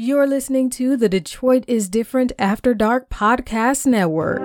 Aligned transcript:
You're 0.00 0.28
listening 0.28 0.70
to 0.78 0.96
the 0.96 1.08
Detroit 1.08 1.64
is 1.66 1.88
Different 1.88 2.30
After 2.38 2.72
Dark 2.72 3.10
Podcast 3.10 3.84
Network. 3.84 4.38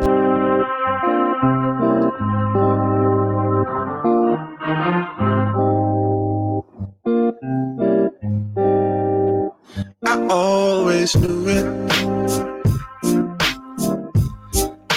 I 10.04 10.28
always 10.28 11.16
knew 11.16 11.48
it. 11.48 11.66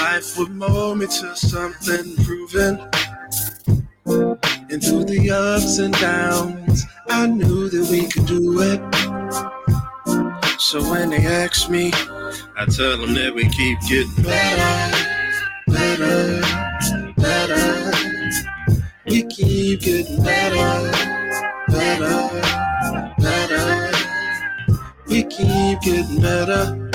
Life 0.01 0.39
would 0.39 0.53
mold 0.53 1.01
me 1.01 1.07
to 1.07 1.37
something 1.37 2.17
proven. 2.25 2.81
And 4.71 4.83
through 4.83 5.05
the 5.05 5.31
ups 5.31 5.79
and 5.81 5.93
downs, 6.01 6.87
I 7.09 7.27
knew 7.27 7.56
So 10.77 10.91
when 10.91 11.09
they 11.09 11.25
ask 11.25 11.71
me, 11.71 11.91
I 12.55 12.67
tell 12.67 12.99
them 12.99 13.15
that 13.15 13.33
we 13.35 13.49
keep 13.49 13.81
getting 13.89 14.23
better, 14.23 14.93
better, 15.67 16.43
better. 17.17 17.93
We 19.07 19.23
keep 19.25 19.81
getting 19.81 20.23
better, 20.23 20.93
better, 21.69 22.29
better. 23.19 23.91
We 25.09 25.25
keep 25.25 25.81
getting 25.81 26.21
better. 26.21 26.91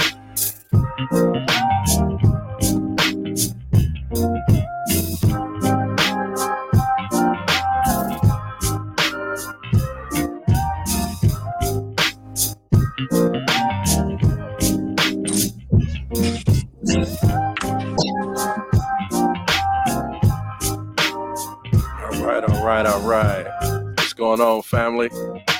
Going 24.37 24.47
on, 24.49 24.61
family? 24.61 25.09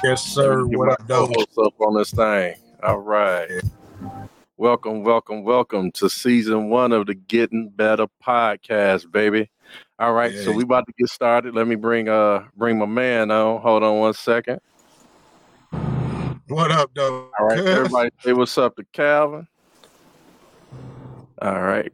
Yes, 0.02 0.24
sir. 0.24 0.66
What 0.66 0.94
up, 0.94 1.06
co-host 1.06 1.58
up 1.62 1.74
on 1.82 1.94
this 1.96 2.12
thing. 2.12 2.56
All 2.82 3.00
right. 3.00 3.50
Welcome, 4.56 5.04
welcome, 5.04 5.44
welcome 5.44 5.92
to 5.94 6.10
season 6.10 6.70
one 6.70 6.94
of 6.94 7.06
the 7.08 7.14
Getting 7.16 7.68
Better 7.68 8.08
podcast, 8.26 9.12
baby. 9.12 9.50
All 10.00 10.14
right, 10.14 10.34
so 10.34 10.52
Yeah. 10.52 10.56
we 10.56 10.64
about 10.64 10.86
to 10.88 10.94
get 10.98 11.10
started. 11.10 11.54
Let 11.54 11.68
me 11.68 11.76
bring 11.76 12.08
uh 12.08 12.46
bring 12.56 12.80
my 12.80 12.86
man 12.86 13.30
on. 13.30 13.60
Hold 13.62 13.84
on 13.84 14.00
one 14.00 14.14
second. 14.14 14.62
What 16.48 16.72
up, 16.72 16.92
though? 16.96 17.30
All 17.40 17.48
right, 17.48 17.60
everybody 17.66 18.10
say 18.22 18.32
what's 18.32 18.58
up 18.58 18.78
to 18.78 18.86
Calvin. 18.94 19.48
All 21.42 21.62
right. 21.62 21.92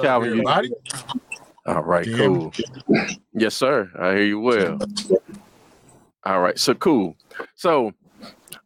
Calvin, 0.00 0.30
you, 0.30 0.48
everybody. 0.48 0.72
all 1.66 1.82
right, 1.84 2.06
you 2.06 2.16
cool. 2.16 2.52
Yes, 3.34 3.54
sir. 3.54 3.88
I 3.96 4.14
hear 4.14 4.24
you 4.24 4.40
well. 4.40 4.78
All 6.28 6.40
right, 6.40 6.58
so 6.58 6.74
cool. 6.74 7.16
So 7.54 7.94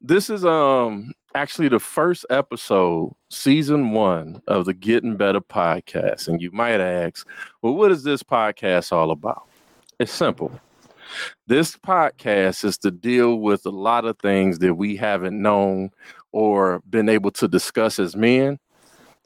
this 0.00 0.28
is 0.28 0.44
um 0.44 1.12
actually 1.36 1.68
the 1.68 1.78
first 1.78 2.26
episode, 2.28 3.14
season 3.30 3.92
one 3.92 4.42
of 4.48 4.64
the 4.64 4.74
Getting 4.74 5.16
Better 5.16 5.40
podcast. 5.40 6.26
And 6.26 6.42
you 6.42 6.50
might 6.50 6.80
ask, 6.80 7.24
well, 7.62 7.74
what 7.74 7.92
is 7.92 8.02
this 8.02 8.24
podcast 8.24 8.90
all 8.90 9.12
about? 9.12 9.46
It's 10.00 10.10
simple. 10.10 10.50
This 11.46 11.76
podcast 11.76 12.64
is 12.64 12.78
to 12.78 12.90
deal 12.90 13.36
with 13.36 13.64
a 13.64 13.70
lot 13.70 14.06
of 14.06 14.18
things 14.18 14.58
that 14.58 14.74
we 14.74 14.96
haven't 14.96 15.40
known 15.40 15.92
or 16.32 16.82
been 16.90 17.08
able 17.08 17.30
to 17.30 17.46
discuss 17.46 18.00
as 18.00 18.16
men. 18.16 18.58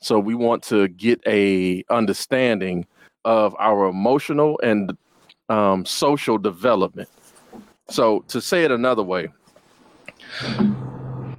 So 0.03 0.19
we 0.19 0.35
want 0.35 0.63
to 0.65 0.89
get 0.89 1.23
a 1.27 1.85
understanding 1.89 2.87
of 3.25 3.57
our 3.59 3.87
emotional 3.87 4.61
and 4.63 4.95
um, 5.49 5.87
social 5.87 6.37
development. 6.37 7.09
So, 7.89 8.21
to 8.29 8.41
say 8.41 8.65
it 8.65 8.73
another 8.73 9.03
way, 9.03 9.29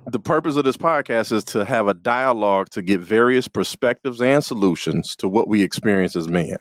the 0.08 0.20
purpose 0.20 0.56
of 0.56 0.64
this 0.64 0.78
podcast 0.78 1.34
is 1.34 1.44
to 1.46 1.66
have 1.66 1.90
a 1.90 1.94
dialogue 1.94 2.70
to 2.70 2.82
get 2.82 3.02
various 3.02 3.50
perspectives 3.50 4.22
and 4.22 4.44
solutions 4.44 5.16
to 5.18 5.28
what 5.28 5.50
we 5.50 5.62
experience 5.62 6.16
as 6.16 6.30
men. 6.30 6.58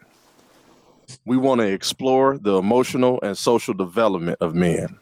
We 1.24 1.36
want 1.36 1.60
to 1.60 1.68
explore 1.68 2.36
the 2.36 2.56
emotional 2.56 3.20
and 3.22 3.38
social 3.38 3.74
development 3.74 4.38
of 4.40 4.56
men. 4.56 4.98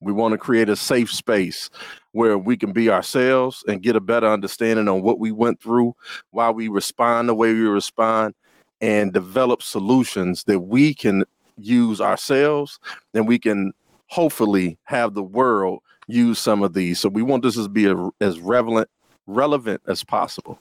We 0.00 0.12
want 0.12 0.32
to 0.32 0.38
create 0.38 0.68
a 0.68 0.76
safe 0.76 1.10
space 1.10 1.68
where 2.12 2.38
we 2.38 2.56
can 2.56 2.72
be 2.72 2.88
ourselves 2.90 3.64
and 3.66 3.82
get 3.82 3.96
a 3.96 4.00
better 4.00 4.28
understanding 4.28 4.86
on 4.86 5.02
what 5.02 5.18
we 5.18 5.32
went 5.32 5.60
through, 5.60 5.96
why 6.30 6.50
we 6.50 6.68
respond 6.68 7.28
the 7.28 7.34
way 7.34 7.52
we 7.52 7.62
respond, 7.62 8.34
and 8.80 9.12
develop 9.12 9.64
solutions 9.64 10.44
that 10.44 10.60
we 10.60 10.94
can 10.94 11.24
use 11.56 12.00
ourselves 12.00 12.78
and 13.14 13.26
we 13.26 13.40
can 13.40 13.72
hopefully 14.08 14.78
have 14.84 15.14
the 15.14 15.22
world 15.22 15.80
use 16.06 16.38
some 16.38 16.62
of 16.62 16.72
these. 16.72 16.98
So 16.98 17.08
we 17.08 17.22
want 17.22 17.42
this 17.42 17.54
to 17.54 17.68
be 17.68 17.86
a, 17.86 18.10
as 18.20 18.40
relevant 18.40 18.88
relevant 19.26 19.82
as 19.86 20.02
possible. 20.02 20.58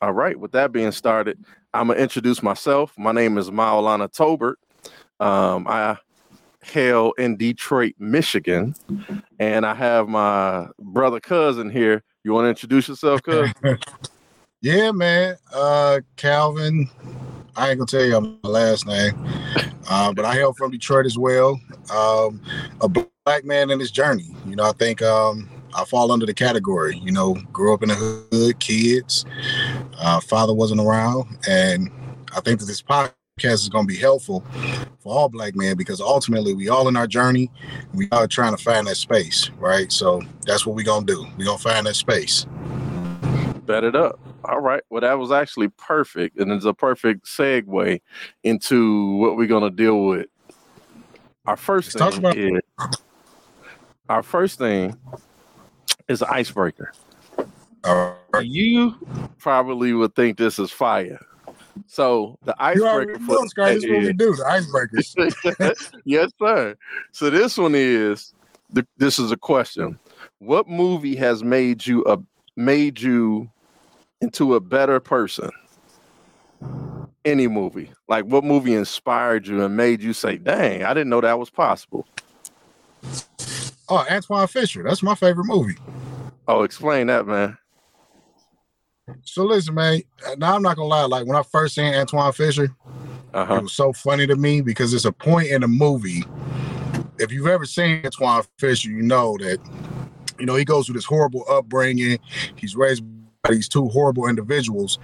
All 0.00 0.12
right, 0.12 0.38
with 0.38 0.52
that 0.52 0.72
being 0.72 0.92
started, 0.92 1.38
I'm 1.72 1.88
gonna 1.88 2.00
introduce 2.00 2.42
myself. 2.42 2.92
My 2.98 3.12
name 3.12 3.38
is 3.38 3.50
Maulana 3.50 4.12
Tobert. 4.12 4.56
Um, 5.20 5.66
I 5.68 5.96
hail 6.64 7.12
in 7.18 7.36
Detroit, 7.36 7.94
Michigan, 7.98 8.74
and 9.38 9.64
I 9.64 9.74
have 9.74 10.08
my 10.08 10.66
brother 10.78 11.20
cousin 11.20 11.70
here. 11.70 12.02
You 12.24 12.32
want 12.32 12.46
to 12.46 12.48
introduce 12.50 12.88
yourself, 12.88 13.22
cuz? 13.22 13.50
Yeah, 14.60 14.92
man. 14.92 15.36
Uh, 15.52 16.00
Calvin. 16.16 16.88
I 17.56 17.70
ain't 17.70 17.78
gonna 17.78 17.86
tell 17.86 18.04
you 18.04 18.38
my 18.42 18.48
last 18.48 18.86
name, 18.86 19.12
uh, 19.88 20.12
but 20.12 20.24
I 20.24 20.34
hail 20.34 20.52
from 20.52 20.70
Detroit 20.70 21.06
as 21.06 21.16
well. 21.16 21.60
Um, 21.94 22.40
a 22.80 22.88
black 22.88 23.44
man 23.44 23.70
in 23.70 23.78
his 23.78 23.90
journey. 23.90 24.34
You 24.46 24.56
know, 24.56 24.64
I 24.64 24.72
think 24.72 25.02
um, 25.02 25.48
I 25.74 25.84
fall 25.84 26.10
under 26.10 26.26
the 26.26 26.34
category. 26.34 26.98
You 26.98 27.12
know, 27.12 27.34
grew 27.52 27.72
up 27.72 27.82
in 27.82 27.90
the 27.90 27.94
hood, 27.94 28.58
kids. 28.58 29.24
Uh, 29.98 30.20
father 30.20 30.52
wasn't 30.52 30.80
around, 30.80 31.38
and 31.48 31.90
I 32.36 32.40
think 32.40 32.60
that 32.60 32.66
this 32.66 32.82
podcast 32.82 33.12
is 33.42 33.68
to 33.68 33.84
be 33.84 33.96
helpful 33.96 34.44
for 35.00 35.12
all 35.12 35.28
black 35.28 35.54
men 35.54 35.76
because 35.76 36.00
ultimately 36.00 36.54
we 36.54 36.68
all 36.68 36.88
in 36.88 36.96
our 36.96 37.06
journey. 37.06 37.50
We 37.92 38.08
are 38.10 38.26
trying 38.26 38.56
to 38.56 38.62
find 38.62 38.86
that 38.86 38.96
space, 38.96 39.50
right? 39.58 39.92
So 39.92 40.22
that's 40.46 40.66
what 40.66 40.74
we're 40.74 40.84
gonna 40.84 41.06
do. 41.06 41.26
We're 41.38 41.46
gonna 41.46 41.58
find 41.58 41.86
that 41.86 41.94
space. 41.94 42.46
Bet 43.66 43.84
it 43.84 43.96
up. 43.96 44.18
All 44.44 44.60
right. 44.60 44.82
Well, 44.90 45.00
that 45.00 45.18
was 45.18 45.32
actually 45.32 45.68
perfect. 45.68 46.38
And 46.38 46.52
it's 46.52 46.64
a 46.64 46.74
perfect 46.74 47.26
segue 47.26 48.00
into 48.42 49.16
what 49.16 49.36
we're 49.36 49.46
going 49.46 49.62
to 49.64 49.74
deal 49.74 50.04
with. 50.04 50.26
Our 51.46 51.56
1st 51.56 52.00
Let's 52.00 52.16
thing 52.16 52.24
about- 52.24 52.36
is 52.36 52.98
our 54.08 54.22
first 54.22 54.58
thing 54.58 54.96
is 56.08 56.20
an 56.22 56.28
icebreaker. 56.30 56.92
Right. 57.84 58.14
You 58.42 58.94
probably 59.38 59.92
would 59.92 60.14
think 60.14 60.36
this 60.38 60.58
is 60.58 60.70
fire. 60.70 61.20
So 61.86 62.38
the 62.44 62.54
icebreaker 62.58 63.18
know, 63.18 63.42
this 63.42 63.52
is 63.84 63.90
what 63.90 64.02
we 64.02 64.12
do, 64.12 64.34
the 64.36 64.44
icebreakers. 64.44 65.92
yes, 66.04 66.30
sir. 66.38 66.76
So 67.12 67.30
this 67.30 67.58
one 67.58 67.74
is 67.74 68.32
th- 68.74 68.86
this 68.96 69.18
is 69.18 69.32
a 69.32 69.36
question. 69.36 69.98
What 70.38 70.68
movie 70.68 71.16
has 71.16 71.42
made 71.42 71.86
you 71.86 72.04
a 72.04 72.18
made 72.56 73.00
you 73.00 73.50
into 74.24 74.54
a 74.54 74.60
better 74.60 74.98
person? 75.00 75.50
Any 77.24 77.46
movie. 77.46 77.90
Like 78.08 78.24
what 78.24 78.44
movie 78.44 78.74
inspired 78.74 79.46
you 79.46 79.62
and 79.64 79.76
made 79.76 80.02
you 80.02 80.12
say, 80.12 80.36
dang, 80.36 80.82
I 80.82 80.92
didn't 80.92 81.08
know 81.10 81.20
that 81.20 81.38
was 81.38 81.50
possible. 81.50 82.06
Oh, 83.88 84.04
Antwone 84.08 84.46
Fisher. 84.48 84.82
That's 84.82 85.02
my 85.02 85.14
favorite 85.14 85.46
movie. 85.46 85.76
Oh, 86.48 86.62
explain 86.62 87.06
that, 87.08 87.26
man. 87.26 87.56
So 89.22 89.44
listen, 89.44 89.74
man. 89.74 90.00
Now 90.38 90.54
I'm 90.54 90.62
not 90.62 90.76
gonna 90.76 90.88
lie. 90.88 91.04
Like 91.04 91.26
when 91.26 91.36
I 91.36 91.42
first 91.42 91.74
seen 91.74 91.92
Antwone 91.92 92.32
Fisher, 92.32 92.64
it 92.64 92.70
Uh-huh. 93.34 93.60
was 93.62 93.72
so 93.72 93.92
funny 93.92 94.26
to 94.26 94.36
me 94.36 94.60
because 94.62 94.94
it's 94.94 95.04
a 95.04 95.12
point 95.12 95.48
in 95.48 95.60
the 95.60 95.68
movie. 95.68 96.24
If 97.18 97.30
you've 97.30 97.46
ever 97.46 97.66
seen 97.66 98.02
Antwone 98.02 98.44
Fisher, 98.58 98.88
you 98.88 99.02
know 99.02 99.36
that 99.38 99.58
you 100.38 100.46
know 100.46 100.54
he 100.56 100.64
goes 100.64 100.86
through 100.86 100.94
this 100.94 101.04
horrible 101.04 101.44
upbringing. 101.50 102.18
He's 102.56 102.74
raised 102.74 103.04
these 103.52 103.68
two 103.68 103.88
horrible 103.88 104.26
individuals, 104.26 104.98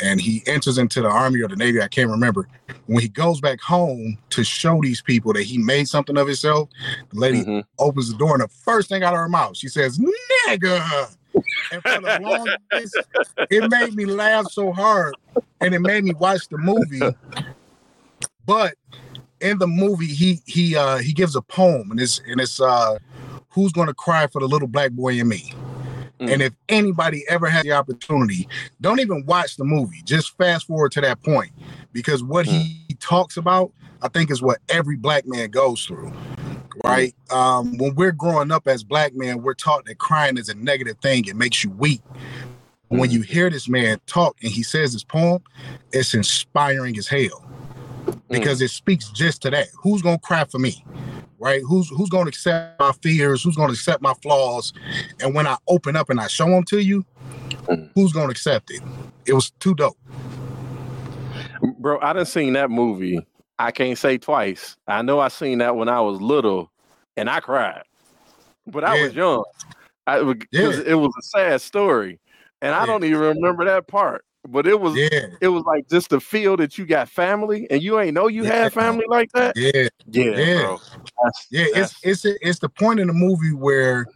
and 0.00 0.20
he 0.20 0.42
enters 0.46 0.78
into 0.78 1.02
the 1.02 1.08
army 1.08 1.40
or 1.42 1.48
the 1.48 1.56
navy. 1.56 1.80
I 1.82 1.88
can't 1.88 2.10
remember. 2.10 2.48
When 2.86 3.02
he 3.02 3.08
goes 3.08 3.40
back 3.40 3.60
home 3.60 4.16
to 4.30 4.44
show 4.44 4.80
these 4.80 5.02
people 5.02 5.32
that 5.32 5.42
he 5.42 5.58
made 5.58 5.88
something 5.88 6.16
of 6.16 6.26
himself, 6.26 6.68
the 7.12 7.18
lady 7.18 7.44
Mhm. 7.44 7.64
opens 7.78 8.10
the 8.10 8.16
door, 8.16 8.34
and 8.34 8.42
the 8.42 8.48
first 8.48 8.88
thing 8.88 9.02
out 9.02 9.12
of 9.14 9.18
her 9.18 9.28
mouth, 9.28 9.56
she 9.56 9.68
says, 9.68 9.98
"Nigga." 9.98 11.08
And 11.72 11.82
for 11.82 12.00
the 12.00 12.18
longest, 12.22 12.96
it 13.50 13.70
made 13.70 13.94
me 13.94 14.04
laugh 14.04 14.46
so 14.50 14.72
hard, 14.72 15.16
and 15.60 15.74
it 15.74 15.80
made 15.80 16.04
me 16.04 16.12
watch 16.14 16.48
the 16.48 16.58
movie. 16.58 17.00
But 18.46 18.74
in 19.40 19.58
the 19.58 19.66
movie, 19.66 20.06
he 20.06 20.40
he 20.46 20.76
uh 20.76 20.98
he 20.98 21.12
gives 21.12 21.34
a 21.36 21.42
poem, 21.42 21.90
and 21.90 22.00
it's 22.00 22.20
and 22.26 22.40
it's 22.40 22.60
uh 22.60 22.98
who's 23.50 23.72
gonna 23.72 23.94
cry 23.94 24.26
for 24.28 24.40
the 24.40 24.46
little 24.48 24.68
black 24.68 24.92
boy 24.92 25.14
in 25.18 25.28
me. 25.28 25.52
Mm. 26.20 26.32
And 26.32 26.42
if 26.42 26.52
anybody 26.68 27.24
ever 27.28 27.48
has 27.48 27.62
the 27.62 27.72
opportunity, 27.72 28.46
don't 28.80 29.00
even 29.00 29.24
watch 29.26 29.56
the 29.56 29.64
movie. 29.64 30.02
Just 30.04 30.36
fast 30.36 30.66
forward 30.66 30.92
to 30.92 31.00
that 31.00 31.22
point 31.22 31.50
because 31.92 32.22
what 32.22 32.46
he 32.46 32.86
talks 33.00 33.36
about, 33.36 33.72
I 34.02 34.08
think, 34.08 34.30
is 34.30 34.42
what 34.42 34.58
every 34.68 34.96
black 34.96 35.26
man 35.26 35.50
goes 35.50 35.84
through. 35.84 36.12
Right? 36.84 37.14
Um, 37.30 37.76
when 37.78 37.94
we're 37.94 38.12
growing 38.12 38.50
up 38.50 38.68
as 38.68 38.84
black 38.84 39.14
men, 39.14 39.42
we're 39.42 39.54
taught 39.54 39.84
that 39.86 39.98
crying 39.98 40.38
is 40.38 40.48
a 40.48 40.54
negative 40.54 40.98
thing. 40.98 41.26
It 41.26 41.36
makes 41.36 41.64
you 41.64 41.70
weak. 41.70 42.02
When 42.88 43.10
you 43.10 43.22
hear 43.22 43.50
this 43.50 43.68
man 43.68 44.00
talk 44.06 44.36
and 44.42 44.50
he 44.50 44.62
says 44.62 44.92
this 44.92 45.04
poem, 45.04 45.42
it's 45.92 46.12
inspiring 46.12 46.98
as 46.98 47.06
hell 47.06 47.46
because 48.28 48.60
it 48.60 48.70
speaks 48.70 49.10
just 49.10 49.42
to 49.42 49.50
that. 49.50 49.68
Who's 49.82 50.02
gonna 50.02 50.18
cry 50.18 50.44
for 50.44 50.58
me? 50.58 50.84
Right? 51.40 51.62
Who's 51.66 51.88
who's 51.88 52.10
gonna 52.10 52.28
accept 52.28 52.78
my 52.78 52.92
fears? 53.02 53.42
Who's 53.42 53.56
gonna 53.56 53.72
accept 53.72 54.02
my 54.02 54.12
flaws? 54.22 54.74
And 55.20 55.34
when 55.34 55.46
I 55.46 55.56
open 55.68 55.96
up 55.96 56.10
and 56.10 56.20
I 56.20 56.26
show 56.26 56.46
them 56.46 56.64
to 56.64 56.78
you, 56.80 57.04
Mm. 57.66 57.90
who's 57.94 58.12
gonna 58.12 58.28
accept 58.30 58.70
it? 58.70 58.82
It 59.26 59.32
was 59.32 59.50
too 59.58 59.74
dope. 59.74 59.96
Bro, 61.78 62.00
I 62.00 62.12
done 62.12 62.26
seen 62.26 62.52
that 62.52 62.70
movie. 62.70 63.26
I 63.58 63.70
can't 63.70 63.96
say 63.96 64.18
twice. 64.18 64.76
I 64.86 65.02
know 65.02 65.18
I 65.18 65.28
seen 65.28 65.58
that 65.58 65.76
when 65.76 65.88
I 65.88 66.00
was 66.00 66.20
little 66.20 66.70
and 67.16 67.28
I 67.28 67.40
cried. 67.40 67.82
But 68.66 68.84
I 68.84 68.96
Yeah. 68.96 69.02
was 69.04 69.14
young. 69.14 69.44
I 70.06 70.22
because 70.22 70.78
it 70.80 70.94
was 70.94 71.12
a 71.18 71.22
sad 71.22 71.60
story. 71.62 72.18
And 72.60 72.74
I 72.74 72.84
don't 72.84 73.04
even 73.04 73.20
remember 73.20 73.64
that 73.64 73.86
part. 73.86 74.24
But 74.50 74.66
it 74.66 74.80
was 74.80 74.96
Yeah, 74.96 75.26
it 75.40 75.48
was 75.48 75.62
like 75.64 75.88
just 75.88 76.10
to 76.10 76.18
feel 76.20 76.56
that 76.56 76.76
you 76.76 76.84
got 76.84 77.08
family 77.08 77.66
and 77.70 77.80
you 77.82 78.00
ain't 78.00 78.14
know 78.14 78.26
you 78.26 78.42
Yeah. 78.44 78.54
had 78.64 78.72
family 78.72 79.04
like 79.08 79.30
that. 79.32 79.56
yeah, 79.56 79.70
Yeah, 80.10 80.24
Yeah. 80.24 80.76
That's- 81.22 81.46
yeah. 81.50 81.62
It's 81.66 81.72
that's- 81.74 82.00
it's 82.02 82.24
it's 82.24 82.58
the 82.58 82.68
point 82.68 82.98
in 83.00 83.06
the 83.06 83.12
movie 83.12 83.52
where 83.52 84.06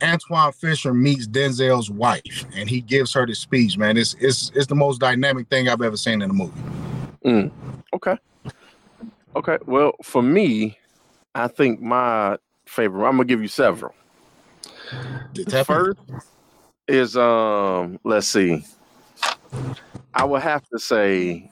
Antwone 0.00 0.52
Fisher 0.52 0.94
meets 0.94 1.26
Denzel's 1.28 1.90
wife 1.90 2.44
and 2.56 2.68
he 2.68 2.80
gives 2.80 3.12
her 3.12 3.26
the 3.26 3.34
speech. 3.34 3.76
Man, 3.78 3.96
it's 3.96 4.16
it's 4.18 4.50
it's 4.54 4.66
the 4.66 4.74
most 4.74 4.98
dynamic 5.00 5.48
thing 5.48 5.68
I've 5.68 5.82
ever 5.82 5.96
seen 5.96 6.22
in 6.22 6.30
a 6.30 6.32
movie. 6.32 6.60
Mm, 7.24 7.50
okay. 7.94 8.16
Okay. 9.36 9.58
Well, 9.66 9.92
for 10.02 10.22
me, 10.22 10.78
I 11.34 11.46
think 11.48 11.80
my 11.80 12.38
favorite. 12.66 13.04
I'm 13.06 13.12
gonna 13.12 13.26
give 13.26 13.42
you 13.42 13.48
several. 13.48 13.94
The 15.34 15.44
The 15.44 15.64
first 15.64 16.00
is 16.88 17.16
um. 17.16 18.00
Let's 18.02 18.26
see. 18.26 18.64
I 20.14 20.24
would 20.24 20.42
have 20.42 20.66
to 20.68 20.78
say, 20.78 21.50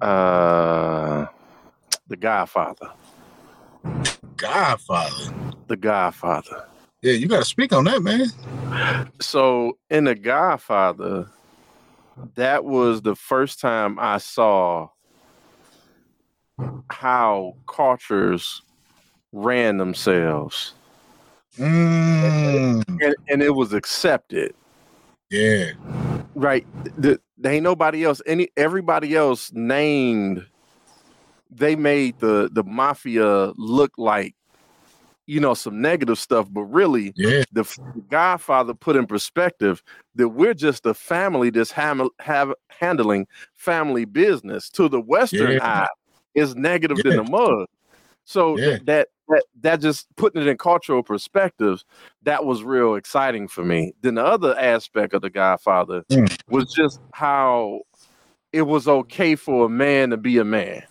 uh, 0.00 1.26
The 2.08 2.16
Godfather. 2.16 2.90
Godfather. 4.36 5.34
The 5.66 5.76
Godfather. 5.76 6.66
Yeah, 7.02 7.12
you 7.12 7.28
got 7.28 7.38
to 7.38 7.44
speak 7.44 7.72
on 7.72 7.84
that, 7.84 8.02
man. 8.02 8.26
So 9.20 9.78
in 9.88 10.04
The 10.04 10.14
Godfather, 10.14 11.28
that 12.34 12.64
was 12.64 13.02
the 13.02 13.16
first 13.16 13.60
time 13.60 13.98
I 13.98 14.18
saw 14.18 14.88
how 16.90 17.56
cultures 17.66 18.62
ran 19.32 19.78
themselves. 19.78 20.74
Mm, 21.56 22.84
and, 23.02 23.14
and 23.28 23.42
it 23.42 23.54
was 23.54 23.72
accepted 23.72 24.54
yeah, 25.30 25.70
right. 26.34 26.66
The, 26.96 27.20
there 27.38 27.52
ain't 27.52 27.64
nobody 27.64 28.04
else. 28.04 28.20
Any 28.26 28.48
everybody 28.56 29.14
else 29.16 29.52
named 29.52 30.44
they 31.50 31.74
made 31.76 32.18
the 32.20 32.48
the 32.52 32.62
mafia 32.64 33.52
look 33.56 33.92
like 33.96 34.34
you 35.26 35.40
know 35.40 35.54
some 35.54 35.80
negative 35.80 36.18
stuff 36.18 36.46
but 36.50 36.62
really 36.62 37.12
yeah, 37.16 37.44
the 37.52 37.60
f- 37.62 37.78
godfather 38.08 38.74
put 38.74 38.96
in 38.96 39.06
perspective 39.06 39.82
that 40.14 40.28
we're 40.28 40.54
just 40.54 40.86
a 40.86 40.94
family 40.94 41.50
that's 41.50 41.70
ham- 41.72 42.08
have 42.20 42.52
handling 42.68 43.26
family 43.56 44.04
business. 44.04 44.68
To 44.70 44.88
the 44.88 45.00
western 45.00 45.52
Yeah. 45.52 45.58
eye 45.62 45.88
is 46.34 46.54
negative 46.54 46.98
than 47.02 47.16
the 47.16 47.24
mud 47.24 47.66
so 48.30 48.56
Yeah. 48.58 48.78
that 48.84 49.08
that 49.28 49.44
that 49.60 49.80
just 49.80 50.06
putting 50.16 50.40
it 50.40 50.46
in 50.48 50.56
cultural 50.56 51.02
perspective 51.02 51.82
that 52.22 52.44
was 52.44 52.62
real 52.62 52.94
exciting 52.94 53.48
for 53.48 53.64
me 53.64 53.92
then 54.02 54.14
the 54.14 54.24
other 54.24 54.56
aspect 54.58 55.14
of 55.14 55.22
the 55.22 55.30
godfather 55.30 56.04
Mm. 56.10 56.36
was 56.48 56.72
just 56.72 57.00
how 57.12 57.80
it 58.52 58.62
was 58.62 58.86
okay 58.86 59.34
for 59.34 59.66
a 59.66 59.68
man 59.68 60.10
to 60.10 60.16
be 60.16 60.38
a 60.38 60.44
man 60.44 60.82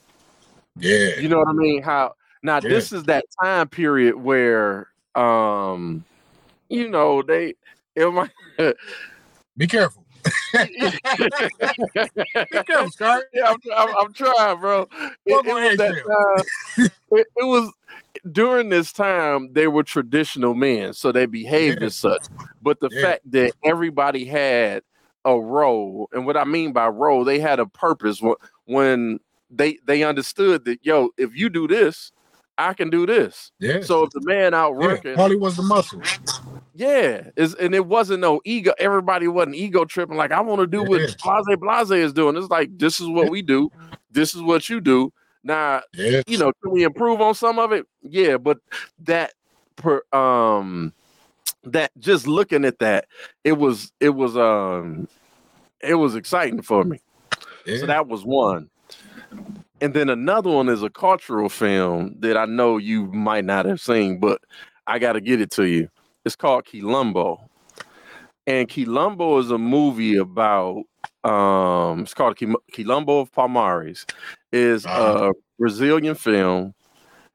yeah, 0.82 1.20
you 1.20 1.28
know 1.28 1.40
what 1.40 1.50
I 1.50 1.54
mean? 1.54 1.82
How 1.82 2.14
now 2.42 2.60
Yeah. 2.62 2.70
this 2.70 2.94
is 2.94 3.04
that 3.06 3.26
time 3.42 3.68
period 3.68 4.16
where 4.16 4.88
um 5.16 6.06
you 6.70 6.88
know 6.90 7.22
they 7.22 7.56
it 7.96 8.14
might 8.14 8.32
Be 9.58 9.68
careful. 9.68 10.06
Scott. 12.92 13.24
yeah, 13.34 13.48
I'm, 13.48 13.58
I'm, 13.76 13.96
I'm 13.98 14.14
trying, 14.14 14.60
bro. 14.60 14.88
It, 14.92 15.10
it 15.26 15.46
was 15.46 15.78
that 15.78 16.04
time, 16.06 16.90
it, 17.12 17.28
it 17.38 17.44
was 17.46 17.72
during 18.32 18.70
this 18.70 18.92
time 18.92 19.54
they 19.54 19.68
were 19.68 19.84
traditional 19.84 20.54
men, 20.54 20.94
so 20.94 21.12
they 21.12 21.26
behaved 21.26 21.82
Yeah. 21.82 21.88
as 21.88 21.96
such. 21.96 22.26
But 22.62 22.80
the 22.80 22.90
Yeah. 22.92 23.02
fact 23.02 23.32
that 23.32 23.54
everybody 23.64 24.26
had 24.26 24.84
a 25.26 25.40
role, 25.40 26.10
and 26.14 26.26
what 26.26 26.38
I 26.38 26.44
mean 26.46 26.74
by 26.74 26.88
role, 26.88 27.24
they 27.24 27.40
had 27.40 27.60
a 27.60 27.66
purpose. 27.66 28.22
When, 28.66 29.20
they 29.52 29.80
they 29.86 30.04
understood 30.04 30.66
that, 30.66 30.80
yo, 30.84 31.10
if 31.18 31.36
you 31.36 31.50
do 31.50 31.68
this, 31.68 32.12
I 32.58 32.74
can 32.74 32.90
do 32.90 33.06
this. 33.06 33.52
Yeah. 33.60 33.82
So 33.82 34.04
if 34.04 34.12
the 34.12 34.22
man 34.24 34.54
out 34.54 34.74
yeah. 34.74 34.88
working, 34.88 35.16
Harley 35.16 35.38
was 35.38 35.56
the 35.56 35.64
muscle. 35.64 36.02
Yeah, 36.80 37.30
is 37.36 37.56
and 37.56 37.76
it 37.76 37.86
wasn't 37.88 38.22
no 38.22 38.40
ego. 38.46 38.74
Everybody 38.80 39.28
wasn't 39.28 39.56
ego 39.56 39.84
tripping. 39.84 40.16
Like 40.16 40.32
I 40.32 40.40
want 40.40 40.62
to 40.62 40.68
do 40.68 40.82
what 40.82 41.02
Blase 41.22 41.58
Blase 41.58 41.92
is 41.92 42.14
doing. 42.14 42.38
It's 42.38 42.50
like 42.50 42.70
this 42.78 43.02
is 43.02 43.08
what 43.10 43.30
we 43.30 43.42
do. 43.42 43.70
This 44.10 44.34
is 44.34 44.42
what 44.42 44.70
you 44.70 44.80
do. 44.80 45.12
Now 45.44 45.82
Yeah. 45.94 46.22
you 46.26 46.38
know, 46.38 46.54
can 46.64 46.72
we 46.72 46.84
improve 46.84 47.20
on 47.20 47.36
some 47.36 47.60
of 47.60 47.74
it? 47.74 47.86
Yeah, 48.02 48.38
but 48.38 48.60
that 49.00 49.34
per 49.76 50.04
um 50.14 50.94
that 51.66 51.92
just 52.00 52.28
looking 52.28 52.64
at 52.64 52.80
that, 52.80 53.08
it 53.44 53.58
was 53.58 53.92
it 54.00 54.12
was 54.12 54.38
um 54.38 55.10
it 55.82 55.96
was 55.96 56.16
exciting 56.16 56.62
for 56.62 56.86
me. 56.86 57.02
yeah. 57.66 57.80
So 57.80 57.88
that 57.88 58.08
was 58.08 58.24
one. 58.24 58.70
And 59.82 59.94
then 59.94 60.10
another 60.10 60.50
one 60.50 60.70
is 60.70 60.82
a 60.82 60.90
cultural 60.90 61.50
film 61.50 62.16
that 62.20 62.38
I 62.38 62.46
know 62.46 62.78
you 62.78 63.08
might 63.08 63.44
not 63.44 63.66
have 63.66 63.82
seen, 63.82 64.18
but 64.22 64.40
I 64.88 64.98
got 64.98 65.14
to 65.14 65.22
get 65.22 65.42
it 65.42 65.52
to 65.52 65.66
you. 65.66 65.90
It's 66.26 66.36
called 66.36 66.66
Quilombo. 66.66 67.40
And 68.46 68.68
Quilombo 68.68 69.40
is 69.40 69.52
a 69.52 69.58
movie 69.58 70.18
about 70.18 70.84
um 71.24 72.02
it's 72.02 72.14
called 72.14 72.38
Quilombo 72.38 73.22
of 73.22 73.32
Palmares. 73.32 74.06
Is 74.52 74.86
Uh-huh. 74.86 75.30
a 75.30 75.34
Brazilian 75.58 76.16
film 76.16 76.74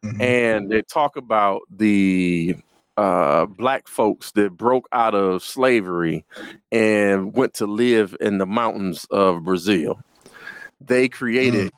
Mhm. 0.03 0.21
and 0.21 0.71
they 0.71 0.83
talk 0.83 1.17
about 1.17 1.63
the 1.71 2.57
uh 2.97 3.47
black 3.47 3.89
folks 3.89 4.33
that 4.33 4.57
broke 4.57 4.87
out 4.93 5.15
of 5.15 5.43
slavery 5.43 6.25
and 6.71 7.35
went 7.35 7.55
to 7.55 7.67
live 7.67 8.17
in 8.21 8.39
the 8.39 8.47
mountains 8.47 9.07
of 9.11 9.45
Brazil. 9.45 9.99
They 10.81 11.09
created 11.09 11.73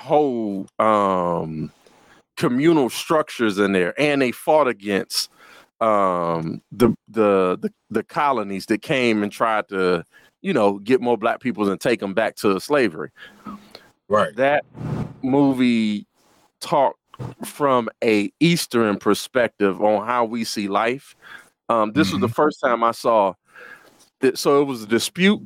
whole 0.00 0.66
um 0.78 1.72
communal 2.36 2.90
structures 2.90 3.58
in 3.58 3.72
there 3.72 3.98
and 3.98 4.20
they 4.20 4.30
fought 4.32 4.68
against 4.68 5.30
um 5.80 6.62
the 6.72 6.94
the 7.08 7.58
the, 7.60 7.70
the 7.90 8.02
colonies 8.02 8.66
that 8.66 8.80
came 8.80 9.22
and 9.22 9.30
tried 9.30 9.68
to 9.68 10.02
you 10.40 10.52
know 10.52 10.78
get 10.78 11.00
more 11.00 11.18
black 11.18 11.40
people 11.40 11.68
and 11.70 11.80
take 11.80 12.00
them 12.00 12.14
back 12.14 12.36
to 12.36 12.58
slavery. 12.60 13.10
Right. 14.08 14.34
that 14.36 14.64
movie 15.22 16.06
talked 16.60 17.00
from 17.44 17.88
a 18.04 18.30
eastern 18.40 18.98
perspective 18.98 19.82
on 19.82 20.06
how 20.06 20.24
we 20.24 20.44
see 20.44 20.68
life. 20.68 21.16
Um 21.68 21.92
this 21.92 22.12
was 22.12 22.20
the 22.20 22.28
first 22.28 22.60
time 22.60 22.84
i 22.84 22.92
saw 22.92 23.34
that 24.20 24.38
so 24.38 24.62
it 24.62 24.64
was 24.64 24.82
a 24.82 24.86
dispute 24.86 25.42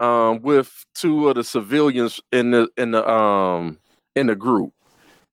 um 0.00 0.40
with 0.42 0.84
two 0.94 1.28
of 1.28 1.34
the 1.34 1.44
civilians 1.44 2.20
in 2.32 2.50
the 2.50 2.68
in 2.76 2.92
the 2.92 3.08
um 3.08 3.78
in 4.16 4.26
the 4.28 4.34
group 4.34 4.72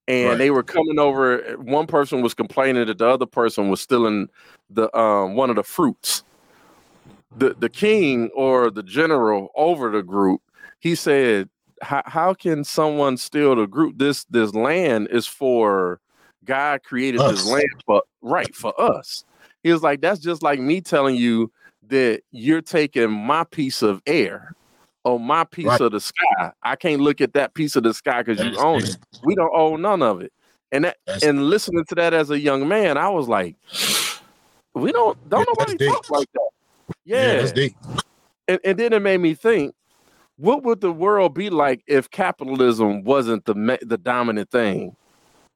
and 0.08 0.30
Right. 0.30 0.38
they 0.38 0.52
were 0.52 0.64
coming 0.64 1.00
over 1.00 1.40
one 1.58 1.88
person 1.88 2.22
was 2.22 2.34
complaining 2.34 2.86
that 2.88 2.98
the 2.98 3.08
other 3.08 3.26
person 3.26 3.70
was 3.70 3.82
stealing 3.82 4.30
the 4.70 4.96
um 4.98 5.36
one 5.36 5.50
of 5.50 5.56
the 5.56 5.64
fruits. 5.64 6.24
The 7.38 7.56
the 7.58 7.70
king 7.70 8.30
or 8.36 8.70
the 8.72 8.84
general 8.84 9.50
over 9.56 9.92
the 9.92 10.04
group 10.04 10.42
he 10.80 10.96
said 10.96 11.50
how, 11.82 12.02
how 12.06 12.34
can 12.34 12.64
someone 12.64 13.18
steal 13.18 13.56
the 13.56 13.68
group? 13.68 13.98
This 13.98 14.24
this 14.26 14.54
land 14.54 15.08
is 15.12 15.28
for 15.28 16.00
god 16.46 16.84
created 16.84 17.20
this 17.26 17.44
land 17.44 17.70
for 17.86 18.04
right 18.22 18.56
for 18.56 18.80
us. 18.80 19.26
He 19.64 19.72
was 19.72 19.82
like 19.84 20.02
that's 20.02 20.20
just 20.20 20.44
like 20.44 20.60
me 20.60 20.82
telling 20.82 21.16
you 21.16 21.52
that 21.88 22.22
you're 22.32 22.62
taking 22.62 23.12
my 23.12 23.44
piece 23.44 23.82
of 23.82 24.02
air 24.08 24.56
or 25.06 25.18
my 25.20 25.46
piece 25.46 25.68
Right. 25.68 25.80
of 25.82 25.92
the 25.94 26.02
sky 26.02 26.52
i 26.64 26.76
can't 26.76 27.00
look 27.02 27.22
at 27.22 27.32
that 27.34 27.54
piece 27.54 27.76
of 27.78 27.84
the 27.84 27.94
sky 27.94 28.22
because 28.24 28.44
you 28.46 28.58
own 28.60 28.84
it. 28.84 28.98
we 29.24 29.34
don't 29.36 29.54
own 29.56 29.82
none 29.82 30.02
of 30.02 30.20
it 30.22 30.34
and 30.74 30.84
that 30.84 30.98
That's- 31.06 31.24
and 31.24 31.50
listening 31.50 31.86
to 31.86 31.96
that 31.96 32.14
as 32.14 32.30
a 32.32 32.40
young 32.40 32.68
man 32.68 32.98
i 32.98 33.08
was 33.08 33.28
like 33.30 33.56
We 34.74 34.92
don't 34.92 35.18
don't 35.30 35.40
Yeah, 35.48 35.54
nobody 35.58 35.88
talk 35.88 36.10
like 36.10 36.28
that. 36.34 36.50
Yeah, 37.06 37.48
Yeah. 37.56 37.68
and, 38.50 38.60
and 38.66 38.78
then 38.78 38.92
it 38.92 39.02
made 39.02 39.20
me 39.22 39.34
think, 39.34 39.74
what 40.36 40.64
would 40.64 40.82
the 40.82 40.92
world 40.92 41.34
be 41.34 41.50
like 41.50 41.82
if 41.88 42.10
capitalism 42.12 43.06
wasn't 43.06 43.46
the 43.46 43.78
the 43.84 43.98
dominant 43.98 44.52
thing? 44.52 44.94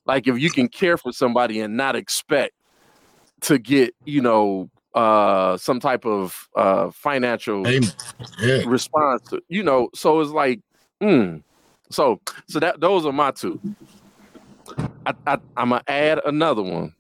Like 0.06 0.26
if 0.30 0.40
you 0.40 0.50
can 0.50 0.70
care 0.70 0.96
for 0.98 1.12
somebody 1.12 1.60
and 1.60 1.76
not 1.76 1.98
expect 1.98 2.54
to 3.42 3.58
get, 3.60 3.94
you 4.06 4.22
know, 4.22 4.70
uh 5.00 5.58
some 5.58 5.80
type 5.80 6.06
of 6.06 6.50
uh 6.56 6.92
financial 6.92 7.76
Yeah. 8.40 8.64
response 8.64 9.24
to, 9.30 9.42
you 9.50 9.64
know, 9.64 9.90
so 9.96 10.22
it's 10.22 10.32
like, 10.32 10.62
mm. 11.04 11.44
so 11.92 12.22
so 12.50 12.60
that 12.60 12.82
those 12.82 13.06
are 13.06 13.14
my 13.14 13.32
two. 13.32 13.62
I, 15.06 15.14
I 15.28 15.38
I'm 15.58 15.70
gonna 15.72 15.84
add 15.88 16.22
another 16.26 16.64
one. 16.64 16.94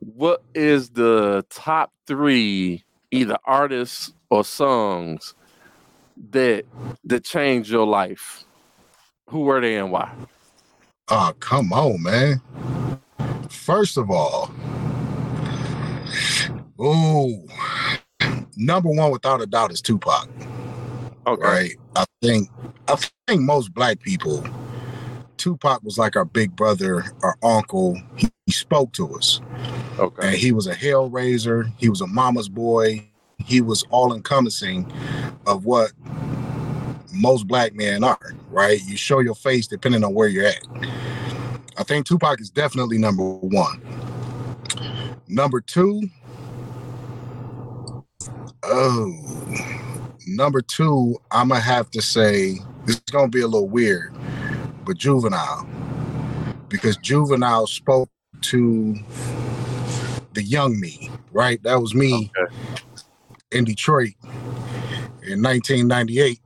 What 0.00 0.42
is 0.54 0.90
the 0.90 1.44
top 1.50 1.92
three 2.06 2.84
either 3.12 3.38
artists 3.46 4.12
or 4.30 4.44
songs 4.44 5.34
that 6.30 6.64
that 7.04 7.24
changed 7.24 7.70
your 7.70 7.86
life? 7.86 8.44
Who 9.30 9.40
were 9.42 9.60
they 9.60 9.76
and 9.76 9.92
why? 9.92 10.12
Oh, 11.08 11.32
come 11.40 11.72
on, 11.72 12.02
man. 12.02 12.42
First 13.50 13.98
of 13.98 14.10
all, 14.10 14.50
oh, 16.78 17.42
number 18.56 18.90
one 18.90 19.10
without 19.10 19.40
a 19.40 19.46
doubt 19.46 19.72
is 19.72 19.80
Tupac. 19.80 20.28
Okay. 21.26 21.42
Right? 21.42 21.72
I 21.96 22.04
think 22.22 22.48
I 22.88 22.96
think 23.26 23.40
most 23.42 23.74
black 23.74 24.00
people, 24.00 24.46
Tupac 25.36 25.82
was 25.82 25.98
like 25.98 26.16
our 26.16 26.24
big 26.24 26.54
brother, 26.54 27.04
our 27.22 27.36
uncle. 27.42 28.00
He, 28.16 28.28
he 28.46 28.52
spoke 28.52 28.92
to 28.92 29.14
us, 29.16 29.40
Okay. 29.98 30.28
and 30.28 30.36
he 30.36 30.52
was 30.52 30.66
a 30.66 30.74
hell 30.74 31.08
raiser. 31.10 31.68
He 31.78 31.88
was 31.88 32.00
a 32.00 32.06
mama's 32.06 32.48
boy. 32.48 33.08
He 33.38 33.60
was 33.60 33.84
all 33.90 34.14
encompassing 34.14 34.90
of 35.46 35.64
what 35.64 35.92
most 37.12 37.46
black 37.48 37.74
men 37.74 38.04
are. 38.04 38.34
Right? 38.50 38.80
You 38.84 38.96
show 38.96 39.18
your 39.18 39.34
face 39.34 39.66
depending 39.66 40.04
on 40.04 40.14
where 40.14 40.28
you're 40.28 40.46
at. 40.46 40.60
I 41.78 41.82
think 41.82 42.06
Tupac 42.06 42.40
is 42.40 42.50
definitely 42.50 42.98
number 42.98 43.22
one. 43.22 43.82
Number 45.28 45.60
two, 45.60 46.08
oh, 48.76 49.58
number 50.26 50.62
two, 50.62 51.16
I'm 51.32 51.48
gonna 51.48 51.60
have 51.60 51.90
to 51.92 52.02
say 52.02 52.58
this 52.86 52.96
is 52.96 53.02
gonna 53.12 53.28
be 53.28 53.42
a 53.42 53.46
little 53.48 53.68
weird, 53.68 54.14
but 54.84 54.98
Juvenile, 54.98 55.68
because 56.68 56.96
Juvenile 56.98 57.66
spoke 57.66 58.10
to 58.42 58.96
the 60.34 60.42
young 60.42 60.78
me, 60.80 61.10
right? 61.32 61.62
That 61.62 61.80
was 61.80 61.94
me 61.94 62.32
Okay. 62.38 62.52
in 63.52 63.64
Detroit 63.64 64.14
in 65.22 65.42
1998, 65.42 66.40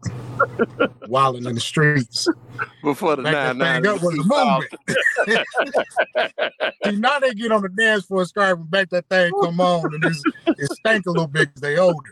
wilding 1.06 1.46
in 1.46 1.54
the 1.54 1.60
streets. 1.60 2.28
Before 2.82 3.14
the 3.14 3.22
Back 3.22 3.56
nine 3.56 3.58
nine. 3.58 3.86
up 3.86 4.02
was 4.02 4.14
the 4.16 4.24
movement. 4.24 5.44
See, 6.84 6.96
now 6.96 7.18
they 7.18 7.34
get 7.34 7.52
on 7.52 7.60
the 7.62 7.68
dance 7.68 8.06
floor 8.06 8.24
screaming 8.24 8.64
back 8.64 8.88
that 8.90 9.06
thing 9.08 9.32
come 9.42 9.60
on 9.60 9.92
and 9.94 10.02
it's, 10.04 10.24
it 10.56 10.70
stank 10.72 11.04
a 11.06 11.10
little 11.10 11.26
bit 11.26 11.52
'cause 11.54 11.60
they 11.60 11.76
older. 11.78 12.10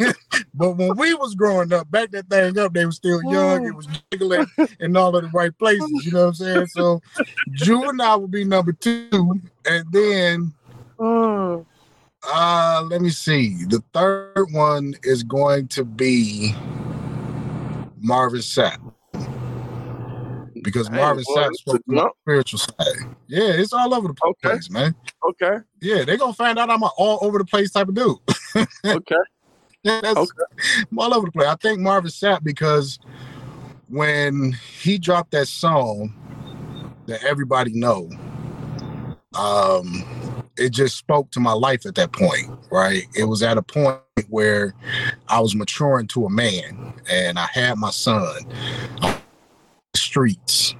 but 0.54 0.72
when 0.76 0.96
we 0.96 1.14
was 1.14 1.36
growing 1.36 1.72
up, 1.72 1.88
back 1.90 2.10
that 2.10 2.28
thing 2.28 2.58
up, 2.58 2.72
they 2.74 2.84
were 2.84 2.90
still 2.92 3.22
young, 3.30 3.64
it 3.64 3.74
was 3.76 3.86
jiggling 4.10 4.46
in 4.80 4.96
all 4.96 5.14
of 5.14 5.22
the 5.22 5.28
right 5.28 5.56
places, 5.56 6.04
you 6.04 6.10
know 6.12 6.22
what 6.22 6.26
I'm 6.28 6.34
saying? 6.34 6.66
So 6.66 7.00
juvenile 7.52 8.20
would 8.22 8.32
be 8.32 8.44
number 8.44 8.72
two. 8.72 9.40
And 9.66 9.84
then 9.92 10.52
uh 12.32 12.84
let 12.90 13.00
me 13.02 13.10
see. 13.10 13.64
The 13.66 13.82
third 13.94 14.48
one 14.50 14.94
is 15.04 15.22
going 15.22 15.68
to 15.68 15.84
be 15.84 16.54
Marvin 18.02 18.40
Sapp. 18.40 18.78
Because 20.62 20.88
Hey, 20.90 20.96
Marvin 20.98 21.24
boy, 21.24 21.40
Sapp 21.40 21.54
spoke 21.54 21.76
is 21.76 21.82
to 21.88 21.94
my 21.94 22.10
spiritual 22.24 22.58
side. 22.58 22.96
Yeah, 23.28 23.52
it's 23.52 23.72
all 23.72 23.94
over 23.94 24.08
the 24.08 24.14
Okay. 24.24 24.50
place, 24.50 24.70
man. 24.70 24.94
Okay. 25.28 25.58
Yeah, 25.80 26.04
they're 26.04 26.16
gonna 26.18 26.32
find 26.32 26.58
out 26.58 26.70
I'm 26.70 26.82
an 26.82 26.90
all 26.98 27.18
over 27.22 27.38
the 27.38 27.44
place 27.44 27.70
type 27.72 27.88
of 27.88 27.94
dude. 27.94 28.16
Okay. 28.92 29.16
Yeah, 29.84 30.00
that's 30.02 30.16
Okay. 30.18 30.44
I'm 30.90 30.98
all 30.98 31.14
over 31.14 31.26
the 31.26 31.32
place. 31.32 31.48
I 31.48 31.56
think 31.56 31.80
Marvin 31.80 32.10
Sapp 32.10 32.42
because 32.44 32.98
when 33.88 34.56
he 34.80 34.98
dropped 34.98 35.30
that 35.32 35.48
song 35.48 36.14
that 37.06 37.24
everybody 37.24 37.72
know, 37.74 38.10
um, 39.34 40.04
it 40.58 40.70
just 40.70 40.96
spoke 40.96 41.30
to 41.32 41.40
my 41.40 41.52
life 41.52 41.86
at 41.86 41.94
that 41.96 42.12
point, 42.12 42.48
right? 42.70 43.04
It 43.16 43.24
was 43.24 43.42
at 43.42 43.58
a 43.58 43.62
point 43.62 44.00
where 44.28 44.74
I 45.28 45.40
was 45.40 45.54
maturing 45.54 46.06
to 46.08 46.26
a 46.26 46.30
man 46.30 46.94
and 47.10 47.38
I 47.38 47.46
had 47.52 47.78
my 47.78 47.90
son 47.90 48.44
on 49.02 49.20
the 49.92 49.98
streets. 49.98 50.74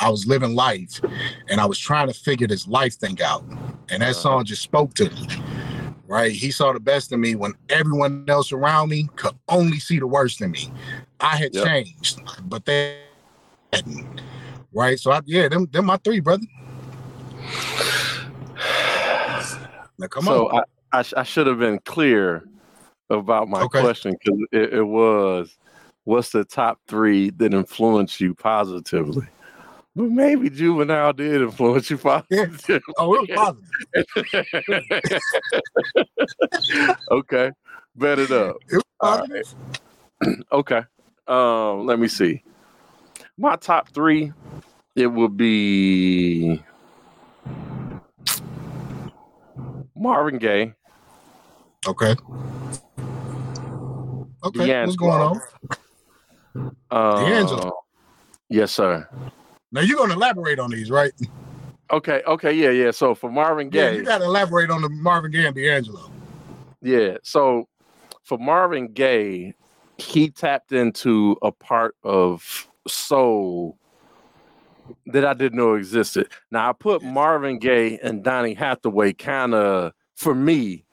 I 0.00 0.08
was 0.10 0.26
living 0.26 0.54
life 0.54 1.00
and 1.48 1.60
I 1.60 1.66
was 1.66 1.78
trying 1.78 2.08
to 2.08 2.14
figure 2.14 2.46
this 2.46 2.66
life 2.68 2.94
thing 2.94 3.20
out. 3.22 3.44
And 3.90 4.02
that 4.02 4.10
Uh-huh. 4.10 4.12
song 4.14 4.44
just 4.44 4.62
spoke 4.62 4.94
to 4.94 5.04
me 5.10 5.26
right? 6.06 6.32
He 6.32 6.50
saw 6.50 6.72
the 6.72 6.80
best 6.80 7.12
in 7.12 7.20
me 7.20 7.34
when 7.34 7.54
everyone 7.70 8.24
else 8.28 8.52
around 8.52 8.90
me 8.90 9.08
could 9.16 9.34
only 9.48 9.78
see 9.78 9.98
the 9.98 10.06
worst 10.06 10.40
in 10.42 10.50
me. 10.50 10.70
I 11.18 11.36
had 11.36 11.54
Yep. 11.54 11.64
changed, 11.64 12.20
but 12.44 12.66
they 12.66 12.98
hadn't. 13.72 14.20
Right? 14.72 15.00
So 15.00 15.12
I, 15.12 15.20
yeah, 15.24 15.48
them 15.48 15.66
them 15.72 15.86
my 15.86 15.96
three, 15.96 16.20
brother. 16.20 16.44
Now 19.98 20.06
come 20.08 20.24
so 20.24 20.48
on. 20.48 20.64
I, 20.92 20.98
I, 20.98 21.02
sh- 21.02 21.14
I 21.16 21.22
should 21.22 21.46
have 21.46 21.58
been 21.58 21.78
clear 21.80 22.44
about 23.10 23.48
my 23.48 23.62
Okay. 23.62 23.80
question 23.80 24.16
because 24.22 24.40
it, 24.52 24.74
it 24.74 24.82
was 24.82 25.56
what's 26.04 26.30
the 26.30 26.44
top 26.44 26.78
three 26.88 27.30
that 27.30 27.54
influenced 27.54 28.20
you 28.20 28.34
positively? 28.34 29.26
But 29.96 30.10
maybe 30.10 30.50
juvenile 30.50 31.12
did 31.12 31.40
influence 31.42 31.90
you 31.90 31.98
positively. 31.98 32.82
oh, 32.98 33.14
it 33.14 33.28
was 33.28 33.30
positive. 33.34 35.22
okay, 37.10 37.52
bet 37.96 38.18
it 38.18 38.32
up. 38.32 38.56
It 38.68 38.82
positive. 39.00 39.46
Okay. 40.52 40.82
Um, 41.26 41.86
let 41.86 41.98
me 41.98 42.08
see. 42.08 42.42
My 43.36 43.56
top 43.56 43.88
three, 43.90 44.32
it 44.96 45.06
would 45.06 45.36
be 45.36 46.62
Marvin 50.04 50.36
Gaye, 50.36 50.74
Okay. 51.88 52.14
Okay. 54.44 54.84
What's 54.84 54.96
going 54.96 55.22
on? 55.22 55.40
uh, 56.90 57.24
D'Angelo. 57.24 57.72
Yes, 58.50 58.72
sir. 58.72 59.08
Now 59.72 59.80
you're 59.80 59.96
gonna 59.96 60.12
elaborate 60.12 60.58
on 60.58 60.70
these, 60.70 60.90
right? 60.90 61.12
Okay, 61.90 62.22
okay, 62.26 62.52
yeah, 62.52 62.68
yeah. 62.68 62.90
So 62.90 63.14
for 63.14 63.30
Marvin 63.30 63.70
Yeah, 63.72 63.90
Gaye, 63.92 63.96
you 63.96 64.04
gotta 64.04 64.26
elaborate 64.26 64.68
on 64.70 64.82
the 64.82 64.90
Marvin 64.90 65.30
Gaye 65.30 65.46
and 65.46 65.56
D'Angelo. 65.56 66.10
Yeah. 66.82 67.16
So 67.22 67.66
for 68.24 68.36
Marvin 68.36 68.92
Gaye, 68.92 69.54
he 69.96 70.28
tapped 70.28 70.72
into 70.72 71.38
a 71.40 71.50
part 71.50 71.96
of 72.04 72.68
soul 72.86 73.78
that 75.06 75.24
I 75.24 75.34
didn't 75.34 75.58
know 75.58 75.74
existed. 75.74 76.28
Now 76.50 76.70
I 76.70 76.72
put 76.72 77.02
Marvin 77.02 77.58
Gaye 77.58 77.98
and 78.02 78.22
Donny 78.22 78.54
Hathaway 78.54 79.12
kind 79.12 79.54
of 79.54 79.92
for 80.16 80.34
me, 80.34 80.84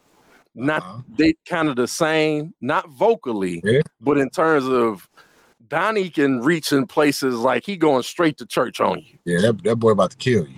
not 0.55 0.81
Uh-huh. 0.81 1.01
they 1.17 1.33
kind 1.47 1.67
of 1.69 1.75
the 1.75 1.87
same, 1.87 2.53
not 2.61 2.89
vocally, 2.89 3.61
Yeah. 3.63 3.81
but 3.99 4.17
in 4.17 4.29
terms 4.29 4.65
of 4.67 5.07
Donnie 5.67 6.09
can 6.09 6.41
reach 6.41 6.71
in 6.73 6.85
places 6.87 7.35
like 7.35 7.65
he 7.65 7.77
going 7.77 8.03
straight 8.03 8.37
to 8.37 8.45
church 8.45 8.81
on 8.81 8.99
you. 8.99 9.17
Yeah, 9.25 9.39
that, 9.41 9.63
that 9.63 9.75
boy 9.77 9.91
about 9.91 10.11
to 10.11 10.17
kill 10.17 10.45
you. 10.47 10.57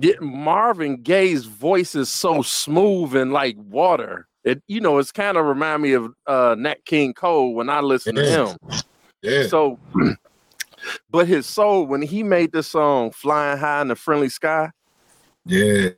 Yeah, 0.00 0.14
Marvin 0.20 1.02
Gaye's 1.02 1.44
voice 1.46 1.96
is 1.96 2.08
so 2.08 2.42
smooth 2.42 3.16
and 3.16 3.32
like 3.32 3.56
water. 3.58 4.28
It 4.44 4.62
you 4.68 4.80
know, 4.80 4.98
it's 4.98 5.10
kind 5.10 5.36
of 5.36 5.44
remind 5.44 5.82
me 5.82 5.92
of 5.94 6.12
uh 6.28 6.54
Nat 6.56 6.84
King 6.84 7.14
Cole 7.14 7.52
when 7.54 7.68
I 7.68 7.80
listen 7.80 8.14
to 8.14 8.24
him. 8.24 8.56
Yeah. 9.22 9.48
So 9.48 9.76
but 11.10 11.26
his 11.28 11.46
soul 11.46 11.86
when 11.86 12.02
he 12.02 12.22
made 12.22 12.52
this 12.52 12.68
song 12.68 13.10
Flying 13.10 13.58
High 13.58 13.82
in 13.82 13.88
the 13.88 13.96
Friendly 13.96 14.28
Sky, 14.28 14.70
yeah. 15.44 15.90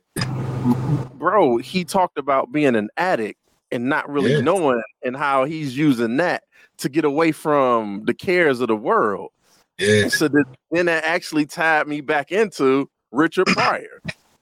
bro, 1.15 1.57
he 1.57 1.83
talked 1.83 2.17
about 2.17 2.51
being 2.51 2.75
an 2.75 2.89
addict 2.97 3.39
and 3.71 3.87
not 3.89 4.09
really 4.09 4.33
Yeah. 4.33 4.41
knowing 4.41 4.81
and 5.03 5.15
how 5.15 5.45
he's 5.45 5.77
using 5.77 6.17
that 6.17 6.43
to 6.77 6.89
get 6.89 7.05
away 7.05 7.31
from 7.31 8.03
the 8.05 8.13
cares 8.13 8.59
of 8.59 8.67
the 8.67 8.75
world. 8.75 9.29
Yeah. 9.77 10.07
So 10.09 10.27
that, 10.27 10.45
then 10.71 10.85
that 10.87 11.03
actually 11.05 11.45
tied 11.45 11.87
me 11.87 12.01
back 12.01 12.31
into 12.31 12.89
Richard 13.11 13.45
Pryor 13.47 14.01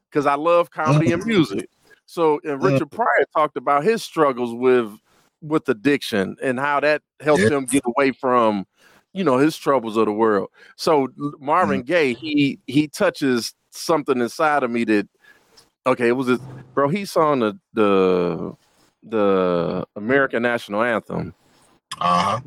because 0.09 0.25
I 0.25 0.35
love 0.35 0.71
comedy 0.71 1.11
and 1.11 1.23
music. 1.25 1.69
So 2.05 2.39
and 2.43 2.61
Richard 2.63 2.89
Pryor 2.91 3.25
talked 3.35 3.55
about 3.55 3.83
his 3.83 4.03
struggles 4.03 4.53
with 4.53 4.91
with 5.41 5.69
addiction 5.69 6.35
and 6.41 6.59
how 6.59 6.79
that 6.81 7.01
helped 7.21 7.41
Yeah. 7.43 7.49
him 7.49 7.65
get 7.65 7.83
away 7.85 8.11
from 8.11 8.65
you 9.13 9.23
know 9.23 9.37
his 9.37 9.57
troubles 9.57 9.97
of 9.97 10.05
the 10.05 10.13
world. 10.13 10.49
So 10.75 11.09
Marvin 11.39 11.81
Gaye 11.83 12.13
he 12.13 12.59
he 12.67 12.87
touches 12.87 13.53
something 13.71 14.19
inside 14.19 14.63
of 14.63 14.71
me 14.71 14.83
that 14.85 15.07
Okay, 15.87 16.09
it 16.09 16.11
was 16.11 16.27
this, 16.27 16.39
bro. 16.75 16.89
He 16.89 17.05
sung 17.05 17.39
the 17.39 17.57
the 17.73 18.53
the 19.03 19.87
American 19.95 20.43
national 20.43 20.83
anthem, 20.83 21.33
Uh 21.99 22.21
huh. 22.21 22.39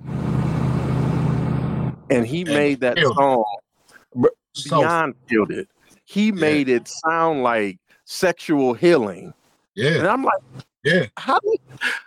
and 2.10 2.26
he 2.26 2.44
And 2.44 2.54
made 2.54 2.80
that 2.80 2.98
song 2.98 3.44
So 4.54 4.80
beyond 4.80 5.14
it. 5.30 5.68
He 6.04 6.30
made 6.30 6.68
it 6.68 6.86
sound 6.86 7.42
like 7.42 7.78
sexual 8.04 8.74
healing, 8.74 9.32
Yeah. 9.74 9.96
and 9.96 10.06
I'm 10.06 10.22
like, 10.24 10.42
yeah, 10.84 11.06
how 11.16 11.38
do 11.40 11.56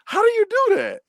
how 0.06 0.22
do 0.22 0.28
you 0.28 0.46
do 0.50 0.76
that? 0.76 1.02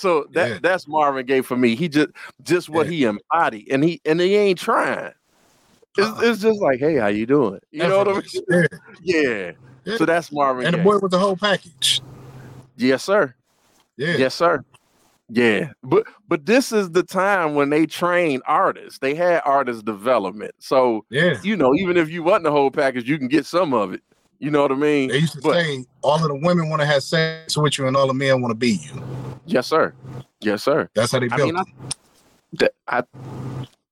So 0.00 0.24
that 0.32 0.48
Yeah. 0.48 0.58
that's 0.62 0.88
Marvin 0.88 1.26
Gaye 1.26 1.42
for 1.42 1.58
me. 1.58 1.74
He 1.74 1.86
just 1.88 2.08
just 2.42 2.70
what 2.70 2.86
Yeah. 2.86 2.92
he 2.92 3.04
embodied, 3.04 3.68
and 3.70 3.84
he 3.84 4.00
and 4.06 4.18
he 4.18 4.34
ain't 4.34 4.58
trying. 4.58 5.12
It's, 5.98 6.08
Uh-uh. 6.08 6.20
it's 6.22 6.40
just 6.40 6.58
like, 6.60 6.78
hey, 6.80 6.96
how 6.96 7.08
you 7.08 7.26
doing? 7.26 7.60
You 7.70 7.86
know 7.86 7.98
what 7.98 8.08
I 8.08 8.12
mean? 8.14 8.66
Yeah. 9.02 9.50
Yeah. 9.84 9.96
So 9.98 10.04
that's 10.06 10.30
Marvin 10.32 10.66
And 10.66 10.74
the 10.74 10.78
boy 10.78 10.98
with 10.98 11.10
the 11.10 11.18
whole 11.18 11.36
package. 11.36 12.00
yes, 12.76 13.02
sir. 13.04 13.34
Yeah. 13.96 14.16
Yes, 14.16 14.34
sir. 14.34 14.62
Yeah, 15.28 15.72
but 15.82 16.06
but 16.28 16.44
this 16.46 16.72
is 16.72 16.90
the 16.90 17.02
time 17.02 17.54
when 17.54 17.70
they 17.70 17.86
train 17.86 18.40
artists. 18.46 18.98
They 19.00 19.14
had 19.14 19.42
artist 19.44 19.84
development. 19.84 20.54
So 20.58 21.04
Yeah. 21.10 21.38
you 21.42 21.56
know, 21.56 21.74
even 21.74 21.96
if 21.98 22.08
you 22.10 22.22
want 22.22 22.44
the 22.44 22.50
whole 22.50 22.70
package, 22.70 23.08
you 23.08 23.18
can 23.18 23.28
get 23.28 23.44
some 23.46 23.72
of 23.74 23.92
it. 23.92 24.02
You 24.40 24.50
know 24.50 24.62
what 24.62 24.72
I 24.72 24.74
mean? 24.74 25.08
They 25.10 25.18
used 25.18 25.34
to 25.34 25.40
But- 25.42 25.54
say 25.54 25.84
all 26.02 26.16
of 26.16 26.22
the 26.28 26.34
women 26.34 26.68
want 26.70 26.80
to 26.80 26.86
have 26.86 27.02
sex 27.02 27.56
with 27.56 27.78
you 27.78 27.86
and 27.86 27.96
all 27.96 28.06
the 28.06 28.14
men 28.14 28.40
want 28.40 28.50
to 28.50 28.56
be 28.56 28.70
you. 28.72 29.02
Yes, 29.46 29.66
sir. 29.66 29.92
Yes, 30.40 30.62
sir. 30.62 30.88
That's 30.94 31.12
how 31.12 31.20
they 31.20 31.28
I 31.30 31.36
built 31.36 31.54
mean, 31.54 31.64
it. 31.82 31.94
that- 32.58 32.72
I 32.88 33.02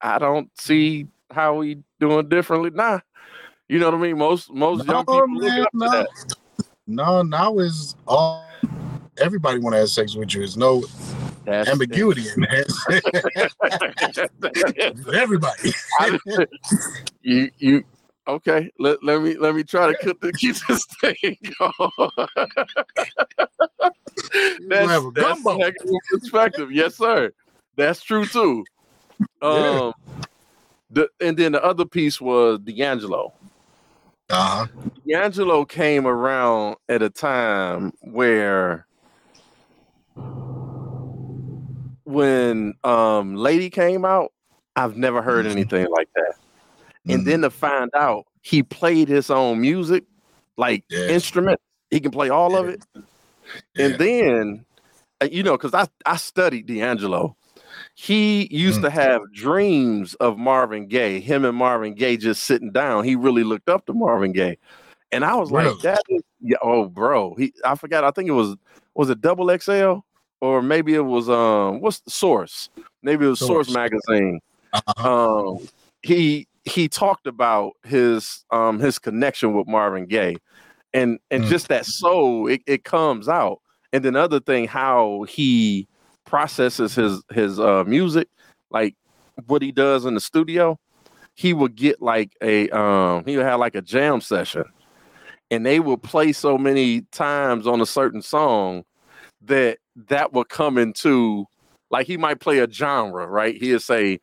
I 0.00 0.18
don't 0.18 0.48
see 0.58 1.06
how 1.30 1.56
we 1.56 1.78
doing 2.00 2.28
differently 2.28 2.70
now. 2.70 3.02
You 3.68 3.78
know 3.78 3.86
what 3.90 3.94
I 3.96 3.98
mean? 3.98 4.16
Most 4.18 4.50
most 4.50 4.86
young 4.86 5.04
No, 5.06 5.22
people 5.24 5.34
look 5.34 5.42
man, 5.42 5.60
up 5.60 5.70
to 5.72 5.78
no. 5.78 5.90
that. 5.90 6.08
No, 6.86 7.22
now 7.22 7.58
is 7.58 7.94
all 8.06 8.42
everybody 9.18 9.58
want 9.58 9.74
to 9.74 9.80
have 9.80 9.90
sex 9.90 10.14
with 10.14 10.32
you. 10.32 10.40
There's 10.40 10.56
no 10.56 10.82
That's 11.44 11.68
ambiguity 11.68 12.24
in 12.34 12.40
that. 12.42 12.66
everybody. 15.14 15.72
I- 16.00 16.18
you 17.22 17.50
you 17.58 17.84
okay? 18.28 18.70
Let, 18.78 19.02
let 19.02 19.22
me 19.22 19.36
let 19.36 19.54
me 19.54 19.64
try 19.64 19.92
to 19.92 20.14
the, 20.20 20.32
keep 20.32 20.56
this 20.68 20.84
thing 21.00 21.36
going. 21.58 22.10
that's 24.68 25.04
that's 25.14 25.42
gumbo. 25.42 25.58
a 25.58 25.64
heck 25.64 25.74
of 25.82 25.90
a 25.90 26.18
perspective. 26.18 26.70
Yes, 26.70 26.96
sir. 26.96 27.32
That's 27.76 28.02
true 28.02 28.26
too. 28.26 28.64
Um, 29.40 29.92
the 30.90 31.08
and 31.20 31.36
then 31.36 31.52
the 31.52 31.64
other 31.64 31.84
piece 31.84 32.20
was 32.20 32.58
D'Angelo. 32.60 33.32
Uh-huh. 34.30 34.66
D'Angelo 35.08 35.64
came 35.64 36.06
around 36.06 36.76
at 36.88 37.02
a 37.02 37.10
time 37.10 37.92
where 38.00 38.86
when 42.04 42.74
um 42.84 43.36
Lady 43.36 43.70
came 43.70 44.04
out, 44.04 44.32
I've 44.76 44.96
never 44.96 45.22
heard 45.22 45.46
Mhm. 45.46 45.50
anything 45.52 45.86
like 45.90 46.08
that. 46.14 46.34
And 47.08 47.22
Mhm. 47.22 47.24
then 47.24 47.40
to 47.42 47.50
find 47.50 47.90
out 47.94 48.26
he 48.42 48.62
played 48.62 49.08
his 49.08 49.30
own 49.30 49.60
music, 49.60 50.04
like 50.56 50.84
Yeah. 50.90 51.08
instrument, 51.08 51.60
he 51.90 52.00
can 52.00 52.10
play 52.10 52.28
all 52.28 52.56
of 52.56 52.66
Yeah. 52.66 52.72
it. 52.72 52.82
Yeah. 53.74 53.84
And 53.86 53.98
then, 53.98 54.64
uh, 55.20 55.28
you 55.30 55.42
know, 55.42 55.56
because 55.56 55.74
I, 55.74 55.86
I 56.06 56.16
studied 56.16 56.66
D'Angelo, 56.66 57.36
he 57.94 58.48
used 58.54 58.80
Mm. 58.80 58.84
to 58.84 58.90
have 58.90 59.22
dreams 59.32 60.14
of 60.16 60.38
Marvin 60.38 60.86
Gaye, 60.86 61.20
him 61.20 61.44
and 61.44 61.56
Marvin 61.56 61.94
Gaye 61.94 62.16
just 62.16 62.44
sitting 62.44 62.70
down. 62.72 63.04
He 63.04 63.16
really 63.16 63.44
looked 63.44 63.68
up 63.68 63.86
to 63.86 63.94
Marvin 63.94 64.32
Gaye. 64.32 64.58
And 65.10 65.24
I 65.24 65.34
was 65.36 65.50
Really? 65.50 65.70
like, 65.70 65.82
that 65.82 66.02
is, 66.08 66.22
yeah, 66.40 66.58
oh, 66.62 66.86
bro. 66.86 67.34
He, 67.34 67.52
I 67.64 67.74
forgot. 67.74 68.04
I 68.04 68.10
think 68.10 68.28
it 68.28 68.32
was, 68.32 68.54
was 68.94 69.08
it 69.10 69.20
Double 69.20 69.50
XL? 69.58 70.00
Or 70.40 70.62
maybe 70.62 70.94
it 70.94 71.00
was, 71.00 71.28
um, 71.28 71.80
what's 71.80 72.00
the 72.00 72.10
source? 72.10 72.68
Maybe 73.02 73.24
it 73.24 73.28
was 73.30 73.38
Source, 73.38 73.68
Source. 73.68 73.74
Magazine 73.74 74.40
Uh-huh. 74.72 75.08
um 75.08 75.68
he 76.02 76.46
he 76.68 76.88
talked 76.88 77.26
about 77.26 77.72
his 77.84 78.44
um 78.50 78.78
his 78.78 78.98
connection 78.98 79.54
with 79.54 79.66
Marvin 79.66 80.06
Gaye 80.06 80.36
and 80.94 81.18
and 81.30 81.44
Mm. 81.44 81.48
just 81.48 81.68
that 81.68 81.86
soul 81.86 82.46
it, 82.48 82.62
it 82.66 82.84
comes 82.84 83.28
out. 83.28 83.60
And 83.92 84.04
then 84.04 84.16
other 84.16 84.40
thing 84.40 84.66
how 84.66 85.24
he 85.28 85.86
processes 86.24 86.94
his 86.94 87.22
his 87.32 87.58
uh 87.58 87.84
music 87.84 88.28
like 88.70 88.94
what 89.46 89.62
he 89.62 89.72
does 89.72 90.04
in 90.04 90.14
the 90.14 90.20
studio 90.20 90.78
he 91.34 91.54
would 91.54 91.74
get 91.74 92.02
like 92.02 92.32
a 92.42 92.68
um 92.70 93.24
he 93.24 93.36
would 93.36 93.46
have 93.46 93.58
like 93.60 93.74
a 93.74 93.80
jam 93.80 94.20
session 94.20 94.64
and 95.50 95.64
they 95.64 95.80
would 95.80 96.02
play 96.02 96.32
so 96.32 96.58
many 96.58 97.00
times 97.12 97.66
on 97.66 97.80
a 97.80 97.86
certain 97.86 98.20
song 98.20 98.84
that 99.40 99.78
that 100.08 100.32
would 100.34 100.48
come 100.50 100.76
into 100.76 101.46
like 101.90 102.06
he 102.06 102.18
might 102.18 102.40
play 102.40 102.58
a 102.58 102.70
genre 102.70 103.26
right? 103.26 103.56
He'll 103.56 103.80
say 103.80 104.20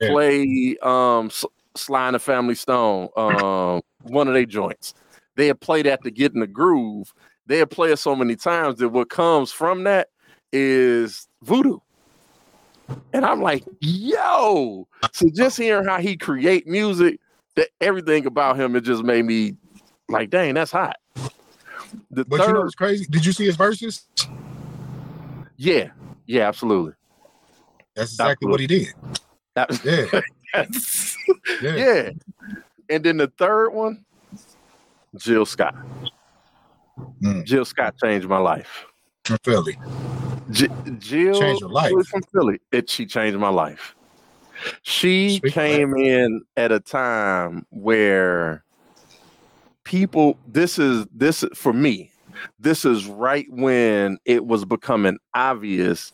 play 0.00 0.76
um 0.82 1.30
Sly 1.78 2.08
and 2.08 2.14
the 2.14 2.18
Family 2.18 2.54
Stone, 2.54 3.08
um, 3.16 3.80
one 4.02 4.28
of 4.28 4.34
their 4.34 4.46
joints. 4.46 4.94
They'll 5.36 5.54
played 5.54 5.86
that 5.86 6.02
to 6.04 6.10
get 6.10 6.34
in 6.34 6.40
the 6.40 6.46
groove. 6.46 7.12
They'll 7.46 7.66
played 7.66 7.92
it 7.92 7.98
so 7.98 8.14
many 8.16 8.36
times 8.36 8.78
that 8.78 8.88
what 8.90 9.08
comes 9.08 9.52
from 9.52 9.84
that 9.84 10.08
is 10.52 11.28
voodoo. 11.42 11.78
And 13.12 13.24
I'm 13.24 13.40
like, 13.40 13.64
yo. 13.80 14.86
So 15.12 15.26
just 15.34 15.56
hearing 15.56 15.86
how 15.86 16.00
he 16.00 16.16
create 16.16 16.66
music, 16.66 17.20
that 17.56 17.68
everything 17.80 18.26
about 18.26 18.58
him, 18.58 18.76
it 18.76 18.82
just 18.82 19.02
made 19.02 19.24
me 19.24 19.54
like, 20.08 20.30
dang, 20.30 20.54
that's 20.54 20.72
hot. 20.72 20.96
The 22.10 22.24
But 22.24 22.38
third, 22.38 22.48
you 22.48 22.54
know 22.54 22.60
what's 22.62 22.74
crazy? 22.74 23.06
Did 23.08 23.24
you 23.24 23.32
see 23.32 23.46
his 23.46 23.56
verses? 23.56 24.06
yeah, 25.56 25.90
yeah, 26.26 26.48
absolutely. 26.48 26.92
That's 27.94 28.12
exactly 28.12 28.48
what 28.48 28.60
he 28.60 28.66
did. 28.66 28.88
That- 29.54 29.84
Yeah. 29.84 30.64
Yeah. 31.62 31.76
yeah. 31.76 32.10
And 32.88 33.04
then 33.04 33.16
the 33.16 33.32
third 33.38 33.70
one, 33.70 34.04
Jill 35.16 35.44
Scott. 35.44 35.74
Mm. 37.22 37.44
Jill 37.44 37.64
Scott 37.64 37.94
changed 38.02 38.28
my 38.28 38.38
life. 38.38 38.86
From 39.24 39.38
Philly. 39.44 39.76
J- 40.50 40.68
Jill 40.98 41.40
Changed 41.40 41.60
your 41.60 41.70
life. 41.70 41.92
From 42.08 42.22
Philly. 42.32 42.60
It 42.72 42.88
she 42.88 43.06
changed 43.06 43.38
my 43.38 43.48
life. 43.48 43.94
She 44.82 45.40
came 45.40 45.94
in 45.96 46.42
at 46.56 46.72
a 46.72 46.80
time 46.80 47.66
where 47.70 48.64
people 49.84 50.38
this 50.46 50.78
is 50.78 51.06
this 51.14 51.44
for 51.54 51.72
me 51.72 52.10
this 52.60 52.84
is 52.84 53.06
right 53.06 53.46
when 53.48 54.18
it 54.26 54.44
was 54.44 54.66
becoming 54.66 55.16
obvious 55.32 56.12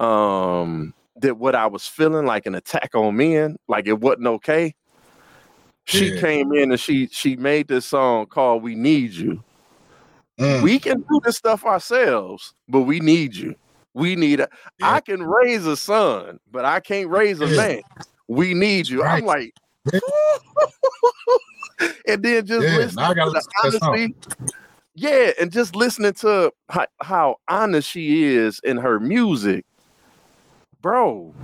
um 0.00 0.92
that 1.20 1.38
what 1.38 1.54
I 1.54 1.66
was 1.66 1.86
feeling 1.86 2.26
like 2.26 2.46
an 2.46 2.54
attack 2.54 2.94
on 2.94 3.16
men 3.16 3.56
like 3.68 3.86
it 3.86 4.00
wasn't 4.00 4.26
okay 4.26 4.74
she 5.84 6.10
Yeah. 6.10 6.20
came 6.20 6.52
in 6.52 6.70
and 6.70 6.80
she 6.80 7.08
she 7.08 7.36
made 7.36 7.68
this 7.68 7.86
song 7.86 8.26
called 8.26 8.62
we 8.62 8.74
need 8.74 9.12
you 9.12 9.42
Mm. 10.38 10.62
we 10.62 10.78
can 10.78 10.98
do 11.00 11.20
this 11.22 11.36
stuff 11.36 11.64
ourselves, 11.66 12.54
but 12.66 12.80
we 12.82 12.98
need 12.98 13.34
you. 13.34 13.54
We 13.92 14.16
need 14.16 14.40
a. 14.40 14.48
I 14.82 14.94
Yeah. 14.94 15.00
can 15.00 15.22
raise 15.22 15.66
a 15.66 15.76
son, 15.76 16.40
but 16.50 16.64
I 16.64 16.80
can't 16.80 17.10
raise 17.10 17.42
a 17.42 17.46
Yeah. 17.46 17.56
man. 17.56 17.82
We 18.28 18.54
need 18.54 18.88
you. 18.88 19.02
I'm 19.04 19.26
like, 19.26 19.52
and 22.06 22.22
then 22.22 22.46
just 22.46 22.66
Yeah, 22.66 22.76
listening 22.78 22.94
now 22.94 23.12
gotta 23.12 23.30
the 23.32 23.42
listen 23.64 23.80
to 23.80 23.88
honesty. 23.88 24.14
Yeah, 24.94 25.32
and 25.38 25.52
just 25.52 25.76
listening 25.76 26.14
to 26.14 26.52
how, 26.70 26.86
how 27.02 27.36
honest 27.48 27.88
she 27.90 28.24
is 28.32 28.60
in 28.64 28.78
her 28.78 28.98
music, 28.98 29.66
bro. 30.80 31.34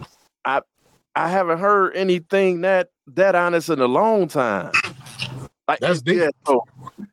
I 0.44 0.62
I 1.14 1.28
haven't 1.28 1.58
heard 1.58 1.96
anything 1.96 2.62
that 2.62 2.88
that 3.08 3.34
honest 3.34 3.68
in 3.68 3.80
a 3.80 3.86
long 3.86 4.28
time. 4.28 4.72
Like, 5.68 5.80
That's 5.80 6.02
deep. 6.02 6.18
yeah, 6.20 6.28
so 6.46 6.64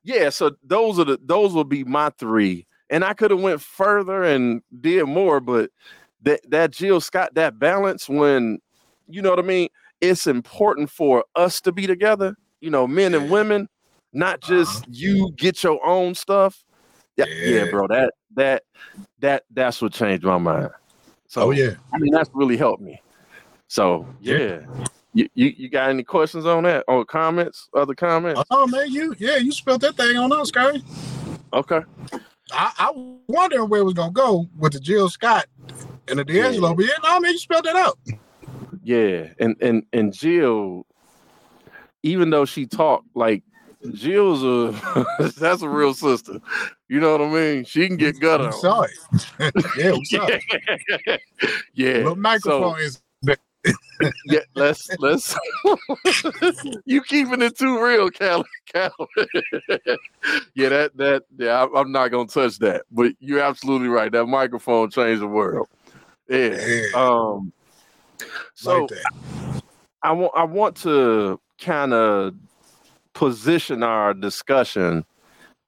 yeah, 0.03 0.29
so 0.29 0.51
those 0.63 0.99
are 0.99 1.05
the 1.05 1.19
those 1.23 1.53
will 1.53 1.63
be 1.63 1.83
my 1.83 2.09
three. 2.11 2.67
And 2.89 3.03
I 3.03 3.13
could 3.13 3.31
have 3.31 3.41
went 3.41 3.61
further 3.61 4.23
and 4.23 4.61
did 4.81 5.05
more, 5.05 5.39
but 5.39 5.71
that 6.21 6.41
that 6.49 6.71
Jill 6.71 7.01
Scott, 7.01 7.33
that 7.35 7.57
balance 7.59 8.07
when 8.07 8.59
you 9.07 9.21
know 9.21 9.29
what 9.31 9.39
I 9.39 9.43
mean, 9.43 9.69
it's 10.01 10.27
important 10.27 10.89
for 10.89 11.23
us 11.35 11.59
to 11.61 11.71
be 11.71 11.87
together, 11.87 12.35
you 12.61 12.69
know, 12.69 12.87
men 12.87 13.13
and 13.13 13.29
women, 13.31 13.67
not 14.13 14.41
just 14.41 14.83
Uh-huh. 14.83 14.91
you 14.91 15.31
get 15.37 15.63
your 15.63 15.83
own 15.85 16.13
stuff. 16.15 16.63
Yeah, 17.17 17.25
yeah, 17.43 17.65
Yeah. 17.65 17.71
bro. 17.71 17.87
That 17.87 18.13
that 18.35 18.63
that 19.19 19.43
that's 19.51 19.81
what 19.81 19.93
changed 19.93 20.23
my 20.23 20.37
mind. 20.37 20.69
So 21.33 21.41
Oh 21.47 21.49
yeah. 21.51 21.71
I 21.91 21.97
mean 21.97 22.11
that's 22.13 22.29
really 22.31 22.57
helped 22.57 22.83
me. 22.83 23.01
So 23.67 24.07
Yeah. 24.21 24.37
yeah. 24.37 24.85
You, 25.15 25.29
you 25.33 25.53
you 25.57 25.69
got 25.69 25.89
any 25.89 26.03
questions 26.03 26.45
on 26.45 26.63
that 26.63 26.85
or 26.87 27.03
comments? 27.05 27.69
Other 27.75 27.95
comments? 27.95 28.39
Oh 28.51 28.67
man, 28.67 28.91
you 28.91 29.15
yeah, 29.17 29.37
you 29.37 29.51
spelled 29.51 29.81
that 29.81 29.95
thing 29.97 30.15
on 30.15 30.31
us, 30.31 30.49
Scotty. 30.49 30.83
Okay. 31.51 31.81
I, 32.51 32.71
I 32.77 32.91
was 32.91 33.19
wondering 33.27 33.67
where 33.69 33.81
it 33.81 33.83
was 33.83 33.95
gonna 33.95 34.11
go 34.11 34.47
with 34.59 34.73
the 34.73 34.79
Jill 34.79 35.09
Scott 35.09 35.47
and 36.07 36.19
the 36.19 36.23
D'Angelo, 36.23 36.69
Yeah. 36.69 36.75
but 36.75 36.85
yeah, 36.85 36.91
no, 37.03 37.19
man, 37.19 37.31
you 37.31 37.37
spelled 37.39 37.65
that 37.65 37.75
out. 37.75 37.97
Yeah, 38.83 39.29
and 39.39 39.55
and 39.59 39.83
and 39.91 40.13
Jill, 40.13 40.85
even 42.03 42.29
though 42.29 42.45
she 42.45 42.67
talked 42.67 43.07
like 43.15 43.41
Jill's 43.93 44.43
a 44.43 45.29
that's 45.37 45.63
a 45.63 45.69
real 45.69 45.93
sister. 45.95 46.39
You 46.93 46.99
know 46.99 47.17
what 47.17 47.21
I 47.21 47.31
mean? 47.31 47.65
She 47.65 47.87
can 47.87 47.97
get 47.97 48.21
We 48.21 48.27
on. 48.29 48.53
saw 48.53 48.83
it. 48.83 48.91
yeah, 49.75 49.93
we 49.93 50.05
saw 50.05 50.27
it. 50.29 51.21
yeah. 51.73 52.03
The 52.03 52.15
microphone 52.15 52.77
So, 52.77 52.83
is 52.83 53.01
yeah, 54.25 54.41
let's 54.53 54.87
let's 54.99 55.35
you 56.85 57.01
keeping 57.01 57.41
it 57.41 57.57
too 57.57 57.83
real, 57.83 58.11
Cal. 58.11 58.45
Cal. 58.71 58.93
yeah, 60.53 60.69
that 60.69 60.91
that 60.97 61.23
yeah, 61.35 61.65
I, 61.65 61.79
I'm 61.81 61.91
not 61.91 62.09
gonna 62.09 62.27
touch 62.27 62.59
that. 62.59 62.83
But 62.91 63.13
you're 63.19 63.39
absolutely 63.39 63.87
right. 63.87 64.11
That 64.11 64.27
microphone 64.27 64.91
changed 64.91 65.23
the 65.23 65.27
world. 65.27 65.67
Yeah. 66.29 66.63
yeah, 66.63 66.83
Um. 66.93 67.51
So 68.53 68.81
like 68.81 68.89
that. 68.89 69.63
I 70.03 70.11
want 70.11 70.33
I 70.35 70.43
want 70.43 70.75
to 70.83 71.39
kind 71.59 71.91
of 71.91 72.35
position 73.13 73.81
our 73.81 74.13
discussion 74.13 75.05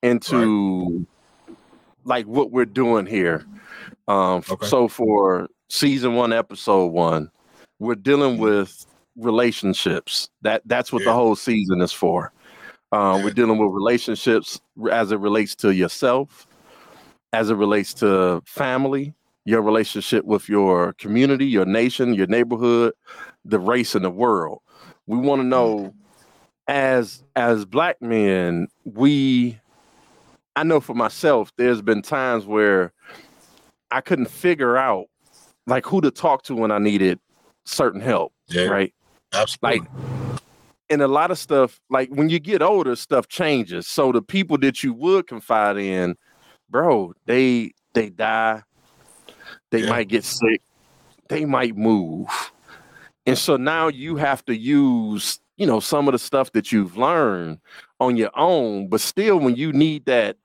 into 0.04 1.08
like 2.06 2.26
what 2.26 2.52
we're 2.52 2.66
doing 2.66 3.06
here. 3.06 3.46
Um 4.08 4.42
Okay. 4.50 4.68
so 4.68 4.88
for 4.88 5.48
season 5.70 6.16
1 6.16 6.32
episode 6.32 6.88
1 6.94 7.30
we're 7.80 7.96
dealing 7.96 8.38
Mhm. 8.38 8.40
with 8.42 8.86
relationships. 9.18 10.30
That 10.42 10.62
that's 10.66 10.92
what 10.94 11.04
the 11.04 11.14
whole 11.14 11.36
season 11.36 11.82
is 11.82 11.92
for. 11.92 12.32
Uh, 12.92 13.16
Yeah. 13.18 13.24
we're 13.26 13.34
dealing 13.34 13.58
with 13.58 13.72
relationships 13.74 14.60
as 14.92 15.12
it 15.12 15.20
relates 15.20 15.56
to 15.56 15.74
yourself, 15.74 16.48
as 17.34 17.50
it 17.50 17.56
relates 17.56 17.94
to 17.96 18.42
family, 18.46 19.14
your 19.46 19.62
relationship 19.62 20.24
with 20.26 20.48
your 20.48 20.94
community, 20.94 21.46
your 21.46 21.66
nation, 21.66 22.14
your 22.14 22.28
neighborhood, 22.28 22.94
the 23.44 23.60
race, 23.60 23.96
and 23.96 24.06
the 24.06 24.10
world. 24.10 24.60
We 25.08 25.18
want 25.18 25.42
to 25.42 25.48
know, 25.48 25.94
as 26.68 27.24
as 27.36 27.66
black 27.66 28.02
men, 28.02 28.68
we. 28.86 29.60
I 30.56 30.64
know 30.64 30.80
for 30.80 30.94
myself, 30.94 31.52
there's 31.58 31.82
been 31.82 32.02
times 32.02 32.46
where 32.46 32.94
I 33.92 34.02
couldn't 34.02 34.30
figure 34.30 34.78
out 34.78 35.06
like 35.68 35.86
who 35.86 36.02
to 36.02 36.12
talk 36.12 36.44
to 36.44 36.56
when 36.56 36.72
I 36.72 36.78
needed 36.80 37.20
certain 37.66 38.02
help, 38.02 38.34
Yeah, 38.48 38.66
right? 38.68 38.94
absolutely. 39.34 39.80
Like 39.82 39.90
and 40.90 41.02
a 41.02 41.08
lot 41.08 41.32
of 41.32 41.40
stuff 41.40 41.80
like 41.90 42.10
when 42.10 42.30
you 42.30 42.40
get 42.40 42.62
older 42.62 42.96
stuff 42.96 43.28
changes 43.28 43.88
so 43.88 44.12
the 44.12 44.22
people 44.22 44.56
that 44.60 44.84
you 44.84 44.94
would 44.94 45.26
confide 45.26 45.78
in 45.78 46.16
bro 46.70 47.12
they 47.26 47.72
they 47.96 48.10
die 48.12 48.62
they 49.72 49.82
Yeah. 49.82 49.90
might 49.90 50.08
get 50.08 50.24
sick 50.24 50.62
they 51.28 51.44
might 51.44 51.76
move 51.76 52.28
and 53.26 53.36
so 53.36 53.58
now 53.58 53.88
you 53.88 54.16
have 54.16 54.46
to 54.46 54.56
use 54.56 55.40
you 55.58 55.66
know 55.66 55.80
some 55.80 56.08
of 56.08 56.12
the 56.12 56.20
stuff 56.20 56.52
that 56.52 56.72
you've 56.72 56.96
learned 56.98 57.58
on 58.00 58.18
your 58.18 58.32
own 58.38 58.88
but 58.90 59.00
still 59.00 59.40
when 59.40 59.56
you 59.56 59.72
need 59.72 60.06
that 60.06 60.36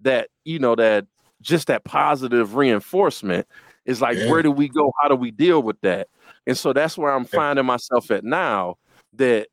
that 0.00 0.28
you 0.44 0.58
know 0.58 0.74
that 0.74 1.06
just 1.40 1.66
that 1.68 1.84
positive 1.84 2.54
reinforcement 2.54 3.46
is 3.86 4.00
like 4.00 4.18
Yeah. 4.18 4.30
where 4.30 4.42
do 4.42 4.50
we 4.50 4.68
go? 4.68 4.92
How 5.00 5.08
do 5.08 5.14
we 5.14 5.30
deal 5.30 5.62
with 5.62 5.80
that? 5.80 6.08
And 6.46 6.56
so 6.58 6.72
that's 6.72 6.98
where 6.98 7.12
i'm 7.12 7.24
finding 7.24 7.64
myself 7.64 8.10
at 8.10 8.24
now 8.24 8.76
that 9.14 9.48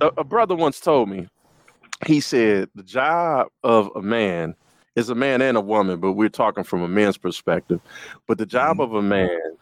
a, 0.00 0.06
a 0.18 0.24
brother 0.24 0.54
once 0.54 0.80
told 0.80 1.08
me 1.08 1.28
he 2.06 2.20
said 2.20 2.68
the 2.74 2.82
job 2.82 3.48
of 3.62 3.90
a 3.94 4.02
man 4.02 4.54
is 4.96 5.08
a 5.10 5.14
man 5.14 5.42
and 5.42 5.56
a 5.56 5.60
woman 5.60 6.00
but 6.00 6.12
we're 6.12 6.28
talking 6.28 6.64
from 6.64 6.82
a 6.82 6.88
man's 6.88 7.18
perspective. 7.18 7.80
But 8.26 8.38
the 8.38 8.46
job 8.46 8.78
Mhm. 8.78 8.84
of 8.84 8.94
a 8.94 9.02
man 9.02 9.56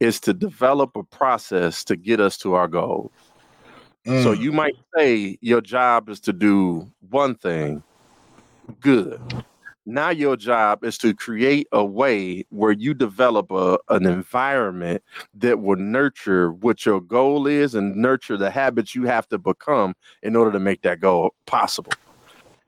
is 0.00 0.20
to 0.20 0.32
develop 0.34 0.96
a 0.96 1.02
process 1.04 1.84
to 1.84 1.96
get 1.96 2.20
us 2.20 2.36
to 2.38 2.54
our 2.54 2.68
goal 4.06 4.14
so 4.14 4.32
Mm, 4.32 4.38
you 4.42 4.52
might 4.52 4.76
say 4.96 5.38
your 5.40 5.60
job 5.60 6.08
is 6.08 6.20
to 6.20 6.32
do 6.32 6.90
one 7.10 7.34
thing 7.34 7.82
good 8.80 9.20
now 9.86 10.10
your 10.10 10.36
job 10.36 10.84
is 10.84 10.96
to 10.98 11.14
create 11.14 11.66
a 11.72 11.84
way 11.84 12.44
where 12.50 12.72
you 12.72 12.94
develop 12.94 13.50
a, 13.50 13.78
an 13.90 14.06
environment 14.06 15.02
that 15.34 15.60
will 15.60 15.76
nurture 15.76 16.52
what 16.52 16.86
your 16.86 17.00
goal 17.00 17.46
is 17.46 17.74
and 17.74 17.96
nurture 17.96 18.36
the 18.36 18.50
habits 18.50 18.94
you 18.94 19.04
have 19.04 19.28
to 19.28 19.38
become 19.38 19.94
in 20.22 20.36
order 20.36 20.52
to 20.52 20.58
make 20.60 20.82
that 20.82 21.00
goal 21.00 21.34
possible. 21.46 21.98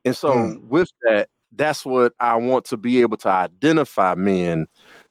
And 0.05 0.17
so 0.17 0.45
Mm. 0.47 0.61
with 0.69 0.91
that, 1.03 1.29
that's 1.53 1.85
what 1.87 2.13
I 2.21 2.37
want 2.37 2.65
to 2.67 2.77
be 2.77 3.01
able 3.01 3.17
to 3.19 3.29
identify 3.29 4.15
men 4.15 4.67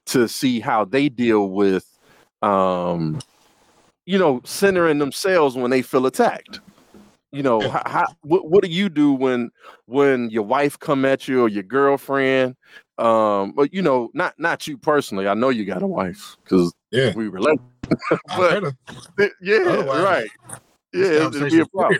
to 0.07 0.27
see 0.27 0.59
how 0.59 0.85
they 0.85 1.09
deal 1.09 1.49
with 1.49 1.97
um 2.41 3.23
you 4.05 4.17
know 4.17 4.41
centering 4.45 4.99
themselves 4.99 5.55
when 5.55 5.71
they 5.71 5.81
feel 5.81 6.05
attacked. 6.05 6.59
You 7.31 7.43
know, 7.43 7.59
how, 7.69 7.81
how 7.85 8.05
what, 8.21 8.49
what 8.49 8.63
do 8.63 8.69
you 8.69 8.87
do 8.87 9.11
when 9.11 9.51
when 9.87 10.29
your 10.29 10.43
wife 10.43 10.79
come 10.79 11.03
at 11.03 11.27
you 11.27 11.41
or 11.41 11.49
your 11.49 11.63
girlfriend? 11.63 12.55
Um 12.97 13.51
but 13.51 13.73
you 13.73 13.81
know 13.81 14.09
not 14.13 14.35
not 14.39 14.67
you 14.67 14.77
personally. 14.77 15.27
I 15.27 15.33
know 15.33 15.49
you 15.49 15.65
got 15.65 15.83
a 15.83 15.87
wife 15.87 16.37
because 16.43 16.73
yeah, 16.91 17.13
we 17.13 17.27
relate. 17.27 17.59
But- 18.37 18.73
yeah 19.41 19.57
Otherwise, 19.57 20.01
right. 20.01 20.29
yeah 20.93 21.27
it'd 21.27 21.51
be 21.51 21.59
a 21.59 21.65
problem. 21.67 21.99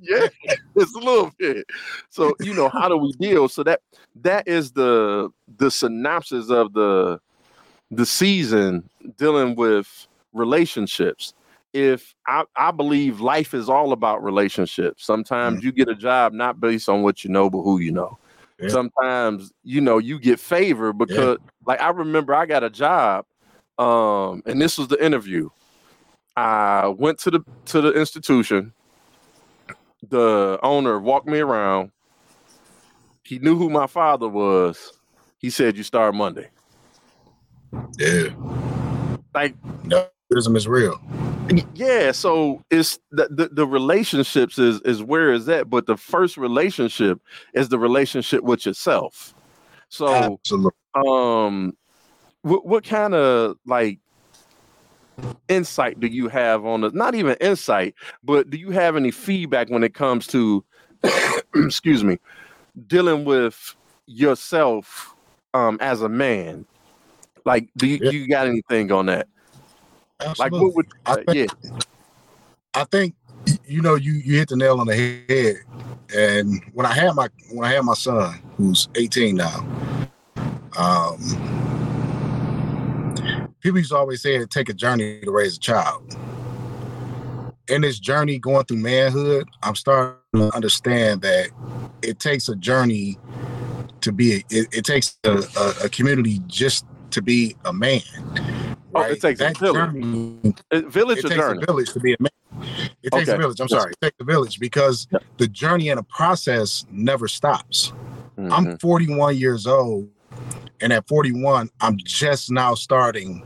Yeah 0.00 0.26
it's 0.74 0.94
a 0.94 0.98
little 0.98 1.30
bit. 1.38 1.66
So 2.10 2.34
you 2.40 2.52
know 2.52 2.68
how 2.68 2.88
do 2.88 2.96
we 2.96 3.12
deal? 3.12 3.48
So 3.48 3.62
that 3.62 3.80
that 4.22 4.48
is 4.48 4.72
the 4.72 5.30
the 5.56 5.70
synopsis 5.70 6.50
of 6.50 6.72
the 6.72 7.20
the 7.90 8.04
season 8.04 8.88
dealing 9.16 9.54
with 9.54 10.08
relationships. 10.34 11.32
If 11.72 12.14
I, 12.26 12.44
I 12.54 12.70
believe 12.70 13.20
life 13.20 13.52
is 13.54 13.68
all 13.68 13.92
about 13.92 14.22
relationships. 14.22 15.04
Sometimes 15.04 15.64
you 15.64 15.72
get 15.72 15.88
a 15.88 15.94
job 15.94 16.32
not 16.32 16.60
based 16.60 16.88
on 16.88 17.02
what 17.02 17.24
you 17.24 17.30
know 17.30 17.50
but 17.50 17.62
who 17.62 17.78
you 17.78 17.92
know. 17.92 18.18
Yeah. 18.60 18.68
sometimes 18.68 19.52
you 19.64 19.80
know 19.80 19.98
you 19.98 20.20
get 20.20 20.38
favor 20.38 20.92
because 20.92 21.38
like 21.66 21.80
i 21.80 21.90
remember 21.90 22.32
i 22.32 22.46
got 22.46 22.62
a 22.62 22.70
job 22.70 23.26
um 23.78 24.42
and 24.46 24.60
this 24.60 24.78
was 24.78 24.88
the 24.88 25.04
interview. 25.04 25.48
I 26.36 26.88
went 26.88 27.18
to 27.20 27.30
the 27.30 27.40
to 27.66 27.80
the 27.80 27.92
institution. 27.92 28.72
The 30.08 30.58
owner 30.62 30.98
walked 30.98 31.26
me 31.26 31.40
around. 31.40 31.90
He 33.22 33.38
knew 33.38 33.56
who 33.56 33.70
my 33.70 33.86
father 33.86 34.28
was. 34.28 34.92
He 35.38 35.50
said 35.50 35.76
you 35.76 35.82
start 35.82 36.14
monday. 36.14 36.50
Yeah, 37.98 38.28
like 39.34 39.54
is 40.36 40.68
real. 40.68 41.00
yeah 41.74 42.10
so 42.12 42.62
it's 42.70 42.98
the, 43.10 43.28
the 43.30 43.48
the 43.52 43.66
relationships 43.66 44.58
is 44.58 44.80
is 44.82 45.02
where 45.02 45.32
is 45.32 45.46
that 45.46 45.68
but 45.68 45.86
the 45.86 45.96
first 45.96 46.36
relationship 46.36 47.20
is 47.52 47.68
the 47.68 47.78
relationship 47.78 48.42
with 48.42 48.64
yourself 48.66 49.34
so 49.88 50.08
Absolutely. 50.14 50.70
um 50.94 51.76
what, 52.42 52.66
what 52.66 52.84
kind 52.84 53.14
of 53.14 53.56
like 53.66 53.98
insight 55.48 56.00
do 56.00 56.06
you 56.06 56.28
have 56.28 56.64
on 56.64 56.80
the 56.80 56.90
not 56.90 57.14
even 57.14 57.36
insight 57.40 57.94
but 58.22 58.50
do 58.50 58.56
you 58.56 58.70
have 58.70 58.96
any 58.96 59.10
feedback 59.10 59.68
when 59.70 59.84
it 59.84 59.94
comes 59.94 60.26
to 60.26 60.64
excuse 61.54 62.02
me 62.02 62.18
dealing 62.86 63.24
with 63.24 63.76
yourself 64.06 65.14
um 65.52 65.78
as 65.80 66.02
a 66.02 66.08
man 66.08 66.64
like 67.44 67.68
do 67.76 67.86
you, 67.86 67.98
Yeah. 68.02 68.10
you 68.10 68.28
got 68.28 68.46
anything 68.48 68.90
on 68.90 69.06
that 69.06 69.28
like 70.38 70.52
what 70.52 70.74
would 70.74 70.86
I 71.06 71.12
uh, 71.12 71.16
think- 71.26 71.52
yeah 71.52 71.70
I 72.74 72.84
think 72.84 73.14
you 73.66 73.80
know 73.80 73.94
you 73.94 74.12
you 74.14 74.36
hit 74.36 74.48
the 74.48 74.56
nail 74.56 74.80
on 74.80 74.86
the 74.86 74.96
head. 75.28 75.56
And 76.14 76.60
when 76.72 76.86
I 76.86 76.92
had 76.92 77.14
my 77.14 77.28
when 77.52 77.68
I 77.68 77.72
had 77.72 77.84
my 77.84 77.94
son, 77.94 78.40
who's 78.56 78.88
18 78.94 79.36
now, 79.36 79.66
um, 80.76 81.18
people 83.60 83.78
used 83.78 83.90
to 83.90 83.96
always 83.96 84.22
say 84.22 84.34
it 84.34 84.50
take 84.50 84.68
a 84.68 84.74
journey 84.74 85.20
to 85.20 85.30
raise 85.30 85.56
a 85.56 85.60
child. 85.60 86.16
In 87.68 87.80
this 87.80 87.98
journey 87.98 88.38
going 88.38 88.64
through 88.66 88.78
manhood, 88.78 89.48
I'm 89.62 89.74
starting 89.74 90.18
to 90.34 90.54
understand 90.54 91.22
that 91.22 91.48
it 92.02 92.18
takes 92.18 92.48
a 92.48 92.56
journey 92.56 93.18
to 94.02 94.12
be. 94.12 94.44
It, 94.50 94.68
it 94.72 94.84
takes 94.84 95.18
a, 95.24 95.38
a, 95.56 95.74
a 95.84 95.88
community 95.88 96.40
just 96.46 96.84
to 97.12 97.22
be 97.22 97.56
a 97.64 97.72
man. 97.72 98.02
Oh, 98.94 99.02
it 99.02 99.20
takes 99.20 99.40
a 99.40 99.50
village. 99.50 99.74
journey 99.74 100.54
village 100.88 101.18
it 101.18 101.22
takes 101.22 101.34
journey 101.34 101.62
a 101.62 101.66
village 101.66 101.92
to 101.92 102.00
be 102.00 102.12
a 102.14 102.16
man. 102.20 102.30
It 103.02 103.10
takes 103.12 103.28
Okay. 103.28 103.32
a 103.36 103.38
village. 103.38 103.60
I'm 103.60 103.68
sorry. 103.68 103.92
It 103.92 104.00
takes 104.00 104.16
a 104.20 104.24
village 104.24 104.58
because 104.60 105.06
the 105.38 105.48
journey 105.48 105.88
and 105.88 105.98
the 105.98 106.02
process 106.04 106.84
never 106.90 107.28
stops. 107.28 107.92
Mhm. 108.38 108.50
I'm 108.52 108.78
41 108.78 109.36
years 109.36 109.66
old, 109.66 110.08
and 110.80 110.92
at 110.92 111.06
41, 111.08 111.70
I'm 111.80 111.96
just 111.98 112.50
now 112.50 112.74
starting 112.74 113.42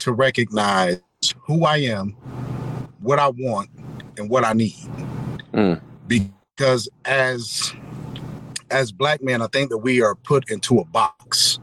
to 0.00 0.12
recognize 0.12 1.00
who 1.46 1.64
I 1.64 1.78
am, 1.78 2.12
what 3.00 3.18
I 3.18 3.28
want, 3.28 3.70
and 4.18 4.28
what 4.30 4.44
I 4.44 4.52
need. 4.52 4.74
Mm. 5.52 5.80
Because 6.08 6.88
as 7.04 7.72
as 8.70 8.92
black 8.92 9.20
men, 9.22 9.42
I 9.42 9.48
think 9.48 9.68
that 9.70 9.78
we 9.78 10.00
are 10.00 10.14
put 10.14 10.48
into 10.50 10.78
a 10.78 10.84
box, 10.84 11.58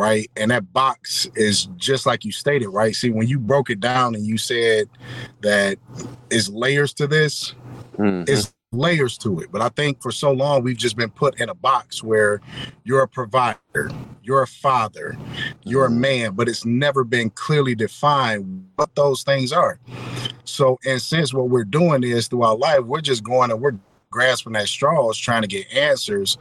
right? 0.00 0.30
And 0.34 0.50
that 0.50 0.72
box 0.72 1.28
is 1.34 1.66
just 1.76 2.06
like 2.06 2.24
you 2.24 2.32
stated, 2.32 2.70
right? 2.70 2.96
See, 2.96 3.10
when 3.10 3.28
you 3.28 3.38
broke 3.38 3.68
it 3.68 3.80
down 3.80 4.14
and 4.14 4.24
you 4.24 4.38
said 4.38 4.88
that 5.42 5.76
it's 6.30 6.48
layers 6.48 6.94
to 6.94 7.06
this, 7.06 7.54
Mhm. 7.98 8.26
it's 8.26 8.54
layers 8.72 9.18
to 9.18 9.40
it. 9.40 9.52
But 9.52 9.60
I 9.60 9.68
think 9.68 10.00
for 10.00 10.10
so 10.10 10.32
long 10.32 10.62
we've 10.62 10.78
just 10.78 10.96
been 10.96 11.10
put 11.10 11.38
in 11.38 11.50
a 11.50 11.54
box 11.54 12.02
where 12.02 12.40
you're 12.84 13.02
a 13.02 13.08
provider, 13.08 13.90
you're 14.22 14.40
a 14.40 14.46
father, 14.46 15.18
you're 15.64 15.84
a 15.84 15.90
man, 15.90 16.32
but 16.32 16.48
it's 16.48 16.64
never 16.64 17.04
been 17.04 17.28
clearly 17.28 17.74
defined 17.74 18.64
what 18.76 18.94
those 18.94 19.22
things 19.22 19.52
are. 19.52 19.78
So, 20.44 20.78
in 20.84 20.96
a 20.96 21.00
sense, 21.00 21.34
what 21.34 21.50
we're 21.50 21.64
doing 21.64 22.04
is 22.04 22.26
throughout 22.26 22.58
life, 22.58 22.84
we're 22.84 23.02
just 23.02 23.22
going 23.22 23.50
and 23.50 23.60
we're 23.60 23.76
grasping 24.14 24.56
at 24.56 24.66
straws 24.66 25.16
trying 25.16 25.40
to 25.42 25.46
get 25.46 25.72
answers 25.72 26.36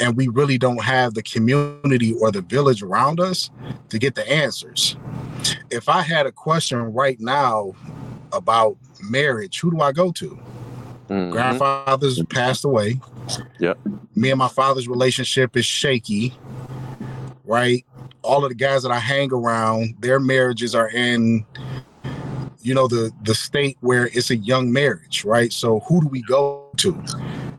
and 0.00 0.16
we 0.16 0.26
really 0.26 0.58
don't 0.58 0.82
have 0.82 1.14
the 1.14 1.22
community 1.22 2.12
or 2.14 2.32
the 2.32 2.40
village 2.40 2.82
around 2.82 3.20
us 3.20 3.48
to 3.88 3.96
get 3.98 4.16
the 4.16 4.28
answers 4.28 4.96
if 5.70 5.88
i 5.88 6.02
had 6.02 6.26
a 6.26 6.32
question 6.32 6.78
right 6.92 7.20
now 7.20 7.70
about 8.32 8.76
marriage 9.08 9.60
who 9.60 9.70
do 9.70 9.80
i 9.80 9.92
go 9.92 10.10
to 10.10 10.36
Mhm. 11.08 11.30
grandfather's 11.30 12.20
passed 12.24 12.64
away 12.64 13.00
Yep. 13.60 13.78
me 14.16 14.30
and 14.32 14.38
my 14.40 14.48
father's 14.48 14.88
relationship 14.88 15.56
is 15.56 15.64
shaky 15.64 16.34
right 17.44 17.86
all 18.22 18.44
of 18.44 18.48
the 18.48 18.56
guys 18.56 18.82
that 18.82 18.90
i 18.90 18.98
hang 18.98 19.32
around 19.32 19.94
their 20.00 20.18
marriages 20.18 20.74
are 20.74 20.88
in 20.88 21.46
you 22.66 22.74
know 22.74 22.88
the 22.88 23.12
the 23.22 23.34
state 23.34 23.76
where 23.80 24.06
it's 24.12 24.30
a 24.30 24.36
young 24.36 24.72
marriage 24.72 25.24
right? 25.24 25.52
So 25.52 25.80
who 25.80 26.00
do 26.00 26.08
we 26.08 26.22
go 26.22 26.68
to? 26.78 26.90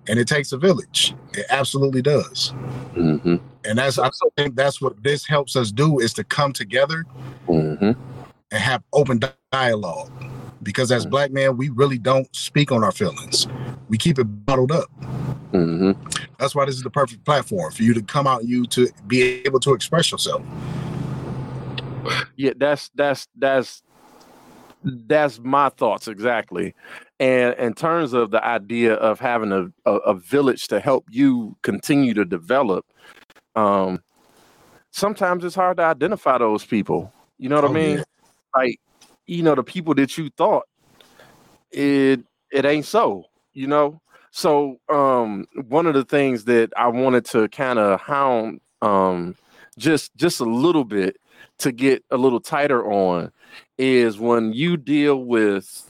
And 0.09 0.19
it 0.19 0.27
takes 0.27 0.51
a 0.51 0.57
village. 0.57 1.15
It 1.33 1.45
absolutely 1.49 2.01
does. 2.01 2.53
Mhm. 2.95 3.39
and 3.63 3.77
that's 3.77 3.99
i 3.99 4.09
think 4.37 4.55
that's 4.55 4.81
what 4.81 4.93
this 5.03 5.25
helps 5.25 5.55
us 5.55 5.71
do 5.71 5.99
is 5.99 6.11
to 6.13 6.23
come 6.23 6.51
together 6.51 7.05
Mhm. 7.47 7.95
and 8.51 8.59
have 8.71 8.81
open 8.91 9.19
dialogue. 9.51 10.11
Because 10.63 10.91
as 10.91 11.05
black 11.05 11.31
men 11.31 11.57
we 11.57 11.69
really 11.69 11.99
don't 11.99 12.27
speak 12.35 12.71
on 12.71 12.83
our 12.83 12.91
feelings. 12.91 13.47
We 13.89 13.97
keep 13.97 14.17
it 14.19 14.25
bottled 14.45 14.71
up. 14.71 14.89
Mhm. 15.53 15.95
that's 16.39 16.53
why 16.55 16.65
this 16.65 16.75
is 16.75 16.83
the 16.83 16.89
perfect 16.89 17.23
platform 17.23 17.71
for 17.71 17.83
you 17.83 17.93
to 17.93 18.01
come 18.01 18.27
out 18.27 18.45
you 18.45 18.65
to 18.67 18.89
be 19.07 19.41
able 19.45 19.59
to 19.61 19.73
express 19.73 20.11
yourself. 20.11 20.41
Yeah, 22.35 22.53
that's 22.57 22.89
that's 22.95 23.27
that's 23.37 23.83
that's 25.07 25.39
my 25.39 25.69
thoughts 25.69 26.07
exactly. 26.07 26.73
And 27.19 27.55
in 27.55 27.73
terms 27.73 28.13
of 28.13 28.31
the 28.31 28.43
idea 28.45 28.93
of 28.95 29.19
having 29.19 29.51
a, 29.51 29.67
a, 29.89 29.95
a 29.97 30.13
village 30.15 30.67
to 30.67 30.79
help 30.79 31.05
you 31.09 31.55
continue 31.63 32.13
to 32.13 32.25
develop, 32.25 32.85
um, 33.55 34.01
sometimes 34.91 35.43
it's 35.43 35.55
hard 35.55 35.77
to 35.77 35.83
identify 35.83 36.37
those 36.37 36.65
people. 36.65 37.11
You 37.37 37.49
know 37.49 37.55
what 37.55 37.65
Oh, 37.65 37.69
I 37.69 37.73
mean? 37.73 37.97
yeah. 37.97 38.03
Like, 38.55 38.79
you 39.25 39.43
know, 39.43 39.55
the 39.55 39.63
people 39.63 39.93
that 39.95 40.17
you 40.17 40.29
thought 40.37 40.65
it 41.71 42.21
it 42.51 42.65
ain't 42.65 42.85
so, 42.85 43.25
you 43.53 43.67
know. 43.67 44.01
So 44.31 44.79
um 44.89 45.45
one 45.67 45.85
of 45.85 45.93
the 45.93 46.05
things 46.05 46.45
that 46.45 46.71
I 46.77 46.87
wanted 46.87 47.25
to 47.25 47.47
kind 47.49 47.79
of 47.79 47.99
hound 48.01 48.61
um 48.81 49.35
just 49.77 50.15
just 50.15 50.39
a 50.39 50.45
little 50.45 50.83
bit 50.85 51.17
to 51.59 51.71
get 51.71 52.03
a 52.11 52.17
little 52.17 52.39
tighter 52.39 52.89
on 52.91 53.31
is 53.77 54.19
when 54.19 54.53
you 54.53 54.77
deal 54.77 55.23
with 55.23 55.83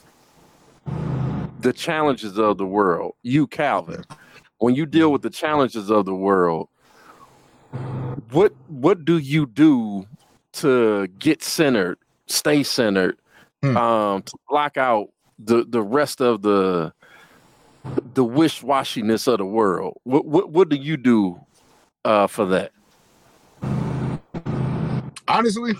the 1.60 1.74
challenges 1.74 2.38
of 2.38 2.58
the 2.58 2.66
world, 2.66 3.14
you 3.24 3.48
Calvin, 3.48 4.04
when 4.60 4.76
you 4.76 4.86
deal 4.86 5.12
with 5.12 5.22
the 5.22 5.30
challenges 5.30 5.90
of 5.90 6.06
the 6.06 6.16
world, 6.16 6.70
what 8.32 8.54
what 8.68 9.06
do 9.06 9.18
you 9.18 9.46
do 9.46 10.06
to 10.54 11.08
get 11.20 11.44
centered, 11.44 11.98
stay 12.28 12.64
centered, 12.64 13.18
Hmm. 13.64 13.76
um, 13.76 14.22
to 14.22 14.38
block 14.50 14.78
out 14.78 15.10
the 15.40 15.66
the 15.68 15.82
rest 15.82 16.22
of 16.22 16.42
the 16.42 16.94
the 18.14 18.24
wish 18.24 18.62
washiness 18.62 19.28
of 19.28 19.40
the 19.40 19.46
world? 19.46 19.98
What 20.04 20.26
what 20.26 20.52
what 20.52 20.70
do 20.70 20.76
you 20.76 20.98
do 20.98 21.40
uh, 22.06 22.28
for 22.28 22.46
that? 22.48 22.72
Honestly 25.28 25.74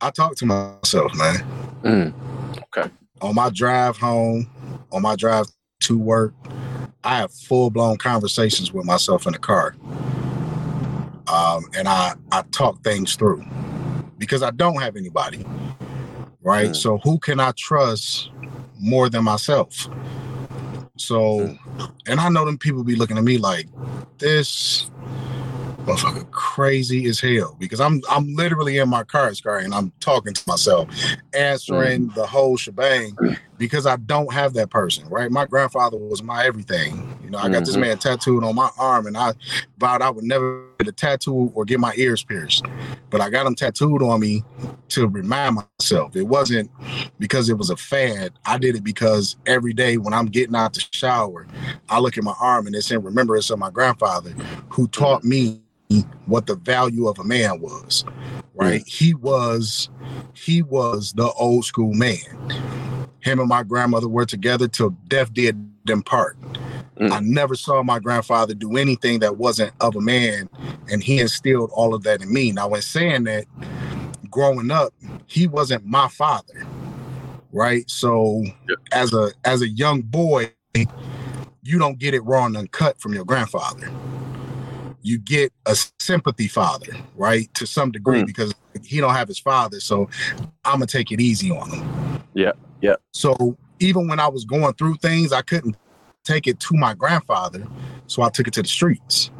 i 0.00 0.10
talk 0.10 0.36
to 0.36 0.46
myself 0.46 1.14
man. 1.16 1.36
Mm, 1.82 2.14
on 3.20 3.34
my 3.34 3.50
drive 3.50 3.96
home 3.96 4.48
on 4.92 5.02
my 5.02 5.16
drive 5.16 5.46
to 5.80 5.98
work 5.98 6.34
i 7.02 7.16
have 7.16 7.32
full-blown 7.32 7.96
conversations 7.98 8.72
with 8.72 8.86
myself 8.86 9.26
in 9.26 9.32
the 9.32 9.38
car. 9.38 9.74
Um, 11.26 11.64
and 11.76 11.88
i 11.88 12.14
i 12.32 12.42
talk 12.50 12.82
things 12.82 13.16
through 13.16 13.44
because 14.18 14.42
i 14.42 14.50
don't 14.50 14.80
have 14.80 14.96
anybody 14.96 15.44
right? 16.44 16.70
Mm. 16.70 16.76
so 16.76 16.98
who 16.98 17.18
can 17.18 17.40
i 17.40 17.52
trust 17.56 18.30
more 18.78 19.08
than 19.08 19.24
myself? 19.24 19.88
So 20.96 21.56
and 22.06 22.20
i 22.20 22.28
know 22.28 22.44
them 22.44 22.58
people 22.58 22.84
be 22.84 22.94
looking 22.94 23.18
at 23.18 23.24
me 23.24 23.38
like 23.38 23.66
this 24.18 24.90
motherfucker 25.84 26.30
crazy 26.30 27.06
as 27.06 27.20
hell 27.20 27.56
because 27.58 27.80
I'm 27.80 28.00
I'm 28.10 28.34
literally 28.34 28.78
in 28.78 28.88
my 28.88 29.04
car 29.04 29.32
car 29.42 29.58
and 29.58 29.74
I'm 29.74 29.92
talking 30.00 30.32
to 30.34 30.42
myself, 30.46 30.88
answering 31.34 32.10
the 32.14 32.26
whole 32.26 32.56
shebang 32.56 33.16
because 33.58 33.86
I 33.86 33.96
don't 33.96 34.32
have 34.32 34.54
that 34.54 34.70
person, 34.70 35.08
right? 35.08 35.30
My 35.30 35.46
grandfather 35.46 35.96
was 35.96 36.22
my 36.22 36.44
everything. 36.44 37.06
You 37.22 37.30
know, 37.30 37.38
I 37.38 37.48
got 37.48 37.64
this 37.64 37.76
Mhm. 37.76 37.80
man 37.80 37.98
tattooed 37.98 38.44
on 38.44 38.54
my 38.54 38.70
arm 38.78 39.06
and 39.06 39.16
I 39.16 39.34
vowed 39.78 40.02
I 40.02 40.10
would 40.10 40.24
never 40.24 40.62
get 40.78 40.88
a 40.88 40.92
tattoo 40.92 41.50
or 41.54 41.64
get 41.64 41.80
my 41.80 41.92
ears 41.96 42.22
pierced. 42.24 42.64
But 43.10 43.20
I 43.20 43.30
got 43.30 43.46
him 43.46 43.54
tattooed 43.54 44.02
on 44.02 44.20
me 44.20 44.44
to 44.90 45.08
remind 45.08 45.56
myself. 45.56 46.14
It 46.16 46.24
wasn't 46.24 46.70
because 47.18 47.48
it 47.48 47.56
was 47.56 47.70
a 47.70 47.76
fad. 47.76 48.32
I 48.44 48.58
did 48.58 48.76
it 48.76 48.84
because 48.84 49.36
every 49.46 49.72
day 49.72 49.96
when 49.96 50.12
I'm 50.12 50.26
getting 50.26 50.54
out 50.54 50.74
the 50.74 50.84
shower, 50.90 51.46
I 51.88 51.98
look 52.00 52.18
at 52.18 52.24
my 52.24 52.34
arm 52.40 52.66
and 52.66 52.76
it's 52.76 52.90
in 52.90 53.02
remembrance 53.02 53.50
of 53.50 53.58
my 53.58 53.70
grandfather 53.70 54.34
who 54.70 54.88
taught 54.88 55.24
me 55.24 55.60
what 56.26 56.46
the 56.46 56.56
value 56.56 57.08
of 57.08 57.18
a 57.18 57.24
man 57.24 57.60
was 57.60 58.04
right? 58.54 58.82
He 58.86 59.14
was 59.14 59.90
he 60.34 60.62
was 60.62 61.12
the 61.14 61.30
old 61.32 61.64
school 61.64 61.94
man. 61.94 62.18
Him 63.20 63.40
and 63.40 63.48
my 63.48 63.62
grandmother 63.62 64.08
were 64.08 64.26
together 64.26 64.68
till 64.68 64.90
death 65.08 65.32
did 65.32 65.58
them 65.86 66.02
part. 66.02 66.36
Mm. 66.98 67.12
i 67.12 67.20
never 67.20 67.54
saw 67.56 67.82
my 67.82 67.98
grandfather 67.98 68.54
do 68.54 68.76
anything 68.76 69.20
that 69.20 69.36
wasn't 69.38 69.72
of 69.80 69.96
a 69.96 70.00
man 70.00 70.48
and 70.90 71.02
he 71.02 71.20
instilled 71.20 71.70
all 71.74 71.94
of 71.94 72.04
that 72.04 72.22
in 72.22 72.32
me. 72.32 72.52
Now 72.52 72.68
when 72.68 72.82
saying 72.82 73.24
that 73.24 73.46
growing 74.30 74.70
up 74.70 74.94
he 75.26 75.46
wasn't 75.48 75.84
my 75.86 76.08
father 76.08 76.66
right? 77.52 77.88
So 77.90 78.44
Yep. 78.68 78.78
as 78.92 79.12
a 79.14 79.32
as 79.44 79.62
a 79.62 79.68
young 79.68 80.02
boy 80.02 80.52
you 81.62 81.78
don't 81.78 81.98
get 81.98 82.14
it 82.14 82.20
raw 82.24 82.46
and 82.46 82.56
uncut 82.56 83.00
from 83.00 83.14
your 83.14 83.24
grandfather 83.24 83.90
you 85.04 85.18
get 85.18 85.52
a 85.66 85.76
sympathy 86.00 86.48
father 86.48 86.92
right 87.14 87.52
to 87.54 87.66
some 87.66 87.92
degree 87.92 88.22
Mm. 88.22 88.26
because 88.26 88.52
he 88.82 88.98
don't 89.00 89.14
have 89.14 89.28
his 89.28 89.38
father 89.38 89.78
so 89.78 90.08
i'm 90.64 90.74
gonna 90.74 90.86
take 90.86 91.12
it 91.12 91.20
easy 91.20 91.50
on 91.52 91.70
him 91.70 92.20
Yeah, 92.34 92.52
yeah. 92.80 92.96
so 93.12 93.56
even 93.78 94.08
when 94.08 94.18
i 94.18 94.26
was 94.26 94.44
going 94.44 94.72
through 94.74 94.96
things 94.96 95.32
i 95.32 95.42
couldn't 95.42 95.76
take 96.24 96.46
it 96.46 96.58
to 96.60 96.74
my 96.74 96.94
grandfather 96.94 97.64
so 98.06 98.22
i 98.22 98.30
took 98.30 98.48
it 98.48 98.54
to 98.54 98.62
the 98.62 98.68
streets 98.68 99.30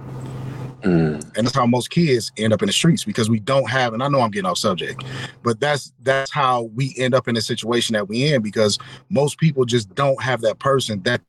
Mm, 0.82 1.24
and 1.34 1.46
that's 1.46 1.56
how 1.56 1.64
most 1.64 1.88
kids 1.88 2.30
end 2.36 2.52
up 2.52 2.60
in 2.60 2.66
the 2.66 2.72
streets 2.72 3.04
because 3.04 3.30
we 3.30 3.40
don't 3.40 3.70
have 3.70 3.94
and 3.94 4.02
i 4.02 4.08
know 4.08 4.20
i'm 4.20 4.30
getting 4.30 4.44
off 4.50 4.58
subject 4.58 5.02
but 5.42 5.58
that's 5.58 5.94
that's 6.02 6.30
how 6.30 6.64
we 6.74 6.94
end 6.98 7.14
up 7.14 7.26
in 7.26 7.34
the 7.34 7.40
situation 7.40 7.94
that 7.94 8.06
we 8.06 8.30
in 8.34 8.42
because 8.42 8.78
most 9.08 9.38
people 9.38 9.64
just 9.64 9.94
don't 9.94 10.22
have 10.22 10.42
that 10.42 10.58
person 10.58 11.02
that 11.04 11.22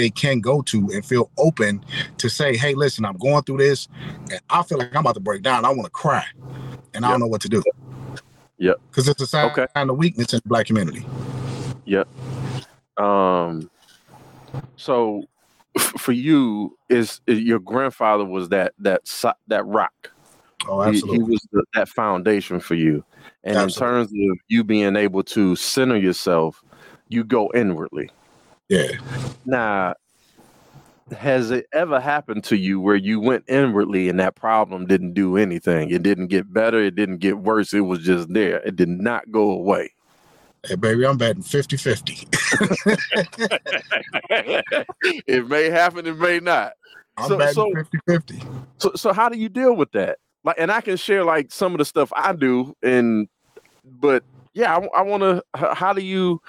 they 0.00 0.08
can 0.10 0.40
go 0.40 0.62
to 0.62 0.88
and 0.92 1.04
feel 1.04 1.30
open 1.36 1.84
to 2.16 2.30
say 2.30 2.56
hey 2.56 2.74
listen 2.74 3.04
i'm 3.04 3.18
going 3.18 3.42
through 3.42 3.58
this 3.58 3.86
and 4.30 4.40
i 4.48 4.62
feel 4.62 4.78
like 4.78 4.94
i'm 4.96 5.00
about 5.00 5.14
to 5.14 5.20
break 5.20 5.42
down 5.42 5.64
i 5.64 5.68
want 5.68 5.84
to 5.84 5.90
cry 5.90 6.24
and 6.94 7.04
i 7.04 7.10
don't 7.10 7.20
know 7.20 7.26
what 7.26 7.42
to 7.42 7.48
do 7.48 7.62
Yep. 8.56 8.76
because 8.90 9.08
it's 9.08 9.20
a 9.20 9.26
sign 9.26 9.50
Okay. 9.50 9.66
of 9.74 9.96
weakness 9.96 10.32
in 10.32 10.40
the 10.42 10.48
black 10.48 10.66
community 10.66 11.04
Yep. 11.84 12.08
um, 12.96 13.70
so 14.76 15.24
for 15.98 16.12
you, 16.12 16.76
is, 16.88 17.20
is 17.26 17.40
your 17.40 17.58
grandfather 17.58 18.24
was 18.24 18.48
that 18.48 18.72
that 18.78 19.02
that 19.48 19.64
rock? 19.66 20.10
oh 20.68 20.90
He, 20.90 21.00
he 21.00 21.18
was 21.18 21.46
the, 21.52 21.64
that 21.74 21.88
foundation 21.88 22.60
for 22.60 22.74
you. 22.74 23.04
And 23.44 23.58
Absolutely. 23.58 23.64
in 23.64 24.06
terms 24.06 24.32
of 24.32 24.38
you 24.48 24.64
being 24.64 24.96
able 24.96 25.22
to 25.24 25.56
center 25.56 25.96
yourself, 25.96 26.62
you 27.08 27.24
go 27.24 27.50
inwardly. 27.54 28.10
Yeah 28.70 28.88
Now, 29.44 29.94
has 31.12 31.50
it 31.50 31.66
ever 31.72 31.98
happened 32.00 32.44
to 32.44 32.56
you 32.56 32.80
where 32.80 32.94
you 32.96 33.18
went 33.20 33.44
inwardly 33.48 34.08
and 34.08 34.18
that 34.20 34.36
problem 34.36 34.86
didn't 34.86 35.12
do 35.14 35.36
anything? 35.36 35.90
It 35.90 36.02
didn't 36.04 36.28
get 36.28 36.52
better, 36.52 36.80
it 36.80 36.94
didn't 36.94 37.18
get 37.18 37.38
worse, 37.38 37.74
it 37.74 37.80
was 37.80 37.98
just 38.00 38.32
there. 38.32 38.58
It 38.60 38.76
did 38.76 38.88
not 38.88 39.30
go 39.32 39.50
away. 39.50 39.92
hey 40.66 40.76
baby 40.76 41.04
i'm 41.06 41.16
betting 41.18 41.42
50-50 41.42 42.28
it 45.26 45.48
may 45.48 45.70
happen, 45.70 46.06
it 46.06 46.18
may 46.18 46.38
not. 46.40 46.72
i'm 47.16 47.28
So- 47.28 47.38
betting 47.38 47.54
so- 47.54 47.72
50-50 48.08 48.46
So 48.78 48.92
so 48.94 49.12
how 49.12 49.28
do 49.28 49.36
you 49.38 49.48
deal 49.48 49.74
with 49.74 49.90
that? 49.92 50.18
Like 50.44 50.56
and 50.58 50.70
I 50.72 50.80
can 50.80 50.96
share 50.96 51.24
like 51.24 51.50
some 51.52 51.72
of 51.72 51.78
the 51.78 51.84
stuff 51.84 52.10
I 52.14 52.32
do 52.32 52.74
and 52.82 53.28
but 53.84 54.22
yeah, 54.54 54.78
I, 54.96 55.02
want 55.02 55.22
to 55.22 55.42
how 55.74 55.92
do 55.92 56.02
you 56.02 56.40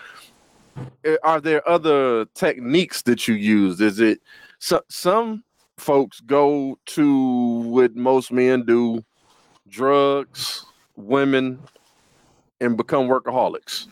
are 1.23 1.41
there 1.41 1.67
other 1.67 2.25
techniques 2.34 3.01
that 3.03 3.27
you 3.27 3.36
use? 3.36 3.81
Is 3.81 3.99
it 3.99 4.21
so, 4.60 4.81
some 4.89 5.43
folks 5.77 6.19
go 6.21 6.77
to 6.86 7.15
what 7.63 7.95
most 7.95 8.31
men 8.31 8.63
do, 8.65 9.03
drugs, 9.67 10.65
women, 10.95 11.60
and 12.60 12.77
become 12.77 13.07
workaholics, 13.07 13.88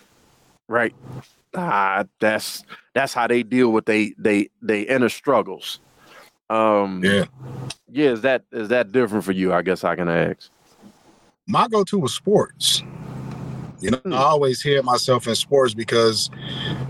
right? 0.67 0.93
Ah, 1.55 2.05
that's 2.19 2.63
that's 2.93 3.13
how 3.13 3.25
they 3.27 3.41
deal 3.43 3.71
with 3.71 3.85
they 3.85 4.13
they 4.17 4.49
they 4.61 4.81
inner 4.83 5.09
struggles. 5.09 5.79
Um, 6.49 7.03
Yeah. 7.03 7.25
yeah. 7.91 8.11
Is 8.11 8.21
that 8.21 8.43
is 8.51 8.69
that 8.69 8.91
different 8.91 9.25
for 9.25 9.31
you? 9.31 9.53
I 9.53 9.63
guess 9.63 9.83
I 9.83 9.95
can 9.95 10.09
ask. 10.09 10.49
My 11.47 11.67
go-to 11.67 11.97
was 11.97 12.13
sports. 12.13 12.83
You 13.81 13.91
know, 13.91 14.01
Hmm. 14.03 14.13
I 14.13 14.17
always 14.17 14.61
hear 14.61 14.83
myself 14.83 15.27
in 15.27 15.35
sports 15.35 15.73
because 15.73 16.29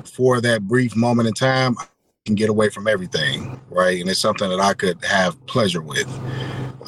for 0.04 0.42
that 0.42 0.68
brief 0.68 0.96
moment 0.96 1.28
in 1.28 1.34
time, 1.34 1.76
I 1.80 1.86
can 2.26 2.36
get 2.36 2.50
away 2.50 2.70
from 2.70 2.88
everything, 2.88 3.60
right? 3.70 4.00
And 4.00 4.10
it's 4.10 4.20
something 4.20 4.50
that 4.50 4.60
I 4.60 4.74
could 4.74 5.04
have 5.06 5.44
pleasure 5.46 5.82
with. 5.82 6.08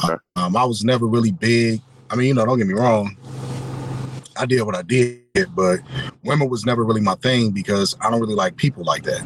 Okay. 0.04 0.16
Um, 0.36 0.56
I 0.56 0.64
was 0.64 0.84
never 0.84 1.06
really 1.06 1.32
big. 1.32 1.82
I 2.10 2.16
mean, 2.16 2.28
you 2.28 2.34
know, 2.34 2.46
don't 2.46 2.58
get 2.58 2.68
me 2.68 2.74
wrong. 2.74 3.16
I 4.38 4.46
did 4.46 4.62
what 4.64 4.76
I 4.76 4.82
did, 4.82 5.22
but 5.56 5.80
women 6.24 6.50
was 6.50 6.66
never 6.66 6.84
really 6.84 7.02
my 7.02 7.16
thing 7.16 7.52
because 7.52 7.96
I 8.02 8.10
don't 8.10 8.20
really 8.20 8.36
like 8.36 8.56
people 8.56 8.84
like 8.84 9.04
that. 9.04 9.22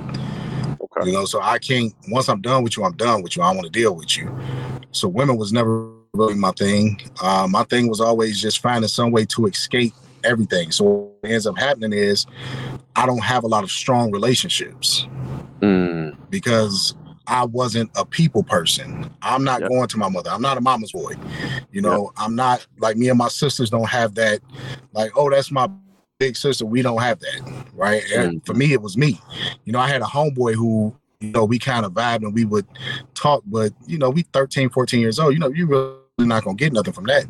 Okay. 0.81 1.07
You 1.09 1.13
know, 1.13 1.25
so 1.25 1.41
I 1.41 1.57
can't. 1.57 1.93
Once 2.09 2.27
I'm 2.27 2.41
done 2.41 2.63
with 2.63 2.75
you, 2.75 2.83
I'm 2.83 2.95
done 2.97 3.21
with 3.21 3.38
you. 3.38 3.43
I 3.43 3.51
want 3.51 3.63
to 3.63 3.71
deal 3.71 3.95
with 3.95 4.17
you. 4.17 4.35
So 4.91 5.07
women 5.07 5.38
was 5.38 5.53
never 5.53 5.89
really 6.13 6.35
my 6.35 6.51
thing. 6.51 7.01
Uh, 7.21 7.47
my 7.49 7.63
thing 7.63 7.88
was 7.88 8.01
always 8.01 8.41
just 8.41 8.59
finding 8.59 8.88
some 8.88 9.11
way 9.11 9.25
to 9.25 9.45
escape 9.45 9.93
everything. 10.25 10.71
So 10.71 10.83
what 11.21 11.31
ends 11.31 11.47
up 11.47 11.57
happening 11.57 11.93
is 11.93 12.25
I 12.95 13.05
don't 13.05 13.23
have 13.23 13.43
a 13.43 13.47
lot 13.47 13.63
of 13.63 13.71
strong 13.71 14.11
relationships 14.11 15.07
Mm, 15.61 16.15
because 16.29 16.95
I 17.27 17.45
wasn't 17.45 17.89
a 17.95 18.05
people 18.05 18.43
person. 18.43 19.09
I'm 19.21 19.43
not 19.43 19.61
Yep. 19.61 19.69
going 19.69 19.88
to 19.88 19.97
my 19.97 20.09
mother. 20.09 20.29
I'm 20.29 20.41
not 20.41 20.57
a 20.57 20.61
mama's 20.61 20.91
boy. 20.91 21.13
You 21.71 21.81
know, 21.81 22.11
I'm 22.17 22.35
not 22.35 22.65
like 22.79 22.97
me 22.97 23.09
and 23.09 23.17
my 23.17 23.29
sisters 23.29 23.69
don't 23.69 23.89
have 23.89 24.15
that. 24.15 24.41
Like, 24.93 25.11
oh, 25.15 25.29
that's 25.29 25.51
my 25.51 25.69
big 26.19 26.35
sister. 26.38 26.65
We 26.65 26.81
don't 26.81 27.01
have 27.01 27.19
that, 27.19 27.65
right? 27.73 28.03
And 28.13 28.41
Mhm. 28.41 28.45
For 28.45 28.53
me, 28.53 28.73
it 28.73 28.81
was 28.81 28.95
me. 28.97 29.19
You 29.65 29.73
know, 29.73 29.79
I 29.79 29.88
had 29.88 30.01
a 30.01 30.05
homeboy 30.05 30.53
who, 30.55 30.93
you 31.19 31.31
know, 31.31 31.45
we 31.45 31.57
kind 31.57 31.85
of 31.85 31.93
vibed 31.93 32.23
and 32.23 32.33
we 32.33 32.45
would 32.45 32.65
talk, 33.15 33.41
but 33.47 33.71
you 33.88 33.97
know, 33.97 34.09
we 34.09 34.21
13, 34.33 34.69
14 34.69 34.99
years 34.99 35.19
old. 35.19 35.33
You 35.33 35.39
know, 35.39 35.49
you 35.49 35.65
really 35.65 35.95
not 36.17 36.45
gonna 36.45 36.56
get 36.56 36.71
nothing 36.71 36.93
from 36.93 37.06
that. 37.06 37.25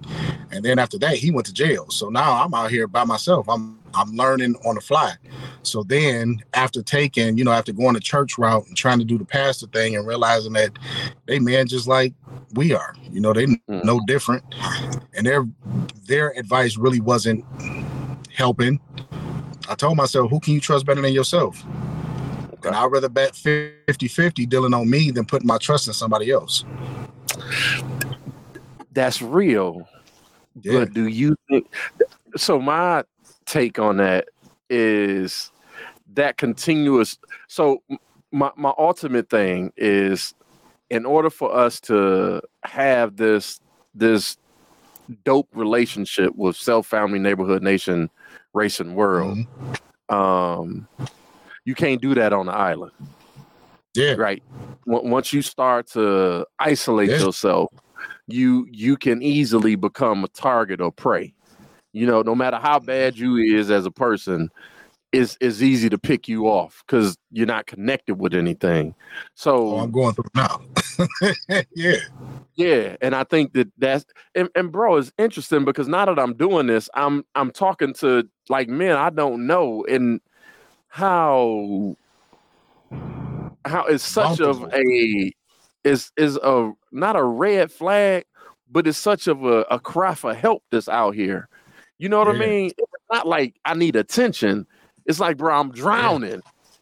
And 0.51 0.63
then 0.63 0.77
after 0.77 0.99
that, 0.99 1.15
he 1.15 1.31
went 1.31 1.47
to 1.47 1.53
jail. 1.53 1.89
So 1.89 2.09
now 2.09 2.43
I'm 2.43 2.53
out 2.53 2.69
here 2.69 2.87
by 2.87 3.03
myself. 3.03 3.49
I'm 3.49 3.79
I'm 3.95 4.11
learning 4.11 4.55
on 4.65 4.75
the 4.75 4.81
fly. 4.81 5.15
So 5.63 5.83
then 5.83 6.43
after 6.53 6.83
taking, 6.83 7.37
you 7.37 7.43
know, 7.43 7.51
after 7.51 7.71
going 7.71 7.93
the 7.93 7.99
church 7.99 8.37
route 8.37 8.67
and 8.67 8.77
trying 8.77 8.99
to 8.99 9.05
do 9.05 9.17
the 9.17 9.25
pastor 9.25 9.67
thing 9.67 9.95
and 9.95 10.05
realizing 10.05 10.53
that 10.53 10.77
they 11.25 11.39
men 11.39 11.65
just 11.67 11.87
like 11.87 12.13
we 12.53 12.73
are, 12.73 12.93
you 13.11 13.19
know, 13.21 13.33
they 13.33 13.47
Mm. 13.47 13.83
no 13.83 13.99
different. 14.05 14.43
And 15.15 15.25
their 15.25 15.47
their 16.05 16.37
advice 16.37 16.77
really 16.77 16.99
wasn't 16.99 17.43
helping. 18.31 18.79
I 19.67 19.73
told 19.73 19.97
myself, 19.97 20.29
who 20.29 20.39
can 20.39 20.53
you 20.53 20.59
trust 20.59 20.85
better 20.85 21.01
than 21.01 21.13
yourself? 21.13 21.63
Okay. 22.53 22.67
And 22.67 22.75
I'd 22.75 22.85
rather 22.91 23.09
bet 23.09 23.33
50-50 23.33 24.45
dealing 24.45 24.75
on 24.75 24.87
me 24.87 25.09
than 25.09 25.25
putting 25.25 25.47
my 25.47 25.57
trust 25.57 25.87
in 25.87 25.93
somebody 25.93 26.29
else. 26.29 26.63
That's 28.95 29.21
real. 29.21 29.87
Yeah. 30.61 30.79
But 30.79 30.93
do 30.93 31.07
you 31.07 31.35
think 31.49 31.67
so? 32.37 32.59
My 32.59 33.03
take 33.45 33.77
on 33.77 33.97
that 33.97 34.29
is 34.69 35.51
that 36.13 36.37
continuous. 36.37 37.19
So, 37.47 37.83
my, 38.31 38.51
my 38.55 38.73
ultimate 38.77 39.29
thing 39.29 39.71
is 39.77 40.33
in 40.89 41.05
order 41.05 41.29
for 41.29 41.53
us 41.53 41.79
to 41.81 42.41
have 42.63 43.17
this 43.17 43.59
this 43.93 44.37
dope 45.23 45.47
relationship 45.53 46.33
with 46.35 46.55
self, 46.55 46.87
family, 46.87 47.19
neighborhood, 47.19 47.61
nation, 47.61 48.09
race, 48.53 48.79
and 48.79 48.95
world, 48.95 49.37
Mhm. 50.09 50.13
um, 50.13 50.87
you 51.65 51.75
can't 51.75 52.01
do 52.01 52.15
that 52.15 52.33
on 52.33 52.45
the 52.47 52.53
island 52.53 52.91
Yeah. 53.93 54.13
right 54.13 54.41
On- 54.87 55.09
once 55.09 55.31
you 55.33 55.41
start 55.41 55.87
to 55.91 56.45
isolate 56.59 57.09
Yeah. 57.09 57.19
yourself 57.19 57.71
you 58.27 58.67
you 58.71 58.97
can 58.97 59.21
easily 59.21 59.75
become 59.75 60.23
a 60.23 60.27
target 60.29 60.81
or 60.81 60.91
prey 60.91 61.33
you 61.93 62.05
know 62.05 62.21
no 62.21 62.35
matter 62.35 62.57
how 62.57 62.79
bad 62.79 63.17
you 63.17 63.37
is 63.37 63.71
as 63.71 63.85
a 63.85 63.91
person 63.91 64.49
it's, 65.11 65.37
it's 65.39 65.61
easy 65.61 65.87
to 65.87 65.97
pick 65.97 66.27
you 66.27 66.47
off 66.47 66.83
because 66.85 67.17
you're 67.31 67.47
not 67.47 67.67
connected 67.67 68.15
with 68.15 68.33
anything 68.33 68.93
so 69.33 69.75
Oh, 69.75 69.77
I'm 69.79 69.91
going 69.91 70.13
through 70.13 70.25
now. 70.35 70.61
yeah. 71.75 71.97
yeah, 72.55 72.95
and 73.01 73.15
I 73.15 73.23
think 73.23 73.53
that 73.53 73.71
that's 73.77 74.05
and, 74.33 74.49
and 74.55 74.71
bro, 74.71 74.97
it's 74.97 75.11
interesting 75.17 75.65
because 75.65 75.87
now 75.87 76.05
that 76.05 76.19
I'm 76.19 76.33
doing 76.33 76.67
this, 76.67 76.89
I'm 76.93 77.25
I'm 77.35 77.51
talking 77.51 77.93
to 77.95 78.27
like 78.49 78.69
men 78.69 78.95
I 78.95 79.09
don't 79.09 79.47
know 79.47 79.85
and 79.85 80.21
how 80.87 81.95
how 83.65 83.85
is 83.87 84.01
such 84.01 84.39
of 84.39 84.63
a 84.73 85.31
is 85.83 86.11
is 86.17 86.37
a 86.37 86.71
not 86.95 87.15
a 87.15 87.23
red 87.23 87.71
flag, 87.71 88.25
but 88.71 88.87
it's 88.87 88.97
such 88.97 89.27
of 89.27 89.43
a, 89.45 89.61
a 89.69 89.79
cry 89.79 90.15
for 90.15 90.33
help 90.33 90.63
that's 90.71 90.89
out 90.89 91.15
here. 91.15 91.47
You 91.97 92.09
know 92.09 92.19
what 92.19 92.27
I 92.27 92.33
mean? 92.37 92.71
It's 92.77 92.91
not 93.11 93.27
like 93.27 93.55
I 93.65 93.73
need 93.73 93.95
attention. 93.95 94.65
It's 95.05 95.19
like, 95.19 95.37
bro, 95.37 95.55
I'm 95.57 95.71
drowning. 95.71 96.41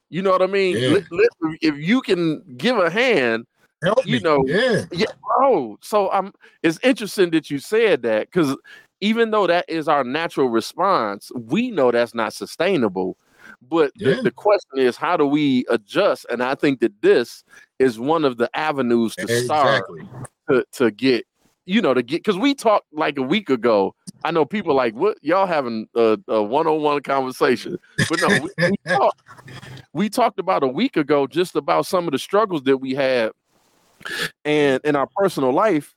You 0.09 0.21
know 0.21 0.31
what 0.31 0.41
I 0.41 0.47
mean? 0.47 0.77
Yeah. 0.77 0.89
Li- 0.89 1.05
listen, 1.11 1.57
if 1.61 1.75
you 1.75 2.01
can 2.01 2.41
give 2.57 2.77
a 2.77 2.89
hand, 2.89 3.45
Help 3.83 4.05
You 4.05 4.17
me. 4.17 4.19
know, 4.21 4.43
Yeah. 4.47 4.85
yeah, 4.93 5.05
bro. 5.21 5.77
So 5.81 6.09
I'm. 6.11 6.33
It's 6.63 6.79
interesting 6.83 7.31
that 7.31 7.51
you 7.51 7.59
said 7.59 8.01
that 8.03 8.27
because 8.31 8.55
even 9.01 9.31
though 9.31 9.45
that 9.45 9.65
is 9.67 9.89
our 9.89 10.05
natural 10.05 10.47
response, 10.47 11.31
we 11.35 11.69
know 11.69 11.91
that's 11.91 12.15
not 12.15 12.33
sustainable. 12.33 13.17
But 13.61 13.91
the, 13.97 14.21
the 14.21 14.31
question 14.31 14.77
is, 14.79 14.95
how 14.95 15.17
do 15.17 15.27
we 15.27 15.65
adjust? 15.69 16.25
And 16.29 16.41
I 16.41 16.55
think 16.55 16.79
that 16.79 16.93
this 17.01 17.43
is 17.83 17.99
one 17.99 18.25
of 18.25 18.37
the 18.37 18.49
avenues 18.55 19.15
to 19.15 19.27
start 19.27 19.83
Exactly. 19.89 20.09
to, 20.49 20.65
to 20.71 20.91
get, 20.91 21.25
you 21.65 21.81
know, 21.81 21.93
to 21.93 22.01
get 22.01 22.17
because 22.23 22.37
we 22.37 22.53
talked 22.53 22.87
like 22.91 23.17
a 23.17 23.21
week 23.21 23.49
ago. 23.49 23.95
I 24.23 24.31
know 24.31 24.45
people 24.45 24.73
like 24.73 24.93
what 24.95 25.17
y'all 25.21 25.45
having 25.45 25.87
a, 25.95 26.17
a 26.27 26.41
one-on-one 26.41 27.01
conversation, 27.01 27.77
but 28.09 28.21
no, 28.21 28.39
we, 28.39 28.69
we, 28.69 28.77
talked, 28.87 29.21
we 29.93 30.09
talked 30.09 30.39
about 30.39 30.63
a 30.63 30.67
week 30.67 30.95
ago 30.95 31.27
just 31.27 31.55
about 31.55 31.85
some 31.85 32.05
of 32.05 32.11
the 32.11 32.19
struggles 32.19 32.63
that 32.63 32.77
we 32.77 32.93
had 32.95 33.31
and 34.45 34.81
in 34.83 34.95
our 34.95 35.07
personal 35.15 35.51
life, 35.51 35.95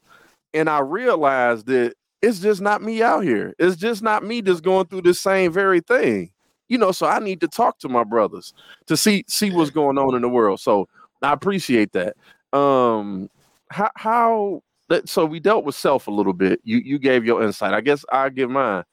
and 0.55 0.69
I 0.69 0.81
realized 0.81 1.67
that 1.67 1.95
it's 2.23 2.41
just 2.41 2.61
not 2.61 2.83
me 2.83 3.03
out 3.03 3.25
here. 3.25 3.55
It's 3.59 3.77
just 3.77 4.03
not 4.03 4.25
me 4.25 4.41
that's 4.41 4.61
going 4.61 4.87
through 4.87 5.03
the 5.03 5.15
same 5.15 5.53
very 5.53 5.81
thing. 5.81 6.31
You 6.69 6.79
know, 6.79 6.91
so 6.91 7.07
I 7.07 7.21
need 7.21 7.41
to 7.43 7.49
talk 7.49 7.79
to 7.81 7.89
my 7.89 8.03
brothers 8.03 8.53
to 8.87 8.97
see 8.97 9.25
see 9.29 9.51
what's 9.51 9.71
going 9.71 9.99
on 9.99 10.17
in 10.17 10.23
the 10.23 10.29
world. 10.29 10.59
So 10.59 10.89
I 11.23 11.33
appreciate 11.33 11.93
that. 11.93 12.17
Um 12.53 13.29
how 13.71 13.91
how 13.97 14.63
that 14.89 15.09
so 15.09 15.27
we 15.27 15.41
dealt 15.41 15.65
with 15.65 15.75
self 15.75 16.07
a 16.07 16.11
little 16.11 16.33
bit. 16.33 16.61
You 16.65 16.79
you 16.79 16.99
gave 16.99 17.25
your 17.25 17.43
insight. 17.43 17.75
I 17.75 17.81
guess 17.81 18.05
I'll 18.13 18.31
give 18.31 18.51
mine. 18.51 18.85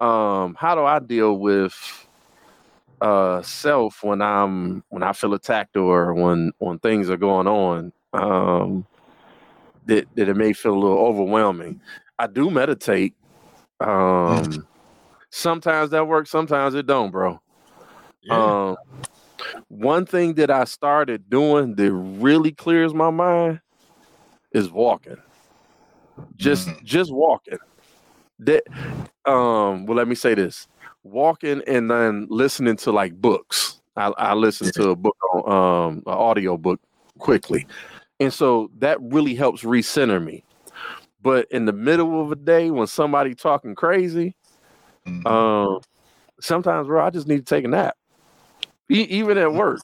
Um 0.00 0.56
how 0.58 0.74
do 0.74 0.84
I 0.84 0.98
deal 0.98 1.38
with 1.38 1.74
uh 3.00 3.42
self 3.42 4.02
when 4.02 4.20
I'm 4.20 4.82
when 4.88 5.02
I 5.02 5.12
feel 5.12 5.34
attacked 5.34 5.76
or 5.76 6.14
when 6.14 6.52
when 6.58 6.78
things 6.80 7.08
are 7.10 7.16
going 7.16 7.46
on 7.46 7.92
um 8.12 8.86
that 9.86 10.06
that 10.14 10.28
it 10.28 10.36
may 10.36 10.52
feel 10.52 10.74
a 10.74 10.78
little 10.78 10.98
overwhelming. 10.98 11.80
I 12.18 12.26
do 12.26 12.50
meditate. 12.50 13.14
Um 13.80 14.66
sometimes 15.30 15.90
that 15.90 16.06
works, 16.06 16.30
sometimes 16.30 16.74
it 16.74 16.86
don't, 16.86 17.10
bro. 17.10 17.40
Yeah. 18.22 18.68
Um, 18.70 18.76
one 19.68 20.06
thing 20.06 20.34
that 20.34 20.50
I 20.50 20.64
started 20.64 21.28
doing 21.30 21.74
that 21.76 21.92
really 21.92 22.52
clears 22.52 22.94
my 22.94 23.10
mind 23.10 23.60
is 24.52 24.70
walking. 24.70 25.16
Just 26.36 26.68
Mhm. 26.68 26.84
just 26.84 27.12
walking. 27.12 27.58
That 28.40 28.64
um 29.24 29.86
well 29.86 29.96
let 29.96 30.08
me 30.08 30.14
say 30.14 30.34
this. 30.34 30.68
Walking 31.02 31.62
and 31.66 31.90
then 31.90 32.26
listening 32.30 32.76
to 32.78 32.92
like 32.92 33.14
books. 33.20 33.80
I, 33.96 34.12
I 34.16 34.34
listen 34.34 34.70
to 34.72 34.90
a 34.90 34.96
book 34.96 35.16
on 35.32 35.52
um 35.52 36.02
an 36.06 36.12
audio 36.12 36.56
book 36.56 36.80
quickly. 37.18 37.66
And 38.20 38.32
so 38.32 38.70
that 38.78 38.98
really 39.00 39.34
helps 39.34 39.62
recenter 39.62 40.22
me. 40.22 40.44
But 41.20 41.46
in 41.50 41.64
the 41.64 41.72
middle 41.72 42.20
of 42.22 42.30
a 42.32 42.36
day 42.36 42.70
when 42.70 42.86
somebody 42.86 43.34
talking 43.34 43.74
crazy, 43.74 44.34
Mhm. 45.06 45.26
um, 45.26 45.80
sometimes, 46.40 46.86
bro, 46.86 47.04
I 47.04 47.10
just 47.10 47.26
need 47.26 47.38
to 47.38 47.54
take 47.54 47.64
a 47.64 47.68
nap. 47.68 47.96
E- 48.90 49.06
even 49.10 49.38
at 49.38 49.52
work, 49.52 49.80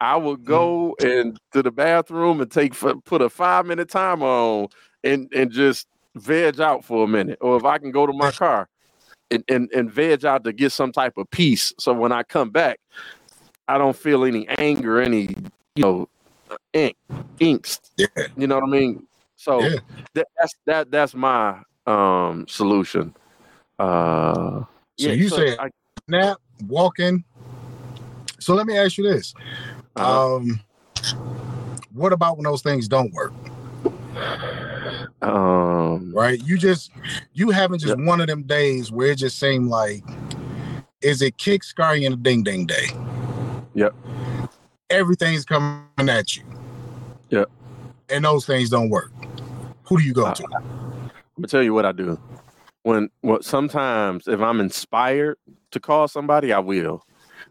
I 0.00 0.16
would 0.16 0.44
go 0.44 0.96
and 1.00 1.38
to 1.52 1.62
the 1.62 1.70
bathroom 1.70 2.40
and 2.40 2.50
take 2.50 2.74
put 3.04 3.22
a 3.22 3.28
five 3.30 3.66
minute 3.66 3.88
timer 3.88 4.26
on 4.26 4.68
and 5.04 5.32
and 5.34 5.50
just 5.50 5.86
veg 6.16 6.60
out 6.60 6.84
for 6.84 7.04
a 7.04 7.08
minute. 7.08 7.38
Or 7.40 7.56
if 7.56 7.64
I 7.64 7.78
can 7.78 7.90
go 7.90 8.06
to 8.06 8.12
my 8.12 8.30
car 8.32 8.68
and 9.30 9.44
and, 9.48 9.70
and 9.72 9.90
veg 9.90 10.24
out 10.24 10.44
to 10.44 10.52
get 10.52 10.72
some 10.72 10.92
type 10.92 11.16
of 11.18 11.30
peace, 11.30 11.72
so 11.78 11.92
when 11.92 12.12
I 12.12 12.22
come 12.22 12.50
back, 12.50 12.78
I 13.68 13.78
don't 13.78 13.96
feel 13.96 14.24
any 14.24 14.48
anger, 14.58 15.00
any 15.00 15.28
you 15.76 15.82
know, 15.82 16.08
ink, 16.72 16.96
inks. 17.40 17.80
Yeah. 17.96 18.06
You 18.36 18.46
know 18.46 18.56
what 18.56 18.64
I 18.64 18.70
mean? 18.70 19.06
So 19.36 19.62
Yeah. 19.62 19.76
that, 20.14 20.26
that's 20.38 20.54
that 20.66 20.90
that's 20.90 21.14
my 21.14 21.62
um 21.86 22.46
solution. 22.48 23.14
Uh, 23.78 24.64
So 24.98 25.08
you 25.08 25.28
say 25.28 25.56
I, 25.58 25.70
nap, 26.08 26.38
walking. 26.66 27.24
So 28.42 28.54
let 28.54 28.66
me 28.66 28.76
ask 28.76 28.98
you 28.98 29.04
this. 29.04 29.34
uh, 29.96 30.36
Um, 30.36 30.60
what 31.92 32.12
about 32.12 32.36
when 32.36 32.44
those 32.44 32.62
things 32.62 32.88
don't 32.88 33.12
work? 33.12 33.32
um, 35.22 36.12
Right? 36.14 36.40
You 36.42 36.58
just 36.58 36.90
you 37.34 37.50
having 37.50 37.78
just 37.78 37.96
one 37.98 38.20
of 38.20 38.26
them 38.26 38.42
days 38.42 38.90
where 38.90 39.12
it 39.12 39.16
just 39.16 39.38
seemed 39.38 39.68
like 39.68 40.02
is 41.00 41.22
it 41.22 41.36
kick 41.38 41.64
Scary 41.64 42.04
and 42.04 42.14
a 42.14 42.18
ding 42.18 42.42
ding 42.42 42.66
day? 42.66 42.86
Yep. 43.74 43.94
Everything's 44.90 45.44
coming 45.44 45.84
at 45.98 46.36
you. 46.36 46.44
Yep. 47.30 47.50
And 48.10 48.24
those 48.24 48.44
things 48.46 48.70
don't 48.70 48.90
work. 48.90 49.10
Who 49.84 49.98
do 49.98 50.04
you 50.04 50.12
go 50.12 50.26
Uh, 50.26 50.34
to? 50.34 50.44
I'm 50.44 50.60
gonna 51.36 51.48
tell 51.48 51.62
you 51.62 51.74
what 51.74 51.86
I 51.86 51.92
do. 51.92 52.18
When 52.82 53.10
what 53.20 53.44
sometimes 53.44 54.26
if 54.28 54.40
I'm 54.40 54.60
inspired 54.60 55.38
to 55.70 55.80
call 55.80 56.08
somebody, 56.08 56.52
I 56.52 56.58
will. 56.58 57.04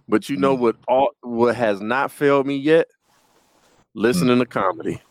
But 0.08 0.30
you 0.30 0.38
know 0.38 0.56
Mm. 0.56 0.60
what 0.60 0.76
all 0.88 1.12
what 1.22 1.56
has 1.56 1.82
not 1.82 2.12
failed 2.12 2.46
me 2.48 2.58
yet? 2.58 2.88
Listening 3.94 4.40
to 4.40 4.46
comedy. 4.46 5.02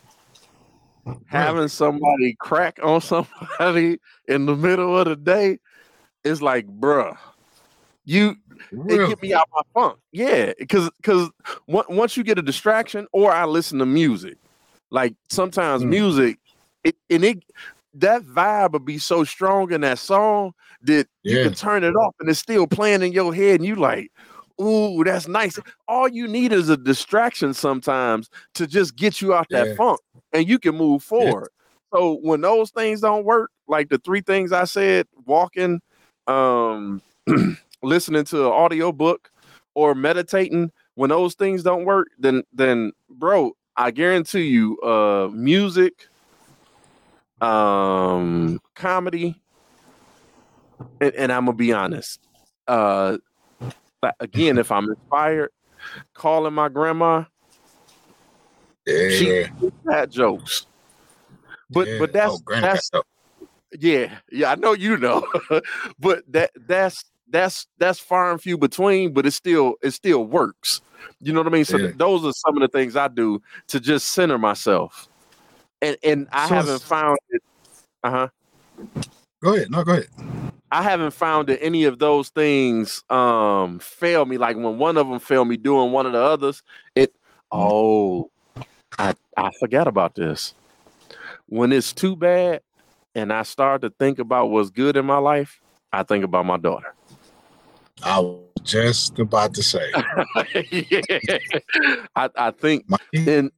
Having 1.27 1.69
somebody 1.69 2.35
crack 2.39 2.79
on 2.83 3.01
somebody 3.01 3.99
in 4.27 4.47
the 4.47 4.57
middle 4.57 4.99
of 4.99 5.07
the 5.07 5.17
day 5.17 5.59
is 6.25 6.43
like, 6.43 6.67
bruh, 6.67 7.17
you 8.05 8.37
it 8.89 9.09
get 9.09 9.23
me 9.23 9.33
out 9.33 9.49
my 9.53 9.63
funk. 9.75 9.99
Yeah, 10.13 10.53
because 10.59 10.91
because 10.97 11.31
once 11.67 12.17
you 12.17 12.25
get 12.25 12.39
a 12.39 12.43
distraction, 12.43 13.07
or 13.13 13.33
I 13.33 13.45
listen 13.45 13.79
to 13.79 13.87
music. 13.87 14.37
Like 14.91 15.15
sometimes 15.29 15.85
Mm. 15.85 15.89
music, 15.89 16.39
it 16.83 16.97
and 17.09 17.25
it 17.25 17.45
that 17.95 18.23
vibe 18.23 18.73
would 18.73 18.85
be 18.85 18.99
so 18.99 19.25
strong 19.25 19.73
in 19.73 19.83
that 19.83 19.99
song 19.99 20.53
that 20.83 21.07
you 21.23 21.39
can 21.43 21.55
turn 21.55 21.85
it 21.85 21.95
off 21.95 22.15
and 22.21 22.29
it's 22.29 22.39
still 22.41 22.67
playing 22.67 23.03
in 23.03 23.13
your 23.13 23.33
head, 23.35 23.61
and 23.61 23.65
you 23.67 23.77
like, 23.77 24.11
ooh, 24.61 25.03
that's 25.05 25.29
nice. 25.29 25.59
All 25.89 26.09
you 26.09 26.29
need 26.29 26.53
is 26.53 26.69
a 26.69 26.77
distraction 26.77 27.55
sometimes 27.55 28.31
to 28.55 28.67
just 28.67 28.97
get 28.97 29.21
you 29.21 29.35
out 29.35 29.49
that 29.51 29.69
Yeah. 29.69 29.75
funk, 29.77 30.01
and 30.33 30.49
you 30.49 30.59
can 30.59 30.77
move 30.77 31.03
forward. 31.03 31.51
So 31.93 32.19
when 32.23 32.41
those 32.41 32.71
things 32.71 33.01
don't 33.01 33.25
work, 33.25 33.51
like 33.69 33.89
the 33.89 33.99
three 33.99 34.21
things 34.21 34.53
I 34.53 34.65
said, 34.65 35.07
walking, 35.27 35.81
um, 36.27 37.03
listening 37.83 38.25
to 38.27 38.47
an 38.47 38.53
audio 38.53 38.93
book 38.93 39.31
or 39.75 39.95
meditating, 39.95 40.73
when 40.95 41.11
those 41.11 41.35
things 41.35 41.63
don't 41.63 41.85
work, 41.85 42.09
then 42.19 42.43
then 42.53 42.93
bro, 43.09 43.53
I 43.77 43.91
guarantee 43.91 44.49
you, 44.49 44.79
uh 44.83 45.31
music, 45.33 46.09
um, 47.41 48.61
comedy, 48.75 49.43
and, 51.01 51.15
and 51.15 51.33
I'm 51.33 51.47
gonna 51.47 51.57
be 51.57 51.73
honest. 51.73 52.21
Uh 52.67 53.19
but 54.01 54.15
again, 54.21 54.59
if 54.59 54.71
I'm 54.73 54.89
inspired, 54.89 55.51
calling 56.15 56.55
my 56.55 56.69
grandma, 56.69 57.25
Yeah. 58.87 59.49
bad 59.85 60.11
jokes. 60.11 60.67
But 61.71 61.89
yeah. 61.89 61.99
but 61.99 62.13
that's 62.13 62.35
oh, 62.35 62.39
Granny 62.45 62.79
Yeah, 63.79 64.19
yeah, 64.33 64.51
I 64.51 64.55
know 64.57 64.73
you 64.73 64.97
know, 64.97 65.25
but 65.99 66.25
that 66.33 66.51
that's 66.67 67.05
that's 67.29 67.67
that's 67.79 68.01
far 68.01 68.33
and 68.33 68.43
few 68.43 68.59
between, 68.59 69.13
but 69.13 69.27
it 69.27 69.33
still 69.33 69.75
it 69.83 69.93
still 69.93 70.25
works. 70.25 70.81
You 71.21 71.33
know 71.33 71.41
what 71.41 71.47
I 71.47 71.51
mean? 71.51 71.65
So 71.65 71.77
Yeah. 71.77 71.87
th- 71.87 71.99
those 71.99 72.25
are 72.25 72.33
some 72.33 72.57
of 72.57 72.63
the 72.63 72.69
things 72.69 72.97
I 72.97 73.09
do 73.09 73.41
to 73.69 73.79
just 73.81 74.09
center 74.09 74.39
myself, 74.39 75.09
and 75.81 75.97
and 76.03 76.27
I 76.33 76.49
So 76.49 76.55
haven't 76.55 76.83
found 76.83 77.19
it. 77.31 77.43
Uh 78.03 78.11
huh. 78.11 78.29
Go 79.43 79.55
ahead. 79.55 79.71
No, 79.71 79.85
go 79.85 79.93
ahead. 79.93 80.09
I 80.73 80.83
haven't 80.83 81.13
found 81.13 81.49
that 81.49 81.63
any 81.63 81.85
of 81.85 81.99
those 81.99 82.29
things 82.29 83.03
um 83.11 83.79
fail 83.81 84.25
me. 84.25 84.39
Like 84.39 84.57
when 84.57 84.79
one 84.79 84.97
of 84.97 85.09
them 85.09 85.19
failed 85.19 85.49
me 85.49 85.57
doing 85.57 85.93
one 85.93 86.07
of 86.07 86.13
the 86.13 86.23
others, 86.23 86.63
it 86.95 87.15
oh, 87.51 88.31
I 88.99 89.15
I 89.37 89.51
forgot 89.59 89.89
about 89.89 90.15
this. 90.15 90.55
When 91.47 91.73
it's 91.73 91.93
too 91.93 92.15
bad, 92.15 92.63
and 93.15 93.33
I 93.33 93.43
start 93.43 93.83
to 93.83 93.91
think 93.91 94.19
about 94.19 94.51
what's 94.51 94.71
good 94.71 94.97
in 94.97 95.05
my 95.05 95.19
life, 95.19 95.61
I 95.93 96.03
think 96.03 96.25
about 96.25 96.47
my 96.47 96.57
daughter. 96.57 96.95
I 98.03 98.21
was 98.21 98.41
just 98.63 99.19
about 99.19 99.55
to 99.55 99.63
say. 99.63 99.91
yeah. 100.71 101.39
I 102.17 102.31
I 102.37 102.51
think 102.53 102.89
My 102.89 102.99
and 103.13 103.51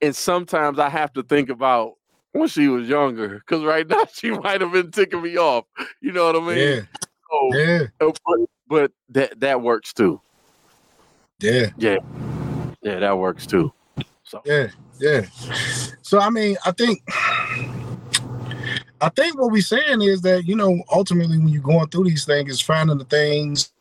and 0.00 0.16
sometimes 0.16 0.78
I 0.78 0.88
have 0.88 1.12
to 1.14 1.22
think 1.22 1.50
about 1.50 1.97
when 2.32 2.48
she 2.48 2.68
was 2.68 2.88
younger, 2.88 3.28
because 3.38 3.64
right 3.64 3.86
now 3.88 4.06
she 4.12 4.30
might 4.30 4.60
have 4.60 4.72
been 4.72 4.90
ticking 4.90 5.22
me 5.22 5.36
off. 5.36 5.64
You 6.00 6.12
know 6.12 6.26
what 6.26 6.36
I 6.36 6.40
mean? 6.40 6.58
Yeah. 6.58 6.80
So, 7.30 7.58
Yeah. 7.58 7.82
uh, 8.00 8.12
but, 8.26 8.38
but 8.68 8.92
that 9.10 9.40
that 9.40 9.60
works 9.62 9.92
too. 9.92 10.20
Yeah. 11.40 11.70
Yeah, 11.76 11.98
Yeah, 12.82 12.98
that 12.98 13.16
works 13.16 13.46
too. 13.46 13.72
So 14.24 14.42
Yeah, 14.44 14.68
yeah. 14.98 15.22
So 16.02 16.18
I 16.18 16.30
mean, 16.30 16.56
I 16.66 16.72
think 16.72 17.02
I 19.00 19.08
think 19.10 19.38
what 19.38 19.52
we're 19.52 19.62
saying 19.62 20.02
is 20.02 20.20
that 20.22 20.46
you 20.46 20.56
know 20.56 20.82
ultimately 20.92 21.38
when 21.38 21.48
you're 21.48 21.62
going 21.62 21.88
through 21.88 22.04
these 22.04 22.24
things 22.24 22.50
is 22.50 22.60
finding 22.60 22.98
the 22.98 23.04
things 23.04 23.72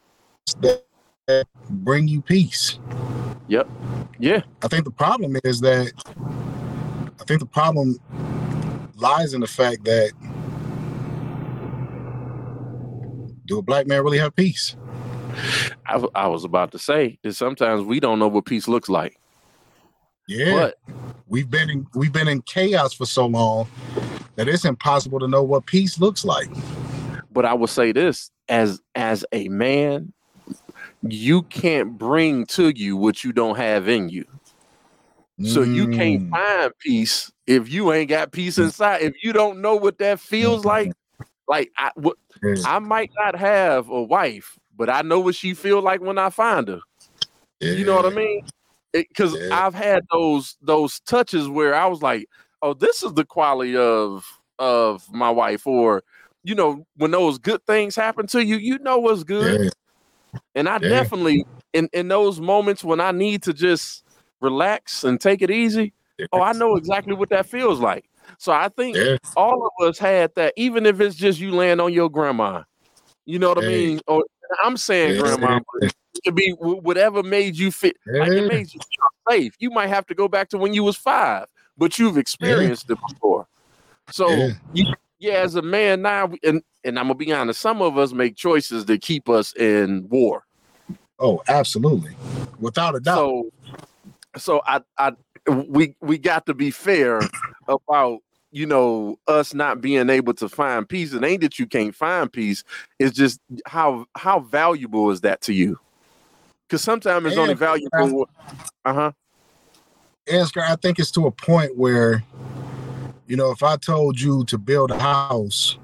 that, 0.60 0.86
that 1.26 1.48
bring 1.70 2.08
you 2.08 2.22
peace. 2.22 2.80
Yep. 3.48 3.68
Yeah, 4.20 4.42
I 4.62 4.68
think 4.68 4.86
the 4.86 4.92
problem 4.92 5.38
is 5.44 5.60
that 5.62 5.92
I 7.20 7.24
think 7.26 7.40
the 7.40 7.46
problem 7.46 8.00
lies 8.98 9.34
in 9.34 9.42
the 9.42 9.48
fact 9.48 9.86
that 9.86 10.12
do 13.46 13.60
a 13.60 13.62
black 13.62 13.88
man 13.88 14.04
really 14.04 14.18
have 14.18 14.36
peace? 14.36 14.76
I 16.16 16.28
was 16.28 16.44
about 16.44 16.72
to 16.72 16.80
say 16.80 17.18
that 17.24 17.34
sometimes 17.36 17.84
we 17.84 18.00
don't 18.00 18.20
know 18.20 18.28
what 18.28 18.46
peace 18.46 18.68
looks 18.68 18.90
like. 18.90 19.20
Yeah, 20.28 20.52
But 20.52 20.78
we've 21.28 21.50
been 21.50 21.70
in 21.70 21.88
we've 21.96 22.12
been 22.12 22.28
in 22.28 22.42
chaos 22.42 22.94
for 22.94 23.06
so 23.06 23.26
long 23.28 23.70
that 24.36 24.50
it's 24.50 24.66
impossible 24.66 25.20
to 25.20 25.28
know 25.28 25.44
what 25.44 25.66
peace 25.66 26.00
looks 26.00 26.26
like. 26.26 26.50
but 27.32 27.46
I 27.46 27.54
will 27.54 27.68
say 27.68 27.92
this 27.94 28.30
as 28.50 28.82
as 28.96 29.26
a 29.32 29.48
man, 29.48 30.12
you 31.02 31.44
can't 31.44 31.98
bring 31.98 32.46
to 32.48 32.70
you 32.76 32.98
what 32.98 33.24
you 33.24 33.32
don't 33.32 33.56
have 33.58 33.88
in 33.88 34.10
you. 34.10 34.26
So 35.42 35.62
you 35.62 35.88
can't 35.88 36.22
Mm. 36.24 36.30
find 36.30 36.72
peace 36.80 37.32
if 37.48 37.70
you 37.72 37.92
ain't 37.94 38.10
got 38.10 38.32
peace 38.32 38.58
inside. 38.58 39.02
If 39.02 39.14
you 39.24 39.34
don't 39.34 39.62
know 39.62 39.76
what 39.76 39.98
that 40.00 40.20
feels 40.20 40.66
like, 40.66 40.92
like 41.48 41.72
I, 41.78 41.92
what, 41.96 42.18
I 42.64 42.80
might 42.80 43.12
not 43.20 43.36
have 43.36 43.90
a 43.90 44.04
wife, 44.04 44.58
but 44.76 44.90
I 44.90 45.02
know 45.04 45.20
what 45.22 45.36
she 45.36 45.54
feel 45.54 45.82
like 45.82 46.02
when 46.02 46.18
I 46.18 46.30
find 46.32 46.68
her. 46.70 46.82
You 47.62 47.86
know 47.86 47.96
what 47.96 48.06
I 48.06 48.10
mean? 48.12 48.42
Because 48.94 49.36
Yeah. 49.36 49.50
I've 49.52 49.74
had 49.76 50.04
those 50.12 50.58
those 50.62 51.00
touches 51.02 51.50
where 51.50 51.76
I 51.76 51.88
was 51.88 52.02
like, 52.02 52.28
"Oh, 52.62 52.74
this 52.74 53.04
is 53.04 53.14
the 53.14 53.26
quality 53.26 53.76
of 53.78 54.26
of 54.60 55.06
my 55.14 55.30
wife," 55.32 55.68
or 55.68 56.04
you 56.44 56.56
know, 56.56 56.86
when 56.98 57.12
those 57.12 57.40
good 57.40 57.66
things 57.68 57.96
happen 57.96 58.28
to 58.28 58.46
you, 58.46 58.58
you 58.58 58.80
know 58.80 59.00
what's 59.00 59.24
good. 59.24 59.62
Yeah. 59.64 59.70
And 60.56 60.70
I 60.70 60.80
definitely 60.80 61.46
in 61.74 61.90
in 61.94 62.08
those 62.10 62.40
moments 62.42 62.84
when 62.84 63.00
I 63.02 63.12
need 63.12 63.44
to 63.44 63.54
just 63.54 64.04
relax 64.42 65.04
and 65.04 65.20
take 65.20 65.42
it 65.42 65.52
easy. 65.52 65.94
Oh, 66.32 66.42
I 66.42 66.54
know 66.54 66.76
exactly 66.76 67.14
what 67.14 67.30
that 67.30 67.46
feels 67.46 67.80
like. 67.80 68.10
So 68.38 68.52
I 68.52 68.70
think 68.70 68.98
all 69.36 69.68
of 69.68 69.88
us 69.88 69.98
had 69.98 70.34
that, 70.36 70.54
even 70.58 70.86
if 70.86 71.00
it's 71.00 71.16
just 71.16 71.40
you 71.40 71.52
laying 71.52 71.80
on 71.80 71.94
your 71.94 72.10
grandma. 72.10 72.64
You 73.26 73.40
know 73.40 73.50
what 73.50 73.58
I 73.58 73.68
mean? 73.68 74.00
Or 74.08 74.24
I'm 74.64 74.78
saying 74.78 75.20
grandma, 75.20 75.60
it 75.82 75.94
could 76.24 76.36
be 76.36 76.52
whatever 76.52 77.24
made 77.24 77.58
you 77.58 77.72
fit. 77.72 77.98
Like 78.06 78.32
it 78.32 78.48
made 78.48 78.74
you 78.74 78.80
feel 78.80 79.36
safe. 79.38 79.54
You 79.60 79.70
might 79.70 79.88
have 79.88 80.06
to 80.08 80.16
go 80.16 80.28
back 80.28 80.50
to 80.50 80.58
when 80.58 80.74
you 80.74 80.84
was 80.84 80.98
five, 80.98 81.48
but 81.78 82.00
you've 82.00 82.18
experienced 82.18 82.90
it 82.90 82.98
before. 83.08 83.48
So 84.12 84.32
Yeah. 84.32 84.50
you, 84.74 84.94
yeah, 85.20 85.34
as 85.34 85.56
a 85.56 85.62
man 85.62 86.02
now, 86.02 86.32
and 86.44 86.62
and 86.84 87.00
I'm 87.00 87.06
gonna 87.06 87.16
be 87.16 87.34
honest, 87.34 87.60
some 87.60 87.82
of 87.82 87.98
us 87.98 88.14
make 88.14 88.36
choices 88.36 88.86
that 88.86 89.02
keep 89.02 89.30
us 89.30 89.54
in 89.56 90.08
war. 90.10 90.44
Oh, 91.20 91.42
absolutely. 91.48 92.16
Without 92.60 92.96
a 92.96 93.00
doubt. 93.00 93.16
So, 93.16 93.50
so 94.38 94.62
I, 94.66 94.82
I, 94.98 95.14
we, 95.68 95.96
we 96.02 96.18
got 96.18 96.46
to 96.48 96.54
be 96.54 96.72
fair 96.72 97.22
about 97.68 98.20
you 98.52 98.66
know 98.66 99.20
us 99.28 99.54
not 99.54 99.82
being 99.82 100.10
able 100.10 100.34
to 100.36 100.50
find 100.50 100.88
peace. 100.88 101.14
It 101.14 101.24
ain't 101.24 101.42
that 101.42 101.60
you 101.60 101.68
can't 101.68 101.94
find 101.94 102.32
peace. 102.32 102.64
It's 103.00 103.16
just 103.16 103.40
how 103.66 104.06
how 104.16 104.40
valuable 104.40 105.12
is 105.12 105.22
that 105.22 105.42
to 105.42 105.54
you? 105.54 105.80
Because 106.68 106.82
sometimes 106.82 107.26
it's 107.26 107.38
only 107.38 107.54
valuable. 107.54 108.30
Uh 108.86 108.94
huh. 108.94 109.12
Oscar, 110.34 110.62
I 110.62 110.76
think 110.76 111.00
it's 111.00 111.12
to 111.12 111.28
a 111.28 111.32
point 111.32 111.78
where, 111.78 112.22
you 113.28 113.38
know, 113.38 113.52
if 113.52 113.64
I 113.64 113.78
told 113.78 114.20
you 114.20 114.44
to 114.46 114.58
build 114.58 114.92
a 114.92 115.00
house 115.00 115.78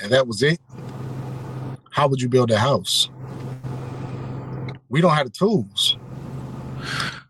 and 0.00 0.12
that 0.12 0.26
was 0.26 0.42
it, 0.42 0.60
how 1.90 2.06
would 2.08 2.20
you 2.20 2.28
build 2.28 2.50
a 2.50 2.58
house? 2.58 3.08
we 4.90 5.00
don't 5.00 5.12
have 5.12 5.26
the 5.26 5.30
tools. 5.30 5.96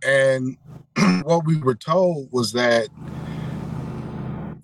And 0.07 0.57
what 1.25 1.45
we 1.45 1.57
were 1.57 1.75
told 1.75 2.29
was 2.33 2.53
that, 2.53 2.89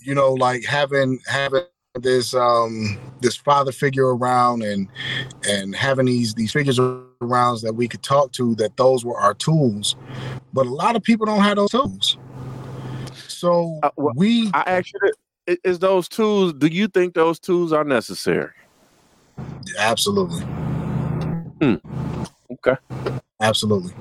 you 0.00 0.14
know, 0.14 0.32
like 0.32 0.64
having 0.64 1.18
having 1.26 1.62
this 2.00 2.34
um 2.34 2.98
this 3.20 3.36
father 3.36 3.72
figure 3.72 4.14
around 4.14 4.62
and 4.62 4.86
and 5.48 5.74
having 5.74 6.04
these 6.06 6.34
these 6.34 6.52
figures 6.52 6.78
around 6.78 7.62
that 7.62 7.74
we 7.74 7.88
could 7.88 8.02
talk 8.02 8.32
to 8.32 8.54
that 8.56 8.76
those 8.76 9.02
were 9.02 9.18
our 9.18 9.32
tools 9.32 9.96
but 10.52 10.66
a 10.66 10.70
lot 10.70 10.94
of 10.94 11.02
people 11.02 11.24
don't 11.24 11.40
have 11.40 11.56
those 11.56 11.70
tools 11.70 12.18
so 13.28 13.80
Uh, 13.82 13.88
well, 13.96 14.12
we 14.14 14.50
I 14.52 14.62
actually 14.66 15.10
is 15.64 15.78
those 15.78 16.08
tools. 16.08 16.52
Do 16.54 16.66
you 16.66 16.88
think 16.88 17.14
those 17.14 17.38
tools 17.38 17.72
are 17.72 17.84
necessary? 17.84 18.50
absolutely 19.78 20.44
Okay. 22.52 22.76
absolutely 23.40 23.92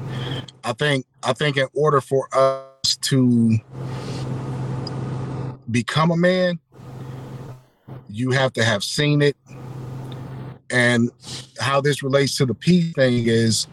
i 0.63 0.71
think 0.73 1.05
i 1.23 1.33
think 1.33 1.57
in 1.57 1.67
order 1.73 1.99
for 2.01 2.27
us 2.33 2.95
to 3.01 3.57
become 5.71 6.11
a 6.11 6.17
man 6.17 6.59
you 8.09 8.31
have 8.31 8.53
to 8.53 8.63
have 8.63 8.83
seen 8.83 9.21
it 9.21 9.35
and 10.71 11.09
how 11.59 11.79
this 11.81 12.01
relates 12.01 12.37
to 12.37 12.45
the 12.45 12.53
P 12.53 12.91
thing 12.93 13.25
is 13.27 13.67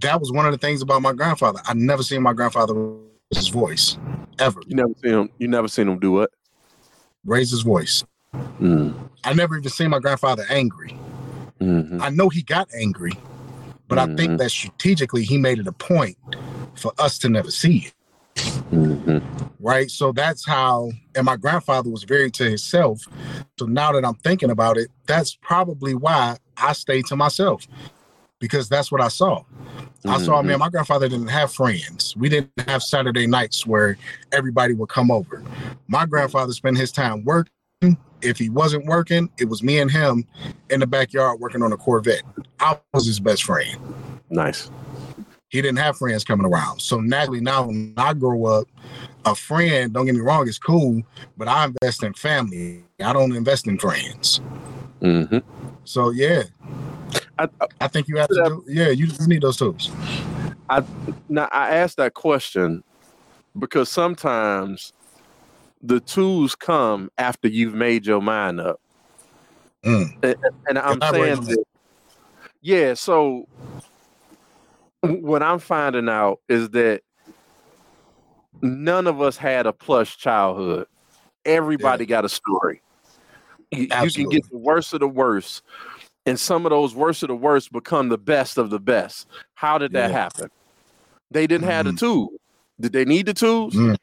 that 0.00 0.20
was 0.20 0.30
one 0.32 0.46
of 0.46 0.52
the 0.52 0.58
things 0.58 0.82
about 0.82 1.00
my 1.02 1.12
grandfather 1.12 1.60
i 1.66 1.74
never 1.74 2.02
seen 2.02 2.22
my 2.22 2.32
grandfather 2.32 2.74
raise 2.74 3.36
his 3.36 3.48
voice 3.48 3.96
ever 4.38 4.60
You 4.66 4.76
never 4.76 4.92
seen 5.02 5.12
him. 5.12 5.28
You 5.38 5.48
never 5.48 5.68
seen 5.68 5.88
him 5.88 5.98
do 5.98 6.12
what? 6.12 6.30
raise 7.24 7.50
his 7.50 7.62
voice 7.62 8.04
Mm. 8.60 8.94
i 9.24 9.32
never 9.34 9.56
even 9.58 9.70
seen 9.70 9.90
my 9.90 9.98
grandfather 9.98 10.44
angry 10.50 10.90
hmm 11.60 12.00
I 12.00 12.10
know 12.10 12.28
he 12.28 12.42
got 12.42 12.68
angry, 12.74 13.12
but 13.88 13.98
I 13.98 14.06
Mhm. 14.06 14.16
think 14.16 14.38
that 14.38 14.50
strategically 14.50 15.24
he 15.24 15.38
made 15.38 15.58
it 15.58 15.66
a 15.66 15.72
point 15.72 16.18
for 16.76 16.92
us 16.98 17.18
to 17.20 17.28
never 17.28 17.50
see 17.50 17.88
it. 17.88 17.94
hmm 18.70 19.18
Right. 19.60 19.90
So 19.90 20.12
that's 20.12 20.46
how, 20.46 20.92
and 21.16 21.24
my 21.26 21.36
grandfather 21.36 21.90
was 21.90 22.04
very 22.04 22.30
to 22.32 22.44
himself. 22.44 23.08
So 23.58 23.66
now 23.66 23.92
that 23.92 24.04
I'm 24.04 24.14
thinking 24.16 24.50
about 24.50 24.78
it, 24.78 24.90
that's 25.06 25.36
probably 25.42 25.94
why 25.94 26.36
I 26.56 26.74
stayed 26.74 27.06
to 27.06 27.16
myself 27.16 27.66
because 28.40 28.68
that's 28.68 28.92
what 28.92 29.00
I 29.00 29.08
saw. 29.08 29.44
I 30.08 30.18
saw, 30.18 30.42
man, 30.42 30.58
my 30.60 30.68
grandfather 30.70 31.08
didn't 31.08 31.28
have 31.28 31.52
friends. 31.52 32.16
We 32.16 32.28
didn't 32.28 32.52
have 32.68 32.82
Saturday 32.82 33.26
nights 33.26 33.66
where 33.66 33.98
everybody 34.32 34.74
would 34.74 34.90
come 34.90 35.10
over. 35.10 35.42
My 35.88 36.06
grandfather 36.06 36.52
spent 36.52 36.78
his 36.78 36.92
time 36.92 37.24
working. 37.24 37.52
If 38.22 38.38
he 38.38 38.48
wasn't 38.48 38.86
working, 38.86 39.30
it 39.38 39.48
was 39.48 39.62
me 39.62 39.78
and 39.78 39.90
him 39.90 40.24
in 40.70 40.80
the 40.80 40.86
backyard 40.86 41.40
working 41.40 41.62
on 41.62 41.72
a 41.72 41.76
Corvette. 41.76 42.22
I 42.58 42.78
was 42.94 43.06
his 43.06 43.20
best 43.20 43.44
friend. 43.44 43.78
Nice. 44.30 44.70
He 45.48 45.60
didn't 45.62 45.78
have 45.78 45.96
friends 45.96 46.24
coming 46.24 46.46
around. 46.46 46.80
So 46.80 47.00
naturally, 47.00 47.40
now 47.40 47.66
when 47.66 47.92
I 47.96 48.14
grow 48.14 48.46
up, 48.46 48.66
a 49.26 49.34
friend, 49.34 49.92
don't 49.92 50.06
get 50.06 50.14
me 50.14 50.20
wrong, 50.22 50.48
is 50.48 50.58
cool, 50.58 51.02
but 51.36 51.48
I 51.48 51.66
invest 51.66 52.02
in 52.02 52.14
family. 52.14 52.82
I 53.00 53.12
don't 53.12 53.34
invest 53.36 53.66
in 53.66 53.78
friends. 53.78 54.38
hmm 55.00 55.38
So 55.84 56.10
yeah, 56.10 56.44
I, 57.38 57.44
I, 57.60 57.66
I 57.82 57.88
think 57.88 58.08
you 58.08 58.16
have 58.16 58.28
to 58.28 58.34
do, 58.46 58.64
yeah, 58.66 58.88
you 58.88 59.06
just 59.06 59.28
need 59.28 59.42
those 59.42 59.58
tools. 59.58 59.90
now 61.28 61.48
I 61.52 61.76
asked 61.76 61.98
that 61.98 62.14
question 62.14 62.82
because 63.58 63.90
sometimes 63.90 64.92
the 65.82 66.00
tools 66.00 66.54
come 66.54 67.10
after 67.18 67.48
you've 67.48 67.74
made 67.74 68.06
your 68.06 68.22
mind 68.22 68.60
up. 68.60 68.80
Mm. 69.84 70.12
And, 70.22 70.36
and 70.68 70.78
I'm 70.78 71.00
saying 71.12 71.44
that, 71.44 71.64
yeah, 72.60 72.94
so 72.94 73.46
what 75.02 75.42
I'm 75.42 75.58
finding 75.58 76.08
out 76.08 76.40
is 76.48 76.70
that 76.70 77.02
none 78.62 79.06
of 79.06 79.20
us 79.20 79.36
had 79.36 79.66
a 79.66 79.72
plush 79.72 80.16
childhood. 80.16 80.86
Everybody 81.44 82.06
got 82.06 82.24
a 82.24 82.28
story. 82.28 82.82
You, 83.70 83.82
you 83.82 84.10
can 84.10 84.28
get 84.28 84.48
the 84.50 84.58
worst 84.58 84.94
of 84.94 85.00
the 85.00 85.08
worst, 85.08 85.62
and 86.24 86.38
some 86.38 86.66
of 86.66 86.70
those 86.70 86.94
worst 86.94 87.22
of 87.22 87.28
the 87.28 87.36
worst 87.36 87.72
become 87.72 88.08
the 88.08 88.18
best 88.18 88.58
of 88.58 88.70
the 88.70 88.80
best. 88.80 89.28
How 89.54 89.78
did 89.78 89.92
that 89.92 90.10
Yeah. 90.10 90.16
happen? 90.16 90.50
They 91.30 91.46
didn't 91.46 91.66
have 91.66 91.86
the 91.86 91.92
tool. 91.92 92.30
Did 92.80 92.92
they 92.92 93.04
need 93.04 93.26
the 93.26 93.34
tools? 93.34 93.74
Mm. 93.74 93.96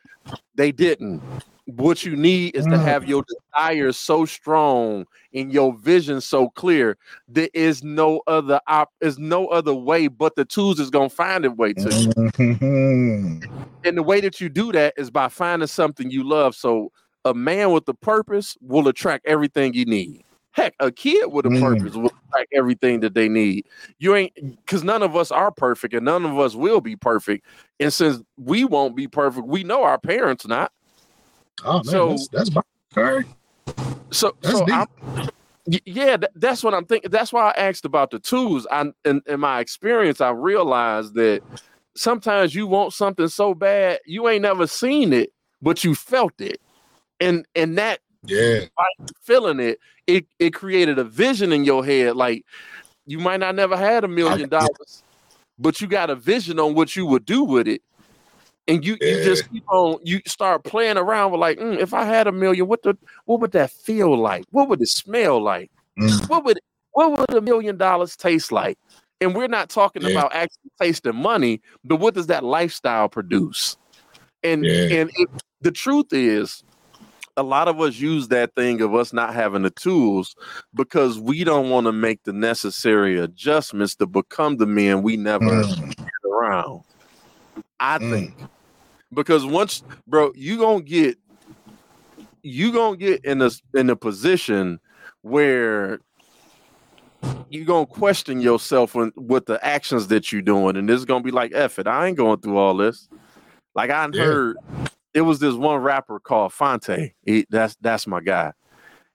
They 0.56 0.72
didn't. 0.72 1.22
What 1.66 2.04
you 2.04 2.16
need 2.16 2.56
is 2.56 2.66
to 2.66 2.72
Mm. 2.72 2.84
have 2.84 3.08
your 3.08 3.24
desires 3.24 3.96
so 3.98 4.26
strong 4.26 5.06
and 5.34 5.52
your 5.54 5.74
vision 5.78 6.20
so 6.20 6.50
clear. 6.50 6.98
There 7.30 7.50
is 7.54 7.84
no 7.84 8.22
other 8.28 8.60
op 8.68 8.90
is 9.00 9.18
no 9.18 9.48
other 9.48 9.74
way 9.74 10.08
but 10.08 10.36
the 10.36 10.44
tools 10.44 10.80
is 10.80 10.90
gonna 10.90 11.10
find 11.10 11.46
a 11.46 11.52
way 11.52 11.74
to 11.74 11.90
you. 11.90 12.14
Mhm. 12.16 13.44
And 13.86 13.98
the 13.98 14.04
way 14.04 14.20
that 14.22 14.42
you 14.42 14.50
do 14.50 14.72
that 14.74 14.94
is 14.98 15.10
by 15.10 15.30
finding 15.30 15.68
something 15.68 16.12
you 16.12 16.24
love. 16.28 16.54
So 16.56 16.92
a 17.26 17.34
man 17.34 17.72
with 17.72 17.88
a 17.88 17.94
purpose 17.94 18.58
will 18.62 18.88
attract 18.90 19.26
everything 19.26 19.74
you 19.74 19.86
need. 19.86 20.24
Heck, 20.52 20.76
a 20.80 20.92
kid 20.92 21.32
with 21.32 21.46
a 21.46 21.50
Mm. 21.50 21.62
purpose 21.62 21.96
will 21.96 22.12
attract 22.30 22.54
everything 22.54 23.00
that 23.00 23.14
they 23.14 23.30
need. 23.30 23.66
You 24.00 24.16
ain't 24.16 24.34
because 24.36 24.84
none 24.84 25.02
of 25.02 25.16
us 25.16 25.32
are 25.32 25.52
perfect 25.52 25.94
and 25.94 26.04
none 26.06 26.26
of 26.26 26.38
us 26.38 26.56
will 26.56 26.82
be 26.82 26.96
perfect. 26.98 27.46
And 27.80 27.92
since 27.94 28.22
we 28.38 28.66
won't 28.66 28.96
be 28.96 29.08
perfect, 29.08 29.48
we 29.48 29.64
know 29.64 29.84
our 29.84 29.98
parents 29.98 30.46
not. 30.46 30.74
Oh 31.66 31.76
man, 31.76 31.84
So- 31.86 32.10
that's, 32.10 32.28
that's 32.30 32.50
about 32.50 32.66
okay. 32.98 33.28
So, 34.12 34.36
That's 34.42 34.60
so 34.60 34.66
deep. 34.66 34.76
I'm, 34.76 34.88
yeah, 35.86 36.18
tha- 36.18 36.30
that's 36.36 36.64
what 36.64 36.74
I'm 36.74 36.86
thinking. 36.86 37.10
That's 37.10 37.34
why 37.34 37.50
I 37.50 37.60
asked 37.60 37.86
about 37.86 38.12
the 38.12 38.20
tools. 38.20 38.68
I, 38.70 38.92
in, 39.06 39.22
in 39.26 39.40
my 39.40 39.60
experience, 39.60 40.22
I 40.22 40.30
realized 40.30 41.16
that 41.16 41.42
sometimes 41.96 42.54
you 42.54 42.68
want 42.68 42.94
something 42.94 43.28
so 43.28 43.54
bad, 43.56 44.00
you 44.06 44.28
ain't 44.28 44.42
never 44.44 44.68
seen 44.68 45.14
it, 45.14 45.32
but 45.62 45.84
you 45.84 45.96
felt 45.96 46.40
it, 46.40 46.60
and 47.20 47.46
and 47.56 47.78
that 47.78 48.02
Yeah, 48.26 48.66
feeling 49.22 49.60
it, 49.60 49.80
it 50.06 50.26
it 50.38 50.54
created 50.54 51.00
a 51.00 51.04
vision 51.04 51.52
in 51.52 51.64
your 51.64 51.84
head. 51.86 52.16
Like 52.16 52.46
you 53.06 53.20
might 53.20 53.40
not 53.40 53.56
never 53.56 53.78
had 53.78 54.04
a 54.04 54.08
million 54.08 54.50
dollars, 54.50 55.04
but 55.58 55.82
you 55.82 55.88
got 55.88 56.10
a 56.10 56.16
vision 56.16 56.60
on 56.60 56.74
what 56.76 56.96
you 56.96 57.06
would 57.06 57.26
do 57.26 57.44
with 57.44 57.68
it. 57.68 57.82
And 58.68 58.86
you, 58.86 58.94
you 59.02 59.24
just 59.24 59.50
keep 59.50 59.64
on 59.70 59.98
you 60.04 60.22
start 60.26 60.64
playing 60.64 60.98
around 60.98 61.32
with 61.32 61.42
like 61.42 61.60
"Mm, 61.60 61.80
if 61.80 61.94
I 61.94 62.06
had 62.06 62.28
a 62.28 62.32
million, 62.32 62.68
what 62.68 62.82
the 62.84 62.98
what 63.26 63.42
would 63.42 63.52
that 63.52 63.72
feel 63.72 64.18
like? 64.18 64.46
What 64.52 64.70
would 64.70 64.82
it 64.82 64.88
smell 64.88 65.42
like? 65.42 65.70
Mm. 66.00 66.30
What 66.30 66.46
would 66.46 66.60
what 66.92 67.18
would 67.20 67.34
a 67.34 67.42
million 67.42 67.76
dollars 67.76 68.16
taste 68.16 68.52
like? 68.52 68.78
And 69.20 69.36
we're 69.36 69.48
not 69.50 69.70
talking 69.70 70.04
Yeah. 70.04 70.10
about 70.12 70.34
actually 70.34 70.72
tasting 70.82 71.16
money, 71.16 71.62
but 71.84 71.98
what 71.98 72.14
does 72.14 72.28
that 72.28 72.44
lifestyle 72.44 73.10
produce? 73.10 73.76
And 74.44 74.66
Yeah. 74.66 74.98
and 75.00 75.12
it, 75.16 75.30
the 75.62 75.72
truth 75.72 76.14
is, 76.14 76.64
a 77.36 77.44
lot 77.44 77.68
of 77.68 77.82
us 77.82 77.98
use 78.00 78.28
that 78.30 78.54
thing 78.56 78.80
of 78.82 78.94
us 78.94 79.12
not 79.12 79.34
having 79.34 79.64
the 79.64 79.72
tools 79.72 80.36
because 80.74 81.20
we 81.20 81.44
don't 81.44 81.70
want 81.70 81.86
to 81.88 81.92
make 81.92 82.24
the 82.24 82.34
necessary 82.34 83.20
adjustments 83.20 83.96
to 83.96 84.06
become 84.06 84.58
the 84.58 84.68
men 84.68 85.02
we 85.04 85.18
never 85.18 85.64
Mm. 85.64 85.96
around. 86.26 86.82
I 87.80 87.98
Mm. 87.98 88.34
Because 89.14 89.46
once, 89.46 89.84
bro, 90.08 90.32
you 90.36 90.58
gonna 90.58 90.82
get 90.82 91.18
you 92.42 92.72
gonna 92.74 92.98
get 92.98 93.24
in 93.24 93.42
a 93.42 93.50
in 93.74 93.90
a 93.90 93.96
position 93.96 94.80
where 95.22 96.00
you're 97.50 97.66
gonna 97.66 97.86
question 97.86 98.42
yourself 98.42 98.96
when, 98.96 99.12
with 99.16 99.46
the 99.46 99.64
actions 99.66 100.08
that 100.08 100.32
you're 100.32 100.42
doing, 100.42 100.76
and 100.76 100.90
this 100.90 100.98
is 100.98 101.06
gonna 101.06 101.24
be 101.24 101.32
like, 101.32 101.52
"F 101.54 101.80
it, 101.80 101.88
I 101.88 102.08
ain't 102.08 102.18
going 102.18 102.40
through 102.42 102.58
all 102.58 102.76
this." 102.76 103.10
Like 103.76 103.90
I 103.90 104.08
Yeah. 104.12 104.24
heard, 104.24 104.58
it 105.14 105.22
was 105.22 105.40
this 105.40 105.56
one 105.56 105.82
rapper 105.82 106.20
called 106.20 106.54
Phonte. 106.54 107.14
He, 107.26 107.46
that's 107.50 107.76
that's 107.82 108.08
my 108.08 108.22
guy. 108.22 108.54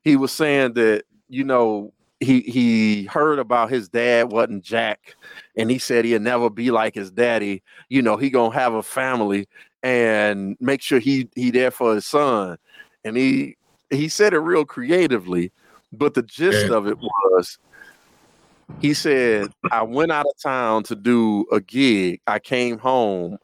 He 0.03 0.17
was 0.17 0.33
saying 0.33 0.75
that 0.75 1.05
you 1.29 1.45
know 1.45 1.93
he 2.21 2.41
he 2.41 3.05
heard 3.05 3.39
about 3.39 3.71
his 3.71 3.89
dad 3.89 4.33
wasn't 4.33 4.65
Jack, 4.65 5.17
and 5.57 5.71
he 5.71 5.79
said 5.79 6.05
he'd 6.05 6.23
never 6.23 6.51
be 6.51 6.71
like 6.71 6.95
his 6.95 7.11
daddy. 7.11 7.63
You 7.89 8.03
know 8.03 8.17
he 8.17 8.31
gonna 8.31 8.55
have 8.55 8.75
a 8.75 8.83
family 8.83 9.49
and 9.83 10.57
make 10.61 10.83
sure 10.83 10.99
he 10.99 11.29
he 11.35 11.51
there 11.51 11.71
for 11.71 11.95
his 11.95 12.07
son. 12.07 12.59
And 13.05 13.17
he 13.17 13.57
he 13.91 14.09
said 14.09 14.35
it 14.35 14.41
real 14.41 14.65
creatively, 14.65 15.53
but 15.93 16.15
the 16.15 16.23
gist 16.23 16.69
Yeah. 16.69 16.77
of 16.77 16.87
it 16.87 16.99
was 17.01 17.59
he 18.81 18.95
said, 18.95 19.51
I 19.73 19.83
went 19.83 20.13
out 20.13 20.27
of 20.27 20.41
town 20.43 20.85
to 20.85 20.95
do 20.95 21.47
a 21.51 21.61
gig. 21.61 22.21
I 22.27 22.39
came 22.39 22.79
home, 22.79 23.39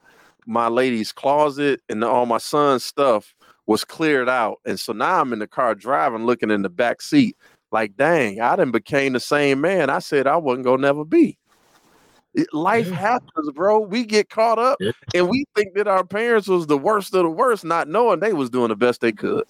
my 0.46 0.68
lady's 0.68 1.12
closet 1.12 1.80
and 1.88 2.04
all 2.04 2.26
my 2.26 2.38
son's 2.38 2.84
stuff 2.84 3.34
was 3.66 3.84
cleared 3.84 4.28
out. 4.28 4.60
And 4.64 4.78
so 4.78 4.92
now 4.92 5.20
I'm 5.20 5.32
in 5.32 5.38
the 5.40 5.46
car 5.46 5.74
driving, 5.74 6.26
looking 6.26 6.50
in 6.50 6.62
the 6.62 6.68
back 6.68 7.02
seat, 7.02 7.36
like, 7.72 7.96
dang, 7.96 8.40
I 8.40 8.54
didn't 8.56 8.72
became 8.72 9.14
the 9.14 9.20
same 9.20 9.60
man 9.60 9.90
I 9.90 9.98
said 9.98 10.26
I 10.26 10.36
wasn't 10.36 10.66
gonna 10.66 10.82
never 10.82 11.04
be. 11.04 11.38
Life 12.52 12.88
Yeah. 12.88 12.94
happens, 12.94 13.50
bro. 13.54 13.80
We 13.80 14.04
get 14.04 14.28
caught 14.28 14.58
up 14.58 14.78
Yeah. 14.80 14.92
and 15.14 15.28
we 15.28 15.44
think 15.54 15.74
that 15.74 15.86
our 15.86 16.04
parents 16.04 16.48
was 16.48 16.66
the 16.66 16.78
worst 16.78 17.14
of 17.14 17.22
the 17.22 17.30
worst, 17.30 17.64
not 17.64 17.88
knowing 17.88 18.20
they 18.20 18.32
was 18.32 18.50
doing 18.50 18.68
the 18.68 18.76
best 18.76 19.00
they 19.00 19.12
could. 19.12 19.44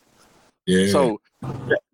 Yeah. 0.66 0.90
So 0.92 1.20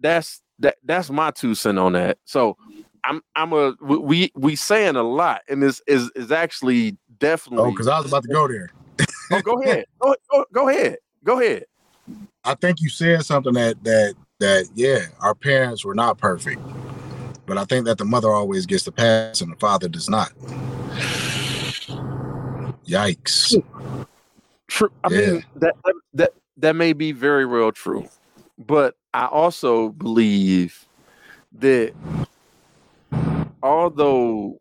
that's 0.00 0.42
that 0.60 0.76
that's 0.84 1.10
my 1.10 1.30
two 1.30 1.54
cent 1.54 1.78
on 1.78 1.92
that. 1.92 2.18
So 2.24 2.56
I'm 3.04 3.22
I'm 3.36 3.52
a 3.52 3.74
we 3.80 4.32
we 4.34 4.56
saying 4.56 4.96
a 4.96 5.02
lot, 5.02 5.42
and 5.48 5.62
this 5.62 5.80
is 5.86 6.10
is 6.14 6.32
actually 6.32 6.92
oh, 6.92 7.14
definitely. 7.18 7.66
Oh, 7.66 7.70
because 7.70 7.88
I 7.88 7.98
was 7.98 8.08
about 8.08 8.22
to 8.24 8.28
go 8.28 8.48
there. 8.48 8.70
oh, 9.32 9.40
go 9.42 9.62
ahead. 9.62 9.84
Go, 10.00 10.14
go, 10.30 10.44
go 10.52 10.68
ahead. 10.68 10.98
Go 11.24 11.40
ahead. 11.40 11.64
I 12.44 12.54
think 12.54 12.80
you 12.80 12.88
said 12.88 13.24
something 13.24 13.54
that 13.54 13.82
that 13.84 14.14
that 14.40 14.68
yeah, 14.74 15.06
our 15.20 15.34
parents 15.34 15.84
were 15.84 15.94
not 15.94 16.18
perfect, 16.18 16.60
but 17.46 17.58
I 17.58 17.64
think 17.64 17.86
that 17.86 17.98
the 17.98 18.04
mother 18.04 18.30
always 18.32 18.66
gets 18.66 18.84
the 18.84 18.92
pass 18.92 19.40
and 19.40 19.52
the 19.52 19.56
father 19.56 19.88
does 19.88 20.08
not. 20.08 20.32
Yikes! 22.86 23.62
True. 24.68 24.90
I 25.04 25.08
Yeah. 25.10 25.18
mean 25.18 25.44
that 25.56 25.76
that 26.14 26.32
that 26.56 26.76
may 26.76 26.92
be 26.92 27.12
very 27.12 27.44
real 27.46 27.72
true, 27.72 28.08
but 28.58 28.96
I 29.14 29.26
also 29.26 29.90
believe 29.90 30.86
that 31.52 31.92
although 33.62 34.60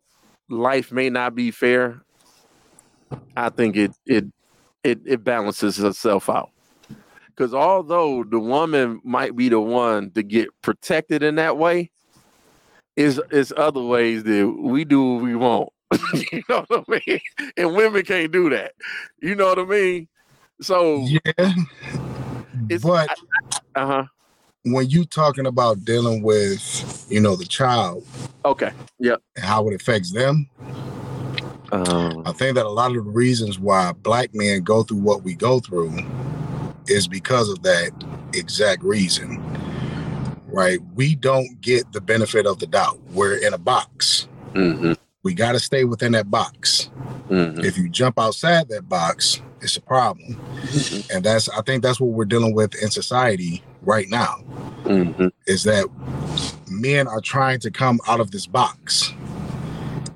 life 0.49 0.91
may 0.91 1.09
not 1.09 1.35
be 1.35 1.51
fair, 1.51 2.01
I 3.35 3.49
think 3.49 3.75
it 3.75 3.91
it 4.05 4.25
it, 4.83 4.99
it 5.05 5.23
balances 5.23 5.79
itself 5.79 6.29
out. 6.29 6.51
Because 7.27 7.53
although 7.53 8.23
the 8.23 8.39
woman 8.39 8.99
might 9.03 9.35
be 9.35 9.49
the 9.49 9.59
one 9.59 10.11
to 10.11 10.23
get 10.23 10.49
protected 10.61 11.23
in 11.23 11.35
that 11.35 11.57
way, 11.57 11.91
is 12.95 13.21
is 13.31 13.53
other 13.55 13.81
ways 13.81 14.23
that 14.23 14.47
we 14.59 14.83
do 14.83 15.13
what 15.13 15.23
we 15.23 15.35
want. 15.35 15.69
you 16.31 16.43
know 16.49 16.65
what 16.67 16.85
I 16.89 17.01
mean? 17.07 17.19
And 17.57 17.75
women 17.75 18.03
can't 18.03 18.31
do 18.31 18.49
that. 18.49 18.73
You 19.21 19.35
know 19.35 19.47
what 19.47 19.59
I 19.59 19.65
mean? 19.65 20.07
So 20.61 21.05
Yeah, 21.07 21.53
it's 22.69 22.83
but 22.83 23.09
uh 23.75 23.85
huh. 23.85 24.05
when 24.63 24.89
you 24.89 25.05
talking 25.05 25.45
about 25.47 25.85
dealing 25.85 26.21
with 26.21 27.07
you 27.09 27.19
know 27.19 27.35
the 27.35 27.45
child 27.45 28.05
Okay. 28.45 28.71
and 29.35 29.45
how 29.45 29.67
it 29.69 29.75
affects 29.75 30.11
them, 30.11 30.49
Um, 31.71 32.23
I 32.25 32.31
think 32.33 32.55
that 32.55 32.65
a 32.65 32.69
lot 32.69 32.91
of 32.95 33.05
the 33.05 33.11
reasons 33.11 33.59
why 33.59 33.91
black 33.93 34.33
men 34.33 34.61
go 34.63 34.83
through 34.83 34.99
what 34.99 35.23
we 35.23 35.33
go 35.35 35.59
through 35.59 35.93
is 36.87 37.07
because 37.07 37.49
of 37.49 37.63
that 37.63 37.91
exact 38.33 38.83
reason. 38.83 39.41
Right? 40.47 40.79
We 40.95 41.15
don't 41.15 41.61
get 41.61 41.91
the 41.93 42.01
benefit 42.01 42.45
of 42.45 42.59
the 42.59 42.67
doubt. 42.67 42.99
We're 43.13 43.37
in 43.37 43.53
a 43.53 43.57
box. 43.59 44.27
mhm, 44.55 44.97
We 45.29 45.35
got 45.35 45.51
to 45.51 45.59
stay 45.59 45.83
within 45.83 46.13
that 46.13 46.31
box. 46.31 46.89
mhm, 47.29 47.63
If 47.63 47.77
you 47.77 47.87
jump 47.87 48.17
outside 48.17 48.67
that 48.69 48.89
box, 48.89 49.39
it's 49.61 49.77
a 49.77 49.81
problem. 49.81 50.41
And 51.13 51.23
that's 51.23 51.47
I 51.49 51.61
think 51.61 51.83
that's 51.83 51.99
what 51.99 52.09
we're 52.13 52.25
dealing 52.25 52.55
with 52.55 52.73
in 52.81 52.89
society 52.89 53.61
right 53.83 54.09
now 54.09 54.43
mhm, 54.85 55.31
is 55.45 55.65
that 55.65 55.85
men 56.67 57.07
are 57.07 57.21
trying 57.21 57.59
to 57.59 57.69
come 57.69 57.99
out 58.07 58.19
of 58.19 58.31
this 58.31 58.47
box. 58.47 59.13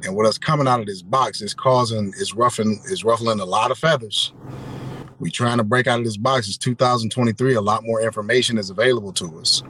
And 0.03 0.16
what 0.16 0.26
is 0.28 0.39
coming 0.39 0.68
out 0.68 0.80
of 0.80 0.88
this 0.88 1.03
box 1.03 1.41
is 1.43 1.53
causing 1.53 2.11
is 2.18 2.34
roughing 2.34 2.82
is 2.86 3.03
ruffling 3.03 3.39
a 3.39 3.45
lot 3.45 3.70
of 3.70 3.78
feathers. 3.78 4.34
We 5.20 5.30
trying 5.30 5.59
to 5.59 5.64
break 5.64 5.86
out 5.86 5.99
of 5.99 6.05
this 6.05 6.18
box. 6.18 6.47
It's 6.47 6.57
2023. 6.57 7.53
A 7.53 7.61
lot 7.61 7.84
more 7.86 8.01
information 8.01 8.57
is 8.57 8.72
available 8.72 9.14
to 9.14 9.39
us. 9.39 9.61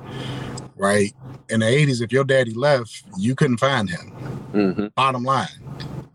Right? 0.75 1.13
In 1.49 1.59
the 1.59 1.65
80s, 1.65 2.01
if 2.01 2.11
your 2.11 2.23
daddy 2.23 2.53
left, 2.53 3.03
you 3.17 3.35
couldn't 3.35 3.57
find 3.57 3.89
him. 3.89 4.11
mhm, 4.53 4.93
Bottom 4.95 5.23
line. 5.23 5.47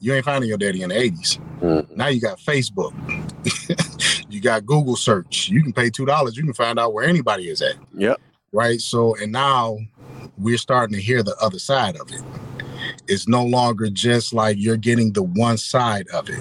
You 0.01 0.15
ain't 0.15 0.25
finding 0.25 0.49
your 0.49 0.59
daddy 0.59 0.83
in 0.83 0.89
the 0.91 0.95
80s. 0.97 1.39
mhm. 1.61 1.97
Now 1.97 2.09
you 2.09 2.21
got 2.21 2.39
Facebook. 2.39 2.93
you 4.31 4.41
got 4.41 4.67
Google 4.67 4.97
search. 4.97 5.49
You 5.49 5.63
can 5.63 5.73
pay 5.73 5.91
two 5.91 6.07
dollars. 6.07 6.37
You 6.37 6.43
can 6.45 6.53
find 6.55 6.79
out 6.79 6.93
where 6.93 7.05
anybody 7.05 7.49
is 7.49 7.63
at 7.63 7.77
Yep. 7.97 8.21
right? 8.53 8.81
So, 8.81 9.15
and 9.17 9.33
now 9.33 9.79
we're 10.37 10.59
starting 10.59 10.95
to 10.97 11.03
hear 11.03 11.23
the 11.23 11.37
other 11.41 11.59
side 11.59 11.97
of 11.97 12.11
it. 12.13 12.23
It's 13.09 13.27
no 13.27 13.45
longer 13.45 13.89
just 13.91 14.33
like 14.33 14.57
you're 14.59 14.77
getting 14.77 15.13
the 15.13 15.23
one 15.23 15.57
side 15.57 16.07
of 16.09 16.29
it. 16.29 16.41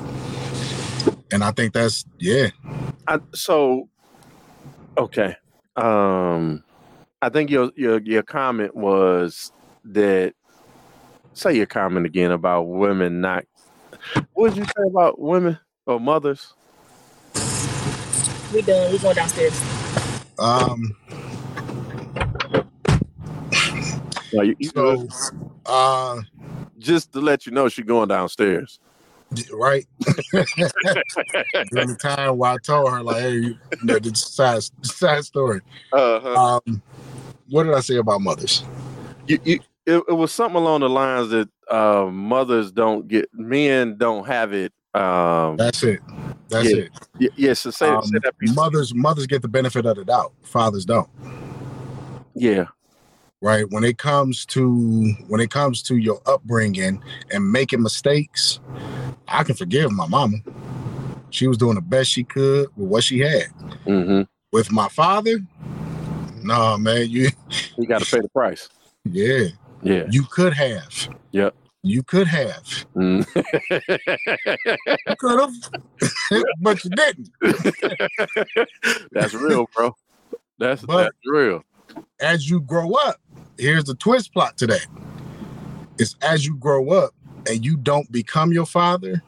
And 1.31 1.43
I 1.43 1.51
think 1.51 1.73
that's, 1.73 2.05
yeah, 2.19 2.49
I, 3.07 3.19
so, 3.33 3.89
okay. 4.97 5.35
Um, 5.75 6.63
I 7.21 7.29
think 7.29 7.49
your 7.49 7.71
your 7.75 7.99
your 7.99 8.23
comment 8.23 8.75
was 8.75 9.51
that. 9.85 10.33
Say 11.33 11.55
your 11.55 11.67
comment 11.67 12.05
again 12.05 12.31
about 12.31 12.63
women 12.63 13.21
not. 13.21 13.45
What 14.33 14.49
did 14.49 14.57
you 14.57 14.65
say 14.65 14.87
about 14.87 15.19
women 15.19 15.59
or 15.85 15.99
mothers? 15.99 16.53
We 18.53 18.61
done. 18.63 18.91
We 18.91 18.97
going 18.97 19.15
downstairs. 19.15 19.61
um, 20.39 20.95
No, 24.33 24.41
you, 24.41 24.55
you 24.59 24.69
so, 24.69 25.07
uh, 25.65 26.21
just 26.77 27.13
to 27.13 27.21
let 27.21 27.45
you 27.45 27.51
know, 27.51 27.69
she's 27.69 27.85
going 27.85 28.09
downstairs. 28.09 28.79
right 29.51 29.85
during 30.31 31.87
the 31.87 31.97
time 31.99 32.37
where 32.37 32.51
I 32.51 32.57
told 32.57 32.91
her, 32.91 33.01
like, 33.01 33.17
hey, 33.17 33.35
you 33.35 33.57
know, 33.83 33.99
the 33.99 34.13
side, 34.15 34.63
side 34.85 35.23
story. 35.23 35.61
Uh-huh. 35.93 36.59
Um, 36.67 36.81
what 37.49 37.63
did 37.63 37.73
I 37.73 37.79
say 37.81 37.97
about 37.97 38.21
mothers? 38.21 38.63
you, 39.27 39.39
you 39.43 39.59
it, 39.85 40.03
it 40.09 40.13
was 40.13 40.31
something 40.33 40.57
along 40.57 40.81
the 40.81 40.89
lines 40.89 41.29
that 41.29 41.49
uh, 41.71 42.05
mothers 42.11 42.71
don't 42.71 43.07
get 43.07 43.29
men 43.33 43.97
don't 43.97 44.27
have 44.27 44.53
it. 44.53 44.73
Um, 44.93 45.57
That's 45.57 45.81
it. 45.83 46.01
That's 46.49 46.73
Yeah. 46.73 46.83
it. 47.19 47.33
yes, 47.37 47.59
so 47.61 47.71
say, 47.71 47.87
Um, 47.93 48.01
say 48.03 48.19
that 48.23 48.37
piece. 48.37 48.55
mothers, 48.55 48.93
mothers 48.93 49.27
get 49.27 49.41
the 49.41 49.47
benefit 49.47 49.85
of 49.85 49.95
the 49.95 50.03
doubt. 50.05 50.33
Fathers 50.43 50.85
don't. 50.85 51.09
yeah, 52.35 52.65
right 53.41 53.69
when 53.71 53.83
it 53.83 53.97
comes 53.97 54.45
to 54.47 55.13
when 55.27 55.39
it 55.39 55.49
comes 55.51 55.81
to 55.83 55.97
your 55.97 56.19
upbringing 56.25 57.01
and 57.31 57.51
making 57.51 57.81
mistakes 57.83 58.59
i 59.27 59.43
can 59.43 59.55
forgive 59.55 59.91
my 59.91 60.07
mama 60.07 60.37
she 61.29 61.47
was 61.47 61.57
doing 61.57 61.75
the 61.75 61.81
best 61.81 62.09
she 62.09 62.23
could 62.23 62.67
with 62.75 62.89
what 62.89 63.03
she 63.03 63.19
had 63.19 63.45
hmm 63.85 64.21
with 64.51 64.71
my 64.71 64.87
father 64.89 65.37
no 66.47 66.77
man 66.77 67.09
you 67.09 67.29
you 67.77 67.85
got 67.87 68.01
to 68.01 68.09
pay 68.09 68.21
the 68.21 68.29
price. 68.29 68.69
yeah 69.05 69.45
Yeah. 69.83 70.05
you 70.09 70.23
could 70.23 70.53
have 70.53 71.09
Yep. 71.31 71.53
you 71.83 72.03
could 72.03 72.27
have 72.27 72.63
Mm. 72.95 73.25
you 75.07 75.15
could 75.17 75.39
have 75.39 75.53
but 76.61 76.83
you 76.83 76.89
didn't 76.91 77.29
that's 79.11 79.33
real, 79.33 79.67
bro. 79.75 79.95
That's 80.59 80.81
But- 80.83 81.03
that's 81.03 81.17
real. 81.25 81.63
as 82.19 82.49
you 82.49 82.61
grow 82.61 82.91
up 82.93 83.17
here's 83.57 83.83
the 83.85 83.95
twist 83.95 84.33
plot 84.33 84.57
to 84.57 84.67
that 84.67 84.85
it's 85.99 86.15
as 86.21 86.45
you 86.45 86.55
grow 86.57 86.89
up 86.91 87.11
and 87.49 87.65
you 87.65 87.77
don't 87.77 88.11
become 88.11 88.51
your 88.51 88.65
father 88.65 89.21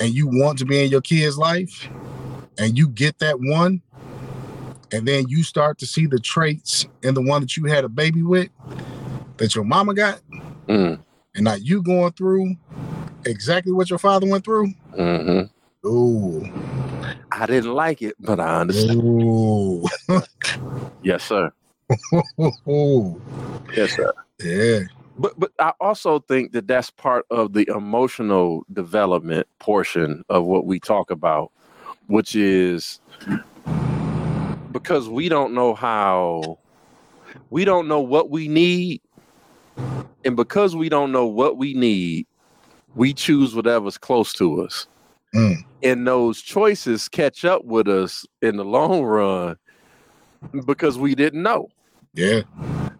and 0.00 0.14
you 0.14 0.26
want 0.26 0.58
to 0.58 0.64
be 0.64 0.82
in 0.84 0.90
your 0.90 1.00
kid's 1.00 1.36
life 1.38 1.88
and 2.58 2.76
you 2.78 2.88
get 2.88 3.18
that 3.18 3.38
one 3.40 3.80
and 4.92 5.06
then 5.08 5.26
you 5.28 5.42
start 5.42 5.78
to 5.78 5.86
see 5.86 6.06
the 6.06 6.18
traits 6.20 6.86
in 7.02 7.14
the 7.14 7.22
one 7.22 7.40
that 7.40 7.56
you 7.56 7.64
had 7.64 7.84
a 7.84 7.88
baby 7.88 8.22
with 8.22 8.48
that 9.38 9.54
your 9.54 9.64
mama 9.64 9.94
got 9.94 10.20
Mm. 10.68 10.98
and 11.34 11.44
now 11.44 11.54
you 11.54 11.82
going 11.82 12.12
through 12.12 12.54
exactly 13.24 13.72
what 13.72 13.90
your 13.90 13.98
father 13.98 14.26
went 14.28 14.44
through 14.44 14.68
hmm 14.94 15.42
ooh 15.86 16.44
I 17.32 17.46
didn't 17.46 17.72
like 17.74 18.02
it, 18.02 18.14
but 18.20 18.38
I 18.38 18.60
understand. 18.60 18.98
ooh 19.02 19.84
Yes, 21.02 21.24
sir. 21.24 21.50
Yes, 23.74 23.92
sir. 23.96 24.12
yeah 24.40 24.80
But 25.18 25.38
but 25.38 25.50
I 25.58 25.72
also 25.80 26.20
think 26.20 26.52
that 26.52 26.66
that's 26.68 26.90
part 26.90 27.24
of 27.30 27.54
the 27.54 27.66
emotional 27.74 28.64
development 28.72 29.46
portion 29.58 30.24
of 30.28 30.44
what 30.44 30.66
we 30.66 30.78
talk 30.78 31.10
about, 31.10 31.50
which 32.06 32.36
is 32.36 33.00
because 34.72 35.08
we 35.08 35.28
don't 35.28 35.54
know 35.54 35.74
how 35.74 36.58
we 37.50 37.64
don't 37.64 37.88
know 37.88 38.00
what 38.00 38.30
we 38.30 38.48
need, 38.48 39.00
and 40.24 40.36
because 40.36 40.76
we 40.76 40.88
don't 40.88 41.12
know 41.12 41.26
what 41.26 41.56
we 41.56 41.74
need, 41.74 42.26
we 42.94 43.14
choose 43.14 43.54
whatever's 43.54 43.98
close 43.98 44.32
to 44.34 44.62
us. 44.62 44.86
Mm. 45.34 45.64
And 45.82 46.06
those 46.06 46.40
choices 46.40 47.08
catch 47.08 47.44
up 47.44 47.64
with 47.64 47.88
us 47.88 48.26
in 48.42 48.56
the 48.56 48.64
long 48.64 49.02
run 49.02 49.56
because 50.66 50.98
we 50.98 51.14
didn't 51.14 51.42
know 51.42 51.68
yeah 52.14 52.42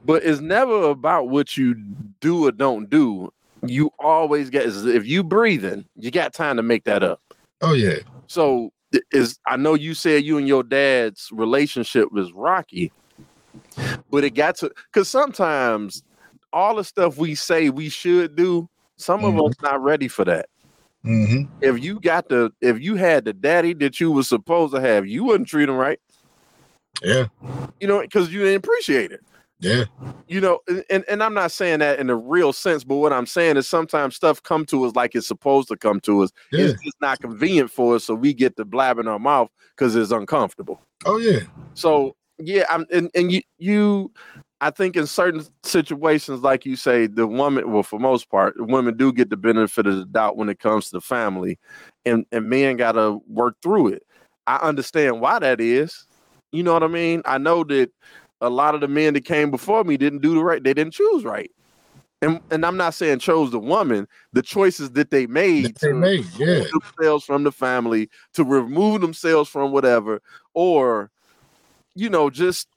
but 0.05 0.25
it's 0.25 0.41
never 0.41 0.91
about 0.91 1.29
what 1.29 1.57
you 1.57 1.75
do 2.21 2.47
or 2.47 2.53
don't 2.53 2.91
do. 2.91 3.33
You 3.65 3.91
always 3.99 4.51
get 4.51 4.67
if 4.67 5.07
you 5.07 5.23
breathing, 5.23 5.85
you 5.97 6.11
got 6.11 6.33
time 6.33 6.57
to 6.57 6.63
make 6.63 6.85
that 6.85 7.03
up. 7.03 7.21
oh 7.61 7.75
yeah 7.75 7.99
So 8.27 8.73
is 9.11 9.39
I 9.47 9.57
know 9.57 9.75
you 9.75 9.95
said 9.95 10.25
you 10.25 10.39
and 10.39 10.49
your 10.49 10.63
dad's 10.63 11.29
relationship 11.33 12.13
was 12.13 12.33
rocky, 12.33 12.93
but 14.11 14.25
it 14.25 14.31
got 14.31 14.57
to 14.59 14.71
because 14.93 15.09
sometimes 15.09 16.03
all 16.53 16.77
the 16.77 16.85
stuff 16.85 17.17
we 17.17 17.35
say 17.35 17.71
we 17.71 17.89
should 17.89 18.37
do, 18.37 18.69
some 18.97 19.25
of 19.25 19.39
us 19.39 19.55
not 19.63 19.83
ready 19.83 20.09
for 20.09 20.25
that. 20.25 20.47
hmm 21.03 21.43
If 21.61 21.83
you 21.83 22.01
got 22.01 22.29
the 22.29 22.53
if 22.61 22.81
you 22.81 22.97
had 22.97 23.25
the 23.25 23.33
daddy 23.33 23.75
that 23.75 24.01
you 24.01 24.11
was 24.11 24.29
supposed 24.29 24.75
to 24.75 24.81
have, 24.81 25.07
you 25.07 25.25
wouldn't 25.25 25.49
treat 25.49 25.69
him 25.69 25.77
right. 25.77 25.99
yeah 27.03 27.27
You 27.81 27.89
know, 27.89 28.01
because 28.01 28.33
you 28.33 28.41
didn't 28.41 28.57
appreciate 28.65 29.13
it. 29.13 29.21
Yeah. 29.63 29.85
You 30.27 30.41
know, 30.41 30.61
and, 30.91 31.05
and 31.09 31.23
I'm 31.23 31.35
not 31.35 31.53
saying 31.53 31.79
that 31.79 32.01
in 32.01 32.11
a 32.11 32.17
real 32.17 32.53
sense, 32.53 32.83
but 32.83 32.97
what 32.97 33.13
I'm 33.13 33.27
saying 33.27 33.57
is 33.57 33.69
sometimes 33.69 34.17
stuff 34.17 34.43
come 34.43 34.67
to 34.67 34.85
us 34.85 34.95
like 34.97 35.15
it's 35.15 35.29
supposed 35.29 35.69
to 35.69 35.77
come 35.77 36.01
to 36.01 36.23
us. 36.23 36.33
Yeah. 36.51 36.67
It's 36.67 36.83
just 36.83 37.01
not 37.01 37.21
convenient 37.21 37.71
for 37.71 37.95
us, 37.95 38.05
so 38.05 38.15
we 38.15 38.35
get 38.35 38.57
to 38.57 38.65
blab 38.65 38.99
in 38.99 39.07
our 39.07 39.21
mouth 39.21 39.49
because 39.77 39.95
it's 39.95 40.11
uncomfortable. 40.11 40.81
Oh 41.07 41.19
yeah. 41.19 41.41
So 41.75 42.17
yeah, 42.39 42.65
I'm 42.69 42.87
and, 42.93 43.09
and 43.15 43.31
you 43.31 43.43
you 43.59 44.11
I 44.61 44.71
think 44.71 44.97
in 44.97 45.07
certain 45.07 45.45
situations, 45.63 46.41
like 46.41 46.67
you 46.67 46.75
say, 46.75 47.07
the 47.07 47.27
woman, 47.27 47.71
well, 47.73 47.83
for 47.83 48.01
most 48.01 48.31
part, 48.31 48.55
women 48.59 48.97
do 48.97 49.13
get 49.13 49.31
the 49.31 49.37
benefit 49.37 49.87
of 49.87 49.97
the 49.97 50.05
doubt 50.07 50.37
when 50.37 50.49
it 50.49 50.59
comes 50.59 50.87
to 50.87 50.93
the 50.93 51.01
family, 51.01 51.59
and 52.05 52.27
and 52.33 52.49
men 52.49 52.77
got 52.77 52.93
to 52.93 53.21
work 53.29 53.57
through 53.63 53.89
it. 53.89 54.03
I 54.49 54.57
understand 54.57 55.21
why 55.21 55.39
that 55.39 55.61
is. 55.61 56.07
You 56.53 56.63
know 56.63 56.75
what 56.75 56.83
I 56.83 56.89
mean? 56.89 57.23
I 57.25 57.39
know 57.39 57.65
that 57.65 57.91
a 58.43 58.51
lot 58.51 58.75
of 58.75 58.81
the 58.83 58.89
men 58.89 59.15
that 59.15 59.25
came 59.25 59.51
before 59.51 59.85
me 59.85 59.97
didn't 59.97 60.21
do 60.21 60.35
the 60.35 60.45
right. 60.45 60.63
They 60.63 60.75
didn't 60.75 60.93
choose 60.93 61.25
right, 61.25 61.51
and 62.21 62.41
and 62.51 62.67
I'm 62.67 62.77
not 62.77 62.93
saying 62.93 63.21
chose 63.21 63.51
the 63.51 63.59
woman. 63.59 64.07
The 64.33 64.43
choices 64.43 64.91
that 64.93 65.11
they 65.11 65.27
made, 65.27 65.67
That 65.67 65.79
they 65.81 65.89
to 65.89 65.95
made. 65.95 66.27
Yeah. 66.37 66.47
remove 66.47 66.71
themselves 66.71 67.25
from 67.25 67.45
the 67.45 67.53
family, 67.53 68.11
to 68.35 68.45
remove 68.45 69.01
themselves 69.01 69.49
from 69.49 69.73
whatever, 69.73 70.21
or 70.53 71.11
you 71.95 72.11
know, 72.11 72.29
just 72.31 72.69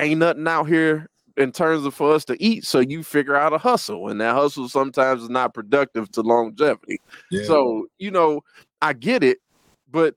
ain't 0.00 0.20
nothing 0.20 0.48
out 0.48 0.64
here 0.64 1.08
in 1.36 1.52
terms 1.52 1.84
of 1.84 1.94
for 1.94 2.12
us 2.12 2.24
to 2.26 2.42
eat. 2.42 2.64
So 2.64 2.80
you 2.80 3.02
figure 3.02 3.36
out 3.36 3.52
a 3.52 3.58
hustle, 3.58 4.08
and 4.08 4.20
that 4.20 4.34
hustle 4.34 4.68
sometimes 4.68 5.22
is 5.22 5.28
not 5.28 5.54
productive 5.54 6.10
to 6.12 6.22
longevity. 6.22 7.00
Yeah. 7.30 7.44
So, 7.44 7.86
you 7.98 8.10
know, 8.10 8.42
I 8.82 8.92
get 8.92 9.22
it, 9.22 9.38
but 9.90 10.14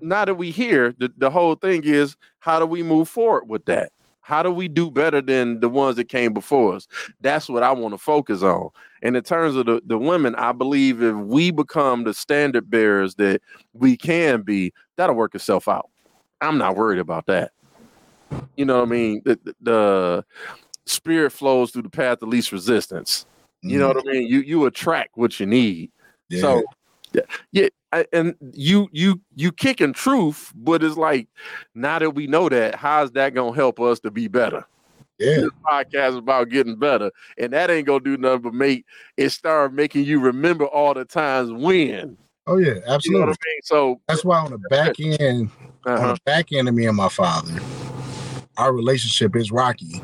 now 0.00 0.24
that 0.24 0.34
we 0.34 0.50
here, 0.50 0.94
the, 0.98 1.12
the 1.16 1.30
whole 1.30 1.54
thing 1.54 1.82
is 1.84 2.16
how 2.46 2.60
do 2.60 2.64
we 2.64 2.80
move 2.80 3.08
forward 3.08 3.48
with 3.48 3.64
that? 3.64 3.90
How 4.20 4.40
do 4.40 4.52
we 4.52 4.68
do 4.68 4.88
better 4.88 5.20
than 5.20 5.58
the 5.58 5.68
ones 5.68 5.96
that 5.96 6.08
came 6.08 6.32
before 6.32 6.76
us? 6.76 6.86
That's 7.20 7.48
what 7.48 7.64
I 7.64 7.72
want 7.72 7.92
to 7.92 7.98
focus 7.98 8.44
on. 8.44 8.70
And 9.02 9.16
in 9.16 9.24
terms 9.24 9.56
of 9.56 9.66
the, 9.66 9.82
the 9.84 9.98
women, 9.98 10.36
I 10.36 10.52
believe 10.52 11.02
if 11.02 11.16
we 11.16 11.50
become 11.50 12.04
the 12.04 12.14
standard 12.14 12.70
bearers 12.70 13.16
that 13.16 13.42
we 13.72 13.96
can 13.96 14.42
be, 14.42 14.72
that'll 14.94 15.16
work 15.16 15.34
itself 15.34 15.66
out. 15.66 15.90
I'm 16.40 16.56
not 16.56 16.76
worried 16.76 17.00
about 17.00 17.26
that. 17.26 17.50
You 18.56 18.64
know 18.64 18.78
what 18.78 18.88
I 18.88 18.90
mean? 18.92 19.22
The, 19.24 19.40
the, 19.42 19.54
the 19.60 20.24
spirit 20.86 21.30
flows 21.32 21.72
through 21.72 21.82
the 21.82 21.90
path 21.90 22.22
of 22.22 22.28
least 22.28 22.52
resistance. 22.52 23.26
You 23.62 23.80
know 23.80 23.90
Mhm. 23.90 23.94
what 23.96 24.08
I 24.08 24.12
mean? 24.12 24.28
You 24.28 24.38
you 24.40 24.66
attract 24.66 25.16
what 25.16 25.40
you 25.40 25.46
need. 25.46 25.90
Yeah. 26.28 26.40
So 26.42 26.62
yeah, 27.12 27.22
yeah, 27.50 27.68
I, 27.92 28.04
and 28.12 28.34
you 28.52 28.88
you 28.92 29.20
you 29.34 29.52
kicking 29.52 29.92
truth, 29.92 30.52
but 30.54 30.82
it's 30.82 30.96
like 30.96 31.28
now 31.74 31.98
that 31.98 32.10
we 32.10 32.26
know 32.26 32.48
that, 32.48 32.74
how's 32.74 33.12
that 33.12 33.34
gonna 33.34 33.54
help 33.54 33.80
us 33.80 34.00
to 34.00 34.10
be 34.10 34.28
better? 34.28 34.66
yeah. 35.18 35.36
This 35.36 35.50
podcast 35.64 36.10
is 36.10 36.16
about 36.16 36.48
getting 36.50 36.76
better, 36.76 37.10
and 37.38 37.52
that 37.52 37.70
ain't 37.70 37.86
gonna 37.86 38.00
do 38.00 38.16
nothing 38.16 38.42
but 38.42 38.54
make 38.54 38.84
it 39.16 39.30
start 39.30 39.72
making 39.72 40.04
you 40.04 40.20
remember 40.20 40.66
all 40.66 40.94
the 40.94 41.04
times 41.04 41.50
when. 41.52 42.16
Oh 42.46 42.58
yeah. 42.58 42.66
You 42.66 42.74
know 42.74 42.80
what 42.80 42.88
Absolutely. 42.88 43.22
I 43.22 43.26
mean? 43.26 43.60
So 43.64 44.00
That's 44.08 44.24
why 44.24 44.38
on 44.38 44.50
the 44.50 44.58
back 44.70 44.94
end, 45.00 45.50
on 45.86 45.92
uh-huh. 45.92 46.14
the 46.14 46.20
back 46.24 46.52
end 46.52 46.68
of 46.68 46.74
me 46.74 46.86
and 46.86 46.96
my 46.96 47.08
father, 47.08 47.58
our 48.56 48.72
relationship 48.72 49.34
is 49.34 49.50
rocky, 49.50 50.02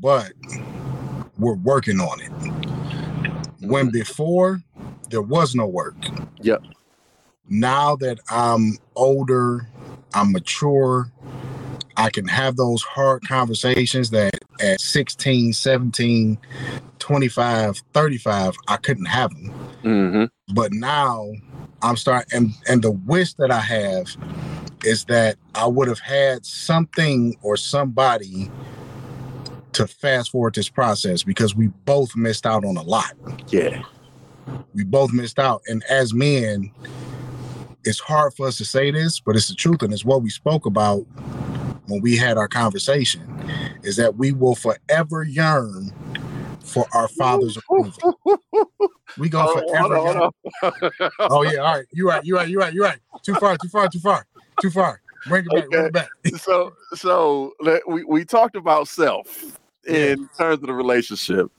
but 0.00 0.32
we're 1.38 1.56
working 1.56 1.98
on 1.98 2.20
it. 2.20 2.30
When 3.66 3.90
before 3.90 4.60
there 5.14 5.22
was 5.22 5.54
no 5.54 5.64
work. 5.64 5.94
Yep. 6.42 6.64
Now 7.48 7.94
that 7.96 8.18
I'm 8.28 8.78
older, 8.96 9.68
I'm 10.12 10.32
mature, 10.32 11.12
I 11.96 12.10
can 12.10 12.26
have 12.26 12.56
those 12.56 12.82
hard 12.82 13.22
conversations 13.28 14.10
that 14.10 14.34
at 14.60 14.80
16, 14.80 15.52
17, 15.52 16.36
25, 16.98 17.82
35, 17.92 18.56
I 18.66 18.76
couldn't 18.76 19.04
have 19.06 19.30
them 19.30 19.54
hmm 19.82 20.24
but 20.52 20.72
now 20.72 21.30
I'm 21.82 21.96
starting 21.96 22.28
and 22.32 22.50
and 22.68 22.82
the 22.82 22.90
wish 22.90 23.34
that 23.34 23.50
I 23.50 23.60
have 23.60 24.14
is 24.84 25.04
that 25.06 25.36
I 25.54 25.66
would 25.66 25.88
have 25.88 26.00
had 26.00 26.44
something 26.44 27.36
or 27.42 27.56
somebody 27.56 28.50
to 29.72 29.86
fast 29.86 30.30
forward 30.30 30.54
this 30.54 30.68
process 30.68 31.22
because 31.22 31.54
we 31.54 31.68
both 31.84 32.14
missed 32.16 32.46
out 32.46 32.64
on 32.64 32.76
a 32.76 32.82
lot. 32.82 33.14
yeah, 33.48 33.82
We 34.74 34.84
both 34.84 35.12
missed 35.12 35.38
out. 35.38 35.62
And 35.68 35.82
as 35.90 36.12
men, 36.14 36.70
it's 37.84 38.00
hard 38.00 38.34
for 38.34 38.46
us 38.46 38.56
to 38.58 38.64
say 38.64 38.90
this, 38.90 39.20
but 39.20 39.36
it's 39.36 39.48
the 39.48 39.54
truth 39.54 39.82
and 39.82 39.92
it's 39.92 40.04
what 40.04 40.22
we 40.22 40.30
spoke 40.30 40.66
about 40.66 41.00
when 41.86 42.00
we 42.00 42.16
had 42.16 42.38
our 42.38 42.48
conversation 42.48 43.22
is 43.82 43.96
that 43.96 44.16
we 44.16 44.32
will 44.32 44.54
forever 44.54 45.22
yearn 45.22 45.92
for 46.60 46.86
our 46.94 47.08
father's 47.08 47.56
approval. 47.56 48.18
We 49.16 49.28
go 49.28 49.40
on, 49.42 49.68
forever 49.68 49.96
on, 49.96 50.16
on. 50.16 50.30
Oh 51.20 51.42
yeah, 51.42 51.58
all 51.58 51.76
right. 51.76 51.86
You 51.92 52.08
right, 52.08 52.24
you 52.24 52.34
right, 52.36 52.48
you 52.48 52.58
right, 52.58 52.74
you 52.74 52.82
right. 52.82 52.98
Too 53.22 53.34
far, 53.34 53.56
too 53.56 53.68
far, 53.68 53.88
too 53.88 54.00
far, 54.00 54.26
too 54.60 54.70
far. 54.70 55.00
Bring 55.28 55.44
it 55.44 55.54
back, 55.54 55.70
bring 55.70 55.84
it 55.86 55.92
back. 55.92 56.08
so 56.36 56.72
so 56.94 57.52
we, 57.86 58.02
we 58.02 58.24
talked 58.24 58.56
about 58.56 58.88
self 58.88 59.56
in 59.86 60.28
terms 60.36 60.54
of 60.54 60.66
the 60.66 60.72
relationship 60.72 61.52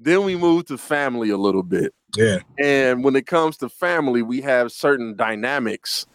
then 0.00 0.24
we 0.24 0.36
moved 0.36 0.68
to 0.68 0.78
family 0.78 1.30
a 1.30 1.36
little 1.36 1.62
bit 1.62 1.92
Yeah, 2.16 2.38
and 2.58 3.04
when 3.04 3.16
it 3.16 3.26
comes 3.26 3.56
to 3.58 3.68
family 3.68 4.22
we 4.22 4.40
have 4.40 4.72
certain 4.72 5.14
dynamics 5.16 6.06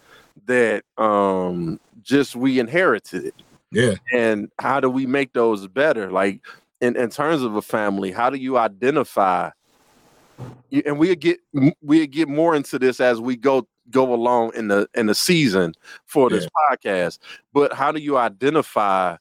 that 0.46 0.84
um 0.98 1.78
just 2.02 2.36
we 2.36 2.58
inherited 2.58 3.32
yeah, 3.70 3.94
and 4.12 4.50
how 4.60 4.80
do 4.80 4.88
we 4.88 5.06
make 5.06 5.32
those 5.32 5.66
better? 5.66 6.10
Like 6.10 6.40
in, 6.80 6.96
in 6.96 7.10
terms 7.10 7.42
of 7.42 7.56
a 7.56 7.62
family 7.62 8.12
how 8.12 8.30
do 8.30 8.36
you 8.36 8.58
identify? 8.58 9.50
And 10.84 10.98
we 10.98 11.14
get 11.16 11.38
we 11.80 12.06
get 12.06 12.28
more 12.28 12.54
into 12.54 12.78
this 12.78 13.00
as 13.00 13.20
we 13.20 13.36
go 13.36 13.66
go 13.90 14.12
along 14.14 14.52
in 14.54 14.68
the 14.68 14.88
in 14.94 15.06
the 15.06 15.14
season 15.14 15.74
for 16.06 16.30
this 16.30 16.46
podcast. 16.70 17.18
But 17.52 17.72
how 17.72 17.92
do 17.92 18.00
you 18.00 18.16
identify 18.16 19.16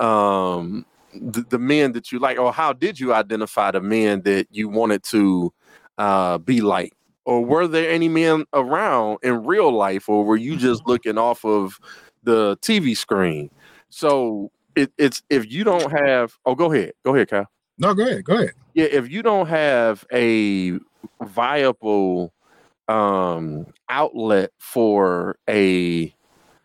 um 0.00 0.84
the, 1.14 1.42
the 1.48 1.58
men 1.58 1.92
that 1.92 2.10
you 2.12 2.18
like? 2.18 2.38
Or 2.38 2.52
how 2.52 2.72
did 2.72 2.98
you 2.98 3.14
identify 3.14 3.70
the 3.70 3.80
men 3.80 4.22
that 4.22 4.48
you 4.50 4.68
wanted 4.68 5.02
to 5.04 5.52
uh 5.98 6.38
be 6.38 6.60
like? 6.62 6.92
Or 7.26 7.44
were 7.44 7.66
there 7.68 7.90
any 7.90 8.08
men 8.08 8.46
around 8.54 9.18
in 9.22 9.44
real 9.44 9.70
life 9.72 10.08
or 10.08 10.24
were 10.24 10.36
you 10.36 10.56
just 10.56 10.82
looking 10.86 11.18
off 11.18 11.44
of 11.44 11.78
the 12.22 12.56
tv 12.62 12.96
screen? 12.96 13.50
So 13.90 14.50
it, 14.76 14.92
it's 14.98 15.22
if 15.30 15.50
you 15.50 15.64
don't 15.64 15.90
have 15.90 16.34
oh 16.46 16.54
go 16.54 16.72
ahead. 16.72 16.92
Go 17.04 17.14
ahead 17.14 17.28
kyle. 17.30 17.46
No, 17.78 17.94
go 17.94 18.06
ahead, 18.06 18.24
go 18.24 18.34
ahead. 18.36 18.52
yeah 18.74 18.86
if 18.86 19.10
you 19.10 19.22
don't 19.22 19.46
have 19.48 20.04
a 20.12 20.78
viable 21.22 22.32
um 22.88 23.66
outlet 23.88 24.50
for 24.58 25.36
a 25.48 26.14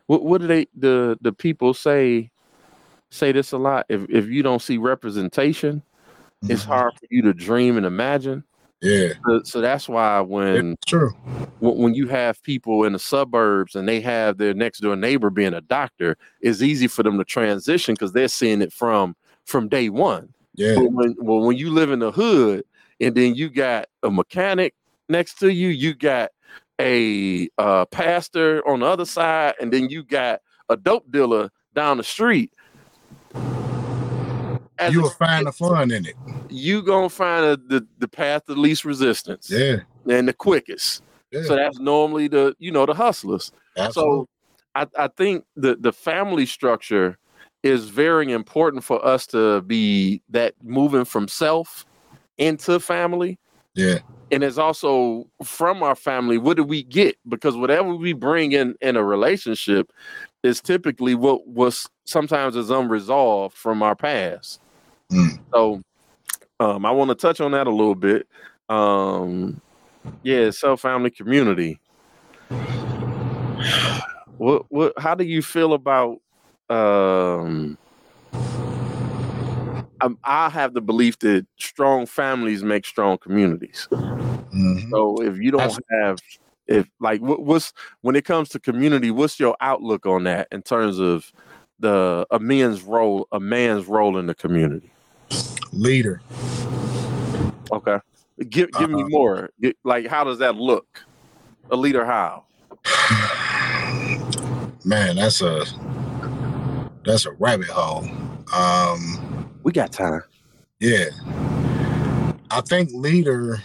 what, 0.08 0.24
what 0.24 0.42
do 0.42 0.48
they 0.48 0.68
the 0.76 1.18
the 1.22 1.34
people 1.34 1.74
say 1.74 2.30
say 3.12 3.32
this 3.32 3.52
a 3.52 3.58
lot? 3.58 3.86
If 3.90 4.10
if 4.10 4.28
you 4.28 4.44
don't 4.44 4.62
see 4.62 4.78
representation 4.78 5.84
it's 6.50 6.64
Mhm. 6.64 6.68
hard 6.68 6.94
for 7.00 7.08
you 7.10 7.22
to 7.24 7.34
dream 7.34 7.78
and 7.78 7.86
imagine 7.86 8.44
Yeah, 8.84 9.14
so, 9.26 9.42
so 9.44 9.62
that's 9.62 9.88
why 9.88 10.20
when 10.20 10.74
it's 10.74 10.86
true. 10.86 11.12
when 11.60 11.78
when 11.78 11.94
you 11.94 12.08
have 12.08 12.44
people 12.44 12.84
in 12.84 12.94
the 12.94 13.00
suburbs 13.00 13.76
and 13.76 13.88
they 13.88 14.02
have 14.02 14.38
their 14.38 14.54
next 14.54 14.80
door 14.80 14.96
neighbor 14.96 15.30
being 15.30 15.54
a 15.54 15.62
doctor 15.62 16.18
it's 16.42 16.62
easy 16.62 16.88
for 16.88 17.02
them 17.02 17.18
to 17.18 17.24
transition 17.24 17.94
because 17.94 18.12
they're 18.12 18.28
seeing 18.28 18.62
it 18.62 18.74
from 18.74 19.16
from 19.46 19.70
day 19.70 19.90
one 19.90 20.34
Yeah, 20.56 20.76
but 20.76 20.92
when 20.92 21.16
well, 21.18 21.40
when 21.40 21.58
you 21.58 21.72
live 21.72 21.92
in 21.92 22.00
the 22.00 22.12
hood 22.12 22.66
and 23.00 23.16
then 23.16 23.36
you 23.36 23.50
got 23.50 23.88
a 24.04 24.12
mechanic 24.12 24.76
next 25.10 25.40
to 25.40 25.50
you, 25.50 25.70
you 25.70 25.94
got 25.94 26.32
a 26.80 27.50
uh, 27.58 27.86
pastor 27.86 28.68
on 28.68 28.80
the 28.82 28.86
other 28.86 29.06
side, 29.06 29.56
and 29.62 29.72
then 29.72 29.90
you 29.90 30.04
got 30.04 30.42
a 30.70 30.78
dope 30.78 31.10
dealer 31.12 31.50
down 31.76 31.98
the 31.98 32.04
street. 32.04 32.54
You 34.92 35.02
will 35.02 35.10
find 35.10 35.46
the 35.48 35.52
fun 35.52 35.92
in 35.92 36.06
it. 36.06 36.16
you 36.50 36.82
gonna 36.82 37.10
find 37.10 37.46
a, 37.46 37.58
the 37.58 37.88
the 38.00 38.08
path 38.08 38.48
of 38.50 38.58
least 38.58 38.86
resistance 38.86 39.50
Yeah, 39.50 39.78
and 40.10 40.28
the 40.28 40.34
quickest. 40.34 41.02
yeah. 41.32 41.44
So 41.44 41.56
that's 41.56 41.80
normally 41.80 42.28
the 42.28 42.56
you 42.60 42.72
know 42.72 42.86
the 42.86 42.94
hustlers. 42.94 43.52
absolutely. 43.78 44.26
So 44.26 44.28
I, 44.76 44.88
I 44.98 45.08
think 45.08 45.46
the 45.56 45.76
the 45.76 45.94
family 45.94 46.46
structure 46.46 47.18
is 47.64 47.86
very 47.90 48.32
important 48.32 48.84
for 48.84 49.04
us 49.06 49.26
to 49.28 49.62
be 49.62 50.22
that 50.30 50.54
moving 50.64 51.06
from 51.06 51.28
self 51.28 51.86
into 52.38 52.80
family. 52.80 53.40
yeah, 53.76 54.00
And 54.32 54.44
it's 54.44 54.58
also 54.58 55.28
from 55.44 55.82
our 55.84 55.96
family, 55.96 56.38
what 56.38 56.58
do 56.58 56.64
we 56.64 56.84
get? 56.84 57.16
Because 57.28 57.56
whatever 57.56 57.96
we 57.96 58.14
bring 58.14 58.52
in 58.52 58.76
in 58.82 58.96
a 58.98 59.04
relationship 59.04 59.92
is 60.44 60.60
typically 60.62 61.16
what 61.16 61.48
was 61.48 61.88
sometimes 62.06 62.56
is 62.56 62.70
unresolved 62.70 63.56
from 63.56 63.82
our 63.82 63.96
past. 63.96 64.60
Mm. 65.14 65.40
So 65.54 65.82
um, 66.60 66.86
I 66.86 66.92
want 66.92 67.10
to 67.10 67.16
touch 67.16 67.40
on 67.40 67.52
that 67.52 67.68
a 67.68 67.72
little 67.72 67.96
bit. 67.96 68.28
Um, 68.70 69.62
yeah, 70.24 70.50
self 70.52 70.82
family 70.82 71.12
community. 71.12 71.80
What 74.38 74.66
what 74.70 74.94
how 74.98 75.16
do 75.16 75.24
you 75.24 75.42
feel 75.42 75.74
about 75.74 76.20
um 76.70 77.78
I 80.24 80.50
have 80.50 80.74
the 80.74 80.82
belief 80.82 81.20
that 81.20 81.46
strong 81.58 82.06
families 82.06 82.64
make 82.64 82.86
strong 82.86 83.18
communities. 83.18 83.88
Mhm. 83.92 84.90
So 84.90 85.22
if 85.22 85.38
you 85.38 85.52
don't 85.52 85.62
Abs- 85.62 85.80
have, 86.02 86.20
if 86.68 86.88
like, 87.00 87.22
what, 87.22 87.44
what's 87.44 87.74
when 88.02 88.16
it 88.16 88.26
comes 88.26 88.50
to 88.50 88.60
community, 88.60 89.12
what's 89.12 89.40
your 89.40 89.56
outlook 89.62 90.06
on 90.06 90.24
that 90.26 90.48
in 90.52 90.62
terms 90.62 91.00
of 91.00 91.32
the 91.80 92.26
a 92.32 92.40
man's 92.40 92.82
role, 92.82 93.28
a 93.32 93.40
man's 93.40 93.88
role 93.88 94.18
in 94.18 94.28
the 94.28 94.36
community? 94.36 94.93
Leader. 95.74 96.22
Okay, 97.72 98.00
give 98.50 98.72
give 98.72 98.90
me 98.90 99.02
Uh-huh. 99.02 99.10
more. 99.10 99.50
Like, 99.84 100.08
how 100.08 100.24
does 100.24 100.40
that 100.40 100.56
look? 100.56 101.04
A 101.72 101.76
leader, 101.76 102.06
how? 102.06 102.44
Man, 104.86 105.16
that's 105.16 105.42
a 105.42 105.64
that's 107.06 107.26
a 107.26 107.32
rabbit 107.34 107.68
hole. 107.70 108.06
Um, 108.54 109.50
We 109.64 109.72
got 109.72 109.92
time. 109.92 110.22
yeah. 110.80 111.06
I 112.52 112.62
think 112.62 112.92
leader 112.94 113.62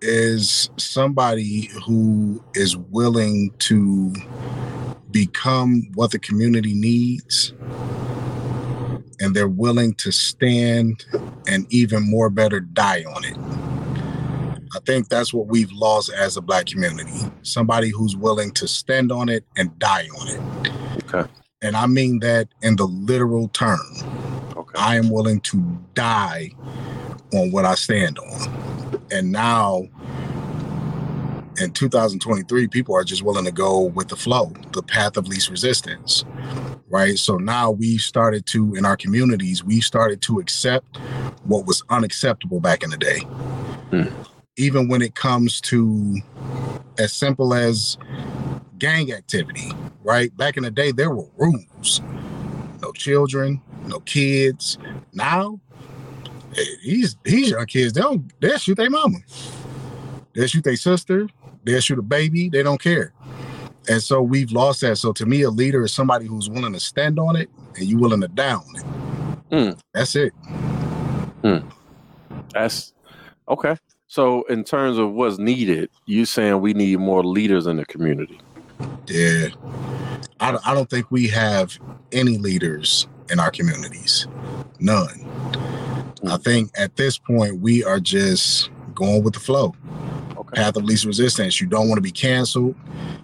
is 0.00 0.70
somebody 0.78 1.68
who 1.84 2.42
is 2.54 2.76
willing 2.76 3.52
to 3.58 4.12
become 5.10 5.88
what 5.94 6.12
the 6.12 6.18
community 6.18 6.72
needs 6.74 7.52
and 9.22 9.36
they're 9.36 9.48
willing 9.48 9.94
to 9.94 10.10
stand 10.10 11.06
and 11.46 11.72
even 11.72 12.02
more 12.02 12.28
better 12.28 12.60
die 12.60 13.04
on 13.04 13.24
it. 13.24 13.38
I 14.74 14.80
think 14.84 15.08
that's 15.08 15.32
what 15.32 15.46
we've 15.46 15.70
lost 15.70 16.10
as 16.12 16.36
a 16.36 16.40
black 16.40 16.66
community. 16.66 17.30
Somebody 17.42 17.90
who's 17.90 18.16
willing 18.16 18.50
to 18.52 18.66
stand 18.66 19.12
on 19.12 19.28
it 19.28 19.44
and 19.56 19.78
die 19.78 20.08
on 20.18 20.28
it. 20.28 20.72
Okay. 21.04 21.30
And 21.60 21.76
I 21.76 21.86
mean 21.86 22.18
that 22.20 22.48
in 22.62 22.76
the 22.76 22.86
literal 22.86 23.48
term. 23.48 23.80
Okay. 24.56 24.78
I 24.78 24.96
am 24.96 25.08
willing 25.08 25.40
to 25.42 25.78
die 25.94 26.50
on 27.32 27.52
what 27.52 27.64
I 27.64 27.76
stand 27.76 28.18
on. 28.18 29.00
And 29.12 29.30
now 29.30 29.86
in 31.58 31.70
2023, 31.70 32.66
people 32.68 32.96
are 32.96 33.04
just 33.04 33.22
willing 33.22 33.44
to 33.44 33.52
go 33.52 33.82
with 33.82 34.08
the 34.08 34.16
flow, 34.16 34.52
the 34.72 34.82
path 34.82 35.16
of 35.16 35.28
least 35.28 35.48
resistance. 35.50 36.24
Right. 36.92 37.18
So 37.18 37.38
now 37.38 37.70
we 37.70 37.96
started 37.96 38.44
to, 38.48 38.74
in 38.74 38.84
our 38.84 38.98
communities, 38.98 39.64
we 39.64 39.80
started 39.80 40.20
to 40.22 40.38
accept 40.38 40.98
what 41.44 41.64
was 41.66 41.82
unacceptable 41.88 42.60
back 42.60 42.82
in 42.82 42.90
the 42.90 42.98
day. 42.98 43.20
Hmm. 43.90 44.04
Even 44.58 44.88
when 44.88 45.00
it 45.00 45.14
comes 45.14 45.58
to 45.62 46.20
as 46.98 47.14
simple 47.14 47.54
as 47.54 47.96
gang 48.76 49.10
activity, 49.10 49.72
right? 50.02 50.36
Back 50.36 50.58
in 50.58 50.64
the 50.64 50.70
day, 50.70 50.92
there 50.92 51.08
were 51.08 51.24
rules. 51.38 52.02
No 52.82 52.92
children, 52.92 53.62
no 53.86 54.00
kids. 54.00 54.76
Now, 55.14 55.60
eh, 56.58 56.64
these 56.84 57.16
these 57.24 57.52
young 57.52 57.64
kids, 57.64 57.94
they 57.94 58.02
don't 58.02 58.30
they'll 58.38 58.58
shoot 58.58 58.76
their 58.76 58.90
mama. 58.90 59.16
They'll 60.34 60.46
shoot 60.46 60.64
their 60.64 60.76
sister, 60.76 61.26
they'll 61.64 61.80
shoot 61.80 61.98
a 61.98 62.02
baby, 62.02 62.50
they 62.50 62.62
don't 62.62 62.82
care. 62.82 63.14
And 63.88 64.02
so 64.02 64.22
we've 64.22 64.52
lost 64.52 64.80
that. 64.82 64.96
So 64.96 65.12
to 65.12 65.26
me, 65.26 65.42
a 65.42 65.50
leader 65.50 65.84
is 65.84 65.92
somebody 65.92 66.26
who's 66.26 66.48
willing 66.48 66.72
to 66.72 66.80
stand 66.80 67.18
on 67.18 67.36
it 67.36 67.50
and 67.76 67.84
you 67.84 67.98
willing 67.98 68.20
to 68.20 68.28
down 68.28 68.64
it. 68.74 68.82
Hmm. 69.50 69.78
That's 69.92 70.16
it. 70.16 70.32
That's 72.52 72.92
okay. 73.48 73.76
So, 74.06 74.42
in 74.44 74.62
terms 74.62 74.98
of 74.98 75.12
what's 75.12 75.38
needed, 75.38 75.88
you 76.04 76.26
saying 76.26 76.60
we 76.60 76.74
need 76.74 76.98
more 76.98 77.24
leaders 77.24 77.66
in 77.66 77.78
the 77.78 77.86
community. 77.86 78.38
Yeah. 79.06 79.48
I, 80.38 80.58
I 80.66 80.74
don't 80.74 80.90
think 80.90 81.10
we 81.10 81.28
have 81.28 81.78
any 82.12 82.36
leaders 82.36 83.08
in 83.30 83.40
our 83.40 83.50
communities. 83.50 84.26
None. 84.80 85.26
I 86.28 86.36
think 86.36 86.70
at 86.76 86.96
this 86.96 87.16
point, 87.16 87.60
we 87.60 87.84
are 87.84 88.00
just 88.00 88.70
going 88.94 89.24
with 89.24 89.34
the 89.34 89.40
flow. 89.40 89.74
Path 90.54 90.76
of 90.76 90.84
least 90.84 91.04
resistance. 91.04 91.60
You 91.60 91.66
don't 91.66 91.88
want 91.88 91.96
to 91.98 92.02
be 92.02 92.10
canceled. 92.10 92.74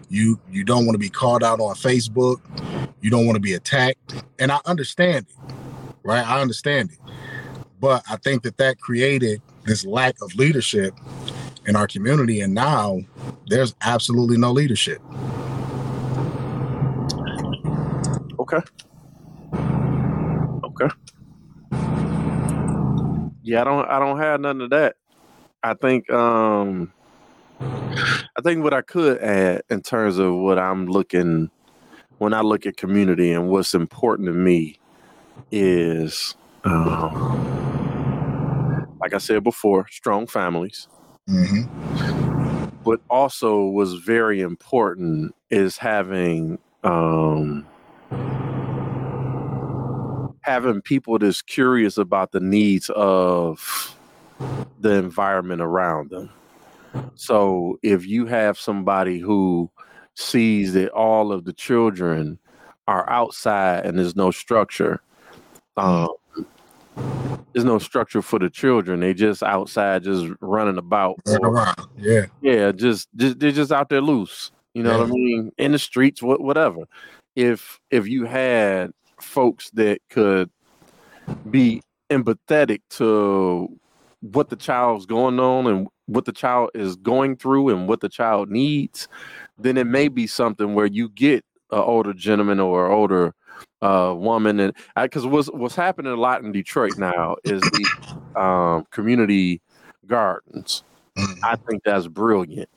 You 0.09 0.41
you 0.51 0.65
don't 0.65 0.87
want 0.87 0.95
to 0.95 0.99
be 0.99 1.11
called 1.11 1.45
out 1.45 1.61
on 1.61 1.75
Facebook. 1.75 2.41
You 3.01 3.11
don't 3.11 3.27
want 3.27 3.37
to 3.37 3.41
be 3.41 3.53
attacked. 3.53 4.25
And 4.39 4.51
I 4.51 4.61
understand 4.65 5.27
it, 5.29 5.55
right? 6.03 6.27
I 6.27 6.41
understand 6.41 6.91
it. 6.93 6.99
But 7.81 8.03
I 8.11 8.17
think 8.17 8.43
that 8.43 8.57
that 8.57 8.81
created 8.81 9.43
this 9.65 9.85
lack 9.85 10.17
of 10.23 10.35
leadership 10.35 10.95
in 11.67 11.77
our 11.77 11.87
community. 11.87 12.41
And 12.41 12.55
now 12.55 13.01
there's 13.47 13.75
absolutely 13.83 14.39
no 14.39 14.51
leadership. 14.51 15.01
Okay. 18.41 18.59
Okay. 20.65 20.95
Yeah, 23.43 23.61
I 23.61 23.65
don't 23.65 23.89
I 23.89 23.99
don't 23.99 24.19
have 24.19 24.41
none 24.41 24.61
of 24.63 24.71
that. 24.71 24.97
I 25.63 25.75
think 25.75 26.11
um 26.11 26.93
I 27.61 28.41
think 28.43 28.63
what 28.63 28.75
I 28.75 28.83
could 28.83 29.19
add 29.19 29.63
in 29.69 29.83
terms 29.83 30.19
of 30.19 30.35
what 30.35 30.59
I'm 30.59 30.87
looking 30.87 31.51
when 32.19 32.35
I 32.35 32.41
look 32.41 32.67
at 32.67 32.77
community 32.77 33.33
and 33.33 33.49
what's 33.49 33.75
important 33.75 34.27
to 34.27 34.33
me 34.33 34.79
is 35.51 36.35
um 36.65 37.45
like 39.01 39.15
I 39.15 39.19
said 39.19 39.45
before, 39.45 39.87
strong 39.91 40.27
families. 40.27 40.89
hmm 41.27 41.63
but 42.85 43.01
also 43.11 43.65
was 43.65 43.95
very 43.95 44.41
important 44.41 45.35
is 45.51 45.77
having 45.77 46.59
um 46.85 47.67
having 50.41 50.81
people 50.81 51.19
that's 51.19 51.43
curious 51.43 51.99
about 51.99 52.33
the 52.33 52.41
needs 52.41 52.89
of 52.91 53.95
the 54.81 54.93
environment 54.95 55.61
around 55.61 56.09
them 56.09 56.31
so 57.15 57.79
if 57.83 58.07
you 58.07 58.27
have 58.27 58.59
somebody 58.59 59.19
who 59.19 59.71
sees 60.15 60.73
that 60.73 60.91
all 60.91 61.33
of 61.33 61.45
the 61.45 61.53
children 61.53 62.39
are 62.87 63.09
outside 63.11 63.85
and 63.87 63.99
there's 63.99 64.17
no 64.17 64.31
structure 64.31 65.01
um 65.77 66.09
there's 67.53 67.65
no 67.65 67.79
structure 67.79 68.23
for 68.23 68.39
the 68.39 68.51
children 68.51 69.01
they 69.01 69.15
just 69.15 69.43
outside 69.43 70.05
just 70.05 70.27
running 70.41 70.79
about 70.79 71.17
or- 71.27 71.39
around. 71.49 71.77
Yeah. 71.97 72.27
yeah, 72.41 72.73
just, 72.73 73.09
just 73.17 73.39
they're 73.39 73.53
just 73.53 73.73
out 73.73 73.89
there 73.89 74.01
loose. 74.01 74.51
You 74.75 74.83
know 74.83 74.99
what 74.99 75.09
I 75.09 75.11
mean? 75.11 75.51
In 75.59 75.73
the 75.73 75.79
streets, 75.79 76.23
what 76.23 76.41
whatever. 76.41 76.85
If 77.35 77.81
if 77.91 78.07
you 78.07 78.27
had 78.27 78.93
folks 79.21 79.71
that 79.71 80.01
could 80.11 80.51
be 81.51 81.83
empathetic 82.11 82.81
to 82.91 83.77
what 84.21 84.49
the 84.49 84.57
child's 84.57 85.07
going 85.07 85.39
on 85.39 85.67
and 85.67 85.89
what 86.07 86.25
the 86.25 86.33
child 86.33 86.71
is 86.75 86.97
going 86.97 87.37
through 87.37 87.69
and 87.69 87.89
what 87.89 88.01
the 88.01 88.09
child 88.09 88.51
needs, 88.51 89.09
then 89.59 89.77
it 89.77 89.87
may 89.87 90.09
be 90.09 90.27
something 90.27 90.75
where 90.75 90.87
you 90.87 91.09
get 91.11 91.45
an 91.71 91.79
older 91.79 92.13
gentleman 92.13 92.61
or 92.61 92.87
an 92.87 92.93
older 92.93 93.35
uh, 93.83 94.15
woman, 94.17 94.59
and 94.61 94.73
because 94.97 95.27
what's 95.27 95.49
what's 95.49 95.77
happening 95.77 96.13
a 96.13 96.17
lot 96.17 96.43
in 96.43 96.53
Detroit 96.53 96.99
now 96.99 97.37
is 97.45 97.61
the 97.61 98.41
um, 98.41 98.85
community 98.91 99.61
gardens. 100.07 100.83
Mhm. 101.17 101.39
I 101.43 101.57
think 101.57 101.83
that's 101.85 102.09
brilliant. 102.09 102.69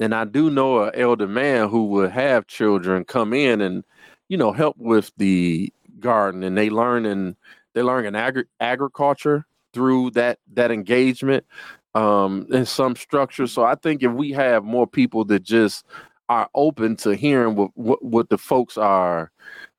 And 0.00 0.14
I 0.14 0.24
do 0.24 0.50
know 0.50 0.84
an 0.84 0.92
elder 0.94 1.26
man 1.26 1.68
who 1.68 1.86
would 1.86 2.10
have 2.12 2.46
children 2.46 3.04
come 3.04 3.32
in 3.32 3.60
and, 3.60 3.84
you 4.28 4.36
know, 4.36 4.52
help 4.52 4.76
with 4.78 5.12
the 5.16 5.72
garden, 6.00 6.42
and 6.42 6.56
they 6.56 6.70
learn 6.70 7.04
and 7.04 7.36
they 7.74 7.82
learn 7.82 8.06
in 8.06 8.14
agri- 8.14 8.46
agriculture 8.60 9.44
through 9.78 10.10
that 10.10 10.40
that 10.54 10.72
engagement 10.72 11.46
um 11.94 12.48
in 12.50 12.66
some 12.66 12.96
structure. 12.96 13.46
So 13.46 13.62
I 13.62 13.76
think 13.76 14.02
if 14.02 14.10
we 14.10 14.32
have 14.32 14.64
more 14.64 14.88
people 14.88 15.24
that 15.26 15.44
just 15.44 15.84
are 16.28 16.48
open 16.56 16.96
to 16.96 17.14
hearing 17.14 17.54
what 17.54 17.70
what, 17.74 18.04
what 18.04 18.28
the 18.28 18.38
folks 18.38 18.76
are 18.76 19.30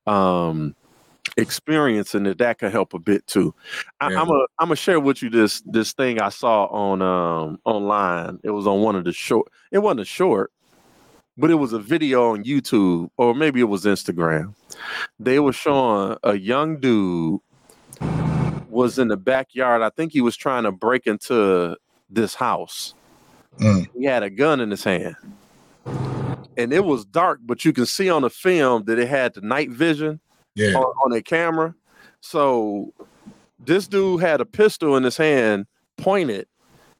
um 0.06 0.74
experiencing 1.36 2.22
that 2.22 2.38
that 2.38 2.58
could 2.58 2.72
help 2.72 2.94
a 2.94 2.98
bit 2.98 3.26
too. 3.26 3.54
I, 4.00 4.10
Yeah. 4.10 4.22
I'm 4.22 4.30
a 4.30 4.46
I'm 4.58 4.68
gonna 4.68 4.76
share 4.76 5.00
with 5.00 5.22
you 5.22 5.28
this 5.28 5.62
this 5.66 5.92
thing 5.92 6.18
I 6.18 6.30
saw 6.30 6.64
on 6.68 7.02
um 7.02 7.58
online. 7.66 8.38
It 8.42 8.52
was 8.52 8.66
on 8.66 8.80
one 8.80 8.96
of 8.96 9.04
the 9.04 9.12
short. 9.12 9.48
It 9.70 9.80
wasn't 9.80 10.00
a 10.00 10.06
short, 10.06 10.50
but 11.36 11.50
it 11.50 11.56
was 11.56 11.74
a 11.74 11.78
video 11.78 12.32
on 12.32 12.44
YouTube 12.44 13.10
or 13.18 13.34
maybe 13.34 13.60
it 13.60 13.64
was 13.64 13.84
Instagram. 13.84 14.54
They 15.18 15.40
were 15.40 15.52
showing 15.52 16.16
a 16.22 16.38
young 16.38 16.80
dude 16.80 17.40
was 18.70 18.98
in 18.98 19.08
the 19.08 19.16
backyard. 19.16 19.82
I 19.82 19.90
think 19.90 20.12
he 20.12 20.20
was 20.20 20.36
trying 20.36 20.64
to 20.64 20.72
break 20.72 21.06
into 21.06 21.76
this 22.08 22.34
house. 22.34 22.94
Mm. 23.58 23.88
He 23.96 24.04
had 24.04 24.22
a 24.22 24.30
gun 24.30 24.60
in 24.60 24.70
his 24.70 24.84
hand. 24.84 25.16
And 26.56 26.72
it 26.72 26.84
was 26.84 27.04
dark, 27.04 27.40
but 27.42 27.64
you 27.64 27.72
can 27.72 27.86
see 27.86 28.10
on 28.10 28.22
the 28.22 28.30
film 28.30 28.84
that 28.84 28.98
it 28.98 29.08
had 29.08 29.34
the 29.34 29.40
night 29.40 29.70
vision 29.70 30.20
Yeah. 30.54 30.74
on, 30.74 30.84
on 31.04 31.12
a 31.12 31.22
camera. 31.22 31.74
So 32.20 32.92
this 33.58 33.88
dude 33.88 34.20
had 34.20 34.40
a 34.40 34.44
pistol 34.44 34.96
in 34.96 35.04
his 35.04 35.16
hand 35.16 35.66
pointed 35.96 36.46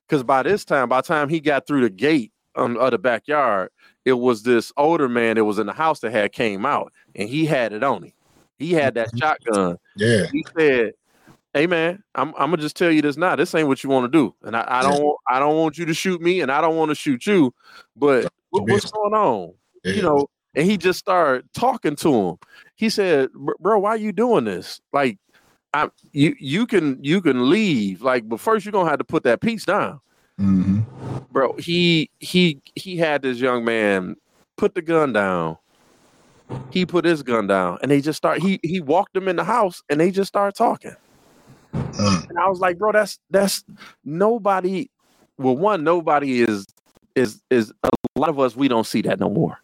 because 0.07 0.23
by 0.23 0.43
this 0.43 0.65
time, 0.65 0.89
by 0.89 0.99
the 1.01 1.07
time 1.07 1.29
he 1.29 1.41
got 1.41 1.67
through 1.67 1.83
the 1.83 1.91
gate 1.91 2.33
um, 2.57 2.77
of 2.79 2.93
the 2.93 2.99
backyard, 2.99 3.71
it 4.05 4.15
was 4.15 4.43
this 4.43 4.73
older 4.77 5.09
man 5.09 5.37
that 5.37 5.45
was 5.45 5.59
in 5.59 5.67
the 5.67 5.73
house 5.73 6.01
that 6.01 6.13
had 6.13 6.33
came 6.33 6.65
out 6.65 6.93
and 7.15 7.29
he 7.29 7.45
had 7.45 7.73
it 7.73 7.83
on 7.83 8.05
him. 8.05 8.13
He 8.59 8.73
had 8.73 8.95
that 8.95 9.11
shotgun. 9.17 9.77
Yeah. 9.97 10.27
He 10.33 10.45
said 10.57 10.93
hey 11.55 11.67
man, 11.67 12.03
I'm 12.15 12.29
I'm 12.37 12.51
gonna 12.51 12.59
just 12.59 12.77
tell 12.77 12.91
you 12.91 13.03
this 13.03 13.17
now. 13.17 13.37
This 13.37 13.55
ain't 13.55 13.69
what 13.69 13.83
you 13.83 13.91
want 13.91 14.11
to 14.11 14.19
do, 14.19 14.35
and 14.43 14.57
I, 14.57 14.65
I 14.67 14.83
don't 14.83 15.17
I 15.29 15.39
don't 15.39 15.57
want 15.57 15.79
you 15.79 15.87
to 15.87 15.95
shoot 15.95 16.21
me, 16.21 16.41
and 16.41 16.51
I 16.51 16.61
don't 16.61 16.77
want 16.77 16.91
to 16.91 16.95
shoot 16.95 17.27
you. 17.27 17.53
But 17.97 18.33
what, 18.51 18.69
what's 18.69 18.91
going 18.91 19.15
on? 19.15 19.53
Yeah. 19.85 19.93
You 19.95 20.03
know, 20.03 20.27
and 20.55 20.69
he 20.69 20.77
just 20.77 20.99
started 20.99 21.45
talking 21.53 21.97
to 21.97 22.15
him. 22.15 22.37
He 22.77 22.89
said, 22.91 23.31
"Bro, 23.59 23.81
why 23.81 23.91
are 23.91 23.97
you 23.97 24.13
doing 24.13 24.45
this? 24.45 24.81
Like, 24.93 25.19
I 25.75 25.89
you 26.13 26.35
you 26.39 26.67
can 26.67 27.03
you 27.03 27.21
can 27.21 27.51
leave, 27.51 28.03
like, 28.03 28.29
but 28.29 28.41
first 28.41 28.65
you're 28.65 28.73
gonna 28.73 28.89
have 28.91 28.99
to 28.99 29.05
put 29.05 29.23
that 29.25 29.41
piece 29.41 29.65
down, 29.65 30.01
Mhm. 30.39 30.85
bro." 31.33 31.55
He 31.57 32.11
he 32.21 32.61
he 32.75 32.97
had 32.97 33.23
this 33.23 33.39
young 33.39 33.65
man 33.65 34.17
put 34.57 34.75
the 34.75 34.83
gun 34.83 35.13
down. 35.13 35.57
He 36.71 36.85
put 36.85 37.05
his 37.05 37.23
gun 37.23 37.47
down, 37.47 37.79
and 37.81 37.91
they 37.91 38.01
just 38.01 38.17
start. 38.17 38.41
He 38.41 38.59
he 38.63 38.81
walked 38.81 39.15
them 39.15 39.29
in 39.29 39.37
the 39.37 39.45
house, 39.45 39.83
and 39.89 40.01
they 40.01 40.11
just 40.11 40.29
started 40.29 40.57
talking. 40.57 40.97
Mm. 41.73 42.29
And 42.31 42.39
I 42.39 42.49
was 42.49 42.61
like, 42.61 42.79
bro, 42.79 42.93
that's 42.93 43.19
that's 43.31 43.65
nobody. 44.05 44.91
Well, 45.39 45.57
one, 45.57 45.85
nobody 45.85 46.43
is 46.43 46.67
is 47.15 47.43
is 47.51 47.73
a 47.83 47.91
lot 48.17 48.29
of 48.29 48.39
us. 48.39 48.57
We 48.57 48.69
don't 48.69 48.87
see 48.87 49.03
that 49.03 49.21
no 49.21 49.31
more. 49.31 49.59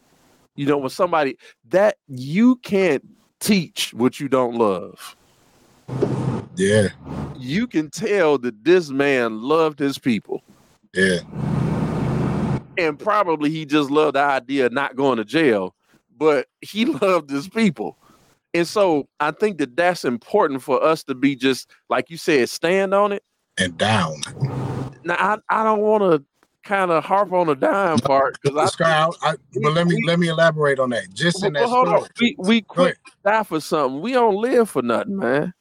You 0.55 0.65
know, 0.65 0.77
when 0.77 0.89
somebody 0.89 1.37
that 1.69 1.97
you 2.07 2.55
can't 2.57 3.05
teach 3.39 3.93
what 3.93 4.19
you 4.19 4.27
don't 4.27 4.55
love. 4.55 5.15
Yeah. 6.55 6.89
You 7.37 7.67
can 7.67 7.89
tell 7.91 8.37
that 8.39 8.63
this 8.63 8.89
man 8.89 9.41
loved 9.43 9.77
his 9.77 9.99
people, 9.99 10.41
Yeah. 10.93 11.19
and 12.77 12.97
probably 12.97 13.51
he 13.51 13.65
just 13.65 13.91
loved 13.91 14.15
the 14.15 14.21
idea 14.21 14.65
of 14.65 14.73
not 14.73 14.95
going 14.95 15.17
to 15.17 15.23
jail, 15.23 15.75
but 16.17 16.47
he 16.61 16.85
loved 16.85 17.29
his 17.29 17.47
people. 17.47 17.97
And 18.53 18.67
so 18.67 19.07
I 19.19 19.31
think 19.31 19.57
that 19.59 19.75
that's 19.75 20.05
important 20.05 20.61
for 20.63 20.81
us 20.83 21.03
to 21.03 21.15
be 21.15 21.35
just 21.35 21.69
like 21.89 22.09
you 22.09 22.17
said, 22.17 22.49
stand 22.49 22.93
on 22.93 23.11
it. 23.11 23.23
And 23.57 23.77
down. 23.77 24.15
Now 25.03 25.15
I, 25.17 25.37
I 25.49 25.63
don't 25.63 25.81
want 25.81 26.03
to 26.03 26.23
kind 26.63 26.91
of 26.91 27.03
harp 27.03 27.31
on 27.31 27.47
the 27.47 27.55
dime 27.55 27.97
part 27.99 28.37
because 28.41 28.75
I 28.81 29.09
I, 29.21 29.35
but 29.61 29.73
let 29.73 29.87
me 29.87 30.01
let 30.05 30.19
me 30.19 30.27
elaborate 30.27 30.79
on 30.79 30.89
that. 30.89 31.13
Just 31.13 31.43
in 31.43 31.53
Well, 31.53 31.63
that 31.63 31.69
hold 31.69 31.87
on. 31.87 31.99
story. 32.01 32.11
We 32.19 32.35
we 32.37 32.61
quit 32.61 32.97
die 33.25 33.43
for 33.43 33.59
something. 33.59 34.01
We 34.01 34.11
don't 34.13 34.35
live 34.35 34.69
for 34.69 34.81
nothing, 34.81 35.17
man. 35.17 35.53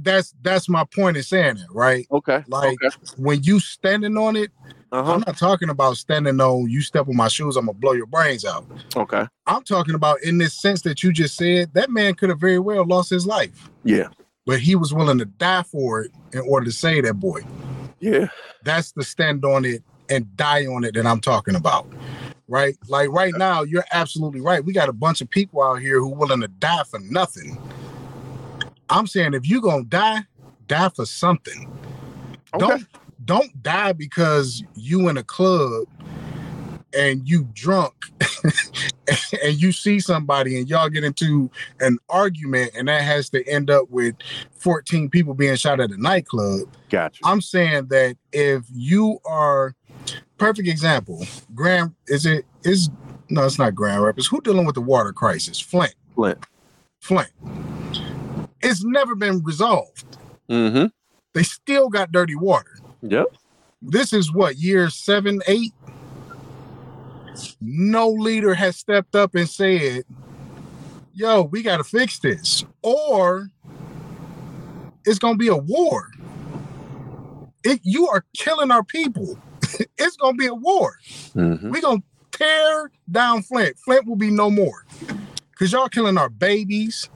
That's 0.00 0.34
that's 0.42 0.68
my 0.68 0.84
point 0.94 1.16
in 1.16 1.22
saying 1.22 1.58
it, 1.58 1.66
right? 1.70 2.06
Okay. 2.10 2.44
Like 2.48 2.78
okay. 2.82 2.96
when 3.16 3.42
you 3.42 3.60
standing 3.60 4.16
on 4.16 4.36
it, 4.36 4.50
Uh 4.90 5.02
huh. 5.02 5.12
I'm 5.14 5.20
not 5.26 5.36
talking 5.36 5.68
about 5.68 5.96
standing 5.98 6.40
on 6.40 6.70
you 6.70 6.80
step 6.80 7.08
on 7.08 7.16
my 7.16 7.28
shoes, 7.28 7.56
I'm 7.56 7.66
gonna 7.66 7.78
blow 7.78 7.92
your 7.92 8.06
brains 8.06 8.44
out. 8.44 8.66
Okay. 8.96 9.26
I'm 9.46 9.62
talking 9.62 9.94
about 9.94 10.22
in 10.22 10.38
this 10.38 10.54
sense 10.54 10.82
that 10.82 11.02
you 11.02 11.12
just 11.12 11.36
said, 11.36 11.72
that 11.74 11.90
man 11.90 12.14
could 12.14 12.30
have 12.30 12.40
very 12.40 12.58
well 12.58 12.86
lost 12.86 13.10
his 13.10 13.26
life, 13.26 13.68
Yeah. 13.84 14.08
but 14.46 14.60
he 14.60 14.74
was 14.76 14.94
willing 14.94 15.18
to 15.18 15.26
die 15.26 15.62
for 15.64 16.02
it 16.02 16.12
in 16.32 16.40
order 16.40 16.64
to 16.66 16.72
save 16.72 17.04
that 17.04 17.14
boy. 17.14 17.42
Yeah. 18.00 18.28
That's 18.64 18.92
the 18.92 19.02
stand 19.04 19.44
on 19.44 19.64
it 19.64 19.82
and 20.08 20.34
die 20.36 20.64
on 20.66 20.84
it 20.84 20.94
that 20.94 21.06
I'm 21.06 21.20
talking 21.20 21.54
about. 21.54 21.86
Right? 22.50 22.78
Like 22.88 23.10
right 23.10 23.34
now, 23.36 23.62
you're 23.64 23.84
absolutely 23.92 24.40
right. 24.40 24.64
We 24.64 24.72
got 24.72 24.88
a 24.88 24.92
bunch 24.94 25.20
of 25.20 25.28
people 25.28 25.62
out 25.62 25.80
here 25.82 25.98
who 26.00 26.08
willing 26.08 26.40
to 26.40 26.48
die 26.48 26.84
for 26.84 26.98
nothing. 27.00 27.60
I'm 28.88 29.06
saying 29.06 29.34
if 29.34 29.46
you're 29.46 29.60
gonna 29.60 29.84
die, 29.84 30.20
die 30.66 30.88
for 30.88 31.04
something. 31.04 31.70
Okay. 32.54 32.66
Don't 32.66 32.86
don't 33.28 33.62
die 33.62 33.92
because 33.92 34.64
you 34.74 35.08
in 35.08 35.18
a 35.18 35.22
club 35.22 35.86
and 36.94 37.28
you 37.28 37.46
drunk 37.52 37.92
and 39.44 39.60
you 39.60 39.70
see 39.70 40.00
somebody 40.00 40.58
and 40.58 40.66
y'all 40.66 40.88
get 40.88 41.04
into 41.04 41.50
an 41.80 41.98
argument 42.08 42.72
and 42.74 42.88
that 42.88 43.02
has 43.02 43.28
to 43.28 43.46
end 43.46 43.70
up 43.70 43.90
with 43.90 44.14
14 44.54 45.10
people 45.10 45.34
being 45.34 45.56
shot 45.56 45.78
at 45.78 45.90
a 45.90 46.00
nightclub. 46.00 46.74
Gotcha. 46.88 47.20
I'm 47.22 47.42
saying 47.42 47.88
that 47.88 48.16
if 48.32 48.64
you 48.72 49.18
are 49.26 49.74
perfect 50.38 50.66
example, 50.66 51.22
Graham 51.54 51.94
is 52.06 52.24
it 52.24 52.46
is 52.64 52.88
no, 53.28 53.44
it's 53.44 53.58
not 53.58 53.74
Grand 53.74 54.02
Rapids. 54.02 54.26
Who 54.26 54.40
dealing 54.40 54.64
with 54.64 54.74
the 54.74 54.80
water 54.80 55.12
crisis? 55.12 55.60
Flint. 55.60 55.94
Flint. 56.14 56.46
Flint. 57.02 57.28
It's 58.62 58.82
never 58.82 59.14
been 59.14 59.42
resolved. 59.44 60.16
Mm-hmm. 60.48 60.86
They 61.34 61.42
still 61.42 61.90
got 61.90 62.10
dirty 62.10 62.34
water. 62.34 62.78
Yep. 63.02 63.26
This 63.80 64.12
is 64.12 64.32
what 64.32 64.56
year 64.56 64.90
seven, 64.90 65.40
eight. 65.46 65.72
No 67.60 68.10
leader 68.10 68.54
has 68.54 68.76
stepped 68.76 69.14
up 69.14 69.34
and 69.34 69.48
said, 69.48 70.04
"Yo, 71.14 71.42
we 71.42 71.62
got 71.62 71.76
to 71.76 71.84
fix 71.84 72.18
this," 72.18 72.64
or 72.82 73.50
it's 75.04 75.18
gonna 75.18 75.36
be 75.36 75.48
a 75.48 75.56
war. 75.56 76.10
It, 77.64 77.80
you 77.82 78.08
are 78.08 78.24
killing 78.36 78.70
our 78.70 78.84
people. 78.84 79.38
it's 79.98 80.16
gonna 80.16 80.36
be 80.36 80.46
a 80.46 80.54
war. 80.54 80.98
Mm-hmm. 81.34 81.70
We're 81.70 81.80
gonna 81.80 82.02
tear 82.32 82.90
down 83.10 83.42
Flint. 83.42 83.78
Flint 83.78 84.06
will 84.06 84.16
be 84.16 84.30
no 84.30 84.50
more. 84.50 84.84
Cause 85.58 85.72
y'all 85.72 85.88
killing 85.88 86.18
our 86.18 86.28
babies, 86.28 87.10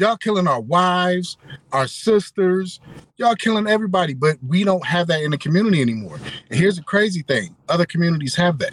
y'all 0.00 0.16
killing 0.16 0.48
our 0.48 0.60
wives, 0.60 1.36
our 1.72 1.86
sisters, 1.86 2.80
y'all 3.16 3.34
killing 3.34 3.66
everybody, 3.66 4.14
but 4.14 4.36
we 4.46 4.64
don't 4.64 4.84
have 4.84 5.06
that 5.08 5.22
in 5.22 5.30
the 5.30 5.38
community 5.38 5.80
anymore. 5.80 6.18
And 6.48 6.58
here's 6.58 6.76
the 6.76 6.82
crazy 6.82 7.22
thing: 7.22 7.54
other 7.68 7.86
communities 7.86 8.34
have 8.36 8.58
that. 8.58 8.72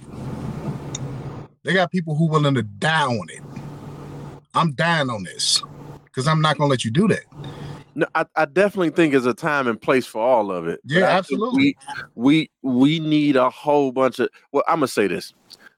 They 1.63 1.73
got 1.73 1.91
people 1.91 2.15
who 2.15 2.27
willing 2.27 2.55
to 2.55 2.63
die 2.63 3.03
on 3.03 3.27
it. 3.29 3.41
I'm 4.55 4.71
dying 4.73 5.09
on 5.09 5.23
this 5.23 5.61
because 6.05 6.27
I'm 6.27 6.41
not 6.41 6.57
gonna 6.57 6.69
let 6.69 6.85
you 6.85 6.91
do 6.91 7.07
that. 7.09 7.25
No, 7.93 8.05
I, 8.15 8.25
I 8.35 8.45
definitely 8.45 8.91
think 8.91 9.11
there's 9.11 9.25
a 9.25 9.33
time 9.33 9.67
and 9.67 9.81
place 9.81 10.05
for 10.05 10.21
all 10.21 10.51
of 10.51 10.67
it. 10.67 10.79
Yeah, 10.85 11.01
But 11.01 11.09
I 11.09 11.13
think 11.13 11.19
absolutely. 11.19 11.77
We, 12.15 12.49
we 12.63 12.99
we 12.99 12.99
need 12.99 13.35
a 13.35 13.49
whole 13.49 13.91
bunch 13.91 14.19
of. 14.19 14.29
Well, 14.51 14.63
I'm 14.67 14.77
gonna 14.77 14.87
say 14.87 15.07
this: 15.07 15.33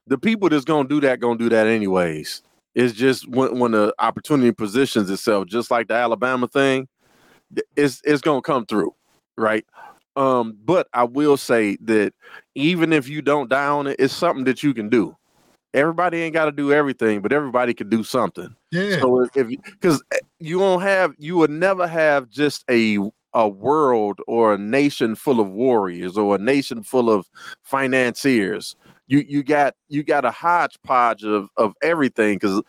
the 0.06 0.16
people 0.18 0.48
that's 0.48 0.64
gonna 0.64 0.88
do 0.88 1.00
that 1.00 1.18
gonna 1.18 1.38
do 1.38 1.48
that 1.48 1.66
anyways. 1.66 2.42
It's 2.74 2.94
just 2.94 3.28
when 3.28 3.58
when 3.58 3.72
the 3.72 3.94
opportunity 3.98 4.52
positions 4.52 5.10
itself, 5.10 5.46
just 5.46 5.70
like 5.70 5.88
the 5.88 5.94
Alabama 5.94 6.48
thing, 6.48 6.88
it's 7.76 8.00
it's 8.04 8.20
gonna 8.22 8.42
come 8.42 8.66
through, 8.66 8.94
right? 9.36 9.64
Um, 10.16 10.56
but 10.64 10.88
I 10.92 11.04
will 11.04 11.36
say 11.36 11.76
that 11.82 12.12
even 12.54 12.92
if 12.92 13.08
you 13.08 13.22
don't 13.22 13.48
die 13.48 13.66
on 13.66 13.86
it, 13.86 13.96
it's 13.98 14.14
something 14.14 14.44
that 14.44 14.62
you 14.62 14.74
can 14.74 14.88
do. 14.88 15.16
Everybody 15.72 16.22
ain't 16.22 16.34
got 16.34 16.46
to 16.46 16.52
do 16.52 16.72
everything, 16.72 17.20
but 17.22 17.32
everybody 17.32 17.74
can 17.74 17.88
do 17.88 18.02
something. 18.02 18.54
Yeah, 18.72 19.00
So 19.00 19.28
if 19.34 19.48
because 19.48 20.02
you 20.40 20.58
won't 20.58 20.82
have 20.82 21.14
you 21.18 21.36
would 21.36 21.50
never 21.50 21.86
have 21.86 22.28
just 22.28 22.64
a 22.68 22.98
a 23.32 23.48
world 23.48 24.20
or 24.26 24.54
a 24.54 24.58
nation 24.58 25.14
full 25.14 25.40
of 25.40 25.48
warriors 25.48 26.16
or 26.16 26.34
a 26.34 26.38
nation 26.38 26.82
full 26.82 27.08
of 27.08 27.28
financiers. 27.62 28.74
You 29.10 29.24
you 29.28 29.42
got 29.42 29.74
you 29.88 30.04
got 30.04 30.24
a 30.24 30.30
hodgepodge 30.30 31.24
of 31.24 31.50
of 31.56 31.74
everything 31.82 32.36
because 32.36 32.62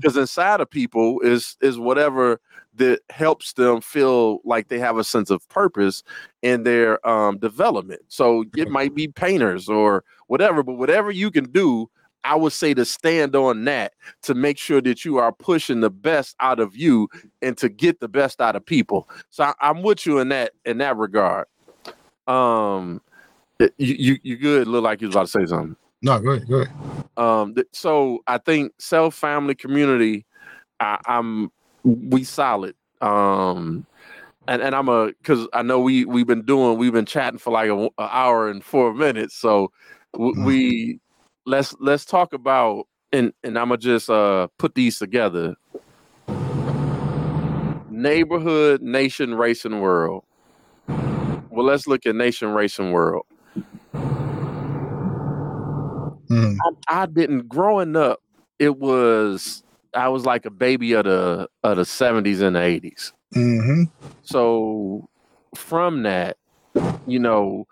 because 0.00 0.16
inside 0.16 0.60
of 0.60 0.70
people 0.70 1.18
is 1.22 1.56
is 1.60 1.76
whatever 1.76 2.40
that 2.76 3.00
helps 3.10 3.54
them 3.54 3.80
feel 3.80 4.38
like 4.44 4.68
they 4.68 4.78
have 4.78 4.96
a 4.96 5.02
sense 5.02 5.28
of 5.28 5.46
purpose 5.48 6.04
in 6.42 6.62
their 6.62 7.04
um 7.06 7.38
development. 7.38 8.02
So 8.06 8.44
it 8.56 8.68
might 8.68 8.94
be 8.94 9.08
painters 9.08 9.68
or 9.68 10.04
whatever, 10.28 10.62
but 10.62 10.74
whatever 10.74 11.10
you 11.10 11.32
can 11.32 11.50
do, 11.50 11.90
I 12.22 12.36
would 12.36 12.52
say 12.52 12.74
to 12.74 12.84
stand 12.84 13.34
on 13.34 13.64
that 13.64 13.94
to 14.22 14.34
make 14.34 14.56
sure 14.56 14.80
that 14.82 15.04
you 15.04 15.18
are 15.18 15.32
pushing 15.32 15.80
the 15.80 15.90
best 15.90 16.36
out 16.38 16.60
of 16.60 16.76
you 16.76 17.08
and 17.42 17.58
to 17.58 17.68
get 17.68 17.98
the 17.98 18.08
best 18.08 18.40
out 18.40 18.54
of 18.54 18.64
people. 18.64 19.08
So 19.30 19.42
I, 19.44 19.54
I'm 19.60 19.82
with 19.82 20.06
you 20.06 20.20
in 20.20 20.28
that 20.28 20.52
in 20.64 20.78
that 20.78 20.96
regard. 20.96 21.46
Um, 22.28 23.00
you 23.58 23.96
you, 23.98 24.18
you 24.22 24.36
good? 24.36 24.68
Look 24.68 24.84
like 24.84 25.00
you 25.00 25.08
was 25.08 25.16
about 25.16 25.26
to 25.26 25.32
say 25.32 25.46
something. 25.46 25.74
No, 26.02 26.18
good, 26.20 26.46
good. 26.46 26.68
Um, 27.16 27.54
th- 27.54 27.66
so 27.72 28.20
I 28.26 28.38
think 28.38 28.72
self 28.78 29.14
family 29.14 29.54
community, 29.54 30.26
I, 30.80 30.98
I'm 31.06 31.50
we 31.84 32.24
solid. 32.24 32.74
Um, 33.00 33.86
and 34.48 34.62
and 34.62 34.74
I'm 34.74 34.88
a 34.88 35.08
because 35.08 35.46
I 35.52 35.62
know 35.62 35.78
we 35.80 36.04
we've 36.04 36.26
been 36.26 36.44
doing 36.44 36.78
we've 36.78 36.92
been 36.92 37.06
chatting 37.06 37.38
for 37.38 37.52
like 37.52 37.70
an 37.70 37.90
hour 37.98 38.48
and 38.48 38.64
four 38.64 38.94
minutes. 38.94 39.36
So 39.36 39.70
w- 40.14 40.42
we 40.44 41.00
let's 41.44 41.74
let's 41.80 42.04
talk 42.04 42.32
about 42.32 42.86
and 43.12 43.32
and 43.44 43.58
I'm 43.58 43.68
gonna 43.68 43.78
just 43.78 44.08
uh 44.08 44.48
put 44.58 44.74
these 44.74 44.98
together. 44.98 45.54
Neighborhood, 47.90 48.80
nation, 48.80 49.34
race, 49.34 49.64
and 49.64 49.82
world. 49.82 50.24
Well, 50.86 51.66
let's 51.66 51.86
look 51.86 52.06
at 52.06 52.14
nation, 52.14 52.50
race, 52.50 52.78
and 52.78 52.92
world. 52.92 53.26
Mhm. 56.30 56.56
I, 56.88 57.02
I 57.02 57.06
didn't 57.06 57.48
growing 57.48 57.96
up. 57.96 58.20
It 58.58 58.78
was 58.78 59.62
I 59.94 60.08
was 60.08 60.24
like 60.26 60.44
a 60.46 60.50
baby 60.50 60.92
of 60.92 61.04
the 61.04 61.48
of 61.62 61.76
the 61.76 61.84
seventies 61.84 62.40
and 62.40 62.56
the 62.56 62.62
eighties. 62.62 63.12
Mhm. 63.34 63.90
So 64.22 65.08
from 65.54 66.02
that, 66.02 66.36
you 67.06 67.18
know, 67.18 67.66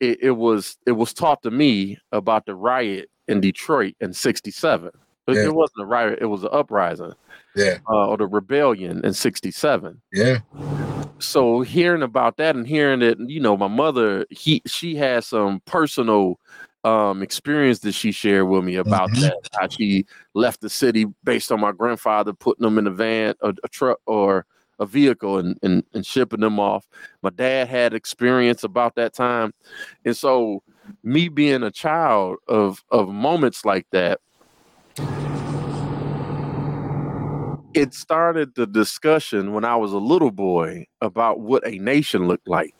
it, 0.00 0.18
it 0.22 0.30
was 0.32 0.76
it 0.86 0.92
was 0.92 1.12
taught 1.12 1.42
to 1.42 1.50
me 1.50 1.98
about 2.12 2.46
the 2.46 2.54
riot 2.54 3.10
in 3.28 3.40
Detroit 3.40 3.94
in 4.00 4.12
'67. 4.12 4.90
It, 5.28 5.34
Yeah. 5.36 5.44
it 5.44 5.54
wasn't 5.54 5.82
a 5.82 5.86
riot; 5.86 6.18
it 6.20 6.26
was 6.26 6.42
an 6.42 6.48
uprising 6.52 7.12
Yeah, 7.54 7.78
uh, 7.88 8.08
or 8.08 8.16
the 8.16 8.26
rebellion 8.26 9.04
in 9.04 9.12
'67. 9.14 10.00
yeah. 10.12 10.38
so 11.18 11.60
hearing 11.60 12.02
about 12.02 12.38
that 12.38 12.56
and 12.56 12.66
hearing 12.66 13.00
that, 13.00 13.20
you 13.20 13.40
know, 13.40 13.56
my 13.56 13.68
mother, 13.68 14.26
he 14.30 14.62
she 14.66 14.96
had 14.96 15.22
some 15.22 15.60
personal 15.66 16.40
um 16.84 17.22
experience 17.22 17.80
that 17.80 17.92
she 17.92 18.10
shared 18.10 18.48
with 18.48 18.64
me 18.64 18.76
about 18.76 19.10
Mhm. 19.10 19.20
that 19.20 19.34
how 19.58 19.68
she 19.68 20.06
left 20.34 20.60
the 20.62 20.70
city 20.70 21.06
based 21.24 21.52
on 21.52 21.60
my 21.60 21.72
grandfather 21.72 22.32
putting 22.32 22.62
them 22.64 22.78
in 22.78 22.86
a 22.86 22.90
van 22.90 23.34
a, 23.42 23.54
a 23.64 23.68
truck 23.68 23.98
or 24.06 24.46
a 24.78 24.86
vehicle 24.86 25.38
and, 25.38 25.58
and 25.62 25.84
and 25.92 26.06
shipping 26.06 26.40
them 26.40 26.58
off. 26.58 26.88
My 27.22 27.28
dad 27.30 27.68
had 27.68 27.92
experience 27.92 28.64
about 28.64 28.94
that 28.94 29.12
time. 29.12 29.52
And 30.06 30.16
so 30.16 30.62
me 31.02 31.28
being 31.28 31.62
a 31.62 31.70
child 31.70 32.38
of 32.48 32.82
of 32.90 33.10
moments 33.10 33.64
like 33.66 33.86
that 33.92 34.20
it 37.74 37.94
started 37.94 38.52
the 38.56 38.66
discussion 38.66 39.52
when 39.52 39.64
i 39.64 39.76
was 39.76 39.92
a 39.92 39.98
little 39.98 40.32
boy 40.32 40.84
about 41.00 41.38
what 41.40 41.64
a 41.66 41.78
nation 41.78 42.26
looked 42.26 42.48
like 42.48 42.74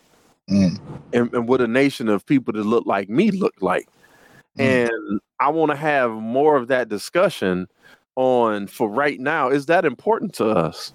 Mm. 0.51 0.81
and, 1.13 1.33
and 1.33 1.49
what 1.49 1.61
a 1.61 1.69
nation 1.69 2.09
of 2.09 2.27
people 2.27 2.53
that 2.55 2.65
look 2.65 2.85
like 2.85 3.09
me 3.09 3.31
look 3.31 3.55
like. 3.61 3.89
Mm. 4.59 4.89
And 4.89 5.21
I 5.39 5.49
want 5.49 5.71
to 5.71 5.77
have 5.77 6.11
more 6.11 6.57
of 6.57 6.69
that 6.69 6.89
discussion 6.89 7.69
on 8.17 8.67
for 8.67 8.91
right 8.91 9.21
now. 9.21 9.49
Is 9.49 9.67
that 9.67 9.85
important 9.85 10.35
to 10.35 10.51
us? 10.51 10.93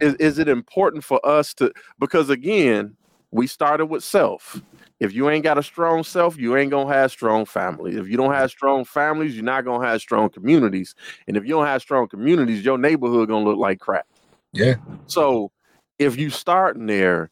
Is, 0.00 0.14
is 0.14 0.38
it 0.38 0.48
important 0.48 1.02
for 1.02 1.24
us 1.26 1.54
to, 1.54 1.72
because 1.98 2.30
again, 2.30 2.96
we 3.30 3.46
started 3.46 3.86
with 3.86 4.04
self. 4.04 4.60
If 4.98 5.14
you 5.14 5.30
ain't 5.30 5.44
got 5.44 5.56
a 5.56 5.62
strong 5.62 6.04
self, 6.04 6.36
you 6.36 6.56
ain't 6.56 6.70
gonna 6.70 6.92
have 6.92 7.10
strong 7.10 7.46
families. 7.46 7.96
If 7.96 8.08
you 8.08 8.16
don't 8.16 8.34
have 8.34 8.50
strong 8.50 8.84
families, 8.84 9.34
you're 9.34 9.44
not 9.44 9.64
gonna 9.64 9.86
have 9.86 10.00
strong 10.00 10.28
communities. 10.28 10.94
And 11.26 11.36
if 11.36 11.44
you 11.44 11.50
don't 11.50 11.66
have 11.66 11.80
strong 11.80 12.06
communities, 12.06 12.64
your 12.64 12.76
neighborhood 12.76 13.28
gonna 13.28 13.44
look 13.44 13.58
like 13.58 13.80
crap. 13.80 14.06
Yeah. 14.52 14.74
So 15.06 15.52
if 15.98 16.18
you 16.18 16.28
start 16.28 16.76
in 16.76 16.86
there, 16.86 17.30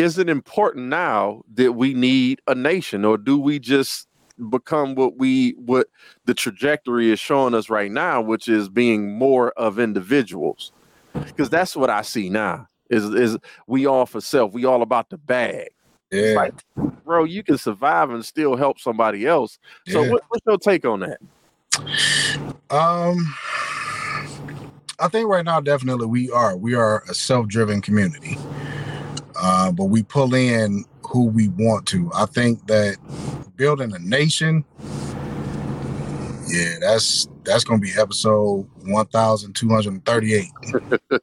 is 0.00 0.18
it 0.18 0.28
important 0.28 0.86
now 0.86 1.42
that 1.54 1.72
we 1.74 1.94
need 1.94 2.40
a 2.46 2.54
nation, 2.54 3.04
or 3.04 3.18
do 3.18 3.38
we 3.38 3.58
just 3.58 4.08
become 4.48 4.94
what 4.94 5.16
we 5.18 5.50
what 5.52 5.88
the 6.24 6.32
trajectory 6.32 7.10
is 7.10 7.20
showing 7.20 7.54
us 7.54 7.68
right 7.68 7.92
now, 7.92 8.22
which 8.22 8.48
is 8.48 8.68
being 8.68 9.12
more 9.12 9.50
of 9.52 9.78
individuals? 9.78 10.72
Because 11.12 11.50
that's 11.50 11.76
what 11.76 11.90
I 11.90 12.02
see 12.02 12.30
now. 12.30 12.66
Is 12.88 13.04
is 13.04 13.36
we 13.66 13.86
all 13.86 14.06
for 14.06 14.20
self, 14.20 14.52
we 14.52 14.64
all 14.64 14.82
about 14.82 15.10
the 15.10 15.18
bag. 15.18 15.68
Yeah. 16.10 16.32
like, 16.34 16.54
bro, 17.04 17.22
you 17.22 17.44
can 17.44 17.56
survive 17.56 18.10
and 18.10 18.24
still 18.24 18.56
help 18.56 18.80
somebody 18.80 19.26
else. 19.28 19.60
So 19.86 20.02
yeah. 20.02 20.10
what, 20.10 20.22
what's 20.28 20.44
your 20.44 20.58
take 20.58 20.84
on 20.84 21.00
that? 21.00 21.20
Um, 22.68 23.32
I 24.98 25.08
think 25.08 25.28
right 25.28 25.44
now, 25.44 25.60
definitely 25.60 26.06
we 26.06 26.30
are. 26.32 26.56
We 26.56 26.74
are 26.74 27.04
a 27.08 27.14
self-driven 27.14 27.80
community, 27.82 28.36
uh, 29.36 29.72
but 29.72 29.86
we 29.86 30.02
pull 30.02 30.34
in 30.34 30.84
who 31.02 31.26
we 31.26 31.48
want 31.48 31.86
to. 31.88 32.10
I 32.14 32.26
think 32.26 32.66
that 32.66 32.96
building 33.56 33.94
a 33.94 33.98
nation, 33.98 34.64
yeah, 36.48 36.74
that's 36.80 37.28
that's 37.44 37.64
gonna 37.64 37.80
be 37.80 37.92
episode 37.98 38.68
one 38.84 39.06
thousand 39.06 39.54
two 39.54 39.68
hundred 39.68 39.92
and 39.92 40.04
thirty-eight. 40.04 40.50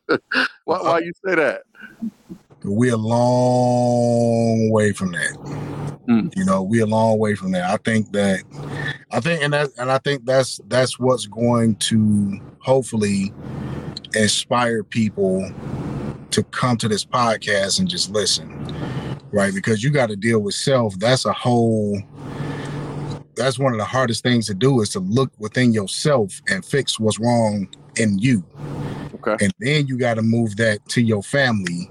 Why, 0.65 0.81
why 0.81 0.99
you 0.99 1.13
say 1.25 1.35
that? 1.35 1.61
We're 2.63 2.95
a 2.95 2.97
long 2.97 4.69
way 4.69 4.91
from 4.91 5.13
that. 5.13 5.37
Mm. 6.09 6.35
You 6.35 6.43
know, 6.43 6.63
we're 6.63 6.83
a 6.83 6.87
long 6.87 7.19
way 7.19 7.35
from 7.35 7.51
that. 7.51 7.69
I 7.69 7.77
think 7.77 8.11
that, 8.11 8.43
I 9.11 9.19
think, 9.21 9.43
and 9.43 9.53
that, 9.53 9.69
and 9.77 9.91
I 9.91 9.97
think 9.99 10.25
that's 10.25 10.59
that's 10.67 10.99
what's 10.99 11.25
going 11.25 11.75
to 11.75 12.39
hopefully 12.59 13.33
inspire 14.13 14.83
people 14.83 15.49
to 16.37 16.43
come 16.43 16.77
to 16.77 16.87
this 16.87 17.03
podcast 17.03 17.79
and 17.79 17.89
just 17.89 18.11
listen, 18.11 18.47
right? 19.31 19.55
Because 19.55 19.83
you 19.83 19.89
got 19.89 20.09
to 20.09 20.15
deal 20.15 20.37
with 20.37 20.53
self. 20.53 20.97
That's 20.99 21.25
a 21.25 21.33
whole. 21.33 21.99
That's 23.35 23.57
one 23.57 23.73
of 23.73 23.79
the 23.79 23.85
hardest 23.85 24.21
things 24.21 24.45
to 24.45 24.53
do 24.53 24.81
is 24.81 24.89
to 24.89 24.99
look 24.99 25.31
within 25.39 25.73
yourself 25.73 26.39
and 26.47 26.63
fix 26.63 26.99
what's 26.99 27.19
wrong 27.19 27.67
in 27.95 28.19
you. 28.19 28.43
Okay. 29.15 29.43
And 29.43 29.51
then 29.57 29.87
you 29.87 29.97
got 29.97 30.13
to 30.15 30.21
move 30.21 30.57
that 30.57 30.87
to 30.89 31.01
your 31.01 31.23
family 31.23 31.89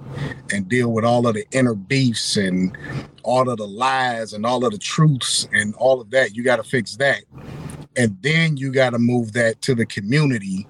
and 0.52 0.68
deal 0.68 0.92
with 0.92 1.04
all 1.04 1.26
of 1.26 1.34
the 1.34 1.44
inner 1.50 1.74
beefs 1.74 2.36
and 2.36 2.78
all 3.24 3.50
of 3.50 3.58
the 3.58 3.66
lies 3.66 4.32
and 4.32 4.46
all 4.46 4.64
of 4.64 4.70
the 4.70 4.78
truths 4.78 5.48
and 5.52 5.74
all 5.74 6.00
of 6.00 6.10
that. 6.10 6.36
You 6.36 6.44
got 6.44 6.56
to 6.56 6.64
fix 6.64 6.94
that. 6.96 7.22
And 7.96 8.16
then 8.20 8.56
you 8.56 8.72
got 8.72 8.90
to 8.90 8.98
move 8.98 9.32
that 9.32 9.62
to 9.62 9.74
the 9.74 9.86
community. 9.86 10.66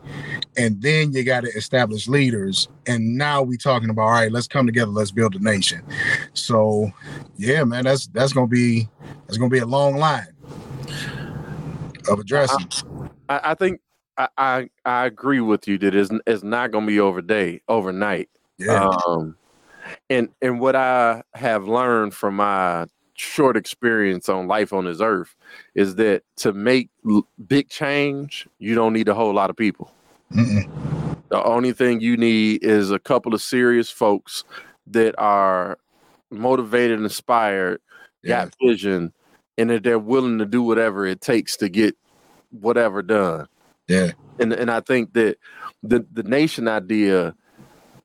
And 0.56 0.80
then 0.80 1.12
you 1.12 1.24
got 1.24 1.42
to 1.42 1.48
establish 1.48 2.08
leaders. 2.08 2.68
And 2.86 3.16
now 3.16 3.42
we 3.42 3.56
talking 3.56 3.90
about, 3.90 4.02
all 4.02 4.10
right, 4.10 4.32
let's 4.32 4.46
come 4.46 4.66
together, 4.66 4.90
let's 4.90 5.10
build 5.10 5.34
a 5.34 5.38
nation. 5.38 5.82
So 6.34 6.90
yeah, 7.36 7.64
man, 7.64 7.84
that's 7.84 8.06
that's 8.08 8.32
gonna 8.32 8.46
be 8.46 8.88
that's 9.26 9.38
gonna 9.38 9.50
be 9.50 9.58
a 9.58 9.66
long 9.66 9.96
line 9.96 10.28
of 12.08 12.18
addressing. 12.18 12.68
I, 13.28 13.40
I 13.50 13.54
think 13.54 13.80
I, 14.16 14.28
I 14.38 14.70
I 14.84 15.06
agree 15.06 15.40
with 15.40 15.68
you 15.68 15.78
that 15.78 15.94
it's, 15.94 16.10
it's 16.26 16.42
not 16.42 16.70
going 16.70 16.84
to 16.84 16.88
be 16.88 17.00
over 17.00 17.20
day 17.20 17.60
overnight. 17.68 18.28
Yeah. 18.58 18.90
Um, 19.06 19.36
and 20.10 20.28
and 20.42 20.60
what 20.60 20.76
I 20.76 21.22
have 21.34 21.68
learned 21.68 22.14
from 22.14 22.36
my 22.36 22.86
short 23.16 23.56
experience 23.56 24.28
on 24.28 24.46
life 24.46 24.72
on 24.72 24.84
this 24.84 25.00
earth 25.00 25.34
is 25.74 25.94
that 25.96 26.22
to 26.36 26.52
make 26.52 26.90
l- 27.08 27.26
big 27.46 27.68
change, 27.68 28.46
you 28.58 28.74
don't 28.74 28.92
need 28.92 29.08
a 29.08 29.14
whole 29.14 29.32
lot 29.34 29.50
of 29.50 29.56
people. 29.56 29.92
Mm-mm. 30.32 30.68
The 31.28 31.42
only 31.44 31.72
thing 31.72 32.00
you 32.00 32.16
need 32.16 32.62
is 32.62 32.90
a 32.90 32.98
couple 32.98 33.34
of 33.34 33.42
serious 33.42 33.90
folks 33.90 34.44
that 34.88 35.14
are 35.18 35.78
motivated, 36.30 36.96
and 36.98 37.04
inspired, 37.04 37.80
Yeah. 38.22 38.44
got 38.44 38.54
vision, 38.62 39.12
and 39.58 39.70
that 39.70 39.82
they're 39.82 39.98
willing 39.98 40.38
to 40.38 40.46
do 40.46 40.62
whatever 40.62 41.06
it 41.06 41.20
takes 41.20 41.56
to 41.58 41.68
get 41.68 41.96
whatever 42.50 43.02
done 43.02 43.46
Yeah. 43.88 44.12
and 44.38 44.52
and 44.52 44.70
I 44.70 44.80
think 44.80 45.12
that 45.14 45.36
the 45.82 46.06
the 46.12 46.22
nation 46.22 46.68
idea, 46.68 47.34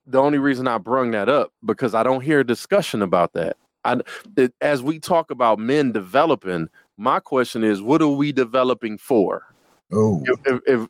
the 0.07 0.19
only 0.19 0.39
reason 0.39 0.67
I 0.67 0.77
brung 0.77 1.11
that 1.11 1.29
up 1.29 1.51
because 1.63 1.93
I 1.93 2.03
don't 2.03 2.21
hear 2.21 2.39
a 2.39 2.43
discussion 2.43 3.01
about 3.01 3.33
that. 3.33 3.55
I 3.85 4.01
it, 4.37 4.53
as 4.61 4.81
we 4.81 4.99
talk 4.99 5.31
about 5.31 5.59
men 5.59 5.91
developing, 5.91 6.69
my 6.97 7.19
question 7.19 7.63
is, 7.63 7.81
what 7.81 8.01
are 8.01 8.07
we 8.07 8.31
developing 8.31 8.97
for? 8.97 9.43
Oh. 9.91 10.23
If, 10.25 10.39
if, 10.45 10.59
if 10.67 10.87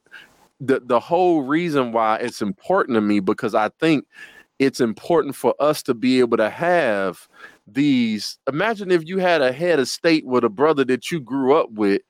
the 0.59 0.81
the 0.83 0.99
whole 0.99 1.41
reason 1.41 1.91
why 1.91 2.17
it's 2.17 2.41
important 2.41 2.95
to 2.95 3.01
me 3.01 3.19
because 3.19 3.55
I 3.55 3.69
think 3.79 4.05
it's 4.59 4.79
important 4.79 5.35
for 5.35 5.55
us 5.59 5.81
to 5.83 5.95
be 5.95 6.19
able 6.19 6.37
to 6.37 6.49
have 6.49 7.27
these. 7.65 8.37
Imagine 8.47 8.91
if 8.91 9.07
you 9.07 9.17
had 9.17 9.41
a 9.41 9.51
head 9.51 9.79
of 9.79 9.87
state 9.87 10.25
with 10.25 10.43
a 10.43 10.49
brother 10.49 10.85
that 10.85 11.11
you 11.11 11.19
grew 11.19 11.55
up 11.55 11.71
with, 11.71 12.03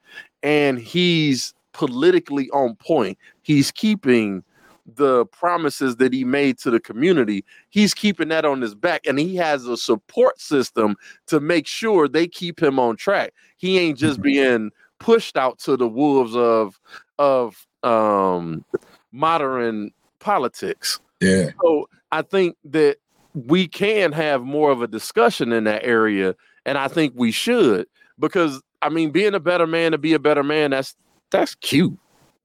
and 0.43 0.77
he's 0.77 1.53
politically 1.71 2.49
on 2.49 2.75
point. 2.75 3.17
He's 3.41 3.71
keeping 3.71 4.43
the 4.85 5.25
promises 5.27 5.97
that 5.97 6.13
he 6.13 6.23
made 6.23 6.57
to 6.59 6.71
the 6.71 6.79
community. 6.79 7.43
He's 7.69 7.93
keeping 7.93 8.29
that 8.29 8.45
on 8.45 8.61
his 8.61 8.75
back, 8.75 9.05
and 9.05 9.19
he 9.19 9.35
has 9.37 9.65
a 9.65 9.77
support 9.77 10.39
system 10.39 10.95
to 11.27 11.39
make 11.39 11.67
sure 11.67 12.07
they 12.07 12.27
keep 12.27 12.61
him 12.61 12.79
on 12.79 12.95
track. 12.95 13.33
He 13.57 13.79
ain't 13.79 13.97
just 13.97 14.21
being 14.21 14.71
pushed 14.99 15.37
out 15.37 15.59
to 15.59 15.77
the 15.77 15.87
wolves 15.87 16.35
of 16.35 16.79
of 17.19 17.67
um 17.83 18.63
modern 19.11 19.91
politics. 20.19 20.99
Yeah. 21.19 21.51
So 21.61 21.89
I 22.11 22.21
think 22.21 22.57
that 22.65 22.97
we 23.33 23.67
can 23.67 24.11
have 24.11 24.43
more 24.43 24.71
of 24.71 24.81
a 24.81 24.87
discussion 24.87 25.51
in 25.51 25.63
that 25.65 25.83
area, 25.83 26.35
and 26.65 26.77
I 26.77 26.87
think 26.87 27.13
we 27.15 27.31
should 27.31 27.87
because 28.19 28.61
I 28.81 28.89
mean, 28.89 29.11
being 29.11 29.33
a 29.33 29.39
better 29.39 29.67
man 29.67 29.91
to 29.91 29.97
be 29.97 30.13
a 30.13 30.19
better 30.19 30.43
man 30.43 30.71
that's 30.71 30.95
that's 31.29 31.55
cute. 31.55 31.97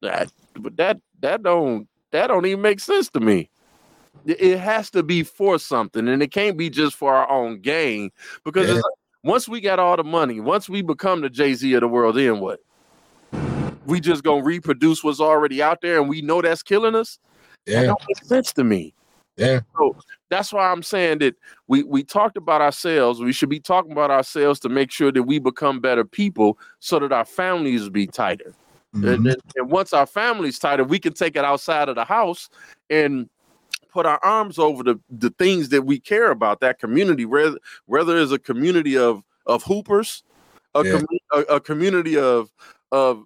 That 0.03 0.31
but 0.55 0.77
that 0.77 1.01
that 1.21 1.43
don't 1.43 1.89
that 2.17 2.29
don't 2.29 2.47
even 2.47 2.63
make 2.63 2.81
sense 2.81 3.09
to 3.11 3.21
me. 3.21 3.51
It- 4.25 4.59
has 4.59 4.91
to 4.91 5.03
be 5.03 5.23
for 5.23 5.59
something, 5.59 6.09
and 6.09 6.23
it 6.23 6.33
can't 6.33 6.57
be 6.57 6.69
just 6.71 6.97
for 6.97 7.15
our 7.15 7.31
own 7.31 7.61
gain. 7.61 8.11
Because 8.45 8.69
Yeah. 8.69 8.75
like, 8.75 8.85
once 9.23 9.49
we 9.49 9.61
got 9.61 9.79
all 9.79 9.97
the 9.97 10.03
money, 10.05 10.41
once 10.41 10.69
we 10.69 10.83
become 10.83 11.21
the 11.21 11.29
Jay 11.29 11.55
Z 11.55 11.73
of 11.75 11.83
the 11.83 11.89
world, 11.89 12.17
then 12.17 12.41
what? 12.41 12.61
We 13.87 14.01
just 14.01 14.25
gonna 14.25 14.43
reproduce 14.43 15.05
what's 15.05 15.21
already 15.21 15.63
out 15.63 15.81
there, 15.81 16.01
and 16.01 16.09
we 16.09 16.23
know 16.23 16.43
that's 16.43 16.63
killing 16.63 16.97
us. 16.97 17.19
That 17.67 17.87
don't 17.87 18.01
make 18.09 18.25
sense 18.25 18.53
to 18.55 18.65
me 18.65 18.95
Yeah. 19.37 19.61
so 19.77 19.97
that's 20.29 20.53
why 20.53 20.71
I'm 20.71 20.83
saying 20.83 21.19
that 21.19 21.35
we 21.69 21.83
we 21.83 22.03
talked 22.03 22.37
about 22.37 22.61
ourselves. 22.63 23.21
We 23.21 23.33
should 23.33 23.49
be 23.49 23.61
talking 23.61 23.93
about 23.93 24.11
ourselves 24.11 24.59
to 24.61 24.69
make 24.69 24.91
sure 24.91 25.13
that 25.13 25.25
we 25.25 25.39
become 25.39 25.81
better 25.81 26.05
people, 26.05 26.59
so 26.81 26.99
that 26.99 27.13
our 27.13 27.25
families 27.25 27.89
be 27.89 28.07
tighter. 28.07 28.55
And, 28.95 29.05
Mhm. 29.05 29.33
and- 29.33 29.43
and 29.57 29.71
once 29.71 29.93
our 29.93 30.07
families 30.07 30.59
tighter, 30.59 30.85
we 30.85 30.99
can 30.99 31.13
take 31.13 31.37
it 31.37 31.45
outside 31.45 31.89
of 31.89 31.95
the 31.97 32.05
house 32.05 32.49
and 32.89 33.29
put 33.93 34.07
our 34.07 34.19
arms 34.23 34.59
over 34.59 34.83
the 34.83 35.01
the 35.11 35.31
things 35.31 35.71
that 35.71 35.83
we 35.83 35.99
care 35.99 36.31
about. 36.31 36.61
That 36.61 36.79
community, 36.79 37.25
whether 37.25 37.59
whether 37.87 38.17
it's 38.19 38.33
a 38.33 38.39
community 38.39 38.97
of 38.97 39.23
of 39.47 39.63
hoopers, 39.63 40.23
a, 40.75 40.85
Yeah. 40.85 40.93
commu- 40.93 41.19
a, 41.33 41.41
a 41.55 41.61
community 41.61 42.17
of 42.19 42.51
of. 42.93 43.25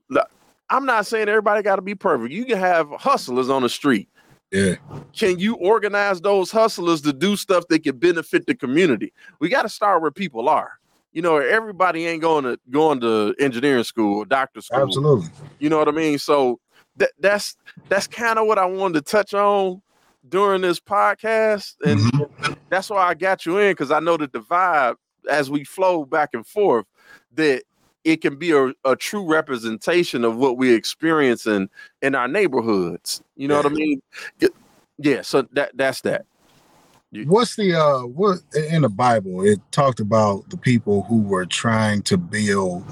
I'm 0.73 0.87
not 0.87 1.05
saying 1.07 1.29
everybody 1.29 1.63
got 1.63 1.77
to 1.77 1.83
be 1.83 1.97
perfect. 1.97 2.33
You 2.33 2.45
can 2.45 2.57
have 2.59 2.89
hustlers 2.91 3.49
on 3.51 3.63
the 3.63 3.69
street 3.69 4.09
Yeah. 4.53 4.77
Can 5.13 5.39
you 5.39 5.55
organize 5.55 6.21
those 6.21 6.51
hustlers 6.51 7.01
to 7.03 7.13
do 7.13 7.37
stuff 7.37 7.69
that 7.69 7.85
can 7.85 7.97
benefit 7.99 8.47
the 8.47 8.55
community? 8.55 9.13
We 9.39 9.49
got 9.49 9.63
to 9.63 9.69
start 9.69 10.03
where 10.03 10.11
people 10.11 10.49
are. 10.49 10.80
You 11.13 11.23
know, 11.23 11.37
everybody 11.39 12.07
ain't 12.07 12.23
going 12.23 12.45
to 12.45 12.59
going 12.71 13.01
to 13.01 13.35
engineering 13.39 13.85
school 13.85 14.19
or 14.19 14.25
doctor 14.25 14.61
school. 14.61 14.83
Absolutely. 14.83 15.29
You 15.59 15.69
know 15.69 15.79
what 15.79 15.89
I 15.89 15.93
mean? 15.93 16.19
So 16.19 16.61
that 16.97 17.11
that's 17.19 17.57
that's 17.89 18.07
kind 18.07 18.39
of 18.39 18.47
what 18.47 18.59
I 18.59 18.67
wanted 18.67 19.05
to 19.05 19.11
touch 19.11 19.35
on 19.35 19.83
during 20.29 20.61
this 20.63 20.79
podcast, 20.79 21.75
and 21.85 21.99
Mhm. 22.01 22.57
that's 22.69 22.91
why 22.91 23.07
I 23.09 23.15
got 23.15 23.47
you 23.47 23.59
in 23.59 23.73
because 23.73 23.91
I 23.91 24.01
know 24.01 24.17
that 24.19 24.33
the 24.33 24.41
vibe 24.41 24.97
as 25.31 25.51
we 25.51 25.65
flow 25.65 26.05
back 26.05 26.31
and 26.33 26.47
forth 26.47 26.87
that 27.35 27.63
it 28.05 28.23
can 28.23 28.37
be 28.37 28.53
a, 28.53 28.73
a 28.85 28.97
true 28.97 29.27
representation 29.27 30.25
of 30.25 30.37
what 30.37 30.57
we 30.57 30.73
experience 30.73 31.47
in 31.47 31.69
in 32.03 32.15
our 32.15 32.29
neighborhoods. 32.29 33.23
You 33.37 33.49
know 33.49 33.57
what 33.57 33.67
I 33.67 33.71
mean? 33.71 34.01
Yeah. 34.99 35.23
So 35.23 35.43
that 35.53 35.73
that's 35.77 36.03
that. 36.03 36.27
What's 37.13 37.57
the 37.57 37.75
uh 37.75 38.07
what 38.07 38.39
in 38.71 38.83
the 38.83 38.89
Bible 38.89 39.45
it 39.45 39.59
talked 39.73 39.99
about 39.99 40.49
the 40.49 40.57
people 40.57 41.03
who 41.03 41.23
were 41.23 41.45
trying 41.45 42.03
to 42.03 42.17
build 42.17 42.85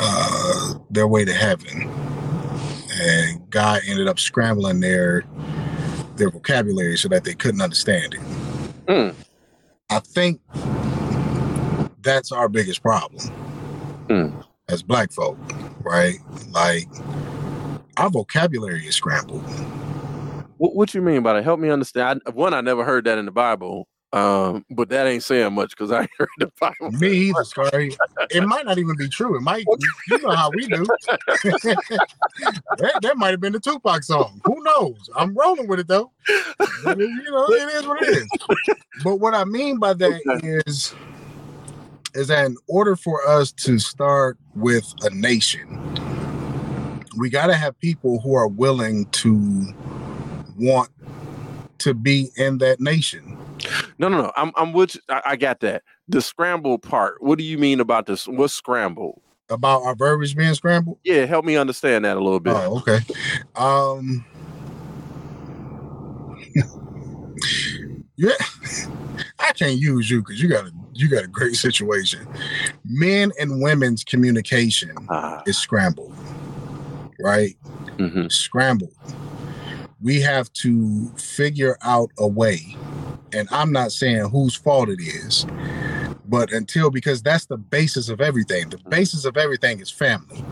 uh 0.00 0.74
their 0.90 1.08
way 1.08 1.24
to 1.24 1.32
heaven. 1.32 1.90
And 3.02 3.48
God 3.50 3.80
ended 3.86 4.06
up 4.06 4.18
scrambling 4.18 4.80
their 4.80 5.24
their 6.16 6.30
vocabulary 6.30 6.96
so 6.98 7.08
that 7.08 7.24
they 7.24 7.34
couldn't 7.34 7.62
understand 7.62 8.14
it. 8.14 8.20
Mm. 8.86 9.14
I 9.90 9.98
think 10.00 10.40
that's 12.02 12.30
our 12.32 12.48
biggest 12.48 12.82
problem 12.82 13.24
Mm. 14.08 14.44
as 14.68 14.82
black 14.82 15.12
folk, 15.12 15.36
right? 15.82 16.18
Like 16.50 16.86
our 17.96 18.10
vocabulary 18.10 18.86
is 18.86 18.94
scrambled. 18.94 19.44
What, 20.60 20.74
what 20.74 20.92
you 20.92 21.00
mean 21.00 21.22
by 21.22 21.32
that? 21.32 21.42
Help 21.42 21.58
me 21.58 21.70
understand. 21.70 22.20
I, 22.26 22.30
one, 22.32 22.52
I 22.52 22.60
never 22.60 22.84
heard 22.84 23.06
that 23.06 23.16
in 23.16 23.24
the 23.24 23.30
Bible, 23.30 23.88
um, 24.12 24.66
but 24.68 24.90
that 24.90 25.06
ain't 25.06 25.22
saying 25.22 25.54
much 25.54 25.70
because 25.70 25.90
I 25.90 26.06
heard 26.18 26.28
the 26.36 26.52
Bible. 26.60 26.90
Me 26.90 27.10
either, 27.10 27.44
Scary. 27.44 27.96
It 28.30 28.42
might 28.42 28.66
not 28.66 28.76
even 28.76 28.94
be 28.94 29.08
true. 29.08 29.38
It 29.38 29.40
might, 29.40 29.64
you 30.10 30.18
know 30.18 30.32
how 30.36 30.50
we 30.50 30.66
do. 30.66 30.84
that, 31.44 32.98
that 33.00 33.16
might 33.16 33.30
have 33.30 33.40
been 33.40 33.54
the 33.54 33.60
Tupac 33.60 34.02
song. 34.02 34.38
Who 34.44 34.62
knows? 34.62 35.08
I'm 35.16 35.34
rolling 35.34 35.66
with 35.66 35.80
it 35.80 35.88
though. 35.88 36.12
But, 36.84 36.98
you 36.98 37.30
know, 37.30 37.46
it 37.48 37.74
is 37.76 37.86
what 37.86 38.02
it 38.02 38.08
is. 38.18 38.28
But 39.02 39.16
what 39.16 39.32
I 39.34 39.44
mean 39.44 39.78
by 39.78 39.94
that 39.94 40.20
is, 40.66 40.94
is 42.12 42.28
that 42.28 42.44
in 42.44 42.58
order 42.68 42.96
for 42.96 43.26
us 43.26 43.50
to 43.52 43.78
start 43.78 44.36
with 44.54 44.92
a 45.04 45.08
nation, 45.14 45.80
we 47.16 47.30
got 47.30 47.46
to 47.46 47.54
have 47.54 47.78
people 47.78 48.20
who 48.20 48.34
are 48.34 48.46
willing 48.46 49.06
to 49.06 49.74
want 50.60 50.90
to 51.78 51.94
be 51.94 52.28
in 52.36 52.58
that 52.58 52.80
nation. 52.80 53.38
No, 53.98 54.08
no, 54.08 54.22
no. 54.22 54.32
I'm, 54.36 54.52
I'm 54.56 54.72
with. 54.72 54.94
You. 54.94 55.00
I, 55.08 55.22
I 55.26 55.36
got 55.36 55.60
that. 55.60 55.82
The 56.08 56.20
scramble 56.22 56.78
part. 56.78 57.22
What 57.22 57.38
do 57.38 57.44
you 57.44 57.58
mean 57.58 57.80
about 57.80 58.06
this? 58.06 58.26
What's 58.28 58.54
scramble? 58.54 59.22
About 59.48 59.82
our 59.82 59.94
verbiage 59.96 60.36
being 60.36 60.54
scrambled. 60.54 60.98
Yeah, 61.04 61.24
help 61.26 61.44
me 61.44 61.56
understand 61.56 62.04
that 62.04 62.16
a 62.16 62.20
little 62.20 62.38
bit. 62.40 62.54
Oh, 62.56 62.78
okay. 62.78 63.00
Um 63.56 64.24
Yeah. 68.16 68.32
I 69.38 69.52
can't 69.52 69.78
use 69.78 70.10
you 70.10 70.20
because 70.20 70.42
you 70.42 70.48
got 70.48 70.66
a 70.66 70.72
you 70.92 71.08
got 71.08 71.24
a 71.24 71.28
great 71.28 71.54
situation. 71.56 72.26
Men 72.84 73.32
and 73.40 73.62
women's 73.62 74.04
communication 74.04 74.94
Ah, 75.08 75.42
is 75.46 75.56
scrambled. 75.56 76.12
Right? 77.18 77.56
mhm. 77.98 78.30
Scrambled. 78.30 78.92
We 80.02 80.20
have 80.20 80.52
to 80.54 81.08
figure 81.16 81.76
out 81.82 82.10
a 82.18 82.26
way. 82.26 82.76
And 83.32 83.48
I'm 83.50 83.72
not 83.72 83.92
saying 83.92 84.30
whose 84.30 84.54
fault 84.54 84.88
it 84.88 85.00
is, 85.00 85.46
but 86.26 86.52
until 86.52 86.90
because 86.90 87.22
that's 87.22 87.46
the 87.46 87.56
basis 87.56 88.08
of 88.08 88.20
everything. 88.20 88.70
The 88.70 88.78
mm-hmm. 88.78 88.88
basis 88.88 89.24
of 89.24 89.36
everything 89.36 89.80
is 89.80 89.90
family. 89.90 90.44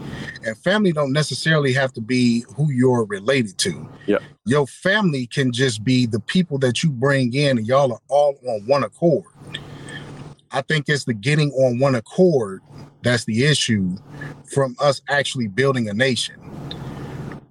And 0.45 0.57
family 0.59 0.93
don't 0.93 1.13
necessarily 1.13 1.73
have 1.73 1.93
to 1.95 2.01
be 2.01 2.45
who 2.57 2.71
you're 2.71 3.05
related 3.05 3.59
to. 3.59 3.89
Yep. 4.07 4.23
Your 4.45 4.67
family 4.67 5.27
can 5.27 5.53
just 5.53 5.85
be 5.85 6.07
the 6.07 6.21
people 6.21 6.59
that 6.59 6.83
you 6.83 6.91
bring 6.91 7.33
in 7.33 7.59
and 7.59 7.67
y'all 7.67 7.93
are 7.93 8.01
all 8.09 8.39
on 8.47 8.67
one 8.67 8.85
accord. 8.85 9.25
I 10.51 10.63
think 10.63 10.89
it's 10.89 11.05
the 11.05 11.15
getting 11.15 11.53
on 11.53 11.79
one 11.79 11.95
accord 11.95 12.63
that's 13.03 13.25
the 13.25 13.45
issue 13.45 13.97
from 14.53 14.77
us 14.81 15.01
actually 15.09 15.47
building 15.47 15.89
a 15.89 15.95
nation. 15.95 16.37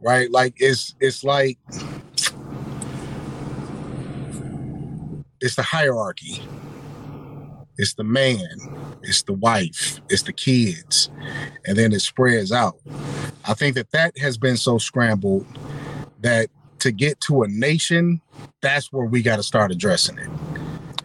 Right? 0.01 0.29
Like 0.31 0.55
it's 0.57 0.95
it's 0.99 1.23
like 1.23 1.57
it's 5.41 5.55
the 5.55 5.63
hierarchy. 5.63 6.41
It's 7.79 7.93
the 7.93 8.03
man, 8.03 8.41
it's 9.03 9.21
the 9.21 9.33
wife, 9.33 10.01
it's 10.09 10.23
the 10.23 10.33
kids, 10.33 11.11
and 11.65 11.77
then 11.77 11.93
it 11.93 11.99
spreads 11.99 12.51
out. 12.51 12.79
I 13.47 13.53
think 13.53 13.75
that 13.75 13.91
that 13.91 14.17
has 14.17 14.35
been 14.37 14.57
so 14.57 14.79
scrambled 14.79 15.45
that 16.21 16.49
to 16.79 16.91
get 16.91 17.19
to 17.21 17.43
a 17.43 17.47
nation, 17.47 18.19
that's 18.61 18.91
where 18.91 19.05
we 19.05 19.21
got 19.21 19.35
to 19.35 19.43
start 19.43 19.71
addressing 19.71 20.17
it. 20.17 20.29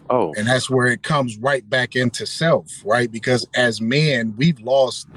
Oh, 0.09 0.33
And 0.35 0.47
that's 0.47 0.69
where 0.69 0.87
it 0.87 1.01
comes 1.01 1.37
right 1.37 1.67
back 1.69 1.95
into 1.95 2.25
self, 2.25 2.67
right? 2.83 3.11
Because 3.11 3.47
as 3.55 3.79
men, 3.79 4.33
we've 4.37 4.59
lost 4.59 5.07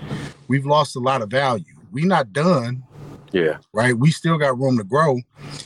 we've 0.48 0.66
lost 0.66 0.94
a 0.96 1.00
lot 1.00 1.22
of 1.22 1.30
value. 1.30 1.64
We're 1.90 2.06
not 2.06 2.32
done, 2.32 2.84
yeah. 3.36 3.58
right? 3.72 3.96
We 3.96 4.10
still 4.10 4.38
got 4.38 4.58
room 4.58 4.78
to 4.78 4.84
grow, 4.84 5.20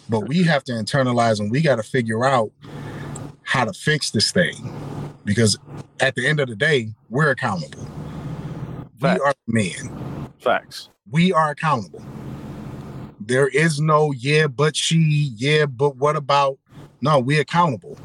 but 0.09 0.29
we 0.29 0.43
have 0.43 0.65
to 0.65 0.73
internalize 0.73 1.41
and 1.41 1.51
we 1.51 1.63
got 1.63 1.77
to 1.77 1.83
figure 1.83 2.25
out 2.25 2.51
how 3.43 3.65
to 3.65 3.73
fix 3.73 4.11
this 4.11 4.33
thing. 4.33 4.55
Because 5.25 5.59
at 6.01 6.15
the 6.15 6.27
end 6.27 6.41
of 6.41 6.49
the 6.49 6.57
day, 6.57 6.89
we're 7.09 7.31
accountable. 7.31 7.87
We 9.01 9.09
are 9.09 9.35
men. 9.47 10.29
Facts. 10.41 10.89
We 11.11 11.33
are 11.33 11.51
accountable. 11.51 12.05
There 13.21 13.49
is 13.49 13.81
no 13.81 14.13
yeah, 14.13 14.47
but 14.47 14.77
she, 14.77 15.33
yeah, 15.37 15.67
but 15.67 15.97
what 15.97 16.17
about? 16.17 16.59
No, 17.01 17.19
we 17.19 17.39
accountable. 17.39 17.99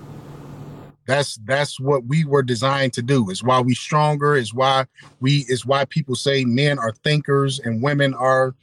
That's 1.07 1.37
that's 1.45 1.79
what 1.79 2.05
we 2.05 2.25
were 2.25 2.41
designed 2.43 2.93
to 2.93 3.01
do. 3.01 3.29
Is 3.29 3.43
why 3.43 3.59
we 3.61 3.75
stronger. 3.75 4.35
Is 4.35 4.53
why 4.53 4.85
we. 5.19 5.45
Is 5.47 5.65
why 5.65 5.85
people 5.85 6.15
say 6.15 6.45
men 6.45 6.79
are 6.79 6.91
thinkers 7.03 7.59
and 7.59 7.81
women 7.81 8.13
are 8.15 8.55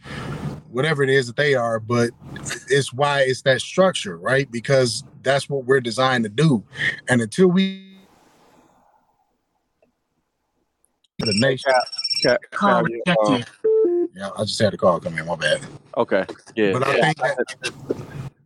whatever 0.73 1.03
it 1.03 1.11
is 1.11 1.27
that 1.27 1.37
they 1.37 1.55
are. 1.55 1.79
But 1.79 2.11
it's 2.69 2.93
why 2.93 3.23
it's 3.23 3.43
that 3.43 3.61
structure, 3.61 4.17
right? 4.17 4.51
Because 4.51 5.05
that's 5.23 5.49
what 5.49 5.65
we're 5.65 5.81
designed 5.81 6.25
to 6.25 6.31
do. 6.31 6.65
And 7.09 7.21
until 7.21 7.49
we 7.49 7.93
the 11.19 11.35
nation. 11.35 11.73
Ca- 12.23 12.39
Call 12.51 12.85
Calvin, 12.85 13.01
check 13.07 13.17
uh. 13.25 13.41
Yeah, 14.15 14.31
I 14.37 14.45
just 14.45 14.61
had 14.61 14.75
a 14.75 14.77
call 14.77 15.01
come 15.01 15.19
in. 15.19 15.27
My 15.27 15.37
bad. 15.37 15.61
okay. 15.97 16.27
Yeah. 16.55 16.73
But 16.73 16.87
I 16.87 16.97
yeah. 16.97 17.05
think 17.05 17.17
that 17.19 17.73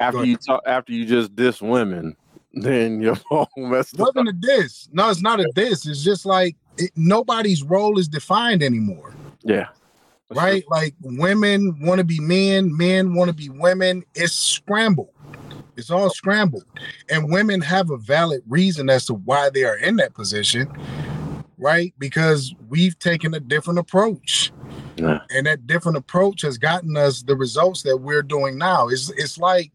after 0.01 0.25
you 0.25 0.37
talk, 0.37 0.63
after 0.67 0.93
you 0.93 1.05
just 1.05 1.35
diss 1.35 1.61
women, 1.61 2.17
then 2.55 3.01
your 3.01 3.17
phone 3.17 3.47
messed 3.57 3.95
up. 3.95 4.15
wasn't 4.15 4.29
a 4.29 4.33
diss. 4.33 4.89
No, 4.93 5.11
it's 5.11 5.23
not 5.23 5.41
a 5.41 5.51
diss. 5.55 5.87
It's 5.87 6.03
just 6.03 6.25
like 6.25 6.57
it, 6.79 6.91
nobody's 6.97 7.63
role 7.63 7.99
is 7.99 8.09
defined 8.09 8.63
anymore, 8.63 9.15
Yeah. 9.43 9.69
That's 10.29 10.41
right? 10.41 10.65
Like 10.69 10.95
women 11.01 11.77
want 11.81 11.99
to 11.99 12.05
be 12.05 12.21
men, 12.21 12.77
men 12.77 13.15
want 13.15 13.29
to 13.29 13.35
be 13.35 13.49
women. 13.49 14.05
It's 14.15 14.33
scrambled. 14.33 15.11
It's 15.77 15.91
all 15.91 16.09
scrambled, 16.09 16.65
and 17.11 17.31
women 17.31 17.61
have 17.61 17.91
a 17.91 17.99
valid 17.99 18.43
reason 18.49 18.89
as 18.89 19.05
to 19.07 19.15
why 19.15 19.51
they 19.51 19.65
are 19.65 19.77
in 19.77 19.97
that 19.97 20.15
position, 20.15 20.73
right? 21.59 21.93
Because 21.99 22.55
we've 22.69 22.99
taken 22.99 23.35
a 23.35 23.41
different 23.41 23.79
approach. 23.79 24.53
Yeah. 24.97 25.21
and 25.31 25.47
that 25.47 25.67
different 25.67 25.99
approach 25.99 26.43
has 26.43 26.57
gotten 26.59 26.97
us 26.97 27.23
the 27.23 27.37
results 27.37 27.83
that 27.83 27.99
we're 27.99 28.23
doing 28.23 28.57
now. 28.59 28.89
It's 28.89 29.11
it's 29.11 29.39
like 29.39 29.71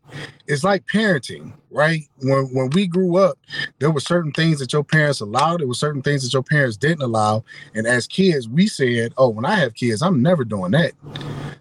it's 0.47 0.63
like 0.63 0.85
parenting 0.87 1.53
right? 1.71 2.07
When 2.17 2.45
when 2.53 2.69
we 2.71 2.85
grew 2.85 3.17
up 3.17 3.39
there 3.79 3.91
were 3.91 3.99
certain 3.99 4.31
things 4.31 4.59
that 4.59 4.73
your 4.73 4.83
parents 4.83 5.21
allowed 5.21 5.61
there 5.61 5.67
were 5.67 5.73
certain 5.73 6.01
things 6.01 6.23
that 6.23 6.33
your 6.33 6.43
parents 6.43 6.77
didn't 6.77 7.01
allow. 7.01 7.43
And 7.73 7.87
as 7.87 8.07
kids 8.07 8.47
we 8.47 8.67
said 8.67 9.13
oh 9.17 9.29
when 9.29 9.45
i 9.45 9.55
have 9.55 9.73
kids 9.73 10.01
i'm 10.01 10.21
never 10.21 10.43
doing 10.43 10.71
that. 10.71 10.91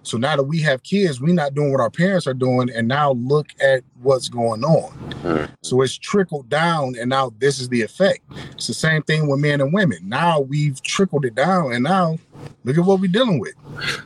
So 0.02 0.18
now 0.18 0.36
that 0.36 0.44
we 0.44 0.60
have 0.62 0.82
kids 0.82 1.20
we're 1.20 1.34
not 1.34 1.54
doing 1.54 1.70
what 1.70 1.80
our 1.80 1.90
parents 1.90 2.26
are 2.26 2.34
doing 2.34 2.70
and 2.70 2.88
now 2.88 3.12
look 3.12 3.48
at 3.60 3.82
what's 4.02 4.28
going 4.28 4.64
on. 4.64 4.90
Mm. 5.22 5.50
so 5.62 5.82
it's 5.82 5.96
trickled 5.96 6.48
down 6.48 6.94
and 6.98 7.08
now 7.08 7.32
this 7.38 7.60
is 7.60 7.68
the 7.68 7.82
effect. 7.82 8.20
It's 8.52 8.66
the 8.66 8.74
same 8.74 9.02
thing 9.02 9.28
with 9.28 9.40
men 9.40 9.60
and 9.60 9.72
women. 9.72 9.98
Now 10.02 10.40
we've 10.40 10.82
trickled 10.82 11.24
it 11.24 11.34
down 11.34 11.72
and 11.72 11.84
now 11.84 12.18
look 12.64 12.78
at 12.78 12.84
what 12.84 13.00
we're 13.00 13.10
dealing 13.12 13.40
with 13.40 13.54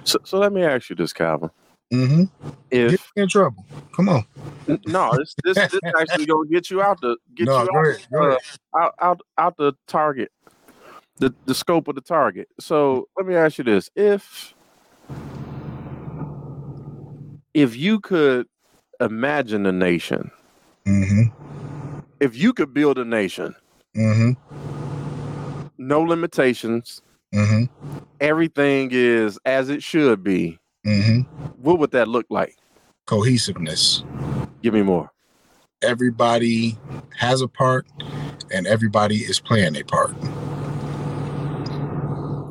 So, 0.04 0.18
so 0.24 0.38
let 0.38 0.52
me 0.52 0.64
ask 0.64 0.90
you 0.90 0.96
this, 0.96 1.12
Calvin. 1.12 1.50
Mm-hmm. 1.92 2.24
Get 2.88 3.00
If 3.02 3.12
me 3.16 3.22
in 3.24 3.28
trouble. 3.28 3.64
Come 3.96 4.08
on. 4.10 4.26
n- 4.68 4.80
no, 4.86 5.16
this 5.18 5.36
this, 5.44 5.64
this 5.70 5.80
actually 5.98 6.26
gonna 6.26 6.48
get 6.50 6.70
you 6.70 6.82
out 6.82 7.00
the 7.00 7.16
get 7.34 7.46
no, 7.46 7.62
you 7.62 7.68
out, 7.74 7.86
ahead. 7.86 8.02
Uh, 8.74 8.78
out 8.78 8.94
out 9.00 9.20
out 9.38 9.56
the 9.58 9.74
target, 9.88 10.32
the 11.18 11.34
the 11.46 11.54
scope 11.54 11.88
of 11.88 11.94
the 11.96 12.00
target. 12.02 12.48
So 12.60 13.08
let 13.16 13.26
me 13.26 13.34
ask 13.36 13.58
you 13.58 13.64
this: 13.64 13.90
if 13.96 14.54
if 17.54 17.76
you 17.76 18.00
could 18.00 18.46
imagine 19.00 19.66
a 19.66 19.72
nation. 19.72 20.30
Mm-hmm. 20.86 21.22
If 22.20 22.36
you 22.36 22.52
could 22.54 22.74
build 22.74 22.98
a 22.98 23.04
nation, 23.04 23.54
Mm-hmm. 23.96 24.32
no 25.78 26.02
limitations, 26.02 27.02
Mm-hmm. 27.34 27.64
everything 28.20 28.90
is 28.92 29.38
as 29.44 29.68
it 29.68 29.82
should 29.82 30.22
be, 30.22 30.58
Mm-hmm. 30.86 31.20
what 31.62 31.78
would 31.78 31.90
that 31.92 32.08
look 32.08 32.26
like? 32.30 32.56
Cohesiveness. 33.06 34.04
Give 34.62 34.72
me 34.74 34.82
more. 34.82 35.10
Everybody 35.82 36.78
has 37.18 37.40
a 37.40 37.48
part, 37.48 37.86
and 38.52 38.66
everybody 38.66 39.16
is 39.16 39.40
playing 39.40 39.76
a 39.76 39.82
part. 39.82 40.14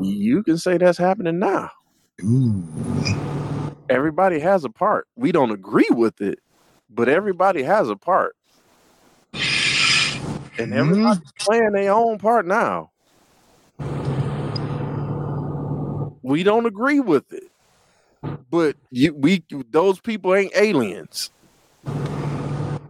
You 0.02 0.44
can 0.44 0.58
say 0.58 0.78
that's 0.78 0.98
happening 0.98 1.40
now. 1.40 1.70
Ooh. 2.24 2.64
Everybody 3.90 4.40
has 4.40 4.64
a 4.66 4.70
part. 4.70 5.08
We 5.16 5.32
don't 5.32 5.52
agree 5.52 5.88
with 5.92 6.20
it, 6.22 6.40
but 6.90 7.08
everybody 7.08 7.64
has 7.64 7.90
a 7.90 7.96
part. 7.96 8.36
And 10.60 10.74
everybody's 10.74 11.32
playing 11.40 11.72
their 11.74 11.92
own 11.94 12.18
part 12.20 12.46
now. 12.46 12.92
We 16.34 16.42
don't 16.42 16.66
agree 16.66 17.00
with 17.00 17.32
it. 17.32 17.52
But 18.50 18.76
you 18.90 19.14
we 19.14 19.44
those 19.70 20.00
people 20.00 20.34
ain't 20.34 20.52
aliens. 20.56 21.30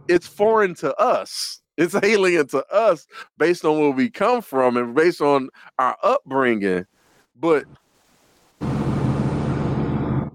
It's 0.08 0.26
foreign 0.26 0.74
to 0.76 0.96
us. 0.96 1.60
It's 1.76 1.94
alien 2.02 2.46
to 2.48 2.66
us 2.72 3.06
based 3.36 3.66
on 3.66 3.78
where 3.78 3.90
we 3.90 4.08
come 4.08 4.40
from 4.40 4.78
and 4.78 4.94
based 4.94 5.20
on 5.20 5.50
our 5.78 5.94
upbringing. 6.02 6.86
But 7.38 7.66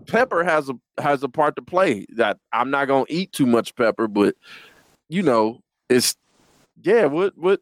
pepper 0.05 0.43
has 0.43 0.69
a 0.69 0.75
has 1.01 1.23
a 1.23 1.29
part 1.29 1.55
to 1.55 1.63
play. 1.63 2.05
That 2.09 2.37
I'm 2.53 2.69
not 2.69 2.89
gonna 2.89 3.05
eat 3.09 3.31
too 3.31 3.47
much 3.47 3.73
pepper, 3.73 4.07
but 4.07 4.35
you 5.09 5.23
know, 5.23 5.61
it's 5.89 6.15
yeah. 6.83 7.05
What 7.05 7.35
what? 7.35 7.61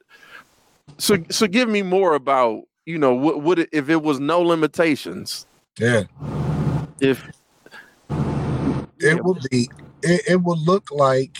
So 0.98 1.24
so 1.30 1.48
give 1.48 1.70
me 1.70 1.84
more 1.84 2.16
about 2.16 2.64
you 2.88 2.98
know 2.98 3.14
what 3.14 3.42
would 3.44 3.60
it, 3.60 3.70
if 3.74 3.90
it 3.90 4.02
was 4.02 4.20
no 4.20 4.42
limitations? 4.42 5.46
Yeah. 5.78 6.04
If 7.02 7.28
It 9.00 9.24
would 9.24 9.46
be. 9.52 9.70
It, 10.02 10.22
it 10.28 10.44
will 10.44 10.58
look 10.58 10.90
like 10.92 11.38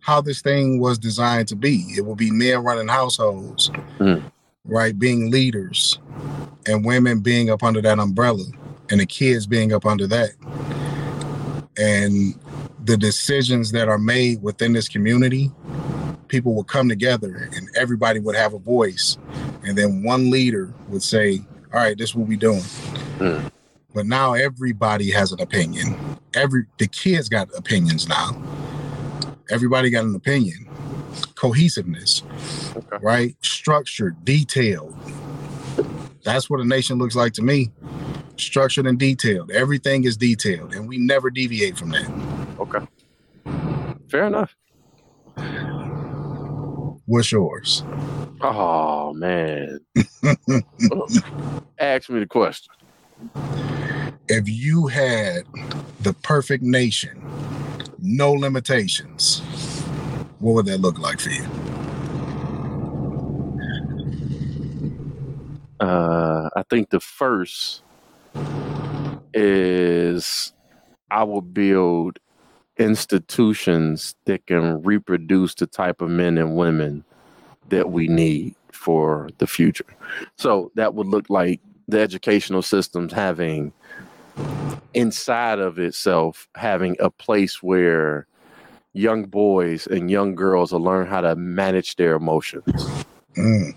how 0.00 0.20
this 0.20 0.42
thing 0.42 0.80
was 0.80 0.98
designed 0.98 1.46
to 1.48 1.56
be. 1.56 1.84
It 1.96 2.04
would 2.04 2.18
be 2.18 2.30
men 2.32 2.64
running 2.64 2.88
households, 2.88 3.70
Mm. 4.00 4.22
right? 4.64 4.98
Being 4.98 5.30
leaders, 5.30 6.00
and 6.66 6.84
women 6.84 7.20
being 7.20 7.48
up 7.48 7.62
under 7.62 7.80
that 7.82 7.98
umbrella, 8.00 8.44
and 8.90 8.98
the 8.98 9.06
kids 9.06 9.46
being 9.46 9.72
up 9.72 9.86
under 9.86 10.08
that. 10.08 10.30
And 11.78 12.34
the 12.84 12.96
decisions 12.96 13.70
that 13.72 13.88
are 13.88 13.98
made 13.98 14.42
within 14.42 14.72
this 14.72 14.88
community, 14.88 15.52
people 16.32 16.54
would 16.54 16.66
come 16.66 16.88
together 16.88 17.50
and 17.54 17.68
everybody 17.76 18.18
would 18.18 18.34
have 18.34 18.54
a 18.54 18.58
voice. 18.58 19.18
And 19.64 19.76
then 19.76 20.02
one 20.02 20.30
leader 20.30 20.72
would 20.88 21.02
say, 21.02 21.42
All 21.72 21.78
right, 21.80 21.96
this 21.96 22.10
is 22.10 22.16
what 22.16 22.26
we're 22.26 22.38
doing. 22.38 22.62
Mm. 23.18 23.52
But 23.94 24.06
now 24.06 24.32
everybody 24.32 25.10
has 25.10 25.30
an 25.32 25.42
opinion. 25.42 25.94
Every 26.34 26.64
the 26.78 26.88
kids 26.88 27.28
got 27.28 27.48
opinions 27.54 28.08
now. 28.08 28.42
Everybody 29.50 29.90
got 29.90 30.04
an 30.04 30.14
opinion. 30.14 30.66
Cohesiveness, 31.34 32.22
Okay. 32.74 32.96
right? 33.02 33.36
Structured, 33.42 34.24
detailed. 34.24 34.96
That's 36.24 36.48
what 36.48 36.60
a 36.60 36.64
nation 36.64 36.96
looks 36.96 37.14
like 37.14 37.34
to 37.34 37.42
me. 37.42 37.70
Structured 38.38 38.86
and 38.86 38.98
detailed. 38.98 39.50
Everything 39.50 40.04
is 40.04 40.16
detailed, 40.16 40.72
and 40.74 40.88
we 40.88 40.96
never 40.96 41.28
deviate 41.28 41.76
from 41.76 41.90
that. 41.90 42.10
okay, 42.58 42.86
fair 44.08 44.24
enough. 44.24 44.54
What's 47.12 47.30
yours? 47.30 47.84
Oh 48.40 49.12
man, 49.12 49.80
ask 51.78 52.08
me 52.08 52.20
the 52.20 52.26
question. 52.26 52.72
if 54.30 54.48
you 54.48 54.86
had 54.86 55.42
the 56.00 56.14
perfect 56.22 56.62
nation, 56.62 57.22
no 57.98 58.32
limitations, 58.32 59.40
what 60.38 60.54
would 60.54 60.64
that 60.64 60.78
look 60.78 60.98
like 60.98 61.20
for 61.20 61.28
you? 61.28 61.44
Uh, 65.80 66.48
I 66.56 66.62
think 66.70 66.88
the 66.88 67.00
first 67.00 67.82
is 69.34 70.54
I 71.10 71.24
will 71.24 71.42
build 71.42 72.20
institutions 72.82 74.14
that 74.26 74.46
can 74.46 74.82
reproduce 74.82 75.54
the 75.54 75.66
type 75.66 76.00
of 76.00 76.10
men 76.10 76.38
and 76.38 76.56
women 76.56 77.04
that 77.68 77.90
we 77.90 78.08
need 78.08 78.54
for 78.72 79.30
the 79.38 79.46
future. 79.46 79.86
So 80.36 80.70
that 80.74 80.94
would 80.94 81.06
look 81.06 81.30
like 81.30 81.60
the 81.88 82.00
educational 82.00 82.62
systems 82.62 83.12
having 83.12 83.72
inside 84.94 85.58
of 85.58 85.78
itself 85.78 86.48
having 86.54 86.96
a 87.00 87.10
place 87.10 87.62
where 87.62 88.26
young 88.92 89.24
boys 89.24 89.86
and 89.86 90.10
young 90.10 90.34
girls 90.34 90.72
will 90.72 90.80
learn 90.80 91.06
how 91.06 91.20
to 91.22 91.34
manage 91.34 91.96
their 91.96 92.14
emotions 92.14 93.04
Mm, 93.36 93.74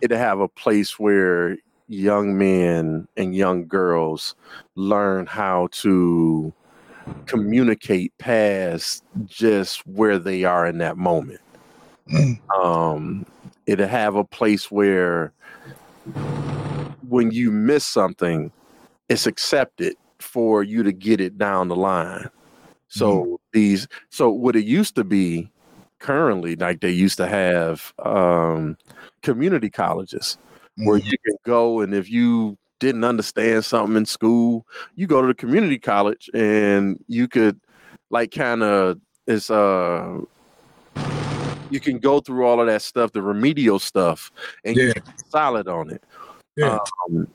it 0.00 0.08
to 0.08 0.18
have 0.18 0.40
a 0.40 0.48
place 0.48 0.98
where 0.98 1.56
young 1.86 2.36
men 2.36 3.06
and 3.16 3.34
young 3.34 3.66
girls 3.66 4.34
learn 4.74 5.26
how 5.26 5.68
to 5.70 6.52
communicate 7.26 8.16
past 8.18 9.04
just 9.26 9.86
where 9.86 10.18
they 10.18 10.44
are 10.44 10.66
in 10.66 10.78
that 10.78 10.96
moment. 10.96 11.40
mm, 12.08 12.38
Um, 12.56 13.26
it'll 13.66 13.88
have 13.88 14.14
a 14.16 14.24
place 14.24 14.70
where 14.70 15.32
when 17.08 17.30
you 17.30 17.50
miss 17.50 17.84
something, 17.84 18.50
it's 19.08 19.26
accepted 19.26 19.96
for 20.18 20.62
you 20.62 20.82
to 20.82 20.92
get 20.92 21.20
it 21.20 21.38
down 21.38 21.68
the 21.68 21.76
line. 21.76 22.28
So 22.88 23.40
these, 23.52 23.86
so 24.10 24.30
what 24.30 24.56
it 24.56 24.64
used 24.64 24.94
to 24.96 25.04
be 25.04 25.50
currently, 25.98 26.56
like 26.56 26.80
they 26.80 26.90
used 26.90 27.18
to 27.18 27.26
have 27.26 27.92
um, 28.04 28.76
community 29.22 29.70
colleges 29.70 30.38
where 30.82 30.98
mm, 30.98 31.04
you 31.04 31.16
can 31.24 31.36
go 31.44 31.80
and 31.80 31.94
if 31.94 32.10
you 32.10 32.56
didn't 32.80 33.04
understand 33.04 33.64
something 33.64 33.96
in 33.96 34.06
school, 34.06 34.66
you 34.94 35.06
go 35.06 35.20
to 35.20 35.28
the 35.28 35.34
community 35.34 35.78
college 35.78 36.30
and 36.34 37.02
you 37.06 37.28
could 37.28 37.60
like 38.10 38.30
kind 38.30 38.62
of 38.62 38.98
it's 39.26 39.50
uh 39.50 40.18
you 41.70 41.80
can 41.80 41.98
go 41.98 42.20
through 42.20 42.46
all 42.46 42.60
of 42.60 42.66
that 42.66 42.82
stuff, 42.82 43.12
the 43.12 43.22
remedial 43.22 43.78
stuff, 43.78 44.30
and 44.64 44.76
Yeah. 44.76 44.92
solid 45.28 45.68
on 45.68 45.90
it. 45.90 46.02
Yeah. 46.56 46.78
Um, 47.10 47.28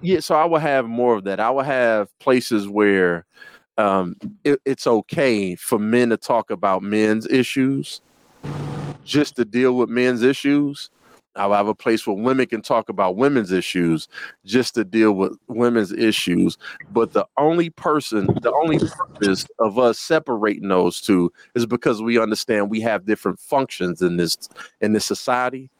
yeah, 0.00 0.20
so 0.20 0.34
I 0.34 0.44
will 0.44 0.58
have 0.58 0.86
more 0.86 1.16
of 1.16 1.24
that. 1.24 1.40
I 1.40 1.50
will 1.50 1.64
have 1.64 2.16
places 2.18 2.68
where 2.68 3.26
um, 3.78 4.16
it, 4.44 4.60
it's 4.64 4.86
okay 4.86 5.54
for 5.56 5.78
men 5.78 6.10
to 6.10 6.16
talk 6.16 6.50
about 6.50 6.82
men's 6.82 7.26
issues, 7.26 8.00
just 9.04 9.36
to 9.36 9.44
deal 9.44 9.76
with 9.76 9.88
men's 9.88 10.22
issues. 10.22 10.90
I'll 11.36 11.52
have 11.52 11.68
a 11.68 11.74
place 11.74 12.06
where 12.06 12.16
women 12.16 12.46
can 12.46 12.62
talk 12.62 12.88
about 12.88 13.16
women's 13.16 13.52
issues, 13.52 14.08
just 14.44 14.74
to 14.74 14.84
deal 14.84 15.12
with 15.12 15.36
women's 15.48 15.92
issues. 15.92 16.58
But 16.90 17.12
the 17.12 17.26
only 17.38 17.70
person, 17.70 18.30
the 18.42 18.52
only 18.52 18.80
purpose 18.80 19.46
of 19.58 19.78
us 19.78 19.98
separating 19.98 20.68
those 20.68 21.00
two 21.00 21.32
is 21.54 21.66
because 21.66 22.02
we 22.02 22.18
understand 22.18 22.70
we 22.70 22.80
have 22.80 23.06
different 23.06 23.38
functions 23.38 24.02
in 24.02 24.16
this 24.16 24.36
in 24.80 24.92
this 24.92 25.04
society 25.04 25.70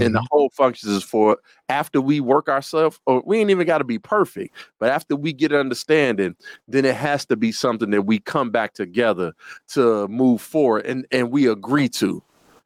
and 0.00 0.14
the 0.14 0.20
mhm, 0.20 0.28
whole 0.30 0.50
functions 0.50 0.92
is 0.92 1.02
for 1.02 1.38
after 1.68 2.00
we 2.00 2.20
work 2.20 2.48
ourselves 2.48 2.98
or 3.06 3.22
we 3.26 3.38
ain't 3.38 3.50
even 3.50 3.66
got 3.66 3.78
to 3.78 3.84
be 3.84 3.98
perfect 3.98 4.54
but 4.78 4.88
after 4.90 5.16
we 5.16 5.32
get 5.32 5.52
understanding 5.52 6.34
then 6.68 6.84
it 6.84 6.94
has 6.94 7.24
to 7.26 7.36
be 7.36 7.52
something 7.52 7.90
that 7.90 8.02
we 8.02 8.18
come 8.18 8.50
back 8.50 8.74
together 8.74 9.32
to 9.68 10.06
move 10.08 10.40
forward 10.40 10.84
and 10.86 11.06
and 11.12 11.30
we 11.30 11.46
agree 11.48 11.88
to 11.88 12.22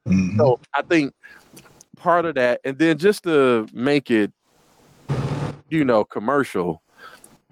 mhm. 0.07 0.39
so 0.39 0.59
i 0.75 0.83
think 0.83 1.15
part 2.07 2.25
of 2.25 2.37
that 2.37 2.61
and 2.65 2.79
then 2.79 2.97
just 2.97 3.25
to 3.25 3.67
make 3.73 4.13
it 4.13 4.31
you 5.71 5.85
know 5.85 6.05
commercial 6.05 6.81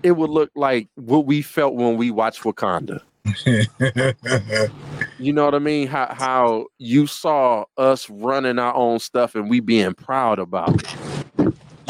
it 0.04 0.12
would 0.12 0.30
look 0.30 0.48
like 0.54 0.86
what 0.94 1.26
we 1.26 1.42
felt 1.42 1.74
when 1.74 1.96
we 1.96 2.12
watched 2.12 2.44
wakanda 2.44 3.00
you 5.18 5.32
know 5.32 5.44
what 5.44 5.54
I 5.54 5.58
mean? 5.58 5.88
How 5.88 6.12
how 6.12 6.66
you 6.78 7.06
saw 7.06 7.64
us 7.78 8.08
running 8.10 8.58
our 8.58 8.74
own 8.74 8.98
stuff 8.98 9.34
and 9.34 9.48
we 9.48 9.60
being 9.60 9.94
proud 9.94 10.38
about 10.38 10.84
it. 10.84 10.94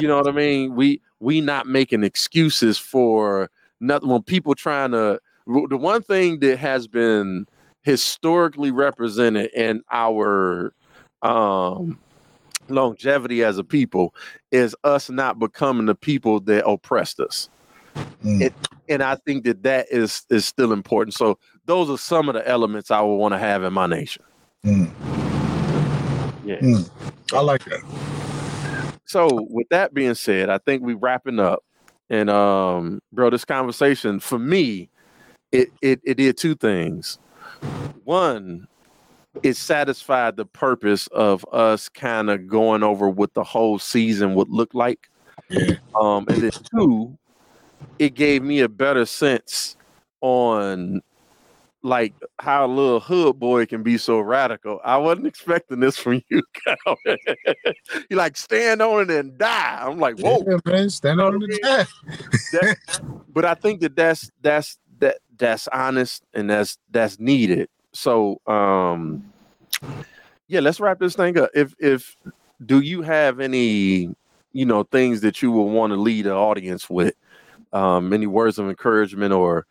You 0.00 0.08
know 0.08 0.16
what 0.16 0.28
I 0.28 0.32
mean? 0.32 0.74
We 0.74 1.02
we 1.20 1.40
not 1.40 1.66
making 1.66 2.04
excuses 2.04 2.78
for 2.78 3.50
nothing 3.80 4.08
when 4.08 4.22
people 4.22 4.54
trying 4.54 4.92
to 4.92 5.20
the 5.46 5.76
one 5.76 6.02
thing 6.02 6.38
that 6.38 6.58
has 6.58 6.86
been 6.86 7.46
historically 7.82 8.70
represented 8.70 9.50
in 9.52 9.82
our 9.90 10.72
um 11.22 11.98
longevity 12.68 13.44
as 13.44 13.58
a 13.58 13.64
people 13.64 14.14
is 14.50 14.76
us 14.84 15.10
not 15.10 15.38
becoming 15.38 15.86
the 15.86 15.94
people 15.94 16.40
that 16.40 16.66
oppressed 16.66 17.20
us. 17.20 17.48
Mm. 18.24 18.42
It, 18.42 18.54
and 18.88 19.02
I 19.02 19.16
think 19.16 19.44
that 19.44 19.62
that 19.62 19.86
is 19.90 20.24
is 20.30 20.44
still 20.44 20.72
important. 20.72 21.14
So 21.14 21.38
those 21.66 21.88
are 21.90 21.98
some 21.98 22.28
of 22.28 22.34
the 22.34 22.46
elements 22.48 22.90
I 22.90 23.00
would 23.00 23.16
want 23.16 23.32
to 23.34 23.38
have 23.38 23.62
in 23.62 23.72
my 23.72 23.86
nation. 23.86 24.22
Mm. 24.64 24.90
Yeah. 26.44 26.58
Mm. 26.58 26.90
I 27.32 27.40
like 27.40 27.64
that. 27.64 27.80
So 29.06 29.46
with 29.50 29.68
that 29.70 29.94
being 29.94 30.14
said, 30.14 30.50
I 30.50 30.58
think 30.58 30.82
we're 30.82 30.96
wrapping 30.96 31.38
up. 31.38 31.64
And 32.10 32.28
um, 32.28 33.00
bro, 33.12 33.30
this 33.30 33.44
conversation 33.44 34.20
for 34.20 34.38
me, 34.38 34.90
it 35.52 35.70
it 35.80 36.00
it 36.04 36.14
did 36.14 36.36
two 36.36 36.54
things. 36.54 37.18
One, 38.04 38.66
it 39.42 39.56
satisfied 39.56 40.36
the 40.36 40.46
purpose 40.46 41.06
of 41.08 41.44
us 41.52 41.88
kind 41.88 42.30
of 42.30 42.46
going 42.46 42.82
over 42.82 43.08
what 43.08 43.34
the 43.34 43.44
whole 43.44 43.78
season 43.78 44.34
would 44.34 44.48
look 44.48 44.72
like. 44.74 45.10
Yeah. 45.50 45.74
Um, 45.94 46.26
and 46.28 46.42
then 46.42 46.50
two, 46.74 47.18
it 47.98 48.14
gave 48.14 48.42
me 48.42 48.60
a 48.60 48.68
better 48.68 49.06
sense 49.06 49.76
on 50.20 51.02
like 51.82 52.14
how 52.40 52.64
a 52.64 52.66
little 52.66 52.98
hood 52.98 53.38
boy 53.38 53.66
can 53.66 53.82
be 53.82 53.98
so 53.98 54.18
radical. 54.18 54.80
I 54.82 54.96
wasn't 54.96 55.26
expecting 55.26 55.80
this 55.80 55.98
from 55.98 56.22
you. 56.28 56.42
You 58.10 58.16
like 58.16 58.36
stand 58.36 58.82
on 58.82 59.02
it 59.02 59.10
and 59.10 59.38
die. 59.38 59.78
I'm 59.80 59.98
like, 59.98 60.18
whoa. 60.18 60.42
Yeah, 60.46 60.58
man. 60.64 60.90
Stand 60.90 61.20
on 61.20 61.38
the 61.38 61.86
jack. 62.52 62.78
But 63.28 63.44
I 63.44 63.54
think 63.54 63.80
that 63.80 63.94
that's 63.94 64.30
that's 64.40 64.78
that 65.00 65.18
that's 65.36 65.68
honest 65.68 66.24
and 66.32 66.48
that's 66.48 66.78
that's 66.90 67.20
needed. 67.20 67.68
So 67.94 68.40
um 68.46 69.24
yeah, 70.48 70.60
let's 70.60 70.80
wrap 70.80 70.98
this 70.98 71.16
thing 71.16 71.38
up. 71.38 71.50
If 71.54 71.74
if 71.78 72.16
do 72.64 72.80
you 72.80 73.02
have 73.02 73.40
any 73.40 74.14
you 74.52 74.64
know 74.66 74.84
things 74.84 75.20
that 75.22 75.42
you 75.42 75.50
will 75.50 75.70
want 75.70 75.92
to 75.92 75.96
lead 75.96 76.26
the 76.26 76.34
audience 76.34 76.88
with? 76.88 77.14
Um, 77.72 78.12
any 78.12 78.28
words 78.28 78.60
of 78.60 78.68
encouragement 78.68 79.32
or 79.32 79.66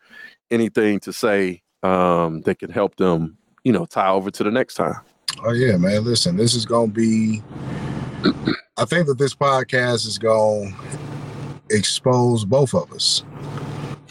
anything 0.50 1.00
to 1.00 1.12
say 1.12 1.62
um, 1.82 2.42
that 2.42 2.58
could 2.58 2.70
help 2.70 2.96
them, 2.96 3.38
you 3.64 3.72
know, 3.72 3.86
tie 3.86 4.10
over 4.10 4.30
to 4.30 4.44
the 4.44 4.50
next 4.50 4.74
time. 4.74 4.96
Oh 5.42 5.52
yeah, 5.52 5.76
man. 5.76 6.04
Listen, 6.04 6.36
this 6.36 6.54
is 6.54 6.66
gonna 6.66 6.92
be. 6.92 7.42
I 8.76 8.84
think 8.84 9.06
that 9.06 9.18
this 9.18 9.34
podcast 9.34 10.06
is 10.06 10.18
gonna 10.18 10.70
expose 11.70 12.44
both 12.44 12.74
of 12.74 12.92
us, 12.92 13.24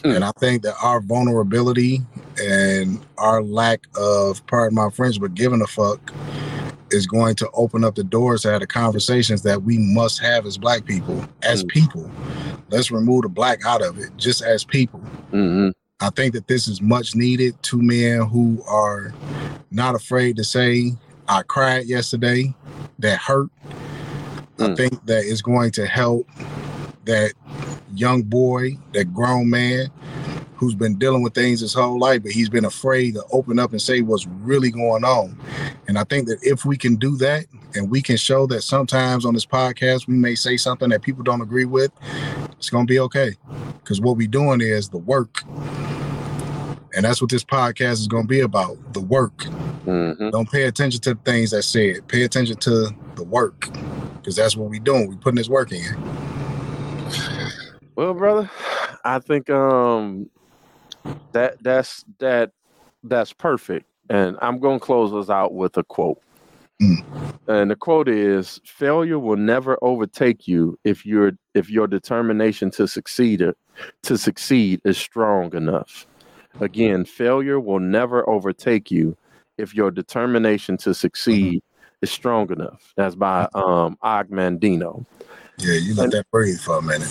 Hmm. 0.03 0.11
and 0.11 0.23
I 0.23 0.31
think 0.39 0.63
that 0.63 0.75
our 0.84 0.99
vulnerability 1.01 2.01
and 2.41 2.99
our 3.17 3.41
lack 3.41 3.88
of, 3.97 4.45
pardon 4.47 4.75
my 4.75 4.89
French, 4.89 5.19
but 5.19 5.34
giving 5.34 5.61
a 5.61 5.67
fuck, 5.67 6.13
is 6.91 7.07
going 7.07 7.35
to 7.35 7.49
open 7.53 7.84
up 7.84 7.95
the 7.95 8.03
doors 8.03 8.41
to 8.43 8.51
have 8.51 8.59
the 8.61 8.67
conversations 8.67 9.41
that 9.43 9.63
we 9.63 9.77
must 9.80 10.19
have 10.21 10.45
as 10.45 10.57
Black 10.57 10.85
people, 10.85 11.25
as 11.41 11.61
Hmm. 11.61 11.67
people. 11.67 12.11
Let's 12.69 12.91
remove 12.91 13.23
the 13.23 13.30
black 13.30 13.65
out 13.65 13.81
of 13.81 13.99
it, 13.99 14.09
just 14.17 14.41
as 14.41 14.63
people. 14.63 14.99
Mm-hmm. 15.31 15.69
I 15.99 16.09
think 16.09 16.34
that 16.34 16.47
this 16.47 16.67
is 16.67 16.81
much 16.81 17.15
needed. 17.15 17.55
Two 17.61 17.81
men 17.81 18.21
who 18.21 18.61
are 18.67 19.13
not 19.71 19.95
afraid 19.95 20.35
to 20.38 20.43
say, 20.43 20.93
I 21.27 21.43
cried 21.43 21.85
yesterday, 21.85 22.53
that 22.99 23.19
hurt. 23.19 23.49
I 24.59 24.67
Mm. 24.69 24.77
think 24.77 25.05
that 25.05 25.23
is 25.25 25.41
going 25.41 25.71
to 25.71 25.85
help 25.85 26.27
that 27.05 27.34
young 27.95 28.23
boy, 28.23 28.77
that 28.93 29.13
grown 29.13 29.49
man 29.49 29.89
who's 30.55 30.75
been 30.75 30.95
dealing 30.97 31.21
with 31.21 31.34
things 31.34 31.59
his 31.59 31.73
whole 31.73 31.99
life, 31.99 32.23
but 32.23 32.31
he's 32.31 32.49
been 32.49 32.65
afraid 32.65 33.15
to 33.15 33.23
open 33.31 33.59
up 33.59 33.71
and 33.71 33.81
say 33.81 34.01
what's 34.01 34.25
really 34.27 34.71
going 34.71 35.03
on. 35.03 35.38
And 35.88 35.97
I 35.97 36.05
think 36.05 36.27
that 36.27 36.39
if 36.41 36.63
we 36.63 36.77
can 36.77 36.95
do 36.95 37.17
that 37.17 37.45
and 37.75 37.89
we 37.89 38.01
can 38.01 38.15
show 38.15 38.47
that 38.47 38.61
sometimes 38.61 39.25
on 39.25 39.34
this 39.34 39.45
podcast 39.45 40.07
we 40.07 40.15
may 40.15 40.35
say 40.35 40.55
something 40.55 40.89
that 40.89 41.01
people 41.01 41.23
don't 41.23 41.41
agree 41.41 41.65
with, 41.65 41.91
it's 42.57 42.69
going 42.69 42.88
to 42.88 42.91
be 42.91 42.99
okay. 42.99 43.35
Because 43.80 43.99
what 43.99 44.15
we're 44.15 44.27
doing 44.27 44.61
is 44.61 44.88
the 44.89 44.97
work. 44.97 45.43
And 46.95 47.03
that's 47.03 47.21
what 47.21 47.31
this 47.31 47.43
podcast 47.43 47.93
is 47.93 48.07
going 48.07 48.23
to 48.23 48.30
be 48.30 48.41
about 48.41 48.93
the 48.93 49.01
work. 49.01 49.38
Mm-hmm. 49.85 50.30
Don't 50.30 50.49
pay 50.49 50.63
attention 50.63 51.01
to 51.01 51.15
the 51.15 51.19
things 51.21 51.51
that 51.51 51.63
said. 51.63 52.07
Pay 52.07 52.23
attention 52.23 52.55
to 52.57 52.95
the 53.15 53.23
work. 53.23 53.67
Because 54.15 54.38
that's 54.38 54.55
what 54.55 54.69
we're 54.69 54.80
doing. 54.80 55.09
We're 55.09 55.17
putting 55.17 55.38
this 55.38 55.49
work 55.49 55.73
in. 55.73 55.84
Well, 57.95 58.13
brother, 58.13 58.49
I 59.05 59.19
think 59.19 59.49
um 59.49 60.30
that 61.31 61.61
that's 61.61 62.05
that 62.19 62.51
that's 63.03 63.34
perfect. 63.34 63.85
And 64.09 64.38
I'm 64.41 64.59
gonna 64.59 64.80
close 64.80 65.13
us 65.13 65.30
out 65.30 65.53
with 65.53 65.77
a 65.77 65.84
quote. 65.84 66.21
Mm. 66.81 67.03
And 67.47 67.71
the 67.71 67.75
quote 67.75 68.07
is 68.07 68.59
failure 68.65 69.19
will 69.19 69.38
never 69.38 69.77
overtake 69.81 70.47
you 70.47 70.77
if 70.84 71.05
your 71.05 71.34
if 71.53 71.69
your 71.69 71.88
determination 71.88 72.71
to 72.71 72.88
succeed 72.88 73.43
to 74.03 74.17
succeed 74.17 74.81
is 74.85 74.97
strong 74.97 75.53
enough. 75.55 76.07
Again, 76.59 77.05
failure 77.05 77.59
will 77.59 77.80
never 77.80 78.27
overtake 78.30 78.91
you 78.91 79.17
if 79.57 79.73
your 79.73 79.91
determination 79.91 80.77
to 80.77 80.93
succeed 80.93 81.61
is 82.01 82.11
strong 82.11 82.51
enough. 82.51 82.93
That's 82.95 83.15
by 83.15 83.47
um 83.53 83.97
Og 84.01 84.30
Mandino. 84.30 85.05
Yeah, 85.57 85.75
you 85.75 85.95
let 85.95 86.11
that 86.11 86.30
breathe 86.31 86.59
for 86.59 86.77
a 86.77 86.81
minute. 86.81 87.09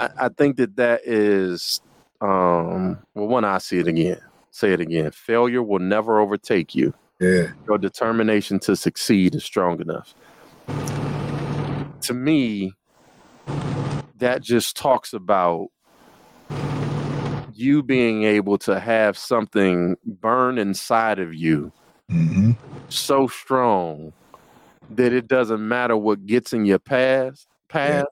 I, 0.00 0.10
I 0.18 0.28
think 0.28 0.56
that 0.56 0.76
that 0.76 1.02
is 1.04 1.80
um 2.20 2.98
well 3.14 3.26
one 3.26 3.44
I 3.44 3.58
see 3.58 3.78
it 3.78 3.88
again. 3.88 4.20
Say 4.50 4.72
it 4.72 4.80
again. 4.80 5.10
Failure 5.10 5.62
will 5.62 5.80
never 5.80 6.18
overtake 6.20 6.74
you. 6.74 6.94
Yeah. 7.20 7.48
Your 7.68 7.78
determination 7.78 8.58
to 8.60 8.76
succeed 8.76 9.34
is 9.34 9.44
strong 9.44 9.80
enough. 9.80 10.14
To 12.02 12.14
me, 12.14 12.74
that 14.18 14.42
just 14.42 14.76
talks 14.76 15.12
about 15.12 15.68
you 17.52 17.82
being 17.82 18.24
able 18.24 18.58
to 18.58 18.78
have 18.78 19.18
something 19.18 19.96
burn 20.04 20.58
inside 20.58 21.18
of 21.18 21.34
you 21.34 21.72
hmm 22.10 22.52
so 22.88 23.26
strong 23.26 24.12
that 24.90 25.12
it 25.12 25.28
doesn't 25.28 25.66
matter 25.66 25.96
what 25.96 26.26
gets 26.26 26.52
in 26.52 26.64
your 26.64 26.78
past 26.78 27.48
path 27.68 28.04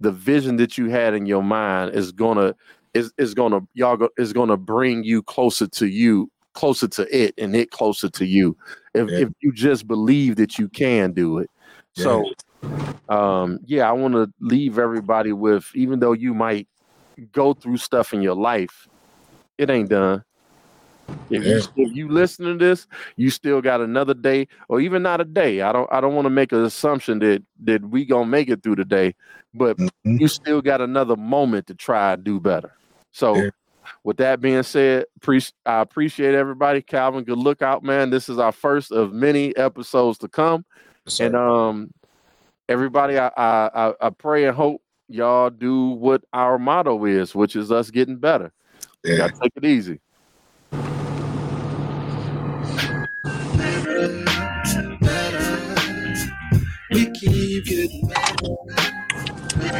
the 0.00 0.12
vision 0.12 0.56
that 0.56 0.76
you 0.76 0.90
had 0.90 1.14
in 1.14 1.26
your 1.26 1.42
mind 1.42 1.94
is 1.94 2.12
gonna 2.12 2.54
is 2.94 3.12
is 3.18 3.34
gonna 3.34 3.60
y'all 3.74 3.96
go, 3.96 4.08
is 4.18 4.32
gonna 4.32 4.56
bring 4.56 5.02
you 5.04 5.22
closer 5.22 5.66
to 5.66 5.86
you 5.86 6.30
closer 6.52 6.86
to 6.86 7.06
it 7.16 7.34
and 7.36 7.56
it 7.56 7.70
closer 7.72 8.08
to 8.08 8.24
you. 8.24 8.56
If 8.94 9.08
Yeah. 9.10 9.18
if 9.20 9.28
you 9.40 9.52
just 9.52 9.86
believe 9.86 10.36
that 10.36 10.58
you 10.58 10.68
can 10.68 11.12
do 11.12 11.38
it. 11.38 11.50
So 11.94 12.24
um 13.08 13.58
yeah 13.66 13.86
i 13.86 13.92
want 13.92 14.14
to 14.14 14.32
leave 14.40 14.78
everybody 14.78 15.32
with 15.32 15.70
even 15.74 16.00
though 16.00 16.12
you 16.12 16.32
might 16.32 16.66
go 17.32 17.52
through 17.52 17.76
stuff 17.76 18.14
in 18.14 18.22
your 18.22 18.34
life 18.34 18.88
it 19.58 19.68
ain't 19.68 19.90
done 19.90 20.24
if 21.30 21.44
you, 21.44 21.84
if 21.84 21.94
you 21.96 22.08
listen 22.08 22.44
to 22.46 22.54
this 22.54 22.86
you 23.16 23.30
still 23.30 23.60
got 23.60 23.80
another 23.80 24.14
day 24.14 24.46
or 24.68 24.80
even 24.80 25.02
not 25.02 25.20
a 25.20 25.24
day. 25.24 25.62
I 25.62 25.72
don't 25.72 25.90
i 25.92 26.00
don't 26.00 26.14
want 26.14 26.26
to 26.26 26.30
make 26.30 26.52
an 26.52 26.64
assumption 26.64 27.18
that 27.20 27.42
that 27.64 27.82
we 27.88 28.04
gonna 28.04 28.26
make 28.26 28.48
it 28.48 28.62
through 28.62 28.76
the 28.76 28.84
day 28.84 29.14
but 29.54 29.76
Mhm. 29.78 29.90
you 30.20 30.28
still 30.28 30.60
got 30.60 30.80
another 30.80 31.16
moment 31.16 31.66
to 31.68 31.74
try 31.74 32.12
and 32.14 32.24
do 32.24 32.40
better. 32.40 32.72
So 33.12 33.36
Yeah. 33.36 33.50
with 34.02 34.16
that 34.18 34.40
being 34.40 34.62
said 34.64 35.06
pre- 35.20 35.40
i 35.64 35.80
appreciate 35.80 36.34
everybody. 36.34 36.82
Calvin 36.82 37.24
good 37.24 37.38
look 37.38 37.62
out 37.62 37.82
man. 37.82 38.10
This 38.10 38.28
is 38.28 38.38
our 38.38 38.52
first 38.52 38.90
of 38.92 39.12
many 39.12 39.56
episodes 39.56 40.18
to 40.18 40.28
come. 40.28 40.64
So, 41.06 41.24
and 41.26 41.36
um 41.36 41.90
everybody 42.68 43.18
I, 43.18 43.28
I 43.36 43.70
i 43.74 43.94
i 44.00 44.10
pray 44.10 44.46
and 44.46 44.56
hope 44.56 44.80
y'all 45.08 45.50
do 45.50 45.90
what 45.90 46.24
our 46.32 46.58
motto 46.58 47.04
is 47.04 47.34
which 47.34 47.56
is 47.56 47.70
us 47.70 47.90
getting 47.90 48.16
better. 48.16 48.52
Yeah. 49.04 49.28
Take 49.42 49.52
it 49.56 49.64
easy 49.64 50.00
We 57.54 57.60
keep 57.62 57.66
getting 57.66 58.08
better, 58.08 58.56
better, 58.80 59.76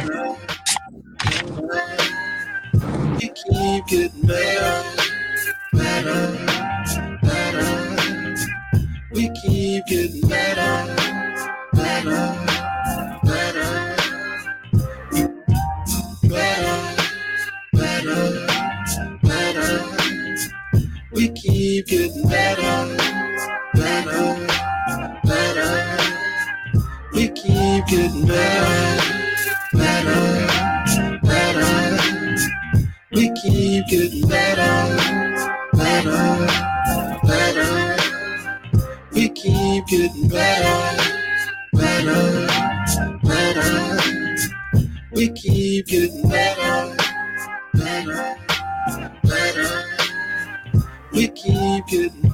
better. 1.21 2.85
We 3.19 3.29
keep 3.41 3.85
getting 3.87 4.21
better, 4.21 4.85
better, 5.73 6.37
better. 7.21 7.67
We 9.11 9.29
keep 9.41 9.85
getting 9.87 10.21
better, 10.29 10.95
better, 11.73 12.35
better, 13.25 13.95
better, 16.29 16.77
better, 17.73 18.47
better. 19.21 19.81
We 21.11 21.27
keep 21.29 21.87
getting 21.87 22.29
better, 22.29 22.97
better. 23.73 24.54
We 27.35 27.41
keep 27.41 27.87
getting 27.87 28.25
better, 28.25 29.01
better, 29.73 30.47
better. 31.21 32.37
We 33.11 33.29
keep 33.33 33.87
getting 33.87 34.29
better, 34.29 34.95
better, 35.73 36.47
better. 37.27 37.97
We 39.11 39.29
keep 39.29 39.85
getting 39.87 40.29
better, 40.29 41.03
better, 41.73 42.47
better. 43.21 43.97
We 45.11 45.27
keep 45.33 45.87
getting 45.87 46.29
better, 46.29 46.95
better, 47.73 48.37
better. 49.23 49.83
We 51.11 51.27
keep 51.27 51.87
getting 51.87 52.33